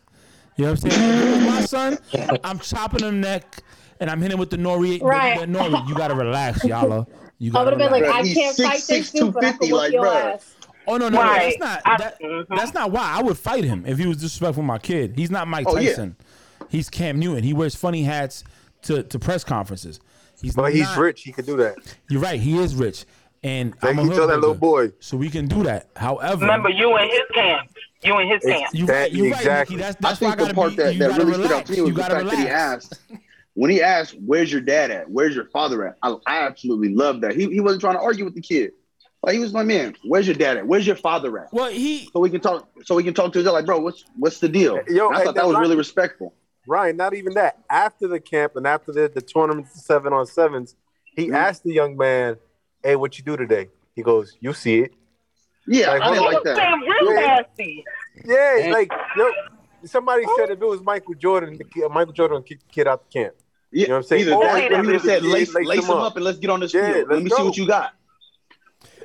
You 0.58 0.66
know 0.66 0.72
what 0.72 0.86
I'm 0.86 0.92
saying? 0.92 1.10
If 1.12 1.26
it 1.26 1.36
was 1.36 1.46
my 1.46 1.62
son, 1.66 2.40
I'm 2.44 2.60
chopping 2.60 3.04
him 3.04 3.20
neck 3.22 3.62
and 4.00 4.10
I'm 4.10 4.22
hitting 4.22 4.38
with 4.38 4.50
the 4.50 4.58
nori. 4.58 5.02
Right. 5.02 5.40
The, 5.40 5.46
the 5.48 5.52
nori. 5.60 5.88
You 5.90 5.96
gotta 5.96 6.16
relax, 6.16 6.64
y'all. 6.64 7.08
You 7.40 7.52
I 7.52 7.54
gotta 7.54 7.66
would 7.66 7.74
have 7.74 7.80
been 7.80 7.92
like, 7.92 8.04
relax. 8.04 8.24
I 8.24 8.28
He's 8.28 8.38
can't 8.38 8.56
six, 8.56 8.70
fight 8.70 8.80
six, 8.80 9.12
this 9.12 9.22
dude, 9.22 9.34
but 9.34 9.44
I 9.44 9.52
can 9.54 9.70
like, 9.72 9.92
your 9.92 10.06
bruh. 10.06 10.34
ass. 10.36 10.56
Oh 10.88 10.98
no, 10.98 11.10
no, 11.10 11.18
no, 11.18 11.22
Right. 11.22 11.58
that's 11.60 11.60
not 11.60 11.82
I- 11.86 11.98
that, 11.98 12.22
mhm. 12.22 12.46
that's 12.50 12.74
not 12.74 12.92
why 12.92 13.02
I 13.18 13.22
would 13.24 13.38
fight 13.38 13.64
him 13.64 13.84
if 13.86 13.98
he 13.98 14.06
was 14.08 14.18
disrespectful 14.18 14.62
to 14.64 14.68
my 14.68 14.78
kid. 14.78 15.14
He's 15.18 15.32
not 15.32 15.48
Mike 15.48 15.66
Oh, 15.68 15.78
yeah. 15.78 15.90
Tyson. 15.90 16.16
He's 16.70 16.90
Cam 16.90 17.20
Newton. 17.20 17.44
He 17.44 17.54
wears 17.54 17.76
funny 17.76 18.04
hats 18.04 18.44
to, 18.84 19.04
to 19.04 19.20
press 19.20 19.44
conferences. 19.44 20.00
He's 20.42 20.56
But 20.56 20.74
he's 20.74 20.96
rich. 20.96 21.24
He 21.24 21.32
could 21.32 21.46
do 21.46 21.58
that. 21.58 21.76
You're 22.10 22.22
right. 22.22 22.40
He 22.40 22.58
is 22.58 22.76
rich, 22.76 23.06
and 23.46 23.74
Like 23.82 23.91
I'm 23.91 24.00
a 24.00 24.04
he 24.04 24.08
hood 24.10 24.30
that 24.30 24.39
little 24.39 24.56
boy. 24.56 24.91
so 25.00 25.18
we 25.18 25.30
can 25.30 25.48
do 25.48 25.64
that. 25.64 25.89
However, 25.96 26.41
Remember, 26.41 26.70
you 26.70 26.98
in 26.98 27.10
his 27.10 27.20
camp. 27.34 27.70
You 28.04 28.20
in 28.20 28.28
his 28.28 28.41
camp. 28.43 28.74
you 28.74 28.86
That- 28.88 29.12
you 29.14 29.24
right, 29.32 29.38
exactly. 29.39 29.76
Nikki. 29.78 29.84
That's 29.86 29.98
I 29.98 30.10
that's 30.10 30.22
why 30.22 30.28
I 30.30 30.36
think 30.36 30.50
the 30.50 30.54
part 30.56 30.70
be. 30.72 30.76
that, 30.78 31.00
that 31.00 31.10
gotta 31.12 31.26
really 31.26 31.43
stood 31.46 31.52
out 31.52 31.66
to 31.68 31.72
me 31.72 31.82
was 31.82 31.89
the 31.91 31.96
gotta 31.98 32.16
fact 32.16 32.30
that 32.32 32.39
he 32.39 32.48
asked 32.48 33.00
when 33.54 33.72
he 33.72 33.82
asked, 33.82 34.16
"Where's 34.26 34.52
your 34.52 34.62
dad 34.62 34.91
at? 34.91 35.10
Where's 35.10 35.36
your 35.36 35.46
father 35.46 35.88
at?" 35.88 35.96
I, 36.04 36.16
I 36.26 36.41
absolutely 36.41 36.93
love 36.93 37.22
that. 37.22 37.36
He, 37.36 37.48
he 37.48 37.60
wasn't 37.62 37.82
trying 37.82 37.96
to 37.96 38.02
argue 38.02 38.26
with 38.26 38.36
the 38.36 38.41
kid. 38.41 38.72
Like 39.24 39.34
he 39.36 39.39
was 39.39 39.54
like, 39.54 39.66
"Man, 39.66 39.96
where's 40.06 40.28
your 40.28 40.36
dad 40.36 40.58
at? 40.58 40.68
Where's 40.68 40.86
your 40.86 40.96
father 40.98 41.38
at?" 41.39 41.52
Well, 41.54 41.70
he 41.72 42.10
So 42.14 42.20
we 42.20 42.30
can 42.30 42.41
talk. 42.41 42.68
So 42.84 42.96
we 42.96 43.04
can 43.04 43.14
talk 43.14 43.32
to 43.34 43.39
each 43.39 43.46
other. 43.46 43.54
Like, 43.54 43.66
bro, 43.66 43.80
what's 43.80 44.04
what's 44.18 44.39
the 44.39 44.50
deal? 44.50 44.80
Yo, 44.88 45.08
And 45.08 45.16
I 45.16 45.20
hey, 45.20 45.26
thought 45.26 45.36
that 45.36 45.46
was 45.46 45.54
that's 45.56 45.62
really 45.62 45.76
respectful. 45.78 46.34
Right. 46.68 46.96
not 46.96 47.14
even 47.14 47.34
that. 47.36 47.60
After 47.70 48.08
the 48.08 48.20
camp 48.20 48.56
and 48.56 48.66
after 48.68 48.91
the, 48.91 49.08
the 49.14 49.22
tournament 49.22 49.68
seven 49.70 50.14
on 50.14 50.26
sevens, 50.26 50.76
he 51.16 51.28
Mm-hmm. 51.28 51.36
asked 51.36 51.64
the 51.64 51.72
young 51.74 51.96
man, 51.96 52.38
Hey, 52.86 52.96
what 52.96 53.18
you 53.18 53.24
do 53.24 53.36
today? 53.36 53.70
He 53.96 54.04
goes, 54.04 54.38
You 54.40 54.54
see 54.54 54.82
it. 54.82 54.94
Yeah, 55.68 55.88
Like, 55.90 56.02
I 56.04 56.10
didn't 56.14 56.26
like 56.26 56.44
that. 56.44 56.56
Damn, 56.56 56.82
real 56.82 57.14
Yeah. 57.14 57.20
nasty. 57.42 57.84
Yeah, 58.24 58.58
And- 58.60 58.72
like 58.72 58.92
yo, 59.18 59.32
somebody 59.86 60.24
said 60.38 60.52
if 60.52 60.62
it 60.62 60.66
was 60.66 60.82
Michael 60.84 61.16
Jordan, 61.16 61.58
the 61.58 61.64
kid, 61.64 61.90
Michael 61.90 62.14
Jordan 62.14 62.36
would 62.38 62.46
kick 62.46 62.60
the 62.60 62.72
kid 62.72 62.88
out 62.88 63.10
the 63.10 63.20
camp. 63.20 63.34
Yeah, 63.72 63.82
You 63.82 63.88
know 63.88 63.94
what 63.96 63.98
I'm 63.98 64.04
saying? 64.04 64.22
Either 64.22 64.34
Or 64.36 64.44
that, 64.44 64.62
he 64.62 64.68
or 64.68 64.82
he 64.82 64.86
would 64.86 64.94
have 64.94 65.02
said, 65.04 65.24
"Lace, 65.24 65.54
lace 65.56 65.68
lace 65.68 65.80
him 65.80 65.86
him 65.86 65.98
up. 65.98 66.04
up 66.12 66.16
and 66.18 66.24
let's 66.24 66.38
get 66.38 66.52
on 66.52 66.60
this 66.60 66.74
Yeah, 66.74 66.94
field. 66.94 67.10
Let 67.10 67.24
me 67.24 67.30
go. 67.32 67.38
see 67.38 67.44
what 67.44 67.58
you 67.58 67.68
got." 67.68 67.94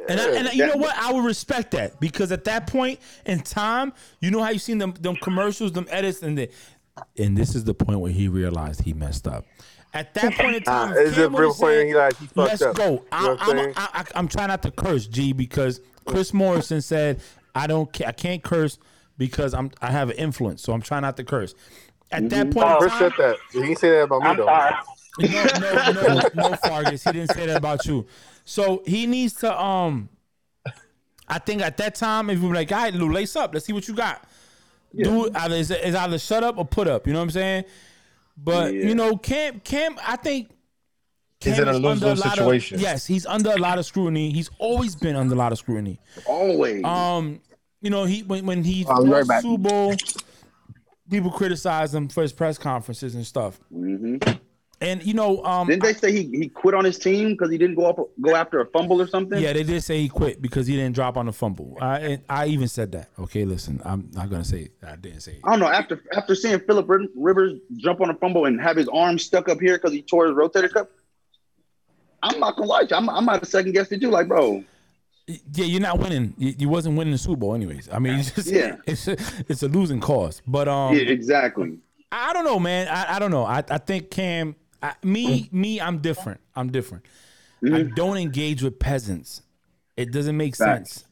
And, 0.09 0.21
I, 0.21 0.29
and 0.37 0.53
you 0.53 0.67
know 0.67 0.77
what? 0.77 0.95
I 0.97 1.13
would 1.13 1.25
respect 1.25 1.71
that 1.73 1.99
because 2.01 2.31
at 2.33 2.45
that 2.45 2.67
point 2.67 3.01
in 3.25 3.41
time, 3.41 3.93
you 4.21 4.31
know 4.31 4.43
how 4.43 4.51
you 4.51 4.59
seen 4.59 4.77
them 4.79 4.93
them 5.01 5.17
commercials, 5.17 5.73
them 5.73 5.87
edits, 5.91 6.23
and 6.23 6.37
the, 6.37 6.51
and 7.19 7.37
this 7.39 7.55
is 7.55 7.65
the 7.65 7.75
point 7.75 8.01
where 8.01 8.13
he 8.13 8.29
realized 8.29 8.83
he 8.83 8.93
messed 8.93 9.27
up. 9.27 9.45
At 9.93 10.15
that 10.15 10.35
point 10.35 10.57
in 10.57 10.63
time, 10.65 10.93
Ah, 10.93 10.95
it's 10.97 11.13
a 11.13 11.23
Cam 11.23 11.35
real 11.35 11.49
would've 11.49 11.61
point 11.61 11.75
said, 11.75 11.87
he 11.87 11.95
like 11.95 12.17
he 12.19 12.27
fucked 12.27 12.37
Let's 12.37 12.63
up. 12.63 12.77
go. 12.77 13.05
I, 13.11 13.37
I'm, 13.41 13.59
I'm. 13.59 13.73
I, 13.77 13.89
I, 13.95 14.05
I'm 14.15 14.29
trying 14.29 14.49
not 14.49 14.63
to 14.63 14.71
curse, 14.71 15.07
G, 15.07 15.33
because 15.33 15.81
Chris 16.05 16.33
Morrison 16.33 16.81
said 16.81 17.21
I 17.55 17.67
don't, 17.67 17.93
ca- 17.93 18.07
I 18.07 18.13
can't 18.13 18.43
curse 18.43 18.79
because 19.19 19.53
I'm, 19.53 19.71
I 19.83 19.91
have 19.91 20.09
an 20.11 20.17
influence, 20.17 20.63
so 20.63 20.73
I'm 20.73 20.81
trying 20.83 21.03
not 21.03 21.17
to 21.17 21.25
curse. 21.25 21.55
At 22.13 22.29
that 22.31 22.51
point, 22.51 22.69
in 22.71 22.77
Chris 22.79 22.93
time, 22.93 22.99
said 23.01 23.13
that. 23.19 23.37
He 23.53 23.61
didn't 23.61 23.79
say 23.79 23.91
that 23.91 24.03
about 24.05 24.23
me 24.23 24.35
though. 24.37 24.47
no, 25.19 25.93
no, 25.93 26.21
no, 26.35 26.49
no, 26.51 26.57
Fargus. 26.57 27.05
He 27.05 27.13
didn't 27.13 27.33
say 27.35 27.47
that 27.47 27.57
about 27.57 27.85
you. 27.87 28.07
So 28.45 28.83
he 28.87 29.07
needs 29.07 29.35
to. 29.35 29.61
Um, 29.61 30.09
I 31.29 31.39
think 31.39 31.63
at 31.63 31.77
that 31.79 31.95
time, 31.97 32.31
if 32.31 32.41
you 32.41 32.49
were 32.49 32.55
like, 32.55 32.71
"All 32.73 32.79
right, 32.79 32.95
Lou, 32.95 33.13
lace 33.13 33.37
up. 33.37 33.53
Let's 33.55 33.67
see 33.67 33.73
what 33.73 33.87
you 33.89 33.95
got." 33.95 34.25
Do 34.97 35.27
it. 35.27 35.37
Either 35.37 35.55
it's, 35.55 35.71
it's 35.71 35.97
either 35.97 36.19
shut 36.19 36.43
up 36.43 36.59
or 36.59 36.65
put 36.65 36.89
up. 36.89 37.07
You 37.07 37.13
know 37.13 37.21
what 37.21 37.25
I'm 37.25 37.31
saying? 37.31 37.65
But 38.43 38.73
Yeah. 38.75 38.87
you 38.89 38.95
know, 38.95 39.17
Cam, 39.17 39.61
Cam, 39.61 39.97
I 40.07 40.17
think. 40.17 40.51
He's 41.41 41.55
Cam 41.55 41.63
in 41.63 41.69
a 41.69 41.73
is 41.73 41.81
lose-lose 41.81 42.19
lot 42.21 42.27
of- 42.27 42.33
situation. 42.35 42.81
yes, 42.81 43.07
he's 43.07 43.25
under 43.27 43.51
a 43.51 43.57
lot 43.57 43.79
of 43.79 43.87
scrutiny. 43.87 44.31
He's 44.31 44.51
always 44.59 44.95
been 44.95 45.17
under 45.17 45.35
a 45.35 45.39
lot 45.39 45.53
of 45.53 45.59
scrutiny. 45.59 45.99
Always. 46.27 46.85
Um, 46.85 47.41
you 47.81 47.89
know, 47.91 48.05
he 48.05 48.23
when 48.23 48.45
when 48.47 48.63
he 48.65 48.85
I'll 48.87 49.07
right 49.07 49.27
back. 49.27 49.41
Super 49.43 49.57
Bowl, 49.69 49.95
people 51.11 51.31
criticize 51.31 51.95
him 51.95 52.09
for 52.09 52.23
his 52.23 52.33
press 52.33 52.59
conferences 52.59 53.15
and 53.15 53.27
stuff. 53.27 53.59
hmm 53.73 54.17
And 54.83 55.05
you 55.05 55.13
know, 55.13 55.45
um, 55.45 55.69
Didn't 55.69 55.83
they 55.83 55.93
say 55.93 56.11
he, 56.11 56.23
he 56.31 56.49
quit 56.49 56.75
on 56.75 56.87
his 56.87 56.99
team 56.99 57.33
because 57.33 57.51
he 57.51 57.59
didn't 57.59 57.75
go 57.75 57.85
up 57.85 57.99
go 58.21 58.35
after 58.35 58.61
a 58.61 58.67
fumble 58.67 59.01
or 59.01 59.07
something? 59.07 59.39
Yeah, 59.39 59.53
they 59.53 59.63
did 59.63 59.83
say 59.85 60.01
he 60.01 60.09
quit 60.09 60.41
because 60.41 60.67
he 60.67 60.75
didn't 60.75 60.95
drop 60.95 61.19
on 61.19 61.27
the 61.27 61.33
fumble. 61.33 61.77
I 61.83 62.21
I 62.31 62.47
even 62.47 62.67
said 62.67 62.93
that. 62.93 63.11
Okay, 63.19 63.45
listen, 63.45 63.83
I'm 63.85 64.09
not 64.13 64.31
gonna 64.31 64.45
say 64.45 64.61
it. 64.63 64.73
I 64.83 64.97
didn't 64.97 65.21
say 65.21 65.33
it. 65.33 65.41
I 65.45 65.51
don't 65.51 65.61
know. 65.61 65.69
After 65.69 66.03
after 66.17 66.35
seeing 66.35 66.59
Philip 66.61 66.89
Rivers 67.15 67.59
jump 67.77 68.01
on 68.01 68.09
a 68.09 68.15
fumble 68.15 68.47
and 68.47 68.59
have 68.61 68.77
his 68.77 68.89
arm 68.89 69.19
stuck 69.19 69.51
up 69.51 69.61
here 69.61 69.77
because 69.77 69.93
he 69.93 70.01
tore 70.01 70.27
his 70.27 70.35
rotator 70.35 70.73
cuff, 70.73 70.87
I'm 72.23 72.41
not 72.41 72.57
gonna 72.57 72.69
lie 72.69 72.85
to 72.85 72.89
you. 72.89 72.97
I'm, 72.97 73.11
I'm 73.11 73.29
out 73.29 73.43
of 73.43 73.49
second 73.49 73.73
guess 73.73 73.93
it 73.93 74.01
too. 74.01 74.11
Like, 74.11 74.29
bro, 74.29 74.65
Yeah, 75.27 75.65
you're 75.67 75.83
not 75.83 75.99
winning. 75.99 76.33
You, 76.39 76.55
you 76.59 76.69
wasn't 76.71 76.97
winning 76.97 77.13
the 77.13 77.19
Super 77.19 77.37
Bowl 77.37 77.55
anyways. 77.55 77.91
I 77.93 77.99
mean, 77.99 78.15
it's 78.19 78.31
just, 78.31 78.49
Yeah. 78.51 78.77
it's 78.87 79.07
a, 79.09 79.17
it's 79.47 79.63
a 79.63 79.69
losing 79.69 80.01
cause. 80.01 80.41
But 80.47 80.69
um, 80.69 80.95
yeah, 80.95 81.03
exactly. 81.03 81.79
I 82.13 82.33
don't 82.33 82.45
know, 82.45 82.59
man. 82.59 82.89
I, 82.89 83.17
I 83.17 83.19
don't 83.19 83.31
know. 83.31 83.45
I, 83.45 83.63
I 83.71 83.79
think 83.79 84.11
Cam, 84.11 84.57
I, 84.83 84.95
me 85.03 85.49
me, 85.53 85.81
I'm 85.81 85.99
different. 85.99 86.41
I'm 86.55 86.71
different. 86.71 87.05
I 87.63 87.67
Mm-hmm. 87.67 87.95
don't 87.95 88.17
engage 88.17 88.63
with 88.63 88.79
peasants. 88.79 89.43
It 89.97 90.13
doesn't 90.13 90.37
make 90.37 90.57
Facts. 90.57 90.93
sense. 90.93 91.05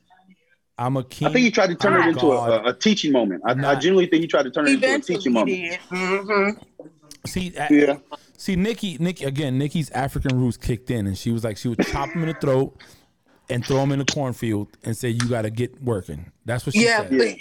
I'm 0.78 0.96
a 0.96 1.04
king. 1.04 1.28
I 1.28 1.32
think 1.32 1.44
you 1.44 1.50
tried 1.50 1.66
to 1.66 1.74
turn 1.74 1.92
I'm 1.94 2.08
it 2.08 2.12
into 2.12 2.26
a, 2.32 2.62
a, 2.62 2.64
a 2.68 2.72
teaching 2.72 3.12
moment. 3.12 3.42
I, 3.44 3.50
I 3.50 3.74
genuinely 3.74 4.06
think 4.06 4.22
you 4.22 4.28
tried 4.28 4.44
to 4.44 4.50
turn 4.50 4.66
it 4.68 4.82
into 4.82 4.94
a 4.94 4.98
teaching 5.00 5.32
moment. 5.34 5.78
Mm-hmm. 5.90 6.86
See, 7.26 7.52
I- 7.58 7.68
Yeah. 7.70 7.98
See, 8.38 8.54
Nikki, 8.56 8.96
Nikki 8.98 9.24
again. 9.24 9.58
Nikki's 9.58 9.90
African 9.90 10.38
roots 10.40 10.56
kicked 10.56 10.90
in, 10.92 11.06
and 11.08 11.18
she 11.18 11.32
was 11.32 11.42
like, 11.42 11.56
she 11.56 11.66
would 11.68 11.84
chop 11.88 12.10
him 12.10 12.22
in 12.22 12.28
the 12.28 12.34
throat 12.34 12.80
and 13.50 13.66
throw 13.66 13.82
him 13.82 13.90
in 13.92 13.98
the 13.98 14.04
cornfield 14.04 14.68
and 14.84 14.96
say, 14.96 15.08
"You 15.08 15.28
got 15.28 15.42
to 15.42 15.50
get 15.50 15.82
working." 15.82 16.30
That's 16.44 16.64
what 16.64 16.74
she 16.76 16.84
Yeah, 16.84 16.98
said. 17.08 17.18
but 17.18 17.36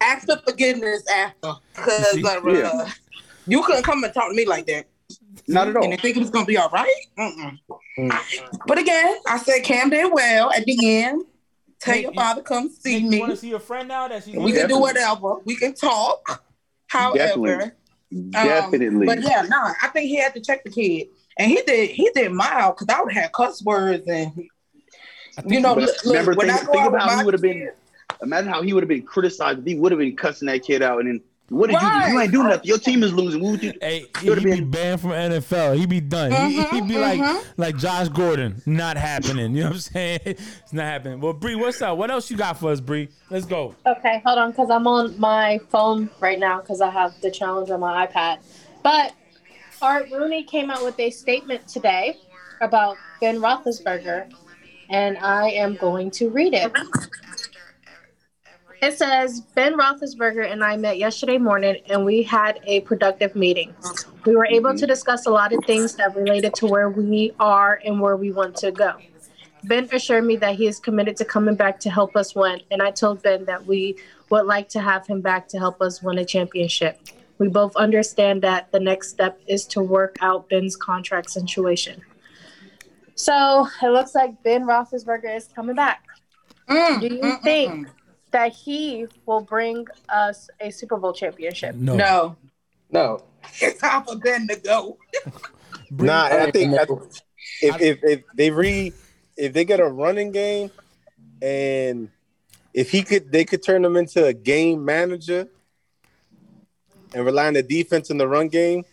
ask 0.00 0.26
for 0.26 0.36
forgiveness 0.48 1.02
after, 1.10 1.54
because 1.74 2.10
See? 2.12 2.24
uh, 2.24 2.40
Yeah. 2.48 2.90
you 3.48 3.62
couldn't 3.64 3.82
come 3.82 4.04
and 4.04 4.14
talk 4.14 4.30
to 4.30 4.34
me 4.36 4.46
like 4.46 4.66
that. 4.66 4.86
Not 5.46 5.68
at 5.68 5.76
all. 5.76 5.84
And 5.84 5.92
they 5.92 5.96
think 5.96 6.16
it 6.16 6.20
was 6.20 6.30
gonna 6.30 6.46
be 6.46 6.56
all 6.56 6.70
right? 6.70 6.94
Mm-mm. 7.18 7.58
But 8.66 8.78
again, 8.78 9.16
I 9.26 9.38
said 9.38 9.62
Cam 9.64 9.90
did 9.90 10.12
well 10.12 10.52
at 10.52 10.64
the 10.64 10.76
end. 10.98 11.24
Tell 11.80 11.94
Nick, 11.94 12.02
your 12.02 12.12
father 12.14 12.42
come 12.42 12.70
see 12.70 12.98
you 12.98 13.08
me. 13.08 13.20
want 13.20 13.30
to 13.30 13.36
see 13.36 13.50
your 13.50 13.60
friend 13.60 13.88
now 13.88 14.08
that 14.08 14.24
she's 14.24 14.34
We 14.36 14.52
can 14.52 14.68
do 14.68 14.78
whatever. 14.78 15.36
We 15.44 15.54
can 15.54 15.74
talk. 15.74 16.42
However, 16.88 17.16
Definitely. 17.18 17.64
um, 18.12 18.30
Definitely. 18.30 19.06
but 19.06 19.22
yeah, 19.22 19.42
no, 19.42 19.72
I 19.82 19.88
think 19.88 20.08
he 20.08 20.16
had 20.16 20.34
to 20.34 20.40
check 20.40 20.64
the 20.64 20.70
kid, 20.70 21.08
and 21.38 21.50
he 21.50 21.62
did. 21.62 21.90
He 21.90 22.10
did 22.14 22.32
mild 22.32 22.76
because 22.76 22.92
I 22.92 23.00
would 23.00 23.12
have 23.12 23.24
had 23.24 23.32
cuss 23.32 23.62
words 23.62 24.08
and 24.08 24.32
you 25.46 25.60
know. 25.60 25.74
Look, 25.74 25.90
remember, 26.04 26.32
look, 26.32 26.38
when 26.38 26.48
think, 26.48 26.62
I 26.62 26.66
go 26.66 26.72
think 26.72 26.82
out 26.84 26.88
about 26.88 27.10
how 27.10 27.18
he 27.18 27.24
would 27.24 27.34
have 27.34 27.42
been. 27.42 27.70
Imagine 28.22 28.50
how 28.50 28.62
he 28.62 28.72
would 28.72 28.82
have 28.82 28.88
been 28.88 29.02
criticized 29.02 29.60
if 29.60 29.64
he 29.64 29.76
would 29.76 29.92
have 29.92 30.00
been 30.00 30.16
cussing 30.16 30.46
that 30.46 30.64
kid 30.64 30.82
out. 30.82 30.98
And 31.00 31.08
then, 31.08 31.20
what 31.48 31.70
did 31.70 31.80
you 31.80 31.88
do? 32.06 32.10
You 32.12 32.20
ain't 32.20 32.32
doing 32.32 32.48
nothing. 32.48 32.64
Your 32.68 32.78
team 32.78 33.02
is 33.02 33.12
losing. 33.12 33.42
What 33.42 33.52
would 33.52 33.62
you? 33.62 33.72
Hey, 33.80 34.06
He 34.20 34.28
he'd 34.28 34.36
be 34.36 34.50
been- 34.50 34.70
banned 34.70 35.00
from 35.00 35.10
NFL. 35.12 35.76
He'd 35.78 35.88
be 35.88 36.00
done. 36.00 36.30
he, 36.30 36.58
Mhm, 36.58 36.70
he'd 36.70 36.88
be 36.88 36.98
like 36.98 37.20
mhm. 37.20 37.44
like 37.56 37.76
Josh 37.78 38.08
Gordon, 38.08 38.60
not 38.66 38.96
happening. 38.96 39.54
You 39.54 39.62
know 39.64 39.68
what 39.70 39.74
I'm 39.74 39.80
saying? 39.80 40.20
It's 40.24 40.72
not 40.72 40.84
happening. 40.84 41.20
Well, 41.20 41.32
Bree, 41.32 41.54
what's 41.54 41.80
up? 41.80 41.96
What 41.96 42.10
else 42.10 42.30
you 42.30 42.36
got 42.36 42.58
for 42.58 42.70
us, 42.70 42.80
Bree? 42.80 43.08
Let's 43.30 43.46
go. 43.46 43.74
Okay, 43.86 44.20
hold 44.26 44.38
on, 44.38 44.50
because 44.50 44.70
I'm 44.70 44.86
on 44.86 45.18
my 45.18 45.58
phone 45.70 46.10
right 46.20 46.38
now 46.38 46.60
because 46.60 46.80
I 46.80 46.90
have 46.90 47.18
the 47.22 47.30
challenge 47.30 47.70
on 47.70 47.80
my 47.80 48.06
iPad. 48.06 48.38
But 48.82 49.14
Art 49.80 50.08
Rooney 50.12 50.44
came 50.44 50.70
out 50.70 50.84
with 50.84 50.98
a 51.00 51.10
statement 51.10 51.66
today 51.68 52.16
about 52.60 52.96
Ben 53.20 53.38
Roethlisberger, 53.38 54.30
and 54.90 55.16
I 55.18 55.50
am 55.50 55.76
going 55.76 56.10
to 56.12 56.28
read 56.30 56.52
it. 56.54 56.72
It 58.80 58.96
says 58.96 59.40
Ben 59.40 59.76
Roethlisberger 59.76 60.50
and 60.50 60.62
I 60.62 60.76
met 60.76 60.98
yesterday 60.98 61.36
morning, 61.38 61.76
and 61.86 62.04
we 62.04 62.22
had 62.22 62.60
a 62.64 62.80
productive 62.82 63.34
meeting. 63.34 63.74
We 64.24 64.36
were 64.36 64.46
able 64.46 64.74
to 64.76 64.86
discuss 64.86 65.26
a 65.26 65.30
lot 65.30 65.52
of 65.52 65.64
things 65.64 65.96
that 65.96 66.14
related 66.14 66.54
to 66.56 66.66
where 66.66 66.88
we 66.88 67.32
are 67.40 67.80
and 67.84 68.00
where 68.00 68.16
we 68.16 68.30
want 68.30 68.54
to 68.56 68.70
go. 68.70 68.94
Ben 69.64 69.88
assured 69.92 70.24
me 70.24 70.36
that 70.36 70.54
he 70.54 70.68
is 70.68 70.78
committed 70.78 71.16
to 71.16 71.24
coming 71.24 71.56
back 71.56 71.80
to 71.80 71.90
help 71.90 72.14
us 72.14 72.36
win, 72.36 72.60
and 72.70 72.80
I 72.80 72.92
told 72.92 73.22
Ben 73.22 73.44
that 73.46 73.66
we 73.66 73.96
would 74.30 74.46
like 74.46 74.68
to 74.70 74.80
have 74.80 75.06
him 75.06 75.22
back 75.22 75.48
to 75.48 75.58
help 75.58 75.82
us 75.82 76.00
win 76.00 76.18
a 76.18 76.24
championship. 76.24 77.00
We 77.38 77.48
both 77.48 77.74
understand 77.74 78.42
that 78.42 78.70
the 78.70 78.80
next 78.80 79.10
step 79.10 79.40
is 79.48 79.66
to 79.68 79.82
work 79.82 80.16
out 80.20 80.48
Ben's 80.48 80.76
contract 80.76 81.30
situation. 81.30 82.00
So 83.16 83.66
it 83.82 83.88
looks 83.88 84.14
like 84.14 84.40
Ben 84.44 84.62
Roethlisberger 84.62 85.36
is 85.36 85.48
coming 85.48 85.74
back. 85.74 86.04
Mm, 86.68 87.00
Do 87.00 87.06
you 87.06 87.22
mm, 87.22 87.38
mm, 87.38 87.42
think 87.42 87.88
that 88.30 88.52
he 88.52 89.06
will 89.26 89.40
bring 89.40 89.86
us 90.08 90.48
a 90.60 90.70
Super 90.70 90.96
Bowl 90.96 91.12
championship? 91.12 91.74
No. 91.74 91.96
No, 91.96 92.36
No. 92.90 93.22
it's 93.60 93.80
time 93.80 94.04
for 94.04 94.16
Ben 94.16 94.46
to 94.48 94.56
go. 94.56 94.98
Nah, 95.90 96.24
I 96.24 96.42
I 96.44 96.50
think 96.50 96.78
I, 96.78 96.86
if, 97.62 97.80
if 97.80 97.98
if 98.02 98.22
they 98.34 98.50
re 98.50 98.92
if 99.36 99.52
they 99.52 99.64
get 99.64 99.80
a 99.80 99.86
running 99.86 100.32
game 100.32 100.70
and 101.40 102.10
if 102.74 102.90
he 102.90 103.02
could 103.02 103.32
they 103.32 103.44
could 103.44 103.62
turn 103.62 103.84
him 103.84 103.96
into 103.96 104.24
a 104.26 104.34
game 104.34 104.84
manager 104.84 105.48
and 107.14 107.24
rely 107.24 107.46
on 107.46 107.54
the 107.54 107.62
defense 107.62 108.10
in 108.10 108.18
the 108.18 108.28
run 108.28 108.48
game, 108.48 108.84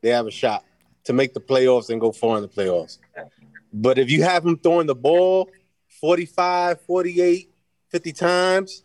they 0.00 0.08
have 0.08 0.26
a 0.26 0.30
shot 0.30 0.64
to 1.04 1.12
make 1.12 1.34
the 1.34 1.40
playoffs 1.40 1.90
and 1.90 2.00
go 2.00 2.12
far 2.12 2.36
in 2.36 2.42
the 2.42 2.48
playoffs. 2.48 2.98
But 3.72 3.98
if 3.98 4.10
you 4.10 4.22
have 4.22 4.44
him 4.46 4.56
throwing 4.56 4.86
the 4.86 4.94
ball 4.94 5.50
45, 6.00 6.80
48, 6.80 7.50
50 7.96 8.12
times 8.12 8.84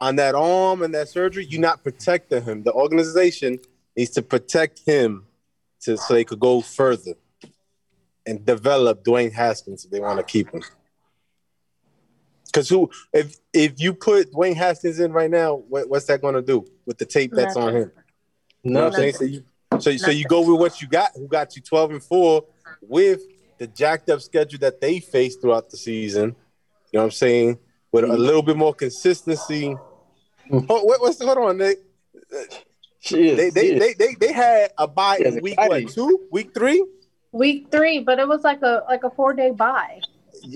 on 0.00 0.14
that 0.14 0.36
arm 0.36 0.82
and 0.82 0.94
that 0.94 1.08
surgery, 1.08 1.44
you're 1.44 1.60
not 1.60 1.82
protecting 1.82 2.40
him. 2.44 2.62
The 2.62 2.72
organization 2.72 3.58
needs 3.96 4.10
to 4.10 4.22
protect 4.22 4.78
him 4.86 5.26
to 5.80 5.96
so 5.96 6.14
they 6.14 6.22
could 6.22 6.38
go 6.38 6.60
further 6.60 7.14
and 8.24 8.46
develop 8.46 9.02
Dwayne 9.02 9.32
Haskins 9.32 9.84
if 9.84 9.90
they 9.90 9.98
want 9.98 10.18
to 10.18 10.24
keep 10.24 10.50
him. 10.50 10.62
Because 12.46 12.68
who, 12.68 12.92
if 13.12 13.38
if 13.52 13.80
you 13.80 13.92
put 13.92 14.32
Dwayne 14.32 14.54
Haskins 14.54 15.00
in 15.00 15.12
right 15.12 15.30
now, 15.30 15.56
what, 15.56 15.90
what's 15.90 16.04
that 16.04 16.22
going 16.22 16.34
to 16.34 16.42
do 16.42 16.64
with 16.86 16.98
the 16.98 17.06
tape 17.06 17.32
that's 17.34 17.56
on 17.56 17.74
him? 17.74 17.92
You 18.62 18.70
know 18.70 18.84
what 18.84 18.94
I'm 18.94 19.00
saying? 19.00 19.14
So 19.14 19.24
you, 19.24 19.44
so, 19.80 19.96
so 19.96 20.10
you 20.12 20.26
go 20.26 20.48
with 20.48 20.60
what 20.60 20.80
you 20.80 20.86
got, 20.86 21.10
who 21.16 21.26
got 21.26 21.56
you 21.56 21.62
12 21.62 21.90
and 21.90 22.02
4 22.04 22.44
with 22.82 23.20
the 23.58 23.66
jacked 23.66 24.10
up 24.10 24.20
schedule 24.20 24.60
that 24.60 24.80
they 24.80 25.00
face 25.00 25.34
throughout 25.34 25.70
the 25.70 25.76
season. 25.76 26.36
You 26.92 26.98
know 26.98 27.00
what 27.00 27.04
I'm 27.06 27.10
saying? 27.10 27.58
With 27.94 28.02
a 28.02 28.08
little 28.08 28.42
bit 28.42 28.56
more 28.56 28.74
consistency. 28.74 29.76
Oh, 30.50 30.82
what, 30.82 31.00
what's 31.00 31.22
hold 31.22 31.38
on, 31.38 31.58
Nick? 31.58 31.78
She 32.98 33.28
is. 33.28 33.36
They 33.36 33.50
they, 33.50 33.78
they 33.78 33.94
they 33.94 34.14
they 34.18 34.32
had 34.32 34.72
a 34.76 34.88
bye 34.88 35.18
in 35.24 35.40
week 35.40 35.54
Friday. 35.54 35.84
what 35.84 35.94
two? 35.94 36.26
Week 36.32 36.52
three? 36.52 36.84
Week 37.30 37.68
three, 37.70 38.00
but 38.00 38.18
it 38.18 38.26
was 38.26 38.42
like 38.42 38.62
a 38.62 38.82
like 38.88 39.04
a 39.04 39.10
four 39.10 39.32
day 39.32 39.52
bye. 39.52 40.00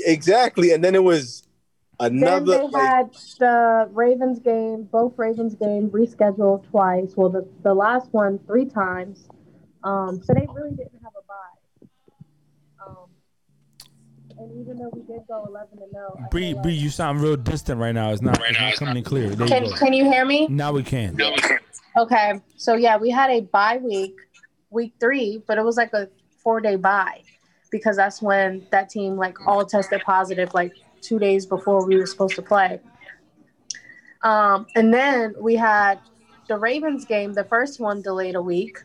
Exactly. 0.05 0.73
And 0.73 0.82
then 0.82 0.97
it 0.97 1.05
was 1.05 1.44
another 2.01 2.44
then 2.44 2.60
they 2.60 2.66
like, 2.66 2.82
had 2.82 3.12
the 3.39 3.89
Ravens 3.93 4.40
game, 4.40 4.82
both 4.90 5.12
Ravens 5.16 5.55
game 5.55 5.90
rescheduled 5.90 6.69
twice. 6.70 7.12
Well, 7.15 7.28
the, 7.28 7.48
the 7.62 7.73
last 7.73 8.12
one 8.12 8.40
three 8.48 8.66
times. 8.66 9.28
Um, 9.85 10.20
so 10.24 10.35
they 10.35 10.48
really 10.52 10.70
didn't 10.70 11.01
have 11.05 11.12
a 11.16 11.23
bye. 11.28 11.86
Um, 12.85 13.09
and 14.39 14.60
even 14.60 14.77
though 14.78 14.90
we 14.93 15.01
did 15.02 15.27
go 15.27 15.44
eleven 15.47 15.78
and 15.82 15.90
zero, 15.90 16.19
I 16.24 16.28
Bree, 16.28 16.52
feel 16.52 16.62
Bree, 16.62 16.74
you 16.74 16.90
sound 16.90 17.20
real 17.20 17.36
distant 17.36 17.81
right 17.81 17.93
now. 17.93 18.10
It's 18.12 18.23
not, 18.23 18.40
it's 18.48 18.60
not 18.60 18.74
coming 18.74 18.97
in 18.98 19.05
clear. 19.05 19.31
There 19.31 19.47
can 19.47 19.65
you 19.65 19.70
go. 19.70 19.77
can 19.77 19.93
you 19.93 20.05
hear 20.05 20.24
me? 20.24 20.47
Now 20.48 20.73
we 20.73 20.82
can. 20.82 21.19
Okay, 21.97 22.40
so 22.56 22.74
yeah, 22.74 22.97
we 22.97 23.10
had 23.10 23.31
a 23.31 23.40
bye 23.40 23.78
week, 23.82 24.15
week 24.70 24.94
three, 25.01 25.43
but 25.47 25.59
it 25.59 25.65
was 25.65 25.77
like 25.77 25.93
a 25.93 26.09
four 26.43 26.60
day 26.60 26.77
bye 26.77 27.23
because 27.70 27.97
that's 27.97 28.23
when 28.23 28.66
that 28.70 28.89
team 28.89 29.16
like 29.16 29.36
all 29.47 29.65
tested 29.65 30.01
positive 30.02 30.55
like 30.55 30.73
two 31.01 31.19
days 31.19 31.47
before 31.47 31.86
we 31.86 31.97
were 31.97 32.06
supposed 32.06 32.35
to 32.36 32.43
play. 32.43 32.81
Um, 34.23 34.66
and 34.74 34.93
then 34.93 35.35
we 35.40 35.55
had 35.55 36.01
the 36.48 36.56
Ravens 36.56 37.05
game, 37.05 37.32
the 37.35 37.44
first 37.44 37.78
one 37.78 38.02
delayed 38.02 38.35
a 38.35 38.43
week, 38.43 38.78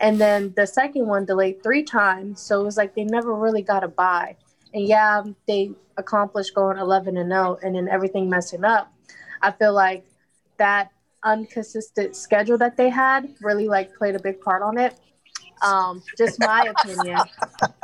and 0.00 0.20
then 0.20 0.52
the 0.56 0.66
second 0.66 1.06
one 1.06 1.24
delayed 1.24 1.62
three 1.62 1.82
times. 1.82 2.40
So 2.40 2.60
it 2.60 2.64
was 2.64 2.76
like 2.76 2.94
they 2.94 3.04
never 3.04 3.34
really 3.34 3.62
got 3.62 3.84
a 3.84 3.88
bye. 3.88 4.36
And 4.72 4.86
yeah, 4.86 5.22
they 5.46 5.72
accomplished 5.96 6.54
going 6.54 6.78
11 6.78 7.16
and 7.16 7.30
0 7.30 7.58
and 7.62 7.74
then 7.74 7.88
everything 7.88 8.28
messing 8.28 8.64
up. 8.64 8.92
I 9.42 9.50
feel 9.50 9.72
like 9.72 10.04
that 10.58 10.90
inconsistent 11.26 12.16
schedule 12.16 12.58
that 12.58 12.76
they 12.76 12.88
had 12.88 13.34
really 13.40 13.68
like 13.68 13.94
played 13.96 14.14
a 14.14 14.20
big 14.20 14.40
part 14.40 14.62
on 14.62 14.78
it. 14.78 14.94
Um, 15.62 16.02
just 16.16 16.38
my 16.40 16.72
opinion. 16.84 17.20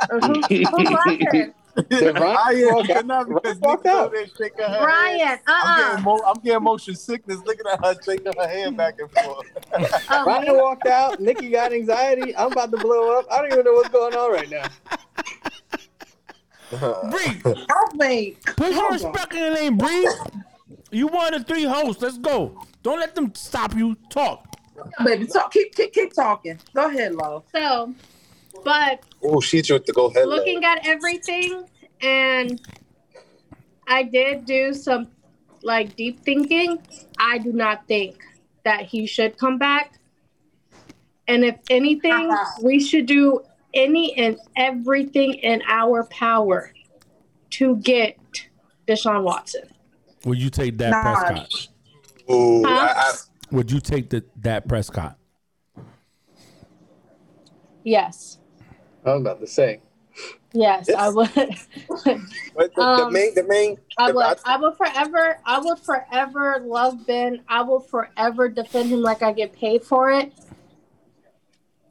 Who, 0.09 0.41
who's 0.41 0.91
laughing? 0.91 1.53
Did 1.89 2.19
Ryan 2.19 2.37
I 2.37 2.99
am 2.99 3.07
not 3.07 3.27
because 3.27 3.43
Ryan 3.43 3.59
walked 3.61 3.85
Nick 3.85 3.93
out. 3.93 4.05
over 4.07 4.15
there 4.15 4.25
shaking 4.25 4.65
her 4.65 4.67
head. 4.67 4.81
Brian, 4.81 5.39
I'm 5.45 5.67
uh-uh. 5.67 5.95
getting, 5.95 6.21
I'm 6.25 6.43
getting 6.43 6.63
motion 6.63 6.95
sickness 6.95 7.37
looking 7.45 7.65
at 7.71 7.85
her 7.85 7.95
shaking 8.03 8.33
her 8.35 8.47
hand 8.47 8.77
back 8.77 8.95
and 8.99 9.11
forth. 9.11 9.45
Oh, 10.09 10.25
Ryan 10.25 10.55
me? 10.55 10.61
walked 10.61 10.87
out. 10.87 11.19
Nikki 11.19 11.49
got 11.49 11.73
anxiety. 11.73 12.35
I'm 12.35 12.51
about 12.51 12.71
to 12.71 12.77
blow 12.77 13.19
up. 13.19 13.25
I 13.31 13.41
don't 13.41 13.51
even 13.51 13.65
know 13.65 13.73
what's 13.73 13.89
going 13.89 14.15
on 14.15 14.31
right 14.31 14.49
now. 14.49 14.63
Bree, 16.71 17.41
I 17.45 17.85
think 17.97 18.45
put 18.57 18.73
some 18.73 18.73
Hold 18.73 18.91
respect 18.91 19.33
in 19.33 19.39
your 19.39 19.53
name, 19.53 19.77
Bree. 19.77 20.09
You 20.91 21.07
one 21.07 21.33
of 21.33 21.45
the 21.45 21.53
three 21.53 21.63
hosts. 21.63 22.01
Let's 22.01 22.17
go. 22.17 22.59
Don't 22.83 22.99
let 22.99 23.15
them 23.15 23.33
stop 23.35 23.73
you. 23.75 23.95
Talk. 24.09 24.45
baby, 25.05 25.27
talk, 25.27 25.51
keep, 25.51 25.73
keep 25.75 25.93
keep 25.93 26.13
talking. 26.13 26.59
Go 26.73 26.87
ahead, 26.89 27.15
Lo. 27.15 27.43
So, 27.55 27.93
but 28.65 29.01
Oh, 29.23 29.39
she's 29.39 29.67
tried 29.67 29.85
to 29.85 29.93
go 29.93 30.07
ahead. 30.07 30.27
looking 30.27 30.63
at 30.65 30.85
everything, 30.85 31.65
and 32.01 32.59
I 33.87 34.03
did 34.03 34.45
do 34.45 34.73
some 34.73 35.07
like 35.63 35.95
deep 35.95 36.19
thinking. 36.25 36.79
I 37.17 37.37
do 37.37 37.53
not 37.53 37.87
think 37.87 38.17
that 38.65 38.81
he 38.83 39.05
should 39.05 39.37
come 39.37 39.57
back. 39.57 39.93
And 41.29 41.43
if 41.43 41.55
anything, 41.69 42.11
Uh-huh. 42.31 42.61
we 42.63 42.79
should 42.81 43.05
do 43.05 43.41
any 43.77 44.17
and 44.17 44.37
everything 44.57 45.35
in 45.35 45.61
our 45.67 46.03
power 46.05 46.73
to 47.51 47.77
get 47.77 48.17
Deshaun 48.87 49.23
Watson. 49.23 49.61
Would 50.25 50.39
you 50.41 50.49
take 50.49 50.77
that 50.79 50.91
Nah. 50.91 51.01
Prescott? 51.01 51.67
Ooh, 52.29 52.63
Huh? 52.65 52.93
I, 52.95 53.01
I, 53.01 53.13
Would 53.51 53.71
you 53.71 53.79
take 53.79 54.09
the 54.09 54.25
that 54.41 54.67
Prescott? 54.67 55.17
Yes. 57.83 58.39
I 59.05 59.13
was 59.13 59.21
about 59.21 59.39
to 59.39 59.47
say. 59.47 59.79
Yes, 60.53 60.89
I 60.89 61.09
would. 61.09 61.29
but 61.35 61.55
the, 62.05 62.71
the 62.75 62.81
Um, 62.81 63.13
main, 63.13 63.35
the 63.35 63.43
main, 63.43 63.77
I 63.97 64.11
the- 64.11 64.39
I 64.45 64.57
would 64.57 64.75
forever. 64.75 65.39
I 65.45 65.59
would 65.59 65.79
forever 65.79 66.61
love 66.65 67.05
Ben. 67.05 67.43
I 67.47 67.61
will 67.61 67.79
forever 67.79 68.49
defend 68.49 68.89
him 68.89 69.01
like 69.01 69.21
I 69.21 69.31
get 69.33 69.53
paid 69.53 69.83
for 69.83 70.09
it. 70.11 70.33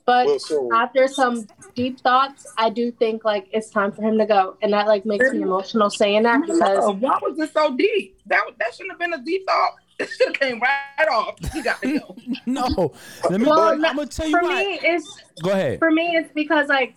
But 0.07 0.27
Well, 0.27 0.39
so- 0.39 0.69
after 0.73 1.09
some 1.09 1.47
deep 1.74 1.99
thoughts, 2.01 2.47
I 2.57 2.70
do 2.70 2.93
think 2.93 3.24
like 3.24 3.49
it's 3.53 3.70
time 3.70 3.91
for 3.93 4.03
him 4.03 4.16
to 4.19 4.27
go, 4.27 4.57
and 4.62 4.73
that 4.73 4.87
like 4.87 5.05
makes 5.05 5.31
me 5.33 5.43
emotional 5.43 5.91
saying 5.91 6.23
that 6.23 6.43
because 6.43 6.95
why 7.01 7.19
was 7.23 7.39
it 7.41 7.53
so 7.53 7.77
deep? 7.77 8.16
That 8.27 8.45
that 8.59 8.73
shouldn't 8.74 8.93
have 8.93 9.01
been 9.01 9.15
a 9.15 9.23
deep 9.24 9.45
thought. 9.47 9.73
It 9.99 10.09
should 10.11 10.28
have 10.28 10.39
came 10.39 10.61
right 10.61 11.09
off. 11.11 11.37
You 11.55 11.65
got 11.65 11.81
to 11.83 11.99
go. 11.99 12.16
No. 12.47 12.93
Let 13.31 13.41
me. 13.41 13.47
well, 13.47 13.61
I'm 13.73 13.81
gonna 13.81 14.07
tell 14.07 14.27
you 14.28 14.39
for 14.39 14.43
why. 14.45 14.62
me 14.62 14.78
it's 14.83 15.23
Go 15.43 15.51
ahead. 15.51 15.78
for 15.81 15.91
me 15.91 16.16
it's 16.16 16.31
because 16.33 16.69
like 16.69 16.95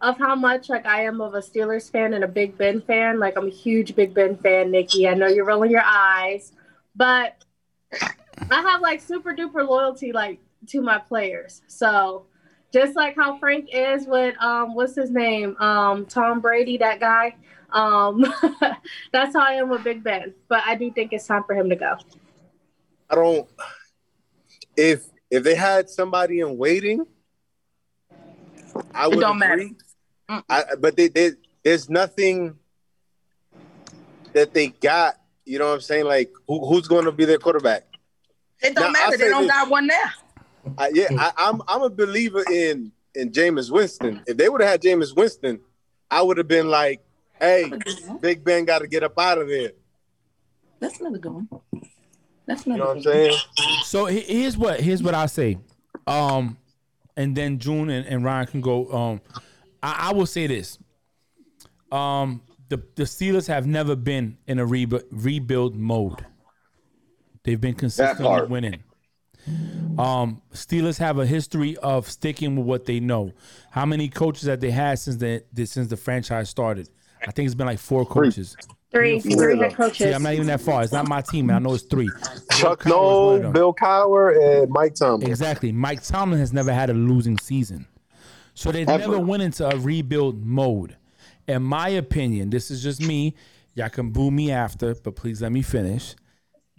of 0.00 0.16
how 0.18 0.34
much 0.36 0.68
like 0.68 0.84
I 0.86 1.02
am 1.04 1.20
of 1.20 1.34
a 1.34 1.38
Steelers 1.40 1.90
fan 1.90 2.12
and 2.14 2.22
a 2.24 2.28
Big 2.28 2.56
Ben 2.58 2.80
fan. 2.82 3.18
Like 3.18 3.36
I'm 3.36 3.46
a 3.46 3.50
huge 3.50 3.96
Big 3.96 4.12
Ben 4.14 4.36
fan, 4.36 4.70
Nikki. 4.70 5.08
I 5.08 5.14
know 5.14 5.26
you're 5.28 5.44
rolling 5.46 5.70
your 5.72 5.82
eyes, 5.84 6.52
but 6.94 7.42
I 8.50 8.60
have 8.62 8.80
like 8.82 9.00
super 9.00 9.34
duper 9.34 9.66
loyalty 9.68 10.12
like 10.12 10.38
to 10.68 10.80
my 10.82 10.98
players. 10.98 11.62
So 11.68 12.26
just 12.72 12.96
like 12.96 13.14
how 13.16 13.38
Frank 13.38 13.68
is 13.72 14.06
with 14.06 14.34
um 14.40 14.74
what's 14.74 14.94
his 14.94 15.10
name? 15.10 15.56
Um 15.58 16.06
Tom 16.06 16.40
Brady, 16.40 16.78
that 16.78 17.00
guy. 17.00 17.36
Um 17.70 18.24
that's 19.12 19.36
how 19.36 19.42
I 19.42 19.54
am 19.54 19.68
with 19.68 19.84
Big 19.84 20.02
Ben. 20.02 20.34
But 20.48 20.62
I 20.66 20.74
do 20.74 20.90
think 20.90 21.12
it's 21.12 21.26
time 21.26 21.44
for 21.44 21.54
him 21.54 21.68
to 21.68 21.76
go. 21.76 21.96
I 23.10 23.14
don't. 23.14 23.48
If 24.76 25.04
if 25.30 25.44
they 25.44 25.54
had 25.54 25.90
somebody 25.90 26.40
in 26.40 26.56
waiting, 26.56 27.06
I 28.94 29.06
would 29.06 29.14
It 29.14 29.16
would 29.16 29.20
don't 29.20 29.38
matter. 29.38 29.68
I, 30.48 30.64
but 30.80 30.96
they, 30.96 31.08
they, 31.08 31.32
there's 31.62 31.90
nothing 31.90 32.56
that 34.32 34.54
they 34.54 34.68
got. 34.68 35.16
You 35.44 35.58
know 35.58 35.68
what 35.68 35.74
I'm 35.74 35.80
saying? 35.80 36.06
Like 36.06 36.32
who, 36.46 36.66
who's 36.66 36.88
going 36.88 37.04
to 37.04 37.12
be 37.12 37.26
their 37.26 37.38
quarterback? 37.38 37.84
It 38.62 38.74
don't 38.74 38.86
I'll 38.86 38.92
matter. 38.92 39.16
They 39.18 39.28
don't 39.28 39.42
this. 39.42 39.50
got 39.50 39.68
one 39.68 39.86
now. 39.88 40.10
I, 40.78 40.90
yeah, 40.94 41.08
I, 41.18 41.32
I'm 41.36 41.60
I'm 41.68 41.82
a 41.82 41.90
believer 41.90 42.44
in 42.50 42.92
in 43.14 43.30
Jameis 43.30 43.70
Winston. 43.70 44.22
If 44.26 44.36
they 44.36 44.48
would 44.48 44.60
have 44.60 44.70
had 44.70 44.82
Jameis 44.82 45.14
Winston, 45.14 45.60
I 46.10 46.22
would 46.22 46.38
have 46.38 46.48
been 46.48 46.68
like, 46.68 47.02
"Hey, 47.38 47.70
Big 48.20 48.44
Ben 48.44 48.64
got 48.64 48.80
to 48.80 48.86
get 48.86 49.02
up 49.02 49.18
out 49.18 49.38
of 49.38 49.48
there." 49.48 49.72
That's 50.80 51.00
another 51.00 51.18
good 51.18 51.32
one. 51.32 51.48
That's 52.46 52.66
another. 52.66 52.78
You 52.78 52.84
another 52.84 52.84
know 52.84 52.86
what 52.86 52.96
I'm 52.96 53.02
saying? 53.02 53.82
So 53.84 54.06
here's 54.06 54.56
what 54.56 54.80
here's 54.80 55.02
what 55.02 55.14
I 55.14 55.26
say, 55.26 55.58
um, 56.06 56.56
and 57.16 57.36
then 57.36 57.58
June 57.58 57.90
and, 57.90 58.06
and 58.06 58.24
Ryan 58.24 58.46
can 58.46 58.60
go. 58.60 58.90
Um, 58.92 59.20
I, 59.82 60.10
I 60.10 60.12
will 60.12 60.26
say 60.26 60.46
this. 60.46 60.78
Um, 61.90 62.42
the 62.68 62.82
the 62.96 63.04
Steelers 63.04 63.46
have 63.48 63.66
never 63.66 63.94
been 63.94 64.38
in 64.46 64.58
a 64.58 64.66
rebu- 64.66 65.02
rebuild 65.10 65.76
mode. 65.76 66.24
They've 67.44 67.60
been 67.60 67.74
consistently 67.74 68.26
part. 68.26 68.48
winning. 68.48 68.82
Um, 69.98 70.40
Steelers 70.54 70.98
have 70.98 71.18
a 71.18 71.26
history 71.26 71.76
of 71.78 72.08
sticking 72.08 72.56
with 72.56 72.66
what 72.66 72.86
they 72.86 73.00
know. 73.00 73.32
How 73.70 73.84
many 73.84 74.08
coaches 74.08 74.48
have 74.48 74.60
they 74.60 74.70
had 74.70 74.98
since 74.98 75.16
the 75.16 75.42
since 75.66 75.88
the 75.88 75.96
franchise 75.96 76.48
started? 76.48 76.88
I 77.26 77.30
think 77.30 77.46
it's 77.46 77.54
been 77.54 77.66
like 77.66 77.78
four 77.78 78.04
coaches. 78.06 78.56
Three, 78.90 79.20
Three 79.20 79.34
or 79.34 79.36
three 79.36 79.54
four. 79.56 79.64
head 79.64 79.74
coaches. 79.74 79.98
See, 79.98 80.12
I'm 80.12 80.22
not 80.22 80.34
even 80.34 80.46
that 80.48 80.60
far. 80.60 80.82
It's 80.82 80.92
not 80.92 81.08
my 81.08 81.20
team. 81.22 81.48
and 81.50 81.56
I 81.56 81.58
know 81.60 81.74
it's 81.74 81.84
three. 81.84 82.10
Chuck 82.52 82.84
Bill 82.84 82.92
Cowher's 82.92 83.26
one 83.26 83.34
of 83.36 83.42
Noll. 83.42 83.52
Bill 83.52 83.74
Cowher, 83.74 84.62
and 84.62 84.70
Mike 84.70 84.94
Tomlin. 84.94 85.28
Exactly. 85.30 85.72
Mike 85.72 86.02
Tomlin 86.02 86.38
has 86.40 86.52
never 86.52 86.72
had 86.72 86.90
a 86.90 86.94
losing 86.94 87.38
season. 87.38 87.86
So 88.54 88.70
they've 88.70 88.88
Ever. 88.88 88.98
never 89.12 89.18
went 89.18 89.42
into 89.42 89.66
a 89.66 89.76
rebuild 89.78 90.44
mode. 90.44 90.96
In 91.48 91.62
my 91.62 91.88
opinion, 91.88 92.50
this 92.50 92.70
is 92.70 92.82
just 92.82 93.00
me. 93.00 93.34
Y'all 93.74 93.88
can 93.88 94.10
boo 94.10 94.30
me 94.30 94.50
after, 94.50 94.94
but 94.94 95.16
please 95.16 95.40
let 95.40 95.52
me 95.52 95.62
finish. 95.62 96.14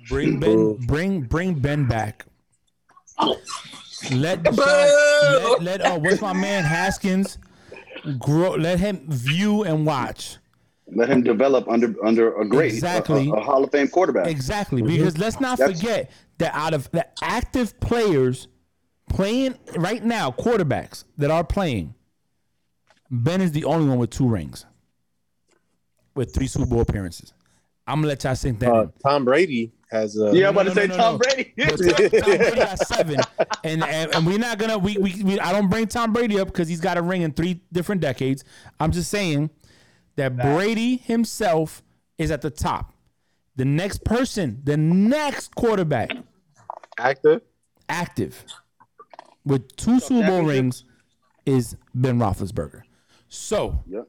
Bring 0.08 0.40
Ben 0.40 0.76
bring 0.86 1.22
bring 1.22 1.56
Ben 1.56 1.88
back. 1.88 2.26
Let 4.12 4.44
Deshaun, 4.44 4.58
let, 4.58 5.62
let 5.64 5.82
uh, 5.82 6.00
what's 6.00 6.22
my 6.22 6.34
man 6.34 6.64
Haskins 6.64 7.38
grow 8.20 8.52
let 8.56 8.80
him 8.80 9.06
view 9.08 9.64
and 9.64 9.86
watch. 9.86 10.38
Let 10.94 11.10
him 11.10 11.24
develop 11.24 11.68
under 11.70 11.96
under 12.06 12.36
a 12.40 12.46
great, 12.46 12.74
Exactly. 12.74 13.30
a, 13.30 13.34
a 13.34 13.42
Hall 13.42 13.64
of 13.64 13.72
Fame 13.72 13.88
quarterback. 13.88 14.28
Exactly, 14.28 14.82
because 14.82 15.18
let's 15.18 15.40
not 15.40 15.58
That's- 15.58 15.80
forget 15.80 16.12
that 16.40 16.54
out 16.54 16.74
of 16.74 16.92
the 16.92 17.06
active 17.22 17.80
players 17.80 18.48
playing 19.10 19.56
right 19.78 20.04
now, 20.04 20.32
quarterbacks 20.32 21.06
that 21.18 21.32
are 21.32 21.44
playing, 21.44 21.94
Ben 23.10 23.40
is 23.42 23.52
the 23.54 23.64
only 23.66 23.88
one 23.88 24.00
with 24.00 24.10
two 24.10 24.28
rings, 24.28 24.66
with 26.16 26.34
three 26.34 26.48
Super 26.48 26.66
Bowl 26.66 26.82
appearances. 26.82 27.34
I'm 27.88 27.98
gonna 28.00 28.08
let 28.08 28.24
y'all 28.24 28.36
sink 28.36 28.60
that. 28.60 28.72
Uh. 28.72 28.88
Tom 29.06 29.26
Brady 29.26 29.72
has. 29.92 30.18
a. 30.18 30.32
Yeah, 30.36 30.48
I'm 30.50 30.58
about 30.58 30.68
No, 30.68 30.74
to 30.74 30.82
say 30.82 30.88
no, 30.88 30.98
Tom. 30.98 31.18
Brady. 31.18 31.54
But 31.58 31.78
Tom, 31.78 31.88
Tom 32.10 32.38
Brady 32.38 32.56
got 32.56 32.80
seven, 32.80 33.20
and, 33.64 33.84
and 33.84 34.16
and 34.16 34.26
we're 34.26 34.38
not 34.40 34.58
gonna 34.58 34.78
we, 34.78 34.98
we 34.98 35.22
we 35.24 35.40
I 35.40 35.52
don't 35.52 35.70
bring 35.70 35.88
Tom 35.88 36.14
Brady 36.14 36.40
up 36.40 36.48
because 36.48 36.68
he's 36.68 36.80
got 36.82 36.98
a 36.98 37.02
ring 37.02 37.22
in 37.24 37.34
three 37.34 37.62
different 37.72 38.02
decades. 38.02 38.44
I'm 38.80 38.92
just 38.92 39.10
saying 39.12 39.50
that 40.16 40.38
Brady 40.38 40.98
himself 40.98 41.82
is 42.18 42.32
at 42.32 42.42
the 42.42 42.50
top. 42.52 42.94
The 43.56 43.66
next 43.66 44.04
person, 44.04 44.62
the 44.64 44.78
next 44.78 45.54
quarterback, 45.56 46.10
active, 46.98 47.42
active 47.90 48.46
with 49.46 49.76
two 49.76 50.00
Super 50.00 50.26
Bowl 50.28 50.42
rings 50.44 50.86
is 51.46 51.76
Ben 51.94 52.18
Roethlisberger. 52.18 52.82
So, 53.28 53.84
Yep. 53.88 54.08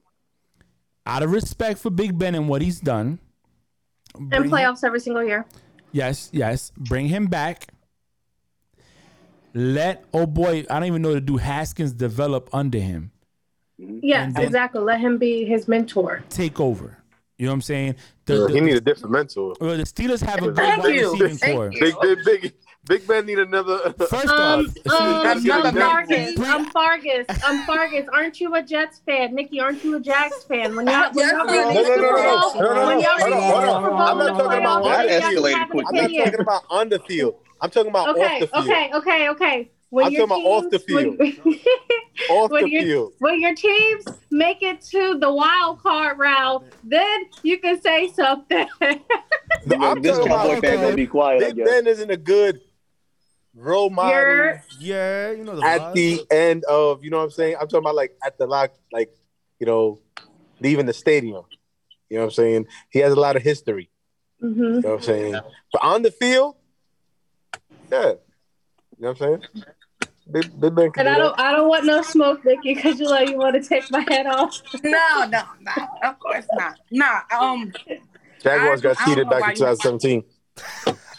out 1.07 1.23
of 1.23 1.33
respect 1.33 1.79
for 1.81 1.91
Big 1.91 2.17
Ben 2.19 2.35
and 2.35 2.49
what 2.49 2.63
he's 2.63 2.81
done, 2.81 3.19
And 4.15 4.31
bring 4.31 4.45
him- 4.45 4.51
playoffs 4.51 4.85
every 4.85 5.01
single 5.01 5.25
year. 5.25 5.45
Yes, 5.93 6.29
yes. 6.33 6.73
Bring 6.77 7.07
him 7.09 7.27
back. 7.27 7.69
Let 9.57 10.05
oh 10.13 10.27
boy, 10.27 10.65
I 10.69 10.81
don't 10.81 10.89
even 10.89 11.03
know 11.03 11.15
to 11.15 11.21
do 11.21 11.37
Haskins 11.37 11.93
develop 11.93 12.49
under 12.53 12.79
him. 12.79 13.13
Yes, 13.79 14.37
exactly. 14.37 14.81
Let 14.81 15.01
him 15.01 15.19
be 15.19 15.45
his 15.45 15.69
mentor. 15.69 16.25
Take 16.29 16.59
over. 16.61 16.99
You 17.39 17.47
know 17.47 17.53
what 17.53 17.57
I'm 17.57 17.63
saying? 17.63 17.95
The, 18.27 18.35
Yeah, 18.35 18.47
the- 18.47 18.53
he 18.53 18.61
need 18.61 18.77
a 18.77 18.81
different 18.81 19.13
mentor. 19.13 19.55
well, 19.61 19.77
the 19.77 19.83
Steelers 19.85 20.21
have 20.23 20.39
a 20.39 20.47
good 20.47 20.57
Thank 20.57 20.83
wide 20.83 20.95
you. 20.95 21.13
receiving 21.13 21.37
Thank 21.37 21.55
core. 21.57 21.71
you. 21.73 21.81
Big, 21.81 21.95
big, 22.01 22.25
big, 22.25 22.55
Big 22.87 23.07
Ben 23.07 23.25
need 23.25 23.39
another. 23.39 23.79
First 23.99 24.27
Um, 24.29 24.67
off, 24.87 25.01
um, 25.01 25.27
I'm 25.27 25.45
gotta 25.45 25.73
be 25.73 25.79
Fargus. 25.81 26.35
I'm 26.39 26.65
Fargus. 26.71 27.27
I'm 27.43 27.65
Fargus. 27.67 28.07
Aren't 28.13 28.41
you 28.41 28.55
a 28.55 28.63
Jets 28.63 29.01
fan? 29.07 29.35
Nikki, 29.35 29.59
aren't 29.61 29.83
you 29.83 29.97
a 29.97 30.01
Jags 30.01 30.45
fan? 30.45 30.77
When 30.77 30.87
y'all, 30.87 31.11
when 31.13 31.27
Yes, 31.27 31.33
y'all 31.33 31.47
no, 31.47 31.53
win 31.53 31.63
no, 31.63 31.69
the 31.69 31.75
no, 31.75 31.85
Super 31.85 32.01
no, 32.01 32.11
no, 32.11 32.41
Bowl, 32.41 32.55
no, 32.55 32.75
no, 32.75 32.87
when 32.87 32.99
no, 32.99 33.03
y'all 33.03 33.19
hold 33.19 33.23
win 33.25 33.33
on, 33.33 33.41
the 33.41 33.41
hold 33.41 33.65
Super 33.65 33.71
on. 33.71 33.83
Bowl 33.83 34.01
I'm 34.01 34.19
not 34.19 34.27
in 34.29 34.37
the 34.37 34.43
talking 34.43 34.61
about 34.61 34.85
playoffs, 34.85 34.97
that 34.97 35.05
you 35.05 35.21
guys 35.21 35.35
escalated 35.35 35.55
have 35.55 35.63
an 35.63 35.69
quickly. 35.71 35.87
I'm 35.89 35.95
not 35.95 36.05
opinion. 36.05 36.25
talking 36.25 36.41
about 36.41 36.63
on 36.71 36.89
the 36.91 36.99
field. 37.01 37.35
I'm 37.63 37.71
talking 37.71 37.91
about 37.91 38.09
off 38.09 38.17
Okay, 38.17 38.41
the 38.41 38.47
field. 38.49 38.65
okay, 38.65 38.91
okay, 38.95 39.29
okay. 39.31 39.71
When 39.91 40.05
I'm 40.07 40.13
your 40.13 40.27
talking 40.27 40.43
about 40.45 40.51
off 40.51 40.71
the 40.71 40.79
teams- 40.81 41.19
when- 41.19 41.59
Off 42.31 42.51
when 42.51 42.65
the 42.65 42.71
your- 42.71 42.83
field. 42.83 43.13
when 43.19 43.41
your 43.41 43.55
teams 43.57 44.05
make 44.31 44.63
it 44.63 44.81
to 44.83 45.19
the 45.19 45.33
wild 45.33 45.81
card 45.83 46.19
round, 46.19 46.67
then 46.85 47.25
you 47.43 47.59
can 47.59 47.81
say 47.81 48.09
something. 48.13 48.67
No, 49.67 49.77
I'm 49.81 50.03
this 50.03 50.17
talking 50.19 50.31
Cowboy 50.33 50.51
about 50.59 50.63
fan 50.65 50.81
gonna 50.81 50.95
be 50.97 51.07
quiet. 51.07 51.41
Big. 51.41 51.65
Ben 51.65 51.87
isn't 51.87 52.11
a 52.11 52.17
good 52.17 52.61
role 53.55 53.91
model 53.91 54.13
You're 54.21 54.63
Yeah, 54.81 55.31
you 55.33 55.45
know 55.45 55.57
the 55.57 55.65
at 55.65 55.81
vibes. 55.81 55.95
the 55.95 56.27
end 56.31 56.65
of 56.65 57.05
you 57.05 57.11
know 57.11 57.19
what 57.19 57.25
I'm 57.25 57.31
saying. 57.31 57.57
I'm 57.61 57.67
talking 57.69 57.85
about 57.85 57.95
like 57.95 58.17
at 58.25 58.39
the 58.39 58.47
lock, 58.47 58.73
like 58.93 59.11
you 59.59 59.67
know, 59.67 60.01
leaving 60.61 60.87
the 60.87 60.93
stadium. 60.93 61.45
You 62.11 62.17
know 62.19 62.25
what 62.25 62.33
I'm 62.33 62.35
saying. 62.35 62.67
He 62.91 62.99
has 63.01 63.13
a 63.13 63.21
lot 63.21 63.37
of 63.37 63.43
history. 63.43 63.91
Mhm. 64.43 64.57
You 64.57 64.81
know 64.81 64.89
what 64.91 64.95
I'm 64.97 65.03
saying. 65.03 65.41
But 65.73 65.83
on 65.83 66.03
the 66.03 66.11
field, 66.11 66.57
yeah, 67.91 68.01
you 68.01 68.19
know 68.99 69.09
what 69.09 69.09
I'm 69.11 69.17
saying. 69.17 69.43
Big, 70.31 70.59
Big 70.59 70.75
Ben 70.75 70.91
and 70.97 71.09
I 71.09 71.15
do 71.17 71.21
don't, 71.21 71.39
I 71.39 71.53
don't 71.53 71.69
want 71.69 71.85
no 71.85 72.01
smoke, 72.01 72.45
Nikki, 72.47 72.75
because 72.75 72.99
you 72.99 73.09
like 73.09 73.29
you 73.29 73.37
want 73.37 73.63
to 73.63 73.69
take 73.69 73.91
my 73.91 74.01
head 74.09 74.27
off. 74.27 74.59
No, 74.83 75.27
no, 75.29 75.43
no. 75.61 75.73
Of 76.03 76.19
course 76.19 76.47
not. 76.55 76.79
Nah. 76.91 77.21
Um. 77.39 77.73
Jaguars 78.43 78.81
got 78.81 79.01
I 79.01 79.05
cheated 79.05 79.29
back 79.29 79.51
in 79.51 79.55
2017. 79.57 80.25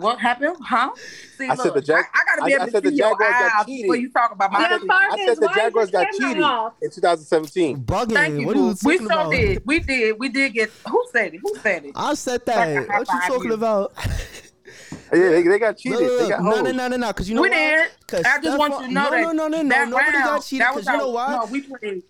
What 0.00 0.18
happened? 0.20 0.56
Huh? 0.60 0.90
See, 1.36 1.46
I 1.48 1.54
said 1.54 1.74
the 1.74 1.80
Jag- 1.80 2.04
I, 2.14 2.18
I 2.18 2.24
gotta 2.36 2.46
be 2.46 2.52
I- 2.52 2.56
able 2.56 2.62
I 2.62 2.66
to 2.66 2.72
said 2.72 2.82
the 2.82 2.88
see 2.90 2.96
your 2.96 3.10
Jaguars 3.10 3.30
got 3.32 3.54
eyes 3.60 3.66
cheated. 3.66 3.82
before 3.82 3.96
you 3.96 4.10
talk 4.10 4.32
about 4.32 4.52
my 4.52 4.60
Yeah, 4.60 4.66
I 4.66 4.70
said 4.70 4.80
the 4.80 4.86
why 4.86 5.08
is 5.14 5.38
your 5.40 5.50
Jaguars 5.54 5.90
got 5.90 6.06
cheated 6.12 6.42
off? 6.42 6.72
in 6.82 6.90
2017. 6.90 7.84
Bugging. 7.84 8.12
Thank 8.14 8.40
you. 8.40 8.46
what 8.46 8.56
are 8.56 8.58
you 8.60 8.76
We 8.84 8.98
talking 8.98 8.98
sure 8.98 9.06
about? 9.20 9.30
did. 9.32 9.62
We 9.66 9.78
did. 9.80 10.18
We 10.18 10.28
did 10.28 10.54
get. 10.54 10.70
Who 10.88 11.06
said 11.12 11.34
it? 11.34 11.40
Who 11.42 11.54
said 11.62 11.84
it? 11.84 11.92
I 11.94 12.14
said 12.14 12.44
that. 12.46 12.88
What 12.88 13.08
you 13.08 13.20
talking 13.28 13.44
you. 13.48 13.54
about? 13.54 13.92
Yeah, 15.12 15.30
they, 15.30 15.42
they 15.42 15.58
got 15.58 15.76
cheated. 15.76 15.98
no, 16.00 16.18
they 16.22 16.28
got 16.28 16.42
no, 16.42 16.60
no, 16.60 16.70
no, 16.70 16.86
no, 16.88 16.96
no. 16.96 17.08
Because 17.08 17.28
you 17.28 17.34
know 17.34 17.42
we 17.42 17.50
why? 17.50 17.56
did. 17.56 17.90
'Cause 18.06 18.24
I 18.24 18.40
just 18.40 18.56
want 18.56 18.74
you 18.82 18.86
to 18.88 18.92
know 18.94 19.04
no, 19.04 19.10
that. 19.10 19.20
No, 19.22 19.32
no, 19.32 19.48
no, 19.48 19.62
no. 19.62 19.68
that 19.68 19.88
Nobody 19.88 20.12
round, 20.12 20.24
got 20.24 20.44
cheated 20.44 20.62
that 20.66 20.74
because 20.74 20.86
was 20.86 20.92
you 20.94 20.98
know 20.98 21.16
our- 21.16 21.28
why? 21.28 21.36
No, 21.36 21.44
we 21.50 21.60
played. 21.62 22.02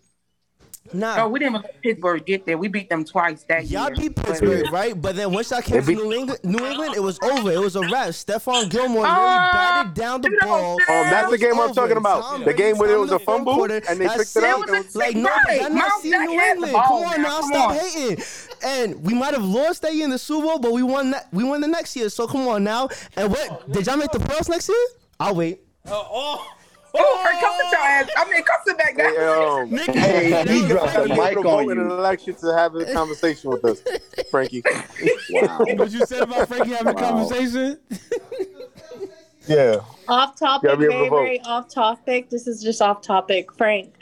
Nah. 0.93 1.15
No, 1.19 1.28
we 1.28 1.39
didn't 1.39 1.55
let 1.55 1.81
Pittsburgh 1.82 2.24
get 2.27 2.47
there. 2.47 2.59
We 2.59 2.66
beat 2.66 2.89
them 2.89 3.05
twice 3.05 3.44
that 3.44 3.66
year. 3.66 3.78
Y'all 3.81 3.90
year. 3.90 4.09
beat 4.09 4.15
But- 4.16 4.24
Pittsburgh, 4.27 4.73
right? 4.73 5.01
But 5.01 5.15
then 5.15 5.32
once 5.32 5.51
y'all 5.52 5.61
came 5.61 5.81
to 5.85 5.93
New 5.93 6.12
England, 6.12 6.40
New 6.43 6.66
England, 6.66 6.94
it 6.97 7.01
was 7.01 7.16
over. 7.23 7.52
It 7.52 7.61
was 7.61 7.77
a 7.77 7.82
wrap. 7.82 8.09
Stephon 8.09 8.69
Gilmore 8.69 9.05
really 9.05 9.15
Uh, 9.15 9.52
batted 9.52 9.94
down 9.94 10.20
the 10.20 10.31
you 10.31 10.39
ball. 10.40 10.78
say- 10.89 11.01
Um, 11.05 11.11
that's 11.11 11.28
the 11.28 11.28
It 11.28 11.31
was 11.31 11.40
game 11.40 11.61
I'm 11.61 11.74
talking 11.74 11.97
about. 11.97 12.23
Tom 12.23 12.44
The 12.44 12.55
game 12.55 12.77
where 12.78 12.90
it 12.90 12.98
was 12.98 13.12
a 13.12 13.20
fumble 13.20 13.55
quarter, 13.55 13.81
and 13.89 14.01
they 14.01 14.07
that's 14.07 14.32
picked 14.35 14.44
it 14.44 14.48
it. 14.48 14.52
up. 14.52 14.69
It 14.69 14.70
was 14.86 14.97
Like 14.97 15.07
six- 15.12 15.20
no, 15.20 15.28
right. 15.47 15.61
y'all 15.61 15.70
not 15.70 15.74
Miles 15.90 16.02
see 16.02 16.11
New 16.11 16.40
England. 16.40 16.73
ball 16.73 16.82
Come 16.82 16.97
on 16.97 17.23
now. 17.23 17.28
now, 17.28 17.40
Come 17.40 17.48
stop 17.52 17.70
on. 17.70 17.77
hating. 17.77 18.24
And 18.65 19.05
we 19.07 19.15
might 19.15 19.35
have 19.35 19.44
lost 19.44 19.82
that 19.82 19.94
year 19.94 20.05
in 20.05 20.11
the 20.11 20.19
Super 20.19 20.47
Bowl, 20.48 20.59
but 20.59 20.73
we 20.73 20.82
won 20.82 21.12
that. 21.12 21.28
We 21.32 21.44
won 21.44 21.61
the 21.61 21.69
next 21.69 21.94
year. 21.94 22.09
So 22.09 22.27
come 22.27 22.48
on 22.48 22.65
now. 22.65 22.89
And 23.16 23.31
what 23.31 23.70
did 23.70 23.86
y'all 23.86 23.97
make 23.97 24.11
the 24.11 24.19
playoffs 24.19 24.48
next 24.48 24.69
year? 24.69 24.77
I'll 25.20 25.36
wait. 25.36 25.61
Oh, 25.89 26.44
Frank, 26.92 27.40
come 27.40 27.54
sit 27.60 27.72
your 27.72 27.80
ass. 27.80 28.08
I 28.16 28.30
mean, 28.30 28.42
come 28.42 28.60
sit 28.66 28.78
back 28.78 28.96
down. 28.96 29.14
Hey, 29.14 29.26
um, 29.26 29.70
Nigga, 29.94 29.94
Hey, 29.94 30.60
he 30.60 30.66
dropped 30.68 30.94
the 30.94 31.08
mic 31.08 31.18
on 31.18 31.32
promoting 31.42 31.70
an 31.72 31.76
you. 31.78 31.92
election 31.92 32.34
to 32.36 32.46
have 32.54 32.74
a 32.74 32.92
conversation 32.92 33.50
with 33.50 33.64
us, 33.64 33.82
Frankie. 34.30 34.62
Wow. 35.32 35.58
What 35.60 35.90
you 35.92 36.04
said 36.06 36.22
about 36.22 36.48
Frankie 36.48 36.70
having 36.70 36.88
a 36.88 36.94
conversation? 36.94 37.78
Yeah. 39.46 39.76
Off 40.08 40.36
topic, 40.38 40.68
Gotta 40.68 40.76
be 40.78 40.84
able 40.86 41.04
to 41.04 41.10
very, 41.10 41.10
very 41.10 41.40
off 41.42 41.68
topic. 41.68 42.30
This 42.30 42.46
is 42.46 42.62
just 42.62 42.82
off 42.82 43.00
topic. 43.00 43.52
Frank. 43.52 43.94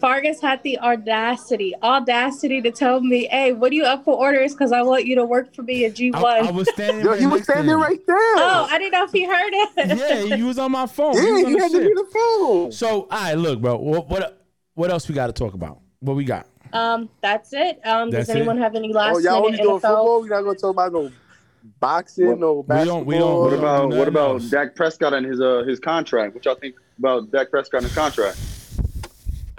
Fargus 0.00 0.40
had 0.40 0.62
the 0.62 0.78
audacity, 0.78 1.74
audacity 1.82 2.60
to 2.62 2.70
tell 2.70 3.00
me, 3.00 3.26
"Hey, 3.26 3.52
what 3.52 3.72
are 3.72 3.74
you 3.74 3.84
up 3.84 4.04
for 4.04 4.16
orders? 4.16 4.52
Because 4.54 4.72
I 4.72 4.82
want 4.82 5.06
you 5.06 5.14
to 5.16 5.24
work 5.24 5.54
for 5.54 5.62
me 5.62 5.84
at 5.84 5.94
G 5.94 6.12
I, 6.14 6.20
one." 6.22 6.46
I 6.46 6.50
was 6.50 6.68
standing. 6.72 7.04
Yo, 7.04 7.10
right 7.12 7.20
he 7.20 7.26
was 7.26 7.42
standing 7.44 7.70
him. 7.74 7.80
right 7.80 8.00
there. 8.06 8.16
Oh, 8.16 8.68
I 8.70 8.78
didn't 8.78 8.92
know 8.92 9.04
if 9.04 9.12
he 9.12 9.24
heard 9.24 9.50
it. 9.52 9.98
Yeah, 10.30 10.36
you 10.36 10.46
was 10.46 10.58
on 10.58 10.72
my 10.72 10.86
phone. 10.96 11.14
yeah, 11.14 11.22
You 11.22 11.34
was 11.34 11.44
on 11.44 11.50
he 11.52 11.58
had 11.58 11.72
to 11.72 11.78
be 11.80 11.94
the 11.94 12.06
phone. 12.12 12.72
So, 12.72 13.02
all 13.02 13.06
right, 13.10 13.34
look, 13.34 13.60
bro. 13.60 13.76
What 13.78 14.08
what, 14.08 14.44
what 14.74 14.90
else 14.90 15.08
we 15.08 15.14
got 15.14 15.26
to 15.28 15.32
talk 15.32 15.54
about? 15.54 15.80
What 16.00 16.14
we 16.16 16.24
got? 16.24 16.46
um, 16.72 17.08
that's 17.22 17.52
it. 17.52 17.80
Um, 17.86 18.10
That's 18.10 18.26
does 18.26 18.36
it? 18.36 18.38
anyone 18.38 18.58
have 18.58 18.74
any 18.74 18.92
last 18.92 19.16
Oh, 19.16 19.18
y'all 19.18 19.44
only 19.46 19.56
doing 19.56 19.68
NFL? 19.78 19.80
football? 19.80 20.20
We're 20.20 20.28
not 20.28 20.42
going 20.42 20.56
to 20.56 20.60
talk 20.60 20.70
about 20.72 20.92
no 20.92 21.10
boxing, 21.80 22.28
What- 22.28 22.38
no 22.40 22.52
We 22.54 22.62
basketball. 22.66 22.96
don't- 22.98 23.06
we 23.06 23.14
don't- 23.18 23.40
What 23.40 23.44
we 23.44 23.50
don't- 23.56 23.58
about 23.60 23.88
what 23.98 24.08
about 24.08 24.30
else. 24.32 24.50
Dak 24.50 24.74
Prescott 24.74 25.14
and 25.14 25.24
his 25.26 25.40
uh 25.40 25.62
his 25.66 25.78
contract? 25.80 26.34
What 26.34 26.44
y'all 26.44 26.54
think 26.56 26.74
about 26.98 27.30
Dak 27.30 27.50
Prescott 27.50 27.82
and 27.82 27.86
his 27.88 27.94
contract? 27.96 28.36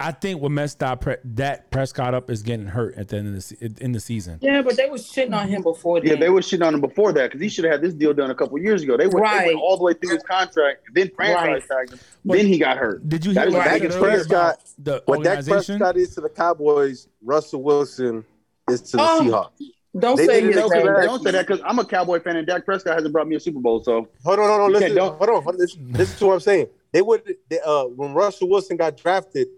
I 0.00 0.12
think 0.12 0.40
what 0.40 0.52
messed 0.52 0.78
that 0.78 1.00
Pre- 1.00 1.16
that 1.24 1.70
Prescott 1.72 2.14
up 2.14 2.30
is 2.30 2.42
getting 2.42 2.66
hurt 2.66 2.96
at 2.96 3.08
the 3.08 3.16
end 3.16 3.28
of 3.28 3.34
the 3.34 3.40
se- 3.40 3.56
in 3.80 3.90
the 3.92 3.98
season. 3.98 4.38
Yeah, 4.40 4.62
but 4.62 4.76
they 4.76 4.88
was 4.88 5.04
shitting 5.10 5.34
on 5.34 5.48
him 5.48 5.62
before 5.62 6.00
that. 6.00 6.06
Yeah, 6.06 6.14
they 6.14 6.28
were 6.30 6.40
shitting 6.40 6.64
on 6.64 6.74
him 6.74 6.80
before 6.80 7.12
that 7.12 7.26
because 7.30 7.40
he 7.40 7.48
should 7.48 7.64
have 7.64 7.72
had 7.72 7.82
this 7.82 7.94
deal 7.94 8.14
done 8.14 8.30
a 8.30 8.34
couple 8.34 8.56
years 8.58 8.82
ago. 8.82 8.96
They 8.96 9.06
went, 9.08 9.16
they 9.16 9.20
Right. 9.22 9.46
went 9.48 9.58
all 9.60 9.76
the 9.76 9.82
way 9.82 9.94
through 9.94 10.10
his 10.14 10.22
contract, 10.22 10.82
then 10.94 11.10
franchise 11.16 11.64
tagged 11.68 11.92
him. 11.94 11.98
Then 12.24 12.46
he 12.46 12.58
got 12.58 12.76
hurt. 12.76 13.08
Did 13.08 13.24
you 13.26 13.32
That 13.34 13.40
hear 13.40 13.48
is 13.48 13.54
what 13.54 13.64
Dak 13.64 13.72
said 13.72 13.82
Dak 13.90 13.90
earlier 14.00 14.10
Prescott- 14.16 14.30
about 14.30 14.58
the 14.78 15.02
What 15.06 15.24
Dak? 15.24 15.44
Prescott 15.44 15.96
is 15.96 16.14
to 16.14 16.20
the 16.20 16.28
Cowboys, 16.28 17.08
Russell 17.24 17.62
Wilson 17.64 18.24
is 18.70 18.82
to 18.82 18.96
the 18.98 19.02
Oh. 19.02 19.20
Seahawks. 19.22 19.66
Don't 19.98 20.16
They 20.16 20.26
say 20.26 20.40
his 20.42 20.54
name. 20.54 20.68
that. 20.68 21.02
Don't 21.06 21.22
say 21.24 21.30
that 21.32 21.46
because 21.46 21.60
I'm 21.64 21.78
a 21.80 21.84
Cowboy 21.84 22.20
fan 22.20 22.36
and 22.36 22.46
Dak 22.46 22.64
Prescott 22.64 22.94
hasn't 22.94 23.12
brought 23.12 23.26
me 23.26 23.34
a 23.34 23.40
Super 23.40 23.58
Bowl. 23.58 23.82
So 23.82 24.06
Hold 24.24 24.38
on, 24.38 24.48
hold 24.48 24.60
on, 24.60 24.72
listen, 24.72 24.94
don't- 24.94 25.16
hold 25.16 25.30
on, 25.30 25.42
hold 25.42 25.54
on. 25.56 25.60
Listen, 25.60 25.88
listen 25.92 26.18
to 26.18 26.26
what 26.26 26.34
I'm 26.34 26.40
saying. 26.40 26.66
They 26.92 27.02
would, 27.02 27.22
they, 27.50 27.58
uh, 27.60 27.84
when 27.86 28.12
Russell 28.14 28.48
Wilson 28.48 28.76
got 28.76 28.96
drafted, 28.96 29.48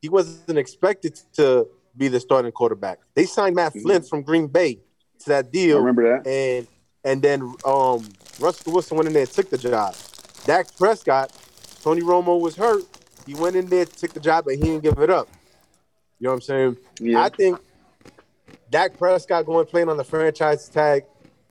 he 0.00 0.08
wasn't 0.08 0.58
expected 0.58 1.20
to 1.34 1.68
be 1.96 2.08
the 2.08 2.20
starting 2.20 2.52
quarterback. 2.52 2.98
They 3.14 3.26
signed 3.26 3.56
Matt 3.56 3.72
Flynn 3.72 4.02
from 4.02 4.22
Green 4.22 4.46
Bay 4.46 4.80
to 5.20 5.28
that 5.30 5.46
I 5.46 5.48
deal, 5.48 5.78
remember 5.78 6.22
that. 6.22 6.28
and 6.28 6.66
and 7.04 7.22
then 7.22 7.42
um, 7.64 8.06
Russell 8.40 8.72
Wilson 8.72 8.96
went 8.96 9.08
in 9.08 9.12
there 9.14 9.22
and 9.22 9.30
took 9.30 9.50
the 9.50 9.58
job. 9.58 9.94
Dak 10.44 10.76
Prescott, 10.76 11.32
Tony 11.82 12.02
Romo 12.02 12.40
was 12.40 12.56
hurt. 12.56 12.84
He 13.26 13.34
went 13.34 13.56
in 13.56 13.66
there, 13.66 13.84
took 13.84 14.12
the 14.12 14.20
job, 14.20 14.44
but 14.44 14.54
he 14.54 14.62
didn't 14.62 14.82
give 14.82 14.98
it 14.98 15.10
up. 15.10 15.28
You 16.18 16.26
know 16.26 16.30
what 16.30 16.34
I'm 16.34 16.40
saying? 16.40 16.76
Yeah. 17.00 17.22
I 17.22 17.28
think 17.28 17.58
Dak 18.70 18.98
Prescott 18.98 19.46
going 19.46 19.66
playing 19.66 19.88
on 19.88 19.96
the 19.96 20.04
franchise 20.04 20.68
tag, 20.68 21.04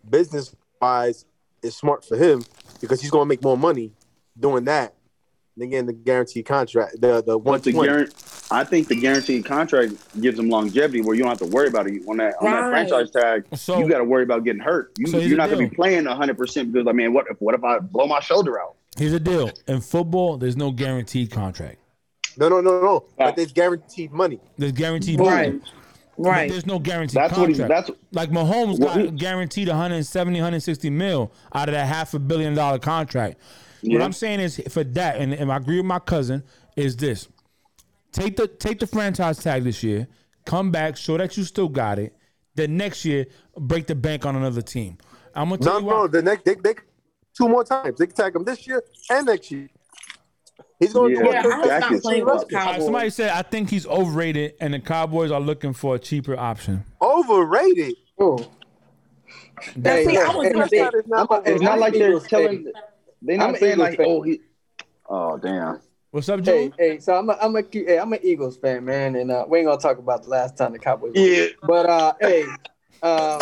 business 0.09 0.55
wise, 0.81 1.25
is 1.61 1.75
smart 1.75 2.05
for 2.05 2.17
him 2.17 2.43
because 2.81 3.01
he's 3.01 3.11
going 3.11 3.25
to 3.25 3.29
make 3.29 3.43
more 3.43 3.57
money 3.57 3.93
doing 4.39 4.65
that 4.65 4.93
than 5.57 5.69
getting 5.69 5.87
the 5.87 5.93
guaranteed 5.93 6.45
contract. 6.45 7.01
The 7.01 7.21
the 7.23 7.37
one 7.37 7.55
But 7.55 7.63
the 7.63 7.73
twenty. 7.73 8.07
I 8.49 8.63
think 8.63 8.87
the 8.87 8.95
guaranteed 8.99 9.43
contract 9.45 9.93
gives 10.21 10.37
them 10.37 10.49
longevity 10.49 11.01
where 11.01 11.15
you 11.15 11.23
don't 11.23 11.29
have 11.29 11.39
to 11.39 11.53
worry 11.53 11.67
about 11.67 11.87
it 11.87 12.01
on 12.07 12.17
that 12.17 12.35
on 12.39 12.45
that 12.51 12.59
Right. 12.59 12.87
franchise 12.89 13.11
tag. 13.11 13.45
So- 13.57 13.79
you 13.79 13.89
got 13.89 13.97
to 13.97 14.03
worry 14.05 14.23
about 14.23 14.43
getting 14.45 14.61
hurt. 14.61 14.91
You, 14.97 15.07
so 15.07 15.17
you're 15.17 15.37
not 15.37 15.49
going 15.49 15.63
to 15.65 15.69
be 15.69 15.75
playing 15.75 16.05
100 16.05 16.37
percent 16.37 16.71
because 16.71 16.87
I 16.87 16.91
mean, 16.93 17.13
what 17.13 17.25
if 17.29 17.37
what 17.41 17.55
if 17.55 17.63
I 17.63 17.79
blow 17.79 18.07
my 18.07 18.19
shoulder 18.19 18.59
out? 18.61 18.75
Here's 18.97 19.11
the 19.11 19.19
deal: 19.19 19.51
in 19.67 19.81
football, 19.81 20.37
there's 20.37 20.55
no 20.57 20.71
guaranteed 20.71 21.31
contract. 21.31 21.77
No, 22.37 22.49
no, 22.49 22.61
no, 22.61 22.81
no. 22.81 23.05
But 23.17 23.35
there's 23.35 23.51
guaranteed 23.51 24.11
money. 24.11 24.39
There's 24.57 24.71
guaranteed 24.71 25.19
Right. 25.19 25.53
money. 25.53 25.61
Right. 26.19 26.47
But 26.47 26.53
there's 26.53 26.65
no 26.65 26.79
guaranteed 26.79 27.15
That's 27.15 27.37
what 27.37 27.49
he- 27.49 27.55
contract. 27.55 27.87
that's- 27.87 27.99
like 28.11 28.31
Mahomes 28.31 28.79
What 28.79 28.95
got 28.95 28.97
he- 29.01 29.11
guaranteed 29.11 29.67
170, 29.67 30.39
160 30.39 30.89
mil 30.89 31.31
out 31.53 31.67
of 31.69 31.73
that 31.73 31.85
half 31.87 32.13
a 32.15 32.19
billion 32.19 32.55
dollar 32.55 32.79
contract. 32.79 33.37
What 33.83 34.01
I'm 34.01 34.13
saying 34.13 34.39
is 34.39 34.61
for 34.69 34.83
that, 34.83 35.17
and, 35.17 35.33
and 35.33 35.51
I 35.51 35.57
agree 35.57 35.77
with 35.77 35.85
my 35.85 35.99
cousin, 35.99 36.43
is 36.75 36.95
this: 36.97 37.27
take 38.11 38.35
the 38.37 38.47
take 38.47 38.79
the 38.79 38.87
franchise 38.87 39.39
tag 39.39 39.63
this 39.63 39.83
year, 39.83 40.07
come 40.45 40.71
back, 40.71 40.97
show 40.97 41.17
that 41.17 41.37
you 41.37 41.43
still 41.43 41.69
got 41.69 41.99
it. 41.99 42.15
Then 42.55 42.77
next 42.77 43.05
year, 43.05 43.27
break 43.57 43.87
the 43.87 43.95
bank 43.95 44.25
on 44.25 44.35
another 44.35 44.61
team. 44.61 44.97
I'm 45.35 45.49
gonna 45.49 45.61
tell 45.61 45.73
No, 45.75 45.79
you 45.79 45.85
why. 45.85 45.93
no. 45.93 46.07
The 46.07 46.21
next, 46.21 46.45
they, 46.45 46.55
they 46.55 46.73
two 47.37 47.47
more 47.47 47.63
times. 47.63 47.99
They 47.99 48.07
can 48.07 48.15
tag 48.15 48.35
him 48.35 48.43
this 48.43 48.65
year 48.67 48.83
and 49.09 49.27
next 49.27 49.51
year. 49.51 49.69
He's 50.79 50.93
going 50.93 51.15
to 51.15 51.19
Yeah, 51.23 51.41
do 51.41 51.51
I 51.51 51.57
would 51.57 51.65
stop 51.83 52.01
playing 52.01 52.25
with 52.25 52.47
the 52.49 52.57
All 52.57 52.65
right, 52.65 52.71
Cowboys. 52.73 52.85
somebody 52.85 53.09
said 53.09 53.29
I 53.31 53.41
think 53.41 53.69
he's 53.69 53.85
overrated, 53.87 54.53
and 54.59 54.73
the 54.73 54.79
Cowboys 54.79 55.31
are 55.31 55.39
looking 55.39 55.73
for 55.73 55.95
a 55.95 55.99
cheaper 55.99 56.37
option. 56.37 56.83
overrated. 57.01 57.95
Oh. 58.19 58.37
That's 59.75 60.05
Hey, 60.05 60.05
see, 60.05 60.17
I 60.17 60.27
hey, 60.27 60.35
was 60.37 60.47
hey, 60.47 60.53
gonna 60.53 60.69
say, 60.69 60.79
I'm 60.81 61.27
It's 61.45 61.61
not 61.61 61.79
like 61.79 61.93
they're 61.93 62.19
telling. 62.19 62.71
Fan. 63.25 63.37
They're 63.37 63.41
I'm 63.47 63.53
an 63.53 63.59
saying 63.59 63.73
Eagles 63.73 63.89
like, 63.89 63.97
fan. 63.97 64.05
oh, 64.09 64.21
he. 64.21 64.41
Oh 65.09 65.37
damn. 65.37 65.79
What's 66.11 66.29
up, 66.29 66.39
Hey, 66.45 66.69
Joe? 66.69 66.75
hey, 66.79 66.99
so 66.99 67.15
I'm 67.15 67.29
a, 67.29 67.37
I'm 67.41 67.55
a, 67.55 67.63
hey, 67.71 67.99
I'm 67.99 68.11
an 68.13 68.19
Eagles 68.23 68.57
fan, 68.57 68.85
man, 68.85 69.15
and 69.17 69.29
uh, 69.29 69.45
we 69.47 69.59
ain't 69.59 69.67
gonna 69.67 69.79
talk 69.79 69.97
about 69.99 70.23
the 70.23 70.29
last 70.29 70.57
time 70.57 70.71
the 70.71 70.79
Cowboys. 70.79 71.13
won. 71.13 71.23
Yeah. 71.23 71.47
But 71.63 71.85
uh, 71.89 72.13
hey, 72.21 72.43
um, 73.03 73.39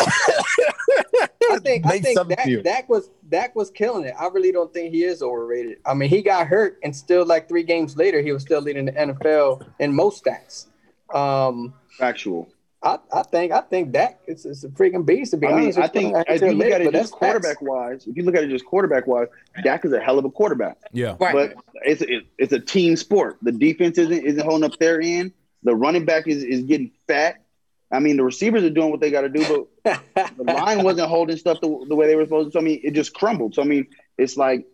I 1.48 1.58
think 1.62 1.86
I 1.86 1.90
Make 1.90 2.02
think 2.02 2.18
something 2.18 2.36
Dak. 2.36 2.64
Dak 2.64 2.88
was 2.88 3.10
Dak 3.28 3.54
was 3.54 3.70
killing 3.70 4.04
it. 4.04 4.14
I 4.18 4.26
really 4.28 4.52
don't 4.52 4.72
think 4.74 4.92
he 4.92 5.04
is 5.04 5.22
overrated. 5.22 5.78
I 5.86 5.94
mean, 5.94 6.10
he 6.10 6.22
got 6.22 6.46
hurt, 6.48 6.78
and 6.82 6.94
still 6.94 7.24
like 7.24 7.48
three 7.48 7.62
games 7.62 7.96
later, 7.96 8.20
he 8.20 8.32
was 8.32 8.42
still 8.42 8.60
leading 8.60 8.86
the 8.86 8.92
NFL 8.92 9.64
in 9.78 9.94
most 9.94 10.24
stats. 10.24 10.66
Um, 11.14 11.72
Factual. 11.98 12.48
I, 12.86 12.98
I 13.12 13.22
think 13.24 13.52
I 13.52 13.60
think 13.62 13.90
Dak 13.90 14.20
is, 14.28 14.46
is 14.46 14.62
a 14.62 14.68
freaking 14.68 15.04
beast. 15.04 15.32
To 15.32 15.36
be 15.36 15.48
I 15.48 15.50
mean, 15.50 15.64
honest, 15.64 15.78
I 15.78 15.88
think 15.88 16.16
hate 16.16 16.24
if 16.28 16.42
you 16.42 16.52
look 16.52 16.70
at 16.70 16.80
it 16.80 16.92
just 16.92 17.12
quarterback 17.12 17.60
wise, 17.60 18.06
if 18.06 18.16
you 18.16 18.22
look 18.22 18.36
at 18.36 18.44
it 18.44 18.48
just 18.48 18.64
quarterback 18.64 19.08
wise, 19.08 19.26
Dak 19.64 19.84
is 19.84 19.92
a 19.92 20.00
hell 20.00 20.18
of 20.18 20.24
a 20.24 20.30
quarterback. 20.30 20.78
Yeah. 20.92 21.16
right. 21.18 21.34
But 21.34 21.54
it's 21.84 22.02
it, 22.02 22.24
it's 22.38 22.52
a 22.52 22.60
team 22.60 22.96
sport. 22.96 23.38
The 23.42 23.50
defense 23.50 23.98
isn't 23.98 24.24
isn't 24.24 24.44
holding 24.44 24.70
up 24.70 24.78
their 24.78 25.00
end. 25.02 25.32
The 25.64 25.74
running 25.74 26.04
back 26.04 26.28
is, 26.28 26.44
is 26.44 26.62
getting 26.62 26.92
fat. 27.08 27.42
I 27.90 27.98
mean, 27.98 28.16
the 28.16 28.24
receivers 28.24 28.62
are 28.62 28.70
doing 28.70 28.90
what 28.90 29.00
they 29.00 29.10
got 29.10 29.22
to 29.22 29.28
do, 29.28 29.68
but 29.84 30.00
the 30.36 30.44
line 30.52 30.84
wasn't 30.84 31.08
holding 31.08 31.36
stuff 31.36 31.60
the, 31.60 31.86
the 31.88 31.94
way 31.94 32.06
they 32.06 32.14
were 32.14 32.24
supposed 32.24 32.48
to. 32.48 32.52
So 32.52 32.60
I 32.60 32.62
mean, 32.62 32.80
it 32.84 32.92
just 32.92 33.14
crumbled. 33.14 33.54
So 33.54 33.62
I 33.62 33.64
mean, 33.64 33.88
it's 34.16 34.36
like 34.36 34.64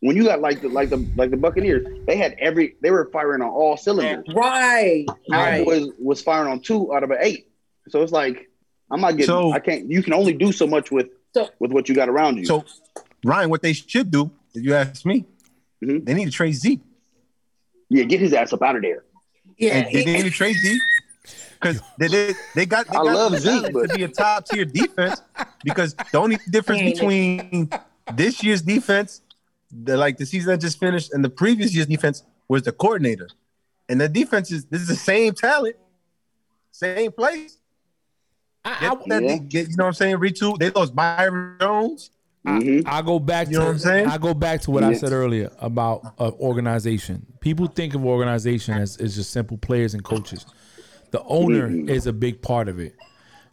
when 0.00 0.16
you 0.16 0.24
got 0.24 0.40
like 0.40 0.60
the 0.60 0.68
like 0.68 0.90
the 0.90 1.06
like 1.16 1.30
the 1.30 1.36
Buccaneers, 1.38 1.86
they 2.06 2.16
had 2.16 2.34
every 2.38 2.76
they 2.82 2.90
were 2.90 3.08
firing 3.12 3.40
on 3.40 3.48
all 3.48 3.78
cylinders. 3.78 4.26
right. 4.34 5.06
Right. 5.30 5.64
Cowboys 5.64 5.88
was 5.98 6.20
firing 6.20 6.50
on 6.52 6.60
two 6.60 6.94
out 6.94 7.02
of 7.02 7.10
an 7.10 7.18
eight. 7.20 7.48
So 7.88 8.02
it's 8.02 8.12
like 8.12 8.48
I'm 8.90 9.00
not 9.00 9.12
getting. 9.12 9.26
So- 9.26 9.52
I 9.52 9.58
can't. 9.58 9.90
You 9.90 10.02
can 10.02 10.12
only 10.12 10.32
do 10.34 10.52
so 10.52 10.66
much 10.66 10.90
with 10.90 11.08
So- 11.34 11.48
with 11.58 11.72
what 11.72 11.88
you 11.88 11.94
got 11.94 12.08
around 12.08 12.36
you. 12.38 12.44
So, 12.44 12.64
Ryan, 13.24 13.50
what 13.50 13.62
they 13.62 13.72
should 13.72 14.10
do, 14.10 14.30
if 14.54 14.62
you 14.64 14.74
ask 14.74 15.04
me, 15.06 15.24
Mhm. 15.82 16.04
they 16.04 16.14
need 16.14 16.26
to 16.26 16.30
trade 16.30 16.52
Zeke. 16.52 16.80
yeah, 17.88 18.04
get 18.04 18.20
his 18.20 18.32
ass 18.32 18.52
up 18.52 18.62
out 18.62 18.76
of 18.76 18.82
there. 18.82 19.04
Yeah. 19.58 19.74
And 19.76 19.94
they 19.94 20.04
need 20.04 20.22
to 20.24 20.30
trade 20.30 20.56
Zeke 20.56 20.80
because 21.60 21.80
they, 21.98 22.08
they 22.08 22.34
they 22.54 22.66
got 22.66 22.86
they 22.88 22.96
I 22.96 23.04
got 23.04 23.14
love 23.14 23.32
the 23.32 23.38
Zeke, 23.40 23.72
but- 23.72 23.90
to 23.90 23.96
be 23.96 24.02
a 24.04 24.08
top 24.08 24.46
tier 24.46 24.64
defense. 24.64 25.20
Because 25.64 25.94
the 26.10 26.18
only 26.18 26.38
difference 26.50 26.82
between 26.82 27.70
this 28.14 28.42
year's 28.42 28.62
defense, 28.62 29.20
the 29.70 29.96
like 29.96 30.16
the 30.18 30.26
season 30.26 30.50
that 30.50 30.58
just 30.60 30.78
finished, 30.80 31.12
and 31.12 31.24
the 31.24 31.30
previous 31.30 31.72
year's 31.74 31.86
defense 31.86 32.24
was 32.48 32.62
the 32.62 32.72
coordinator. 32.72 33.28
And 33.88 34.00
the 34.00 34.08
defense 34.08 34.50
is 34.50 34.64
this 34.66 34.80
is 34.82 34.88
the 34.88 34.96
same 34.96 35.34
talent, 35.34 35.76
same 36.72 37.12
place. 37.12 37.58
I, 38.64 38.80
Get 38.80 39.08
that- 39.08 39.22
Yeah. 39.22 39.36
get- 39.38 39.68
you 39.70 39.76
know 39.76 39.84
what 39.84 39.88
I'm 39.88 39.94
saying? 39.94 40.16
Retool. 40.16 40.58
They 40.58 40.70
lost 40.70 40.94
Byron 40.94 41.56
Jones. 41.60 42.10
Mhm. 42.46 42.82
I 42.86 43.02
go 43.02 43.18
back 43.20 43.48
You 43.48 43.58
know 43.58 43.66
what 43.66 43.70
I'm 43.72 43.78
saying? 43.78 44.06
I 44.08 44.18
go 44.18 44.34
back 44.34 44.60
to 44.62 44.70
what 44.72 44.82
I 44.82 44.94
said 44.94 45.12
earlier 45.12 45.50
about 45.60 46.14
uh, 46.18 46.30
organization. 46.40 47.24
People 47.40 47.66
think 47.68 47.94
of 47.94 48.04
organization 48.04 48.74
as, 48.74 48.96
as 48.96 49.14
just 49.14 49.30
simple 49.30 49.56
players 49.58 49.94
and 49.94 50.02
coaches. 50.02 50.44
The 51.12 51.22
owner 51.24 51.68
Mhm. 51.68 51.88
is 51.88 52.06
a 52.08 52.12
big 52.12 52.42
part 52.42 52.68
of 52.68 52.80
it, 52.80 52.96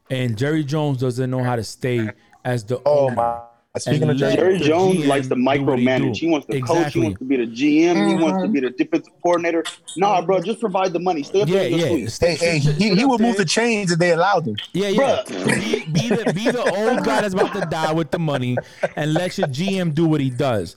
and 0.10 0.36
Jerry 0.38 0.64
Jones 0.64 0.98
doesn't 1.00 1.30
know 1.30 1.44
how 1.44 1.56
to 1.56 1.64
stay 1.64 2.10
as 2.44 2.64
the 2.64 2.82
Oh 2.86 3.08
owner. 3.08 3.16
my! 3.16 3.40
Speaking 3.78 4.02
And 4.02 4.12
of 4.12 4.18
let 4.20 4.36
Jerry, 4.36 4.58
Jerry 4.58 4.68
Jones 4.68 4.96
GM 4.98 5.08
likes 5.08 5.28
to 5.28 5.36
do 5.36 5.44
what 5.44 5.54
he 5.58 5.60
micromanage. 5.86 6.18
He 6.18 6.28
wants 6.28 6.48
to 6.48 6.60
coach. 6.62 6.94
He 6.94 7.00
wants 7.02 7.20
to 7.20 7.26
be 7.26 7.38
the 7.38 7.46
GM. 7.46 8.10
He 8.10 8.16
wants 8.24 8.42
to 8.42 8.48
Mhm. 8.48 8.52
be 8.54 8.60
the 8.62 8.70
defensive 8.72 9.14
coordinator. 9.22 9.64
Nah, 9.96 10.24
bro, 10.24 10.42
just 10.42 10.60
provide 10.60 10.92
the 10.92 10.98
money. 11.00 11.22
Stay 11.22 11.44
up 11.44 11.48
Yeah, 11.50 11.60
there 11.60 11.68
in 11.70 11.78
yeah. 11.78 11.88
suite. 11.88 12.12
Stay- 12.12 12.36
hey, 12.36 12.58
hey, 12.58 12.58
he, 12.58 12.90
sit 12.90 12.98
he 12.98 13.06
would 13.06 13.22
move 13.22 13.36
there. 13.36 13.46
the 13.46 13.50
chains 13.50 13.92
if 13.92 14.00
they 14.00 14.12
allowed 14.12 14.48
him. 14.48 14.56
Yeah, 14.74 14.88
yeah. 14.88 15.22
Be, 15.28 15.86
be 15.86 16.10
the 16.10 16.34
be 16.34 16.50
the 16.50 16.64
old 16.64 17.04
guy 17.06 17.22
that's 17.22 17.36
about 17.36 17.54
to 17.54 17.68
die 17.70 17.94
with 17.94 18.10
the 18.10 18.18
money, 18.18 18.58
and 18.96 19.14
let 19.14 19.38
your 19.38 19.48
GM 19.48 19.94
do 19.94 20.06
what 20.08 20.20
he 20.20 20.32
does. 20.32 20.76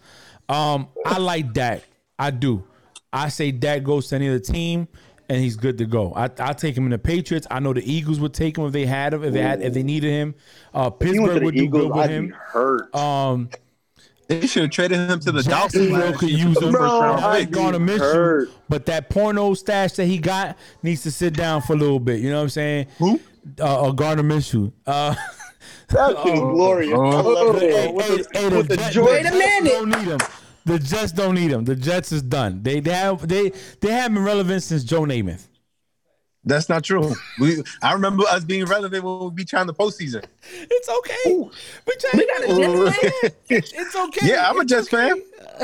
Um, 0.51 0.89
I 1.06 1.16
like 1.19 1.55
that. 1.55 1.85
I 2.19 2.31
do. 2.31 2.62
I 3.10 3.31
say 3.31 3.52
that 3.52 3.85
goes 3.85 4.09
to 4.09 4.16
any 4.16 4.28
other 4.28 4.39
team, 4.39 4.86
and 5.28 5.40
he's 5.40 5.57
good 5.57 5.78
to 5.78 5.86
go. 5.86 6.12
I 6.15 6.24
I 6.39 6.53
take 6.53 6.77
him 6.77 6.85
in 6.85 6.90
the 6.90 6.99
Patriots. 6.99 7.47
I 7.51 7.61
know 7.61 7.73
the 7.73 7.82
Eagles 7.90 8.20
would 8.20 8.35
take 8.35 8.57
him 8.59 8.65
if 8.66 8.73
they 8.73 8.86
had 8.86 9.15
him, 9.15 9.24
if 9.24 9.32
they 9.32 9.43
had 9.43 9.62
if 9.62 9.74
they 9.74 9.82
needed 9.82 10.11
him. 10.11 10.35
Uh, 10.74 10.90
If 11.01 11.11
he 11.11 11.19
went 11.19 11.35
to 11.35 11.40
Pittsburgh 11.40 11.40
the 11.40 11.44
would 11.47 11.55
do 11.55 11.62
Eagles, 11.65 11.82
good 11.82 11.90
with 11.93 11.99
I'd 11.99 12.09
be 12.09 12.15
him. 12.15 12.35
hurt. 12.47 12.94
Um, 12.94 13.49
They 14.28 14.47
should 14.47 14.62
have 14.62 14.70
traded 14.70 15.11
him 15.11 15.20
to 15.20 15.32
the 15.32 15.43
Dolphins. 15.43 15.89
Jacksonville 15.90 16.12
could 16.19 16.31
use 16.31 16.57
the 16.57 16.66
him. 16.69 16.73
first 16.73 16.81
round 16.81 17.03
I 17.03 17.15
pick. 17.15 17.23
like 17.23 17.51
Gardner 17.51 17.81
Minshew, 17.81 17.99
hurt. 17.99 18.49
but 18.69 18.86
that 18.86 19.11
porno 19.11 19.53
stash 19.55 19.93
that 19.93 20.07
he 20.07 20.19
got 20.19 20.57
needs 20.82 21.03
to 21.03 21.11
sit 21.11 21.35
down 21.35 21.61
for 21.62 21.74
a 21.74 21.77
little 21.77 22.01
bit. 22.01 22.20
You 22.20 22.31
know 22.31 22.36
what 22.36 22.43
I'm 22.44 22.49
saying? 22.49 22.86
Who? 22.99 23.20
Uh, 23.61 23.89
uh 23.89 23.90
Gardner 23.93 24.23
Minshew. 24.24 24.73
Uh, 24.86 25.15
Oh, 25.94 26.53
glorious. 26.55 26.94
I 26.94 26.97
love 26.97 27.59
Hey, 27.61 27.69
it. 27.69 27.74
hey, 27.74 27.93
With 27.93 28.07
hey, 28.32 28.49
the- 28.49 28.51
the 28.51 28.62
the 28.62 28.77
Jets- 28.77 28.97
Wait 28.97 29.27
a 29.27 29.31
minute. 29.31 29.70
Don't 29.73 29.89
need 29.90 29.99
him. 30.09 30.19
The 30.64 30.78
Jets 30.78 31.12
don't 31.12 31.34
need 31.34 31.51
him. 31.51 31.64
The 31.64 31.74
Jets 31.76 32.12
is 32.12 32.22
done. 32.22 32.62
They 32.62 32.80
they 32.80 32.93
have 32.93 33.26
they 33.26 33.52
they 33.80 33.90
haven't 33.93 34.14
been 34.14 34.24
relevant 34.24 34.62
since 34.62 34.84
Joe 34.84 35.02
Namath. 35.02 35.48
That's 36.44 36.68
not 36.68 36.82
true. 36.82 37.14
We, 37.39 37.62
I 37.82 37.93
remember 37.93 38.24
us 38.28 38.43
being 38.43 38.64
relevant 38.64 39.05
when 39.05 39.20
we 39.20 39.30
be 39.30 39.44
trying 39.44 39.68
the 39.68 39.74
postseason. 39.74 40.24
It's 40.52 40.89
okay. 40.89 41.14
We, 41.86 41.94
trying 42.01 42.16
We 42.16 42.26
got 42.26 42.43
a 42.43 42.90
Jets 42.90 42.98
fan. 43.20 43.30
It's 43.48 43.94
okay. 43.97 44.26
Yeah, 44.28 44.51
I'm 44.51 44.59
a 44.59 44.64
Jets 44.64 44.89
fan. 44.89 45.22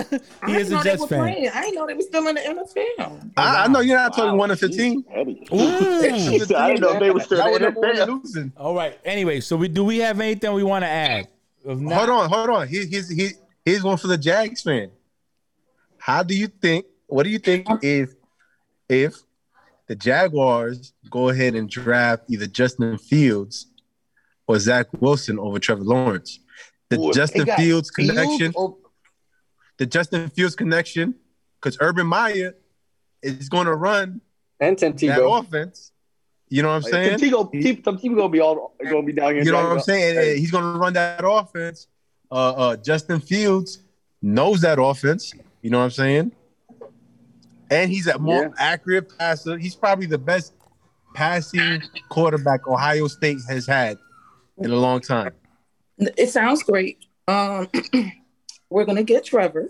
He 0.09 0.19
I 0.43 0.57
is 0.59 0.71
a 0.71 0.81
Jets 0.85 1.05
fan. 1.07 1.19
playing. 1.19 1.49
I 1.53 1.63
didn't 1.63 1.75
know 1.75 1.87
they 1.89 1.95
were 1.95 2.03
still 2.03 2.29
in 2.29 2.35
the 2.37 2.41
NFL. 2.43 3.31
I, 3.37 3.65
I 3.65 3.67
know 3.67 3.81
you're 3.81 3.97
not 3.97 4.15
talking 4.15 4.31
Wow, 4.33 4.37
one 4.37 4.49
to 4.51 4.57
fifteen. 4.57 5.05
he's. 5.13 5.49
Ooh. 5.53 5.57
I 6.57 6.69
didn't 6.69 6.81
know 6.81 6.93
if 6.93 7.01
they 7.01 7.11
were 7.11 7.21
still 7.21 7.45
in 7.57 7.63
the 7.63 7.71
NFL. 7.73 8.23
losing. 8.23 8.53
All 8.57 8.75
right. 8.77 8.97
Anyway, 9.05 9.41
so 9.41 9.57
we 9.57 9.67
do 9.67 9.83
we 9.85 9.99
have 9.99 10.21
anything 10.21 10.53
we 10.53 10.63
want 10.63 10.85
to 10.85 10.89
add? 10.89 11.27
Not- 11.65 12.07
Hold 12.07 12.11
on, 12.11 12.29
hold 12.31 12.51
on. 12.51 12.69
Here, 12.69 12.87
here's 12.89 13.11
here, 13.11 13.31
here's 13.69 13.83
one 13.83 13.97
for 13.97 14.07
the 14.07 14.19
Jags 14.19 14.63
fan. 14.63 14.91
How 15.99 16.23
do 16.23 16.35
you 16.37 16.47
think? 16.49 16.87
What 17.07 17.23
do 17.25 17.31
you 17.31 17.39
think 17.39 17.69
um, 17.71 17.79
if 17.83 18.11
if 18.89 19.15
the 19.87 19.95
Jaguars 19.97 20.93
go 21.11 21.29
ahead 21.29 21.55
and 21.55 21.69
draft 21.69 22.25
either 22.29 22.47
Justin 22.47 22.99
Fields 22.99 23.67
or 24.47 24.59
Zach 24.59 24.87
Wilson 25.01 25.39
over 25.39 25.59
Trevor 25.59 25.85
Lawrence? 25.85 26.41
The 26.91 26.99
Ooh, 26.99 27.13
Justin 27.13 27.41
they 27.41 27.45
got 27.47 27.59
Fields 27.59 27.91
Fields 27.95 28.13
connection. 28.13 28.53
or- 28.57 28.77
The 29.79 29.87
Justin 29.87 30.29
Fields 30.31 30.57
connection, 30.57 31.15
because 31.61 31.77
Urban 31.81 32.07
Meyer 32.07 32.55
is 33.23 33.49
going 33.49 33.67
to 33.67 33.75
run 33.75 34.21
And 34.61 34.79
that 34.79 34.97
Tentigo. 34.97 35.41
offense. 35.41 35.93
You 36.49 36.63
know 36.63 36.69
what 36.71 36.77
I'm 36.77 36.83
saying? 36.83 37.19
Some 37.19 37.29
Tebow- 37.29 37.53
Te- 37.53 37.77
Tebow 37.77 38.17
gonna 38.17 38.29
be 38.31 38.41
all 38.41 38.75
gonna 38.83 39.03
be 39.03 39.13
down 39.13 39.35
here. 39.35 39.45
You 39.45 39.53
know 39.53 39.63
what 39.63 39.73
I'm 39.73 39.81
saying? 39.81 40.17
about- 40.17 40.37
He's 40.39 40.51
going 40.51 40.65
to 40.65 40.79
run 40.79 40.95
that 40.95 41.21
offense. 41.23 41.87
Uh, 42.31 42.51
uh, 42.51 42.77
Justin 42.77 43.21
Fields 43.21 43.83
knows 44.23 44.61
that 44.63 44.81
offense. 44.81 45.33
You 45.63 45.71
know 45.71 45.79
what 45.79 45.85
I'm 45.85 45.91
saying? 45.91 46.33
And 47.71 47.91
he's 47.91 48.07
a 48.07 48.19
more 48.19 48.43
Yeah. 48.45 48.49
accurate 48.59 49.17
passer. 49.19 49.59
He's 49.59 49.75
probably 49.75 50.07
the 50.07 50.19
best 50.19 50.55
passing 51.15 51.83
quarterback 52.09 52.67
Ohio 52.67 53.07
State 53.09 53.39
has 53.49 53.67
had 53.67 53.99
in 54.59 54.71
a 54.71 54.77
long 54.77 55.01
time. 55.01 55.33
It 55.99 56.31
sounds 56.31 56.63
great. 56.63 56.99
Um, 57.27 57.69
we're 58.71 58.85
gonna 58.85 59.03
get 59.03 59.25
Trevor. 59.25 59.69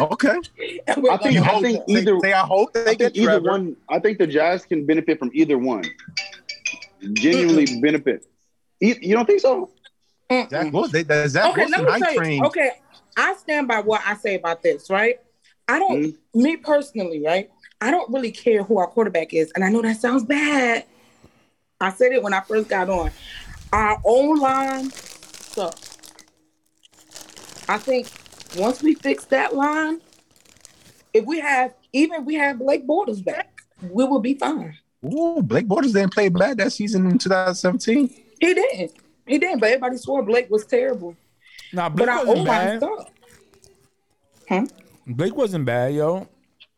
Okay. 0.00 0.28
I 0.88 0.94
think 0.94 1.36
gonna- 1.36 1.42
I 1.52 1.60
think 1.60 1.82
either 1.88 2.18
Say 2.20 2.32
I 2.32 2.40
hope 2.46 2.70
I 2.74 2.82
they 2.84 2.96
get 2.96 3.16
either 3.16 3.26
Trevor. 3.40 3.50
one. 3.50 3.76
I 3.90 3.98
think 3.98 4.18
the 4.18 4.26
Jags 4.26 4.64
can 4.64 4.86
benefit 4.86 5.18
from 5.18 5.30
either 5.34 5.58
one. 5.58 5.84
Genuinely 7.14 7.80
benefit. 7.80 8.26
You, 8.80 8.94
you 9.00 9.14
don't 9.14 9.26
think 9.26 9.40
so? 9.40 9.70
Mm-mm. 10.32 10.50
Zach 10.50 10.72
Wilson, 10.72 11.06
that 11.06 11.28
Zach 11.30 11.50
okay, 11.50 11.60
Wilson 11.62 11.84
let 11.84 12.00
me 12.00 12.06
hype 12.06 12.14
tell 12.16 12.28
you. 12.28 12.44
Okay, 12.44 12.70
I 13.16 13.34
stand 13.34 13.68
by 13.68 13.80
what 13.80 14.02
I 14.06 14.14
say 14.16 14.36
about 14.36 14.62
this, 14.62 14.88
right? 14.90 15.20
I 15.68 15.78
don't, 15.78 16.02
Mm-hmm. 16.02 16.42
me 16.42 16.56
personally, 16.56 17.22
right? 17.24 17.50
I 17.80 17.90
don't 17.90 18.12
really 18.12 18.30
care 18.30 18.62
who 18.62 18.78
our 18.78 18.86
quarterback 18.86 19.34
is, 19.34 19.52
and 19.54 19.64
I 19.64 19.68
know 19.68 19.82
that 19.82 19.96
sounds 19.96 20.24
bad. 20.24 20.84
I 21.80 21.90
said 21.90 22.12
it 22.12 22.22
when 22.22 22.32
I 22.32 22.40
first 22.40 22.68
got 22.68 22.88
on. 22.88 23.10
Our 23.72 24.00
own 24.04 24.38
line 24.38 24.90
sucks. 24.90 25.98
I 27.68 27.78
think 27.78 28.08
once 28.56 28.82
we 28.82 28.94
fix 28.94 29.24
that 29.26 29.54
line, 29.54 30.00
if 31.12 31.24
we 31.24 31.40
have 31.40 31.74
even 31.92 32.20
if 32.20 32.26
we 32.26 32.34
have 32.34 32.58
Blake 32.58 32.86
Bortles 32.86 33.24
back, 33.24 33.60
we 33.82 34.04
will 34.04 34.20
be 34.20 34.34
fine. 34.34 34.76
Ooh, 35.04 35.42
Blake 35.42 35.66
Bortles 35.66 35.92
didn't 35.92 36.12
play 36.12 36.28
bad 36.28 36.58
that 36.58 36.72
season 36.72 37.06
in 37.10 37.18
2017. 37.18 38.08
He 38.40 38.54
didn't. 38.54 38.92
He 39.26 39.38
didn't. 39.38 39.60
But 39.60 39.70
everybody 39.70 39.96
swore 39.96 40.22
Blake 40.22 40.50
was 40.50 40.64
terrible. 40.66 41.16
Nah, 41.72 41.88
But 41.88 41.96
Blake 41.96 42.08
our 42.08 42.26
wasn't 42.26 42.48
O 42.48 42.50
line 42.50 42.80
bad. 42.80 42.80
sucked. 42.80 44.72
Blake 45.06 45.34
wasn't 45.36 45.64
bad, 45.64 45.94
yo. 45.94 46.28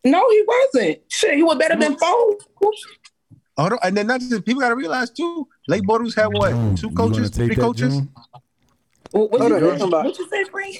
No, 0.04 0.30
he 0.30 0.44
wasn't. 0.46 0.98
Shit, 1.08 1.34
he 1.34 1.42
was 1.42 1.56
better 1.56 1.76
than 1.76 1.96
Foles. 1.96 2.42
Oh, 3.56 3.68
no, 3.68 3.78
and 3.82 3.96
then 3.96 4.06
not 4.06 4.20
just 4.20 4.44
people 4.44 4.60
got 4.60 4.68
to 4.70 4.76
realize 4.76 5.10
too. 5.10 5.46
Blake 5.66 5.82
Bortles 5.82 6.14
had 6.14 6.26
what 6.26 6.76
two 6.76 6.90
coaches, 6.90 7.30
three 7.30 7.54
coaches. 7.54 8.00
What, 9.12 9.30
what, 9.30 9.40
you, 9.40 9.46
on, 9.46 9.52
what, 9.52 9.60
talking 9.70 9.82
about- 9.88 10.04
what 10.06 10.18
you 10.18 10.28
say, 10.28 10.44
Frank? 10.44 10.76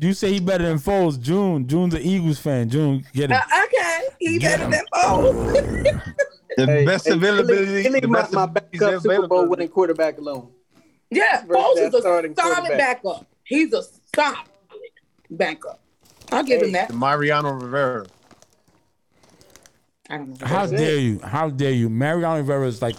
You 0.00 0.12
say 0.14 0.32
he 0.32 0.40
better 0.40 0.64
than 0.64 0.78
Foles. 0.78 1.20
June. 1.20 1.66
June's 1.66 1.94
an 1.94 2.02
Eagles 2.02 2.38
fan. 2.38 2.68
June, 2.70 3.04
get 3.12 3.30
him. 3.30 3.36
Uh, 3.38 3.64
okay, 3.64 4.00
he 4.20 4.38
better 4.38 4.68
than 4.70 4.84
Foles. 4.94 6.02
The 6.56 6.66
best 6.86 7.06
Hey, 7.08 7.14
availability. 7.14 7.82
He 7.82 7.88
leave 7.88 8.08
my, 8.08 8.26
my 8.32 8.46
backup 8.46 9.02
Super 9.02 9.26
Bowl 9.26 9.46
winning 9.48 9.68
quarterback 9.68 10.18
alone. 10.18 10.50
Yeah, 11.10 11.44
Versus 11.44 11.56
Foles 11.56 11.74
that 11.76 11.88
is 11.88 11.94
a 11.94 12.02
solid 12.02 12.36
quarterback. 12.36 12.78
backup. 12.78 13.26
He's 13.44 13.72
a 13.72 13.82
solid 14.14 14.38
backup. 15.30 15.80
I'll 16.32 16.44
give 16.44 16.62
him 16.62 16.72
that. 16.72 16.92
Mariano 16.94 17.52
Rivera. 17.52 18.06
I 20.08 20.16
don't 20.18 20.40
know. 20.40 20.46
How 20.46 20.66
dare 20.66 20.98
you? 20.98 21.20
How 21.20 21.50
dare 21.50 21.72
you? 21.72 21.88
Mariano 21.88 22.36
Rivera 22.38 22.66
is 22.66 22.82
like 22.82 22.96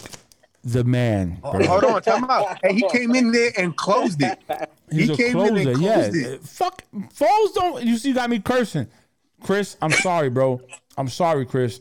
the 0.63 0.83
man. 0.83 1.39
Oh, 1.43 1.51
Hold 1.65 1.83
on, 1.85 2.01
time 2.01 2.23
out. 2.29 2.57
Hey, 2.63 2.73
he 2.75 2.87
came 2.89 3.15
in 3.15 3.31
there 3.31 3.51
and 3.57 3.75
closed 3.75 4.21
it. 4.21 4.39
He's 4.91 5.07
he 5.07 5.13
a 5.13 5.17
came 5.17 5.31
closer. 5.33 5.57
in 5.57 5.67
and 5.69 5.81
yeah. 5.81 5.93
closed 5.93 6.15
it. 6.15 6.43
Fuck 6.43 6.83
Foles 6.93 7.53
don't. 7.53 7.83
You 7.83 7.97
see, 7.97 8.09
you 8.09 8.15
got 8.15 8.29
me 8.29 8.39
cursing. 8.39 8.87
Chris, 9.43 9.75
I'm 9.81 9.91
sorry, 9.91 10.29
bro. 10.29 10.61
I'm 10.97 11.07
sorry, 11.09 11.45
Chris. 11.45 11.79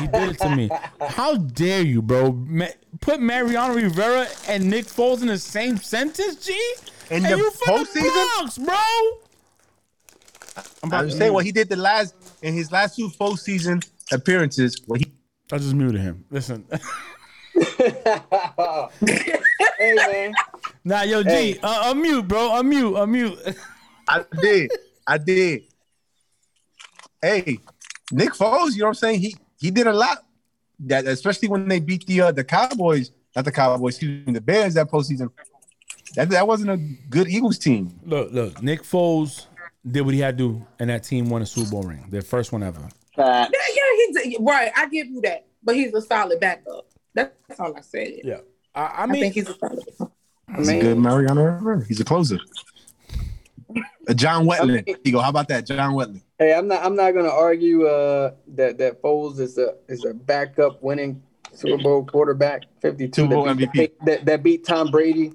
He 0.00 0.06
did 0.06 0.28
it 0.30 0.38
to 0.38 0.54
me. 0.54 0.70
How 1.00 1.36
dare 1.36 1.82
you, 1.82 2.02
bro? 2.02 2.32
Ma- 2.32 2.66
put 3.00 3.20
Mariano 3.20 3.74
Rivera 3.74 4.26
and 4.48 4.68
Nick 4.70 4.86
Foles 4.86 5.22
in 5.22 5.28
the 5.28 5.38
same 5.38 5.76
sentence, 5.78 6.44
G? 6.46 6.52
In 7.10 7.16
and 7.24 7.32
the 7.32 7.36
you 7.38 7.50
from 7.50 7.78
the 7.82 7.84
postseason? 7.84 8.36
Bronx, 8.36 8.58
bro. 8.58 8.76
I'm 10.84 10.92
I'm 10.92 11.10
saying 11.10 11.32
what 11.32 11.44
he 11.44 11.52
did 11.52 11.68
the 11.68 11.76
last 11.76 12.14
in 12.42 12.54
his 12.54 12.70
last 12.70 12.96
two 12.96 13.08
postseason 13.10 13.84
appearances. 14.12 14.80
What 14.86 15.00
he 15.00 15.12
I 15.52 15.58
just 15.58 15.74
muted 15.74 16.00
him. 16.00 16.24
Listen. 16.30 16.64
hey 19.06 19.94
man, 19.94 20.32
Nah, 20.84 21.02
yo, 21.02 21.22
G, 21.22 21.28
Hey. 21.30 21.58
uh, 21.62 21.92
unmute, 21.92 22.26
bro. 22.28 22.50
Unmute, 22.50 22.92
unmute. 22.94 23.56
I 24.08 24.24
did, 24.40 24.70
I 25.06 25.18
did. 25.18 25.62
Hey, 27.22 27.58
Nick 28.12 28.30
Foles, 28.34 28.72
you 28.72 28.80
know 28.80 28.86
what 28.86 28.88
I'm 28.90 28.94
saying? 28.94 29.20
He 29.20 29.36
he 29.64 29.70
did 29.70 29.86
a 29.86 29.92
lot. 29.92 30.18
That 30.80 31.06
especially 31.06 31.48
when 31.48 31.68
they 31.68 31.80
beat 31.80 32.04
the 32.06 32.20
uh, 32.20 32.32
the 32.32 32.44
Cowboys, 32.44 33.12
not 33.34 33.44
the 33.46 33.52
Cowboys, 33.52 33.94
excuse 33.94 34.26
me, 34.26 34.32
the 34.34 34.40
Bears 34.40 34.74
that 34.74 34.90
postseason. 34.90 35.30
That 36.16 36.28
that 36.30 36.46
wasn't 36.46 36.70
a 36.70 36.76
good 37.08 37.28
Eagles 37.28 37.58
team. 37.58 37.98
Look, 38.04 38.30
look. 38.32 38.62
Nick 38.62 38.82
Foles 38.82 39.46
did 39.90 40.02
what 40.02 40.12
he 40.12 40.20
had 40.20 40.36
to 40.36 40.44
do, 40.48 40.66
and 40.78 40.90
that 40.90 41.04
team 41.04 41.30
won 41.30 41.40
a 41.42 41.46
Super 41.46 41.70
Bowl 41.70 41.82
ring. 41.84 42.04
Their 42.10 42.22
first 42.22 42.52
one 42.52 42.62
ever. 42.62 42.86
Yeah, 43.16 43.48
yeah, 43.50 44.22
he's 44.24 44.36
right. 44.40 44.70
I 44.76 44.86
give 44.88 45.06
you 45.06 45.20
that, 45.22 45.46
but 45.62 45.76
he's 45.76 45.94
a 45.94 46.02
solid 46.02 46.40
backup. 46.40 46.86
That's 47.14 47.58
all 47.58 47.74
I 47.74 47.80
said. 47.80 48.20
Yeah, 48.22 48.40
I, 48.74 48.82
I 48.82 49.02
I 49.04 49.06
mean, 49.06 49.22
think 49.22 49.34
he's 49.34 49.48
a 49.48 49.56
solid. 49.56 49.84
He's 50.56 50.68
a 50.68 50.80
good 50.80 50.98
Mariano 50.98 51.42
Rivera. 51.42 51.84
He's 51.86 52.00
a 52.00 52.04
closer. 52.04 52.38
John 54.14 54.46
Wetteland. 54.46 54.96
He 55.04 55.10
go, 55.10 55.20
how 55.20 55.30
about 55.30 55.48
that, 55.48 55.66
John 55.66 55.94
Wetteland? 55.94 56.22
hey, 56.38 56.54
I'm 56.54 56.68
not. 56.68 56.84
I'm 56.84 56.96
not 56.96 57.12
gonna 57.12 57.28
argue 57.30 57.86
uh, 57.86 58.32
that 58.54 58.78
that 58.78 59.02
Foles 59.02 59.38
is 59.40 59.58
a 59.58 59.74
is 59.88 60.04
a 60.04 60.14
backup 60.14 60.82
winning 60.82 61.22
Super 61.52 61.82
Bowl 61.82 62.04
quarterback, 62.04 62.62
52 62.82 63.22
Super 63.22 63.34
Bowl 63.34 63.44
that 63.44 63.56
beat, 63.56 63.70
MVP. 63.72 64.06
that, 64.06 64.24
that 64.24 64.42
beat 64.42 64.64
Tom 64.64 64.90
Brady, 64.90 65.32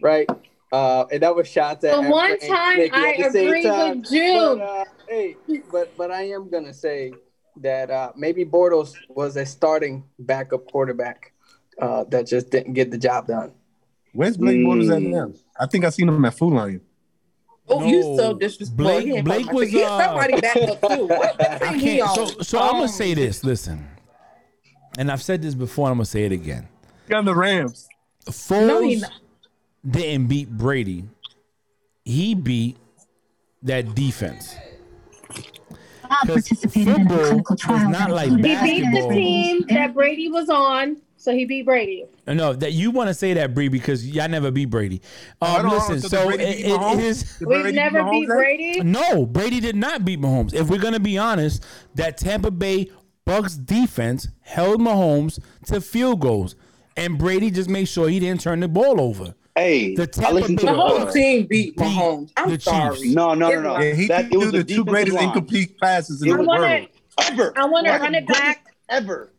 right? 0.00 0.28
Uh, 0.72 1.04
and 1.12 1.22
that 1.22 1.34
was 1.34 1.46
shots 1.48 1.84
at 1.84 2.00
The 2.00 2.08
one 2.08 2.38
time 2.38 2.78
Nicky 2.78 2.94
I 2.94 3.10
at 3.10 3.16
the 3.18 3.30
same 3.30 3.46
agree 3.46 3.62
time. 3.62 4.00
with 4.00 4.10
June. 4.10 4.58
But, 4.58 4.64
uh, 4.64 4.84
hey, 5.08 5.36
but 5.70 5.96
but 5.96 6.10
I 6.10 6.22
am 6.28 6.48
gonna 6.50 6.72
say 6.72 7.12
that 7.56 7.90
uh, 7.90 8.12
maybe 8.16 8.44
Bortles 8.44 8.94
was 9.08 9.36
a 9.36 9.44
starting 9.44 10.04
backup 10.18 10.70
quarterback 10.70 11.32
uh, 11.80 12.04
that 12.04 12.26
just 12.26 12.50
didn't 12.50 12.72
get 12.72 12.90
the 12.90 12.98
job 12.98 13.26
done. 13.26 13.52
Where's 14.14 14.36
Blake 14.36 14.58
Bortles 14.58 14.94
at 14.94 15.02
now? 15.02 15.32
I 15.58 15.66
think 15.66 15.84
I 15.84 15.90
seen 15.90 16.08
him 16.08 16.24
at 16.24 16.34
Food 16.34 16.54
Lion. 16.54 16.80
Oh, 17.68 17.84
you 17.86 18.00
No. 18.00 18.16
so 18.16 18.34
disrespectful. 18.34 18.84
Blake- 18.84 19.06
He 19.06 19.22
Blake 19.22 19.52
was, 19.52 19.70
he's 19.70 19.82
uh, 19.82 20.04
somebody 20.06 20.40
backup 20.40 20.80
too. 20.80 21.06
What 21.06 21.62
I 21.62 21.70
team 21.72 21.80
can't. 21.80 22.08
on? 22.08 22.14
So, 22.28 22.42
so 22.42 22.58
I'm 22.58 22.72
gonna 22.72 22.82
Um, 22.82 22.88
say 22.88 23.14
this. 23.14 23.44
Listen, 23.44 23.86
and 24.98 25.10
I've 25.10 25.22
said 25.22 25.40
this 25.42 25.54
before. 25.54 25.86
and 25.86 25.92
I'm 25.92 25.98
gonna 25.98 26.06
say 26.06 26.24
it 26.24 26.32
again. 26.32 26.68
Got 27.08 27.24
the 27.24 27.34
Rams. 27.34 27.88
Foles 28.26 28.66
No, 28.66 28.80
he 28.82 29.02
didn't 29.88 30.26
beat 30.28 30.50
Brady. 30.50 31.04
He 32.04 32.34
beat 32.34 32.76
that 33.62 33.94
defense. 33.94 34.54
Because 36.26 36.48
football 36.48 37.76
is 37.76 37.88
not 37.88 38.10
like 38.10 38.28
He 38.30 38.36
beat 38.36 38.84
the 38.92 39.08
team 39.10 39.64
that 39.70 39.94
Brady 39.94 40.28
was 40.28 40.48
on, 40.50 40.96
so 41.22 41.32
he 41.32 41.44
beat 41.44 41.64
Brady. 41.64 42.04
No, 42.26 42.52
that 42.52 42.72
you 42.72 42.90
want 42.90 43.08
to 43.08 43.14
say 43.14 43.32
that, 43.34 43.54
Bree, 43.54 43.68
because 43.68 44.08
y'all 44.08 44.28
never 44.28 44.50
beat 44.50 44.66
Brady. 44.66 45.00
Um, 45.40 45.48
Hold 45.50 45.64
on, 45.66 45.70
listen, 45.72 46.00
so 46.00 46.08
did 46.08 46.10
so 46.10 46.26
Brady 46.26 46.42
it, 46.44 46.56
beat 46.56 46.64
it- 46.64 46.68
it 46.70 46.80
Mahomes? 46.80 47.00
is. 47.00 47.38
Did 47.38 47.48
We've 47.48 47.62
Brady 47.62 47.76
never 47.76 47.98
Mahomes 48.00 48.10
beat? 48.20 48.26
Brady. 48.28 48.80
No, 48.80 49.26
Brady 49.26 49.60
did 49.60 49.76
not 49.76 50.04
beat 50.04 50.20
Mahomes. 50.20 50.52
If 50.54 50.68
we're 50.68 50.78
gonna 50.80 51.00
be 51.00 51.16
honest, 51.18 51.64
that 51.94 52.18
Tampa 52.18 52.50
Bay 52.50 52.90
Bucks 53.24 53.54
defense 53.54 54.28
held 54.40 54.80
Mahomes 54.80 55.38
to 55.66 55.80
field 55.80 56.20
goals, 56.20 56.56
and 56.96 57.18
Brady 57.18 57.50
just 57.52 57.70
made 57.70 57.84
sure 57.86 58.08
he 58.08 58.18
didn't 58.18 58.40
turn 58.40 58.58
the 58.60 58.68
ball 58.68 59.00
over. 59.00 59.34
Hey, 59.54 59.94
The 59.94 60.02
I 60.02 60.06
Tampa 60.06 60.34
listened 60.34 60.58
to 60.60 60.66
The 60.66 60.72
the 60.72 60.78
whole 60.78 61.06
team 61.12 61.46
beat 61.46 61.76
Beat 61.76 61.84
Mahomes. 61.84 62.30
I'm 62.36 62.50
the 62.50 62.58
sorry. 62.58 62.96
Chiefs. 62.96 63.14
No, 63.14 63.34
no, 63.34 63.50
no, 63.50 63.60
no. 63.60 63.80
Yeah, 63.80 63.94
he 63.94 64.06
That- 64.08 64.30
threw 64.30 64.40
it 64.40 64.44
was 64.44 64.52
the 64.52 64.58
the 64.64 64.74
two 64.74 64.84
greatest 64.84 65.14
line. 65.14 65.26
incomplete 65.26 65.78
passes 65.78 66.22
in 66.22 66.32
I 66.32 66.36
the 66.38 66.42
want 66.42 66.60
world. 66.62 66.88
ever. 67.30 67.52
I 67.56 67.64
want 67.66 67.86
to 67.86 67.92
run 67.92 68.14
it 68.14 68.26
back. 68.26 68.64
Ever. 68.88 69.30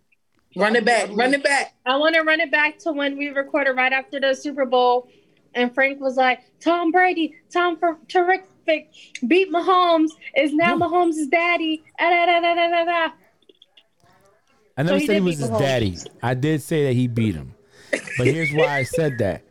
Run 0.56 0.76
it 0.76 0.86
back. 0.86 1.10
Run 1.14 1.34
it 1.34 1.44
back. 1.44 1.74
I 1.86 1.98
want 1.98 2.16
to 2.16 2.22
run 2.22 2.40
it 2.40 2.52
back 2.52 2.78
to 2.80 2.92
when 2.92 3.18
we 3.18 3.30
recorded 3.30 3.72
right 3.74 3.92
after 3.92 4.20
the 4.20 4.34
Super 4.36 4.66
Bowl, 4.66 5.08
and 5.56 5.74
Frank 5.74 6.00
was 6.00 6.16
like, 6.16 6.42
"Tom 6.60 6.92
Brady, 6.92 7.36
Tom 7.52 7.78
for 7.78 7.98
terrific, 8.08 8.92
beat 9.28 9.52
Mahomes, 9.52 10.10
is 10.36 10.54
now 10.54 10.78
Mahomes' 10.78 11.30
daddy." 11.30 11.84
Ah, 12.00 12.10
da, 12.10 12.26
da, 12.26 12.40
da, 12.40 12.56
da, 12.56 12.70
da, 12.70 12.86
da. 12.86 13.14
I 14.78 14.84
never 14.84 15.00
he 15.00 15.06
said 15.08 15.16
he 15.16 15.22
was 15.22 15.40
his 15.40 15.50
Mahomes. 15.50 15.60
daddy. 15.60 15.98
I 16.22 16.34
did 16.34 16.62
say 16.62 16.86
that 16.86 16.94
he 16.94 17.08
beat 17.08 17.36
him, 17.36 17.54
but 18.18 18.28
here's 18.28 18.52
why 18.52 18.68
I 18.78 18.84
said 18.84 19.18
that 19.20 19.44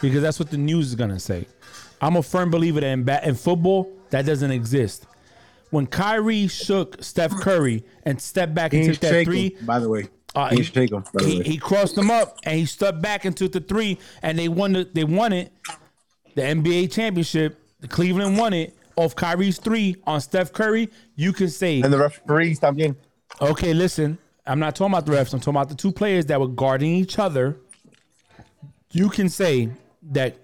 because 0.00 0.22
that's 0.22 0.38
what 0.38 0.50
the 0.50 0.58
news 0.58 0.88
is 0.88 0.94
gonna 0.94 1.20
say. 1.20 1.46
I'm 2.00 2.16
a 2.16 2.22
firm 2.22 2.50
believer 2.50 2.80
that 2.80 2.86
in, 2.86 3.04
ba- 3.04 3.26
in 3.26 3.34
football 3.34 3.92
that 4.10 4.24
doesn't 4.24 4.50
exist. 4.50 5.06
When 5.70 5.86
Kyrie 5.86 6.46
shook 6.46 7.02
Steph 7.02 7.32
Curry 7.40 7.84
and 8.04 8.20
stepped 8.20 8.54
back 8.54 8.72
He 8.72 8.78
and 8.78 8.92
took 8.92 9.00
that 9.00 9.10
shake 9.10 9.26
three, 9.26 9.56
by 9.62 9.78
the 9.78 9.88
way. 9.88 10.08
Uh, 10.34 10.48
he 10.50 10.62
he- 10.62 10.86
him, 10.86 11.04
he, 11.20 11.42
he 11.42 11.56
crossed 11.58 11.94
them 11.94 12.10
up 12.10 12.38
and 12.44 12.58
he 12.58 12.66
stepped 12.66 13.00
back 13.00 13.24
and 13.24 13.36
took 13.36 13.52
the 13.52 13.60
three, 13.60 13.98
and 14.22 14.38
they 14.38 14.48
won 14.48 14.72
the, 14.74 14.84
they 14.92 15.04
won 15.04 15.32
it, 15.32 15.52
the 16.34 16.42
NBA 16.42 16.92
championship. 16.92 17.58
The 17.80 17.88
Cleveland 17.88 18.36
won 18.36 18.52
it 18.52 18.76
off 18.96 19.14
Kyrie's 19.16 19.58
three 19.58 19.96
on 20.06 20.20
Steph 20.20 20.52
Curry. 20.52 20.90
You 21.16 21.32
can 21.32 21.48
say 21.48 21.80
and 21.80 21.92
the 21.92 21.98
referee 21.98 22.54
stopped 22.54 22.76
getting. 22.76 22.96
Okay, 23.40 23.72
listen. 23.72 24.18
I'm 24.46 24.58
not 24.58 24.74
talking 24.76 24.92
about 24.94 25.06
the 25.06 25.12
refs. 25.12 25.32
I'm 25.34 25.40
talking 25.40 25.50
about 25.56 25.68
the 25.68 25.74
two 25.74 25.92
players 25.92 26.26
that 26.26 26.40
were 26.40 26.48
guarding 26.48 26.92
each 26.94 27.18
other. 27.18 27.56
You 28.92 29.10
can 29.10 29.28
say 29.28 29.68
that 30.10 30.36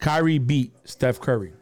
Kyrie 0.00 0.38
beat 0.38 0.72
Steph 0.84 1.20
Curry 1.20 1.52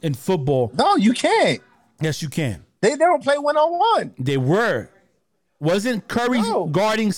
in 0.00 0.14
football. 0.14 0.70
No, 0.74 0.96
you 0.96 1.12
can't. 1.12 1.60
Yes, 2.00 2.22
you 2.22 2.28
can. 2.28 2.64
They 2.80 2.90
they 2.90 2.96
don't 2.96 3.22
play 3.22 3.36
one 3.38 3.56
on 3.56 3.78
one. 3.78 4.14
They 4.18 4.36
were. 4.36 4.88
Wasn't 5.64 6.06
Curry 6.08 6.40
No. 6.42 6.66
guarding? 6.66 7.12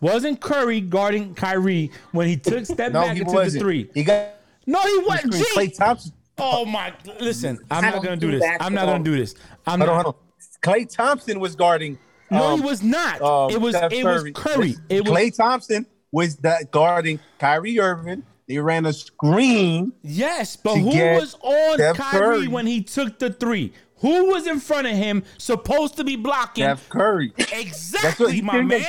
Wasn't 0.00 0.40
Curry 0.40 0.80
guarding 0.80 1.34
Kyrie 1.34 1.90
when 2.12 2.26
he 2.28 2.36
took 2.36 2.64
step 2.66 2.92
No, 2.92 3.02
back 3.02 3.16
into 3.16 3.30
wasn't. 3.32 3.52
the 3.54 3.58
three? 3.60 3.90
He 3.94 4.02
got 4.04 4.28
No, 4.66 4.80
he 4.82 4.98
wasn't. 5.06 5.34
G. 5.34 5.44
Klay 5.54 5.76
Thompson. 5.76 6.12
Oh 6.36 6.64
my! 6.64 6.92
Listen, 7.20 7.58
I'm 7.70 7.84
I 7.84 7.90
not 7.90 8.02
gonna 8.02 8.16
do 8.16 8.32
do 8.32 8.38
this. 8.40 8.50
I'm 8.60 8.74
not 8.74 8.86
gonna 8.86 9.04
do 9.04 9.16
this. 9.16 9.34
I'm 9.66 9.80
Hold 9.80 9.90
not. 9.92 10.06
on. 10.06 10.14
Klay 10.62 10.90
Thompson 10.92 11.38
was 11.38 11.54
guarding. 11.54 11.96
No, 12.30 12.42
um, 12.42 12.60
he 12.60 12.66
was 12.66 12.82
not. 12.82 13.20
um, 13.22 13.50
it 13.50 13.60
was. 13.60 13.76
Steph 13.76 13.92
It 13.92 14.04
was 14.04 14.24
Curry. 14.34 14.74
It 14.88 15.02
was 15.08 15.12
Klay 15.12 15.36
Thompson 15.36 15.86
was 16.10 16.36
that 16.38 16.70
guarding 16.72 17.20
Kyrie 17.38 17.78
Irving. 17.78 18.24
They 18.48 18.58
ran 18.58 18.84
a 18.84 18.92
screen. 18.92 19.92
Yes, 20.02 20.56
but 20.56 20.74
who 20.76 20.88
was 20.88 21.36
on 21.40 21.74
Steph 21.74 21.96
Kyrie 21.98 22.36
Curry. 22.38 22.48
when 22.48 22.66
he 22.66 22.82
took 22.82 23.18
the 23.18 23.30
three? 23.30 23.72
Who 24.04 24.26
was 24.26 24.46
in 24.46 24.60
front 24.60 24.86
of 24.86 24.92
him 24.92 25.24
supposed 25.38 25.96
to 25.96 26.04
be 26.04 26.14
blocking? 26.16 26.64
Steph 26.64 26.90
Curry. 26.90 27.32
Exactly, 27.38 28.32
he 28.34 28.42
my 28.42 28.60
man. 28.60 28.68
make. 28.68 28.86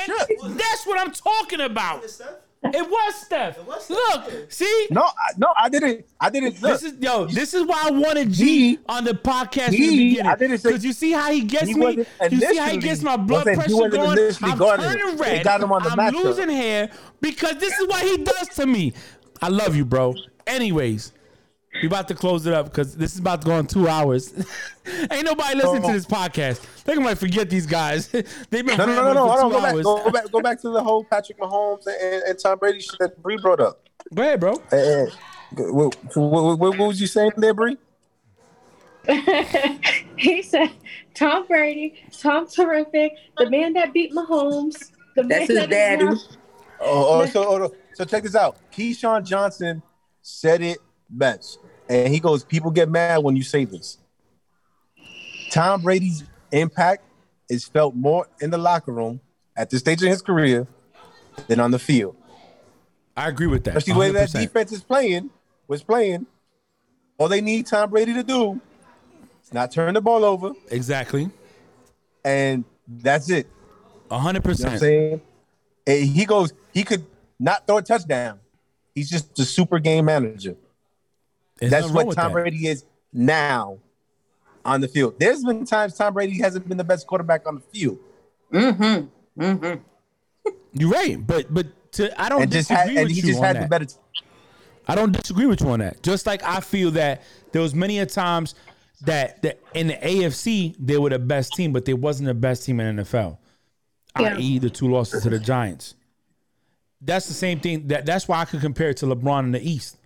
That's 0.57 0.85
what 0.85 0.99
I'm 0.99 1.11
talking 1.13 1.61
about. 1.61 2.03
It 2.03 2.89
was 2.89 3.15
Steph. 3.15 3.57
It 3.59 3.65
was 3.65 3.85
Steph. 3.85 3.89
Look, 3.89 4.51
see. 4.51 4.87
No, 4.89 5.03
I, 5.03 5.11
no, 5.37 5.53
I 5.57 5.69
didn't. 5.69 6.05
I 6.19 6.29
didn't. 6.29 6.61
Look, 6.61 6.81
This 6.81 6.83
is 6.83 6.99
yo. 6.99 7.27
This 7.27 7.53
is 7.53 7.63
why 7.63 7.83
I 7.85 7.91
wanted 7.91 8.31
G 8.31 8.79
on 8.89 9.05
the 9.05 9.11
podcast 9.13 9.67
in 9.67 9.71
the 9.73 10.09
beginning. 10.09 10.25
I 10.31 10.35
didn't 10.35 10.57
say- 10.57 10.69
Because 10.69 10.83
you 10.83 10.91
see 10.91 11.11
how 11.11 11.31
he 11.31 11.41
gets 11.41 11.67
he 11.67 11.75
me. 11.75 12.05
You 12.29 12.39
see 12.41 12.57
how 12.57 12.69
he 12.71 12.77
gets 12.77 13.01
my 13.01 13.15
blood 13.15 13.45
pressure 13.45 13.69
going. 13.89 14.19
I'm 14.41 14.57
guarding 14.57 14.85
turning 14.85 15.07
him. 15.09 15.17
They 15.17 15.23
red. 15.35 15.43
got 15.45 15.61
him 15.61 15.71
on 15.71 15.83
the 15.83 15.89
I'm 15.91 15.97
matchup. 15.97 16.23
losing 16.23 16.49
hair 16.49 16.89
because 17.21 17.55
this 17.57 17.71
is 17.79 17.87
what 17.87 18.03
he 18.03 18.17
does 18.17 18.49
to 18.55 18.65
me. 18.65 18.91
I 19.41 19.47
love 19.49 19.75
you, 19.77 19.85
bro. 19.85 20.13
Anyways, 20.47 21.11
we 21.81 21.87
about 21.87 22.07
to 22.07 22.15
close 22.15 22.45
it 22.45 22.53
up 22.53 22.65
because 22.65 22.95
this 22.95 23.13
is 23.13 23.19
about 23.19 23.41
to 23.41 23.47
go 23.47 23.53
on 23.53 23.67
two 23.67 23.87
hours. 23.87 24.33
Ain't 25.11 25.25
nobody 25.25 25.55
listening 25.55 25.83
to 25.83 25.93
this 25.93 26.05
podcast. 26.05 26.83
They 26.83 26.95
might 26.95 27.17
forget 27.17 27.49
these 27.49 27.65
guys. 27.65 28.07
They've 28.49 28.65
been 28.65 28.77
no, 28.77 28.85
no, 28.85 28.95
no, 28.95 29.03
rambling 29.03 29.15
no. 29.15 29.27
for 29.27 29.31
Hold 29.31 29.39
on, 29.39 29.51
go 29.51 29.61
back, 29.61 29.73
go, 29.83 30.03
go 30.03 30.11
back, 30.11 30.31
go 30.31 30.41
back 30.41 30.61
to 30.61 30.69
the 30.69 30.83
whole 30.83 31.03
Patrick 31.03 31.39
Mahomes 31.39 31.85
and, 31.87 32.23
and 32.23 32.39
Tom 32.39 32.57
Brady 32.57 32.79
shit 32.79 32.97
that 32.99 33.21
Bree 33.21 33.37
brought 33.37 33.59
up. 33.59 33.81
Go 34.13 34.21
ahead, 34.21 34.39
bro. 34.39 34.53
Uh, 34.71 35.05
what, 35.51 35.95
what, 36.15 36.59
what, 36.59 36.77
what 36.77 36.87
was 36.87 37.01
you 37.01 37.07
saying 37.07 37.31
there, 37.37 37.53
Bree? 37.53 37.77
he 40.17 40.41
said, 40.41 40.71
"Tom 41.13 41.45
Brady, 41.47 42.03
Tom 42.11 42.47
terrific, 42.47 43.13
the 43.37 43.49
man 43.49 43.73
that 43.73 43.93
beat 43.93 44.11
Mahomes, 44.13 44.91
the 45.15 45.23
That's 45.23 45.29
man 45.29 45.39
his 45.41 45.47
that 45.47 45.63
is 45.63 45.69
daddy. 45.69 46.05
Oh, 46.81 47.21
oh, 47.21 47.25
so, 47.27 47.63
oh, 47.63 47.71
so 47.93 48.05
check 48.05 48.23
this 48.23 48.35
out. 48.35 48.57
Keyshawn 48.71 49.25
Johnson 49.25 49.81
said 50.21 50.61
it 50.61 50.79
best, 51.09 51.59
and 51.89 52.13
he 52.13 52.19
goes, 52.19 52.43
"People 52.43 52.71
get 52.71 52.89
mad 52.89 53.23
when 53.23 53.35
you 53.35 53.43
say 53.43 53.65
this." 53.65 53.97
Tom 55.51 55.81
Brady's 55.81 56.23
impact 56.51 57.03
is 57.49 57.65
felt 57.65 57.95
more 57.95 58.27
in 58.41 58.49
the 58.49 58.57
locker 58.57 58.91
room 58.91 59.21
at 59.55 59.69
this 59.69 59.79
stage 59.81 60.01
of 60.01 60.09
his 60.09 60.21
career 60.21 60.67
than 61.47 61.59
on 61.59 61.71
the 61.71 61.79
field. 61.79 62.15
I 63.15 63.29
agree 63.29 63.47
with 63.47 63.63
that. 63.65 63.77
Especially 63.77 63.93
the 63.93 63.99
way 63.99 64.11
that 64.11 64.31
defense 64.31 64.71
is 64.71 64.83
playing, 64.83 65.29
was 65.67 65.83
playing. 65.83 66.25
All 67.17 67.29
they 67.29 67.39
need 67.41 67.67
Tom 67.67 67.89
Brady 67.89 68.13
to 68.13 68.23
do 68.23 68.59
is 69.43 69.53
not 69.53 69.71
turn 69.71 69.93
the 69.93 70.01
ball 70.01 70.25
over, 70.25 70.51
Exactly. 70.69 71.29
and 72.25 72.65
that's 72.87 73.29
it. 73.29 73.47
A 74.11 74.19
hundred 74.19 74.43
what 74.45 74.51
I'm 74.51 74.57
percent. 74.57 74.79
saying? 74.79 75.21
And 75.87 76.03
he 76.09 76.25
goes, 76.25 76.51
he 76.73 76.83
could 76.83 77.05
not 77.39 77.65
throw 77.65 77.77
a 77.77 77.81
touchdown. 77.81 78.39
He's 78.93 79.09
just 79.09 79.37
a 79.39 79.45
super 79.45 79.79
game 79.79 80.05
manager. 80.05 80.55
There's 81.59 81.71
That's 81.71 81.89
what 81.91 82.13
Tom 82.13 82.27
that. 82.27 82.33
Brady 82.33 82.67
is 82.67 82.85
now 83.13 83.79
on 84.65 84.81
the 84.81 84.87
field. 84.87 85.19
There's 85.19 85.43
been 85.43 85.65
times 85.65 85.95
Tom 85.95 86.13
Brady 86.13 86.39
hasn't 86.39 86.67
been 86.67 86.77
the 86.77 86.83
best 86.83 87.07
quarterback 87.07 87.47
on 87.47 87.55
the 87.55 87.61
field. 87.61 87.99
Mm-hmm. 88.51 89.41
Mm-hmm. 89.41 90.51
You're 90.73 90.89
right, 90.89 91.25
but 91.25 91.53
but 91.53 91.67
to, 91.93 92.21
I 92.21 92.29
don't 92.29 92.43
And 92.43 92.51
just 92.51 92.69
disagree 92.69 92.95
had, 92.95 93.03
and 93.03 93.07
with 93.07 93.15
he 93.15 93.21
you 93.21 93.27
just 93.27 93.39
on 93.39 93.45
had 93.45 93.55
that. 93.55 93.61
the 93.63 93.67
better 93.67 93.85
I 94.87 94.95
don't 94.95 95.11
disagree 95.11 95.45
with 95.45 95.61
you 95.61 95.69
on 95.69 95.79
that. 95.79 96.03
Just 96.03 96.25
like 96.25 96.43
I 96.43 96.59
feel 96.59 96.91
that 96.91 97.23
there 97.51 97.61
was 97.61 97.73
many 97.73 97.99
a 97.99 98.05
times 98.05 98.55
that, 99.01 99.41
that 99.41 99.59
in 99.73 99.87
the 99.87 99.95
AFC 99.95 100.75
they 100.79 100.97
were 100.97 101.09
the 101.09 101.19
best 101.19 101.53
team, 101.53 101.73
but 101.73 101.85
they 101.85 101.93
wasn't 101.93 102.27
the 102.27 102.33
best 102.33 102.65
team 102.65 102.79
in 102.79 102.97
NFL. 102.97 103.37
Yeah. 104.19 104.35
I.e. 104.35 104.59
the 104.59 104.69
two 104.69 104.89
losses 104.89 105.23
to 105.23 105.29
the 105.29 105.39
Giants. 105.39 105.95
That's 107.01 107.27
the 107.27 107.33
same 107.33 107.59
thing. 107.59 107.87
That 107.87 108.05
that's 108.05 108.27
why 108.27 108.39
I 108.39 108.45
could 108.45 108.61
compare 108.61 108.89
it 108.89 108.97
to 108.97 109.05
LeBron 109.05 109.43
in 109.43 109.51
the 109.51 109.61
East. 109.61 109.97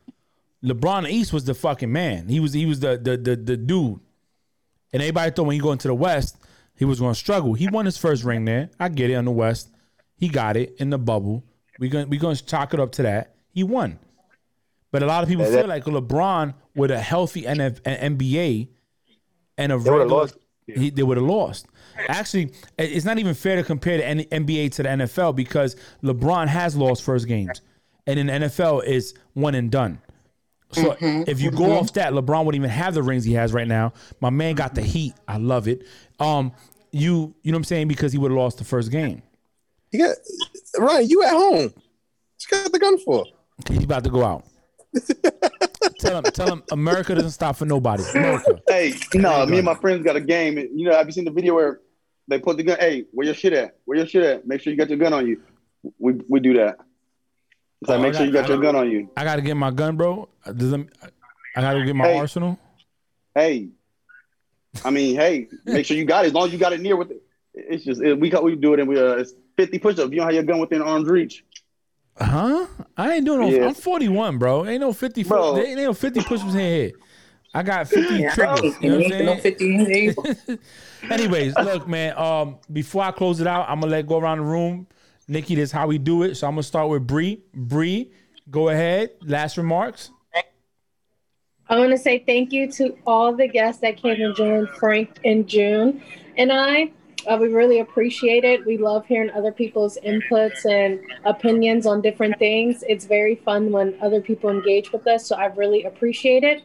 LeBron 0.64 1.10
East 1.10 1.32
was 1.34 1.46
the 1.46 1.54
fucking 1.54 1.92
man. 1.92 2.28
He 2.28 2.40
was 2.40 2.54
he 2.54 2.66
was 2.66 2.80
the 2.80 2.98
the 2.98 3.18
the, 3.18 3.36
the 3.36 3.58
dude. 3.58 4.00
And 4.92 5.02
everybody 5.04 5.32
thought 5.32 5.44
when 5.46 5.54
he 5.54 5.60
go 5.60 5.72
into 5.72 5.88
the 5.88 5.94
West, 5.94 6.38
he 6.76 6.84
was 6.86 7.00
going 7.00 7.14
to 7.14 7.20
struggle. 7.20 7.54
He 7.54 7.68
won 7.68 7.86
his 7.86 7.98
first 7.98 8.24
ring 8.24 8.46
there. 8.46 8.72
I 8.80 8.90
get 8.90 9.10
it 9.12 9.16
on 9.16 9.26
the 9.26 9.32
West. 9.32 9.70
He 10.18 10.28
got 10.30 10.58
it 10.58 10.76
in 10.80 10.90
the 10.90 10.98
bubble. 10.98 11.44
We 11.80 11.90
going 11.90 12.10
we 12.10 12.18
going 12.18 12.36
to 12.36 12.46
chalk 12.46 12.74
it 12.74 12.80
up 12.80 12.92
to 12.94 13.04
that. 13.04 13.36
He 13.52 13.64
won. 13.64 14.00
But 14.92 15.04
a 15.04 15.06
lot 15.06 15.22
of 15.24 15.30
people 15.30 15.46
Yeah, 15.46 15.52
feel 15.52 15.68
that- 15.68 15.70
like 15.70 15.86
LeBron 15.86 16.56
with 16.76 16.92
a 16.92 17.00
healthy 17.00 17.44
NF, 17.44 17.80
NBA 17.84 18.70
and 19.58 19.72
a 19.72 19.78
They 19.78 19.90
regular, 19.92 20.06
lost. 20.08 20.38
he, 20.66 20.90
they 20.90 21.04
would 21.04 21.18
have 21.18 21.26
lost. 21.26 21.68
Actually, 22.08 22.52
it's 22.78 23.06
not 23.06 23.20
even 23.20 23.34
fair 23.36 23.58
to 23.58 23.64
compare 23.64 23.98
the 23.98 24.06
N- 24.08 24.20
NBA 24.46 24.72
to 24.74 24.84
the 24.84 24.90
NFL 24.90 25.36
because 25.36 25.76
LeBron 26.04 26.48
has 26.48 26.76
lost 26.76 27.04
first 27.04 27.28
games, 27.28 27.62
and 28.08 28.18
in 28.20 28.28
the 28.28 28.34
NFL 28.34 28.84
is 28.86 29.14
one 29.34 29.54
and 29.54 29.70
done. 29.70 30.00
So 30.72 30.96
if 31.02 31.42
you 31.42 31.52
go 31.52 31.72
off 31.74 31.94
that, 31.94 32.14
LeBron 32.14 32.46
wouldn't 32.46 32.62
even 32.62 32.70
have 32.70 32.94
the 32.94 33.02
rings 33.02 33.24
he 33.24 33.34
has 33.34 33.54
right 33.54 33.68
now. 33.68 33.94
My 34.22 34.30
man 34.30 34.56
got 34.56 34.76
the 34.76 34.82
heat. 34.82 35.14
I 35.28 35.38
love 35.38 35.68
it. 35.68 35.84
Um, 36.20 36.52
you 36.92 37.34
you 37.42 37.52
know 37.52 37.56
what 37.56 37.60
I'm 37.60 37.64
saying 37.66 37.88
because 37.88 38.12
he 38.12 38.18
would 38.18 38.32
have 38.32 38.38
lost 38.38 38.58
the 38.58 38.64
first 38.64 38.92
game. 38.92 39.22
You 39.92 40.00
got 40.00 40.16
Ryan, 40.78 41.10
you 41.10 41.24
at 41.24 41.32
home. 41.32 41.64
What 41.64 41.74
you 41.74 42.48
got 42.52 42.72
the 42.72 42.80
gun 42.80 43.00
for? 43.00 43.26
He's 43.68 43.84
about 43.84 44.04
to 44.04 44.10
go 44.10 44.24
out. 44.24 44.46
tell 46.00 46.18
him, 46.18 46.24
tell 46.32 46.48
him, 46.48 46.64
America 46.72 47.14
doesn't 47.14 47.32
stop 47.32 47.56
for 47.56 47.66
nobody. 47.66 48.04
America. 48.14 48.60
Hey, 48.68 48.94
no, 49.14 49.46
me 49.46 49.58
and 49.58 49.66
my 49.66 49.76
friends 49.76 50.04
got 50.04 50.16
a 50.16 50.22
game. 50.22 50.58
You 50.58 50.90
know, 50.90 50.96
have 50.96 51.06
you 51.06 51.12
seen 51.12 51.26
the 51.26 51.32
video 51.32 51.56
where 51.56 51.82
they 52.28 52.40
put 52.40 52.58
the 52.58 52.64
gun? 52.64 52.78
Hey, 52.80 53.06
where 53.12 53.26
your 53.26 53.36
shit 53.36 53.54
at? 53.54 53.78
Where 53.86 53.98
your 53.98 54.08
shit 54.08 54.24
at? 54.24 54.48
Make 54.48 54.62
sure 54.62 54.72
you 54.72 54.78
got 54.78 54.90
your 54.90 54.98
gun 54.98 55.14
on 55.14 55.28
you. 55.28 55.42
We 55.98 56.14
we 56.28 56.40
do 56.40 56.54
that. 56.56 56.78
It's 57.82 57.90
like 57.90 58.00
Oh, 58.00 58.02
make 58.02 58.14
I 58.16 58.18
sure 58.18 58.26
you 58.26 58.32
got- 58.34 58.42
got 58.42 58.50
your 58.50 58.58
gun 58.62 58.76
on 58.76 58.92
you. 58.92 59.10
I 59.16 59.24
gotta 59.24 59.42
get 59.42 59.56
my 59.56 59.72
gun, 59.72 59.96
bro. 59.96 60.28
Does 60.56 60.74
it- 60.74 60.88
I 61.56 61.62
gotta 61.62 61.84
get 61.86 61.96
my 61.96 62.08
Hey. 62.08 62.18
arsenal. 62.20 62.60
Hey, 63.36 63.70
I 64.84 64.90
mean, 64.90 65.16
hey, 65.16 65.48
make 65.66 65.86
sure 65.86 65.96
you 65.98 66.06
got 66.06 66.26
it. 66.26 66.28
As 66.30 66.34
long 66.34 66.48
as 66.48 66.54
you 66.54 66.60
got 66.60 66.74
it 66.74 66.82
near 66.82 66.96
with 66.98 67.12
it. 67.12 67.22
It's 67.54 67.84
just 67.84 68.02
it, 68.02 68.20
we 68.20 68.30
we 68.44 68.56
do 68.56 68.74
it 68.74 68.80
and 68.80 68.88
we 68.90 69.00
uh 69.00 69.14
it's 69.16 69.34
50 69.58 69.80
push-ups. 69.80 70.12
You 70.12 70.18
don't 70.18 70.26
have 70.28 70.34
your 70.34 70.44
gun 70.44 70.60
within 70.60 70.82
arm's 70.82 71.08
reach. 71.10 71.44
Huh? 72.18 72.66
I 72.98 73.14
ain't 73.14 73.26
doing 73.26 73.40
no. 73.40 73.48
Yeah. 73.50 73.68
I'm 73.68 73.74
41, 73.74 74.38
bro. 74.38 74.66
Ain't 74.66 74.82
no 74.82 74.92
50. 74.94 75.24
Bro. 75.24 75.56
There 75.56 75.66
ain't 75.66 75.80
no 75.80 75.94
50 75.94 76.22
push-ups 76.22 76.54
in 76.54 76.60
here. 76.60 76.92
I 77.54 77.64
got 77.64 77.88
50 77.88 78.16
Yeah, 78.20 78.34
triggers. 78.34 78.76
You 78.82 78.90
know 78.92 78.98
what 79.00 79.10
no 79.26 79.32
I'm 79.34 79.40
50 79.40 79.66
in 79.76 79.86
saying? 79.86 80.16
there. 80.48 80.58
Anyways, 81.12 81.56
look, 81.56 81.88
man. 81.88 82.16
Um, 82.18 82.58
before 82.72 83.04
I 83.04 83.12
close 83.12 83.40
it 83.40 83.48
out, 83.48 83.68
I'm 83.70 83.80
gonna 83.80 83.92
let 83.92 84.06
go 84.06 84.20
around 84.20 84.40
the 84.40 84.44
room. 84.44 84.86
Nikki, 85.30 85.54
this 85.54 85.70
is 85.70 85.72
how 85.72 85.86
we 85.86 86.00
do 86.00 86.24
it. 86.24 86.36
So 86.36 86.48
I'm 86.48 86.54
gonna 86.54 86.64
start 86.64 86.90
with 86.90 87.06
Bree. 87.06 87.44
Bree, 87.54 88.12
go 88.50 88.70
ahead. 88.70 89.12
Last 89.22 89.58
remarks. 89.58 90.10
I 91.72 91.78
want 91.78 91.92
to 91.92 92.00
say 92.00 92.24
thank 92.26 92.52
you 92.52 92.72
to 92.72 92.98
all 93.06 93.36
the 93.36 93.48
guests 93.48 93.80
that 93.82 93.98
came 93.98 94.20
and 94.20 94.36
joined 94.36 94.70
Frank 94.70 95.20
and 95.24 95.48
June 95.48 96.02
and 96.36 96.52
I. 96.52 96.92
Uh, 97.28 97.38
we 97.40 97.50
really 97.50 97.80
appreciate 97.80 98.44
it. 98.44 98.66
We 98.66 98.78
love 98.78 99.06
hearing 99.06 99.30
other 99.30 99.52
people's 99.52 100.00
inputs 100.04 100.66
and 100.66 101.00
opinions 101.26 101.86
on 101.86 102.02
different 102.02 102.40
things. 102.40 102.84
It's 102.88 103.06
very 103.06 103.36
fun 103.36 103.72
when 103.72 103.96
other 104.02 104.20
people 104.20 104.50
engage 104.50 104.92
with 104.92 105.06
us. 105.06 105.28
So 105.28 105.36
I 105.36 105.46
really 105.46 105.84
appreciate 105.84 106.44
it. 106.44 106.64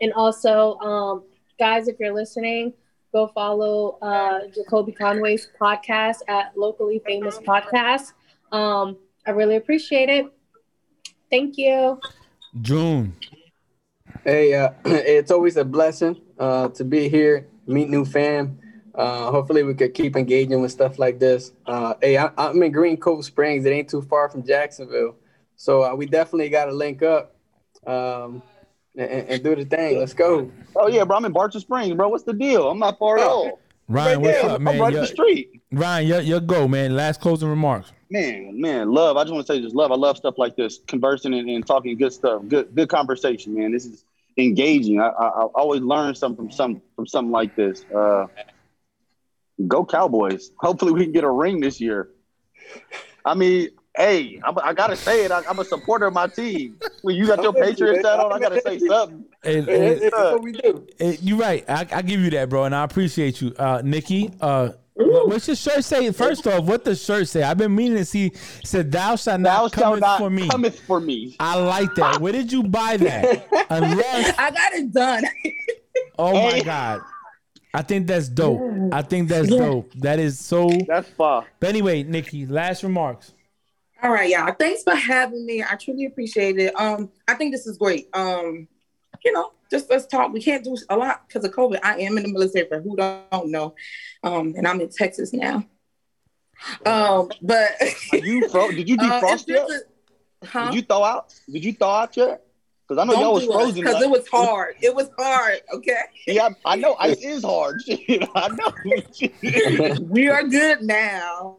And 0.00 0.12
also, 0.12 0.78
um, 0.78 1.24
guys, 1.58 1.88
if 1.88 1.98
you're 1.98 2.14
listening, 2.14 2.72
go 3.12 3.28
follow 3.28 3.98
uh, 4.02 4.40
Jacoby 4.54 4.92
Conway's 4.92 5.48
podcast 5.60 6.18
at 6.28 6.56
Locally 6.56 7.00
Famous 7.06 7.38
Podcast. 7.38 8.12
Um, 8.52 8.96
I 9.26 9.30
really 9.30 9.56
appreciate 9.56 10.08
it. 10.08 10.26
Thank 11.30 11.58
you. 11.58 12.00
June. 12.60 13.14
Hey, 14.24 14.54
uh, 14.54 14.70
it's 14.84 15.30
always 15.30 15.56
a 15.56 15.64
blessing 15.64 16.20
uh, 16.38 16.68
to 16.68 16.84
be 16.84 17.08
here, 17.08 17.48
meet 17.66 17.88
new 17.88 18.04
fam. 18.04 18.58
Uh, 18.94 19.30
hopefully, 19.30 19.62
we 19.62 19.74
could 19.74 19.92
keep 19.92 20.16
engaging 20.16 20.60
with 20.62 20.72
stuff 20.72 20.98
like 20.98 21.18
this. 21.18 21.52
Uh, 21.66 21.94
hey, 22.00 22.16
I, 22.16 22.30
I'm 22.38 22.62
in 22.62 22.72
Green 22.72 22.96
Cove 22.96 23.24
Springs. 23.24 23.66
It 23.66 23.70
ain't 23.70 23.90
too 23.90 24.02
far 24.02 24.30
from 24.30 24.42
Jacksonville, 24.44 25.16
so 25.56 25.84
uh, 25.84 25.94
we 25.94 26.06
definitely 26.06 26.48
got 26.48 26.66
to 26.66 26.72
link 26.72 27.02
up 27.02 27.36
um, 27.86 28.42
and, 28.96 29.28
and 29.28 29.42
do 29.42 29.54
the 29.56 29.64
thing. 29.64 29.98
Let's 29.98 30.14
go. 30.14 30.50
Oh 30.74 30.88
yeah, 30.88 31.04
bro. 31.04 31.16
I'm 31.16 31.24
in 31.24 31.32
Barton 31.32 31.60
Springs, 31.60 31.94
bro. 31.94 32.08
What's 32.08 32.24
the 32.24 32.32
deal? 32.32 32.70
I'm 32.70 32.78
not 32.78 32.98
far 32.98 33.18
at 33.18 33.26
all. 33.26 33.58
Ryan, 33.88 34.08
Right 34.08 34.20
what's 34.20 34.40
there. 34.42 34.50
up, 34.50 34.56
I'm 34.56 34.64
man? 34.64 34.78
right 34.80 34.86
up 34.88 34.92
Your- 34.92 35.00
the 35.02 35.06
street. 35.06 35.62
Ryan, 35.72 36.06
your, 36.08 36.20
your 36.20 36.40
go, 36.40 36.66
man. 36.66 36.96
Last 36.96 37.20
closing 37.20 37.48
remarks. 37.48 37.92
Man, 38.10 38.60
man, 38.60 38.90
love. 38.92 39.16
I 39.16 39.22
just 39.24 39.32
want 39.32 39.46
to 39.46 39.52
say 39.52 39.60
just 39.60 39.74
love. 39.74 39.92
I 39.92 39.96
love 39.96 40.16
stuff 40.16 40.34
like 40.38 40.56
this, 40.56 40.78
conversing 40.86 41.34
and, 41.34 41.48
and 41.50 41.66
talking 41.66 41.96
good 41.96 42.12
stuff, 42.12 42.42
good 42.48 42.74
good 42.74 42.88
conversation, 42.88 43.54
man. 43.54 43.72
This 43.72 43.84
is 43.84 44.04
engaging. 44.36 45.00
I, 45.00 45.08
I, 45.08 45.26
I 45.26 45.42
always 45.54 45.80
learn 45.82 46.14
something 46.14 46.46
from 46.46 46.52
some 46.52 46.82
from 46.94 47.06
something 47.06 47.32
like 47.32 47.54
this. 47.56 47.84
Uh, 47.94 48.26
go 49.66 49.84
Cowboys! 49.84 50.50
Hopefully, 50.58 50.92
we 50.92 51.02
can 51.04 51.12
get 51.12 51.24
a 51.24 51.30
ring 51.30 51.60
this 51.60 51.80
year. 51.80 52.10
I 53.24 53.34
mean, 53.34 53.70
hey, 53.96 54.40
I'm, 54.44 54.56
I 54.62 54.72
gotta 54.72 54.96
say 54.96 55.24
it. 55.24 55.30
I, 55.30 55.42
I'm 55.48 55.58
a 55.58 55.64
supporter 55.64 56.06
of 56.06 56.14
my 56.14 56.26
team. 56.26 56.78
When 57.02 57.16
you 57.16 57.26
got 57.26 57.42
your 57.42 57.52
Patriots 57.52 58.06
hat 58.06 58.20
on, 58.20 58.32
I 58.32 58.38
gotta 58.38 58.60
say 58.60 58.78
something. 58.78 59.24
And, 59.42 59.66
Hey, 59.66 59.92
and- 59.92 60.02
that's 60.02 60.14
what 60.14 60.42
we 60.42 60.52
do. 60.52 60.86
You're 61.00 61.38
right. 61.38 61.64
I, 61.68 61.86
I 61.92 62.02
give 62.02 62.20
you 62.20 62.30
that, 62.30 62.48
bro, 62.48 62.64
and 62.64 62.74
I 62.74 62.84
appreciate 62.84 63.40
you, 63.40 63.54
uh, 63.58 63.80
Nikki. 63.84 64.30
Uh, 64.40 64.70
what- 64.94 65.28
what's 65.28 65.46
your 65.46 65.56
shirt 65.56 65.84
say? 65.84 66.10
First 66.12 66.46
off, 66.46 66.64
what 66.64 66.84
the 66.84 66.94
shirt 66.96 67.28
say? 67.28 67.42
I've 67.42 67.58
been 67.58 67.74
meaning 67.74 67.98
to 67.98 68.04
see. 68.04 68.26
it 68.28 68.36
Said, 68.64 68.90
"Thou 68.90 69.16
shalt 69.16 69.40
not 69.40 69.58
shalt 69.58 69.72
cometh 69.74 70.00
not 70.00 70.18
for 70.18 70.30
me." 70.30 70.48
cometh 70.48 70.80
for 70.80 71.00
me. 71.00 71.36
I 71.38 71.58
like 71.60 71.94
that. 71.96 72.20
Where 72.20 72.32
did 72.32 72.50
you 72.50 72.62
buy 72.62 72.96
that? 72.96 73.46
Unless, 73.70 74.34
I 74.38 74.50
got 74.50 74.72
it 74.72 74.92
done. 74.92 75.24
oh 76.18 76.32
my 76.50 76.60
god, 76.60 77.02
I 77.74 77.82
think 77.82 78.06
that's 78.06 78.28
dope. 78.28 78.60
I 78.92 79.02
think 79.02 79.28
that's 79.28 79.48
dope. 79.50 79.92
That 79.96 80.18
is 80.18 80.38
so. 80.38 80.70
That's 80.88 81.08
far. 81.10 81.44
But 81.60 81.68
anyway, 81.68 82.02
Nikki, 82.02 82.46
last 82.46 82.82
remarks. 82.82 83.32
All 84.02 84.10
right, 84.10 84.28
y'all. 84.30 84.52
Thanks 84.58 84.82
for 84.82 84.94
having 84.94 85.46
me. 85.46 85.62
I 85.62 85.74
truly 85.76 86.04
appreciate 86.04 86.58
it. 86.58 86.78
Um, 86.78 87.10
I 87.26 87.34
think 87.34 87.52
this 87.52 87.66
is 87.66 87.78
great. 87.78 88.08
Um, 88.12 88.68
you 89.24 89.32
know, 89.32 89.52
just 89.70 89.90
let's 89.90 90.06
talk. 90.06 90.32
We 90.32 90.42
can't 90.42 90.62
do 90.62 90.76
a 90.90 90.96
lot 90.96 91.26
because 91.26 91.44
of 91.44 91.52
COVID. 91.52 91.80
I 91.82 91.98
am 92.00 92.16
in 92.18 92.24
the 92.24 92.32
military 92.32 92.68
for 92.68 92.80
who 92.80 92.94
don't 92.96 93.50
know. 93.50 93.74
Um, 94.22 94.54
and 94.56 94.68
I'm 94.68 94.80
in 94.80 94.90
Texas 94.90 95.32
now. 95.32 95.64
Um, 96.84 97.30
but 97.42 97.70
Are 98.12 98.18
you 98.18 98.48
fro- 98.48 98.70
did 98.70 98.88
you 98.88 98.96
Uh, 99.00 99.20
defrost 99.20 99.44
it's 99.48 99.48
yet? 99.48 99.68
a- 100.42 100.46
huh? 100.46 100.66
Did 100.66 100.74
you 100.76 100.82
thaw 100.82 101.04
out? 101.04 101.34
Did 101.50 101.64
you 101.64 101.72
thaw 101.72 102.02
out 102.02 102.16
yet? 102.16 102.42
Because 102.86 103.02
I 103.02 103.04
know 103.12 103.20
y'all 103.20 103.34
was 103.34 103.46
frozen. 103.46 103.82
because 103.82 104.00
it 104.02 104.08
was 104.10 104.28
hard. 104.28 104.76
It 104.80 104.94
was 104.94 105.10
hard. 105.18 105.60
Okay. 105.74 105.98
Yeah, 106.28 106.50
I 106.64 106.76
know 106.76 106.94
ice 107.00 107.20
is 107.20 107.42
hard. 107.42 107.80
I 107.88 108.48
know. 108.48 109.96
we 110.08 110.28
are 110.28 110.44
good 110.44 110.82
now. 110.82 111.56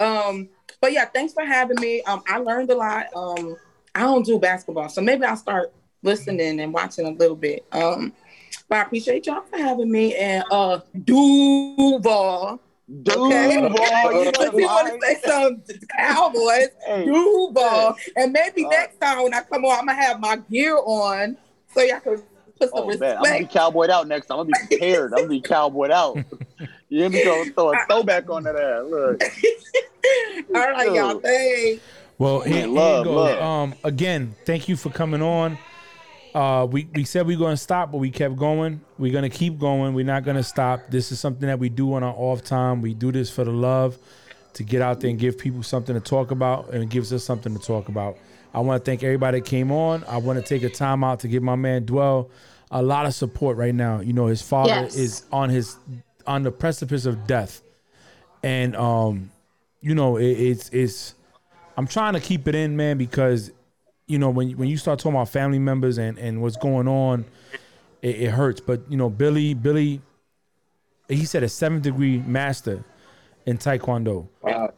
Um, 0.00 0.48
but 0.80 0.92
yeah, 0.92 1.04
thanks 1.04 1.32
for 1.32 1.44
having 1.44 1.80
me. 1.80 2.02
Um, 2.02 2.22
I 2.28 2.38
learned 2.38 2.70
a 2.70 2.76
lot. 2.76 3.06
Um, 3.14 3.56
I 3.94 4.00
don't 4.00 4.24
do 4.24 4.38
basketball, 4.38 4.88
so 4.88 5.00
maybe 5.00 5.24
I'll 5.24 5.36
start 5.36 5.72
listening 6.02 6.60
and 6.60 6.72
watching 6.72 7.06
a 7.06 7.10
little 7.10 7.36
bit. 7.36 7.66
Um, 7.72 8.12
but 8.68 8.78
I 8.78 8.82
appreciate 8.82 9.26
y'all 9.26 9.42
for 9.42 9.58
having 9.58 9.90
me 9.90 10.14
and 10.14 10.44
uh 10.50 10.80
Duval. 11.04 12.60
Okay. 13.08 13.68
Duval, 13.68 14.12
you 14.24 14.32
know 14.32 14.50
want 14.52 15.00
to 15.00 15.06
say 15.06 15.20
something, 15.24 15.80
Cowboys, 15.96 16.68
Duval. 17.04 17.96
And 18.16 18.32
maybe 18.32 18.64
next 18.66 19.00
time 19.00 19.24
when 19.24 19.34
I 19.34 19.42
come 19.42 19.64
on, 19.64 19.80
I'm 19.80 19.86
gonna 19.86 20.00
have 20.00 20.20
my 20.20 20.36
gear 20.36 20.78
on 20.84 21.36
so 21.74 21.82
y'all 21.82 22.00
can 22.00 22.22
put 22.60 22.70
some 22.70 22.78
Oh 22.84 22.86
man, 22.98 23.16
I'm 23.16 23.22
gonna 23.22 23.22
be 23.22 23.30
respect. 23.30 23.52
cowboyed 23.52 23.90
out 23.90 24.06
next 24.08 24.26
time. 24.26 24.38
I'm 24.40 24.46
gonna 24.46 24.66
be 24.68 24.76
prepared. 24.76 25.12
I'm 25.12 25.18
gonna 25.20 25.28
be 25.28 25.40
cowboyed 25.40 25.90
out. 25.90 26.18
You 26.92 27.02
hear 27.02 27.08
me? 27.08 27.22
Throw, 27.22 27.44
throw 27.44 27.72
a 27.72 27.86
throwback 27.88 28.28
on 28.30 28.42
that 28.42 28.56
ass. 28.56 28.82
Look. 28.90 29.22
All 30.56 30.72
right, 30.72 30.92
y'all. 30.92 31.20
Thanks. 31.20 31.82
Well, 32.18 32.40
here, 32.40 32.56
here 32.56 32.66
love, 32.66 33.06
you 33.06 33.12
go. 33.12 33.16
love. 33.16 33.40
Um, 33.40 33.74
again, 33.84 34.34
thank 34.44 34.68
you 34.68 34.74
for 34.76 34.90
coming 34.90 35.22
on. 35.22 35.56
Uh, 36.34 36.66
we, 36.68 36.88
we 36.94 37.04
said 37.04 37.28
we 37.28 37.36
are 37.36 37.38
gonna 37.38 37.56
stop, 37.56 37.92
but 37.92 37.98
we 37.98 38.10
kept 38.10 38.34
going. 38.36 38.80
We're 38.98 39.12
gonna 39.12 39.30
keep 39.30 39.58
going. 39.58 39.94
We're 39.94 40.04
not 40.04 40.24
gonna 40.24 40.42
stop. 40.42 40.80
This 40.90 41.12
is 41.12 41.20
something 41.20 41.46
that 41.46 41.60
we 41.60 41.68
do 41.68 41.94
on 41.94 42.02
our 42.02 42.14
off 42.14 42.42
time. 42.42 42.82
We 42.82 42.92
do 42.92 43.12
this 43.12 43.30
for 43.30 43.44
the 43.44 43.52
love, 43.52 43.96
to 44.54 44.64
get 44.64 44.82
out 44.82 45.00
there 45.00 45.10
and 45.10 45.18
give 45.18 45.38
people 45.38 45.62
something 45.62 45.94
to 45.94 46.00
talk 46.00 46.32
about, 46.32 46.70
and 46.70 46.82
it 46.82 46.88
gives 46.88 47.12
us 47.12 47.22
something 47.24 47.56
to 47.56 47.64
talk 47.64 47.88
about. 47.88 48.16
I 48.52 48.60
want 48.60 48.84
to 48.84 48.90
thank 48.90 49.04
everybody 49.04 49.38
that 49.40 49.46
came 49.46 49.70
on. 49.70 50.02
I 50.08 50.16
want 50.16 50.38
to 50.38 50.44
take 50.44 50.64
a 50.64 50.74
time 50.74 51.04
out 51.04 51.20
to 51.20 51.28
give 51.28 51.42
my 51.42 51.54
man 51.54 51.84
Dwell 51.84 52.30
a 52.70 52.82
lot 52.82 53.06
of 53.06 53.14
support 53.14 53.56
right 53.56 53.74
now. 53.74 54.00
You 54.00 54.12
know, 54.12 54.26
his 54.26 54.42
father 54.42 54.68
Yes. 54.70 54.96
is 54.96 55.22
on 55.32 55.50
his 55.50 55.76
on 56.26 56.42
the 56.42 56.52
precipice 56.52 57.06
of 57.06 57.26
death, 57.26 57.62
and 58.42 58.76
um, 58.76 59.30
you 59.80 59.94
know, 59.94 60.16
it, 60.16 60.26
it's 60.30 60.68
it's. 60.70 61.14
I'm 61.76 61.86
trying 61.86 62.12
to 62.14 62.20
keep 62.20 62.46
it 62.46 62.54
in, 62.54 62.76
man, 62.76 62.98
because 62.98 63.50
you 64.06 64.18
know 64.18 64.30
when 64.30 64.50
when 64.56 64.68
you 64.68 64.76
start 64.76 64.98
talking 64.98 65.16
about 65.16 65.28
family 65.30 65.58
members 65.58 65.98
and 65.98 66.18
and 66.18 66.42
what's 66.42 66.56
going 66.56 66.86
on, 66.88 67.24
it, 68.02 68.16
it 68.16 68.30
hurts. 68.30 68.60
But 68.60 68.82
you 68.90 68.96
know, 68.96 69.08
Billy, 69.10 69.54
Billy, 69.54 70.00
he 71.08 71.24
said 71.24 71.42
a 71.42 71.48
seventh 71.48 71.82
degree 71.82 72.18
master 72.18 72.84
in 73.46 73.56
Taekwondo. 73.58 74.28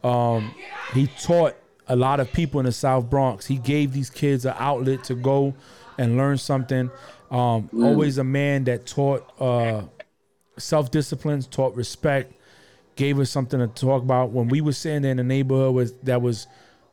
Um, 0.05 0.53
he 0.93 1.07
taught 1.21 1.55
a 1.87 1.95
lot 1.95 2.19
of 2.21 2.31
people 2.31 2.59
in 2.61 2.65
the 2.65 2.71
South 2.71 3.09
Bronx. 3.09 3.45
He 3.45 3.57
gave 3.57 3.91
these 3.91 4.09
kids 4.09 4.45
an 4.45 4.55
outlet 4.57 5.03
to 5.05 5.15
go 5.15 5.53
and 5.97 6.15
learn 6.17 6.37
something. 6.37 6.89
Um, 7.33 7.67
Mm. 7.73 7.83
Always 7.85 8.17
a 8.19 8.23
man 8.23 8.63
that 8.65 8.85
taught 8.85 9.23
uh, 9.41 9.83
self 10.57 10.91
discipline, 10.91 11.41
taught 11.41 11.75
respect, 11.75 12.31
gave 12.95 13.19
us 13.19 13.29
something 13.31 13.59
to 13.59 13.67
talk 13.67 14.03
about. 14.03 14.29
When 14.31 14.47
we 14.47 14.61
were 14.61 14.71
sitting 14.73 15.03
in 15.03 15.17
the 15.17 15.23
neighborhood 15.23 15.73
was 15.73 15.93
that 16.03 16.21
was 16.21 16.45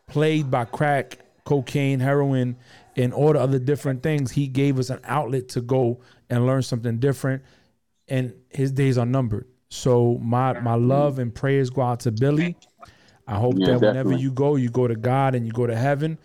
plagued 0.06 0.50
by 0.50 0.64
crack, 0.64 1.18
cocaine, 1.44 2.00
heroin, 2.00 2.56
and 2.96 3.12
all 3.12 3.34
the 3.34 3.38
other 3.40 3.58
different 3.58 4.02
things, 4.02 4.32
he 4.32 4.46
gave 4.46 4.78
us 4.78 4.88
an 4.90 5.00
outlet 5.04 5.48
to 5.50 5.60
go 5.60 6.00
and 6.30 6.46
learn 6.46 6.62
something 6.62 6.98
different. 6.98 7.42
And 8.08 8.32
his 8.48 8.72
days 8.72 8.96
are 8.98 9.06
numbered. 9.06 9.46
So 9.68 10.18
my 10.22 10.58
my 10.60 10.74
love 10.74 11.18
and 11.18 11.34
prayers 11.34 11.68
go 11.68 11.82
out 11.82 12.00
to 12.00 12.10
Billy. 12.12 12.56
I 13.28 13.34
hope 13.36 13.56
Yeah, 13.58 13.66
that 13.66 13.80
whenever 13.80 14.08
definitely. 14.08 14.22
you 14.22 14.32
go, 14.32 14.56
you 14.56 14.70
go 14.70 14.88
to 14.88 14.96
God 14.96 15.34
and 15.34 15.46
you 15.46 15.52
go 15.52 15.66
to 15.66 15.76
heaven. 15.76 16.18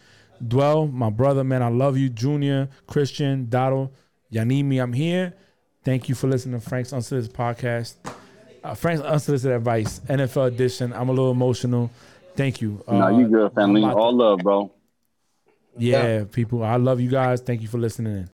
Dwell, 0.47 0.87
my 0.87 1.09
brother, 1.09 1.43
man, 1.43 1.61
I 1.61 1.67
love 1.69 1.97
you. 1.97 2.09
Junior, 2.09 2.69
Christian, 2.87 3.45
Dotto, 3.47 3.91
Yanimi, 4.39 4.81
I'm 4.83 4.91
here. 4.93 5.33
Thank 5.85 6.09
you 6.09 6.15
for 6.15 6.27
listening 6.27 6.59
to 6.59 6.67
Frank's 6.69 6.91
Unsolicited 6.91 7.35
podcast. 7.35 7.93
Uh, 8.63 8.73
Frank's 8.75 9.01
Unsolicited 9.01 9.55
Advice, 9.55 9.99
NFL 10.09 10.47
edition. 10.47 10.91
I'm 10.91 11.07
a 11.07 11.11
little 11.13 11.31
emotional. 11.31 11.89
Thank 12.35 12.59
you. 12.61 12.83
no, 12.87 13.01
Uh, 13.01 13.17
you 13.17 13.27
good, 13.29 13.53
family. 13.53 13.81
I'm 13.81 13.91
about 13.91 13.95
to- 13.95 14.01
All 14.03 14.15
love, 14.15 14.39
bro. 14.39 14.71
yeah, 15.77 16.25
people. 16.29 16.63
I 16.63 16.75
love 16.75 16.99
you 16.99 17.09
guys. 17.09 17.39
Thank 17.41 17.61
you 17.61 17.67
for 17.69 17.77
listening 17.77 18.13
in. 18.17 18.29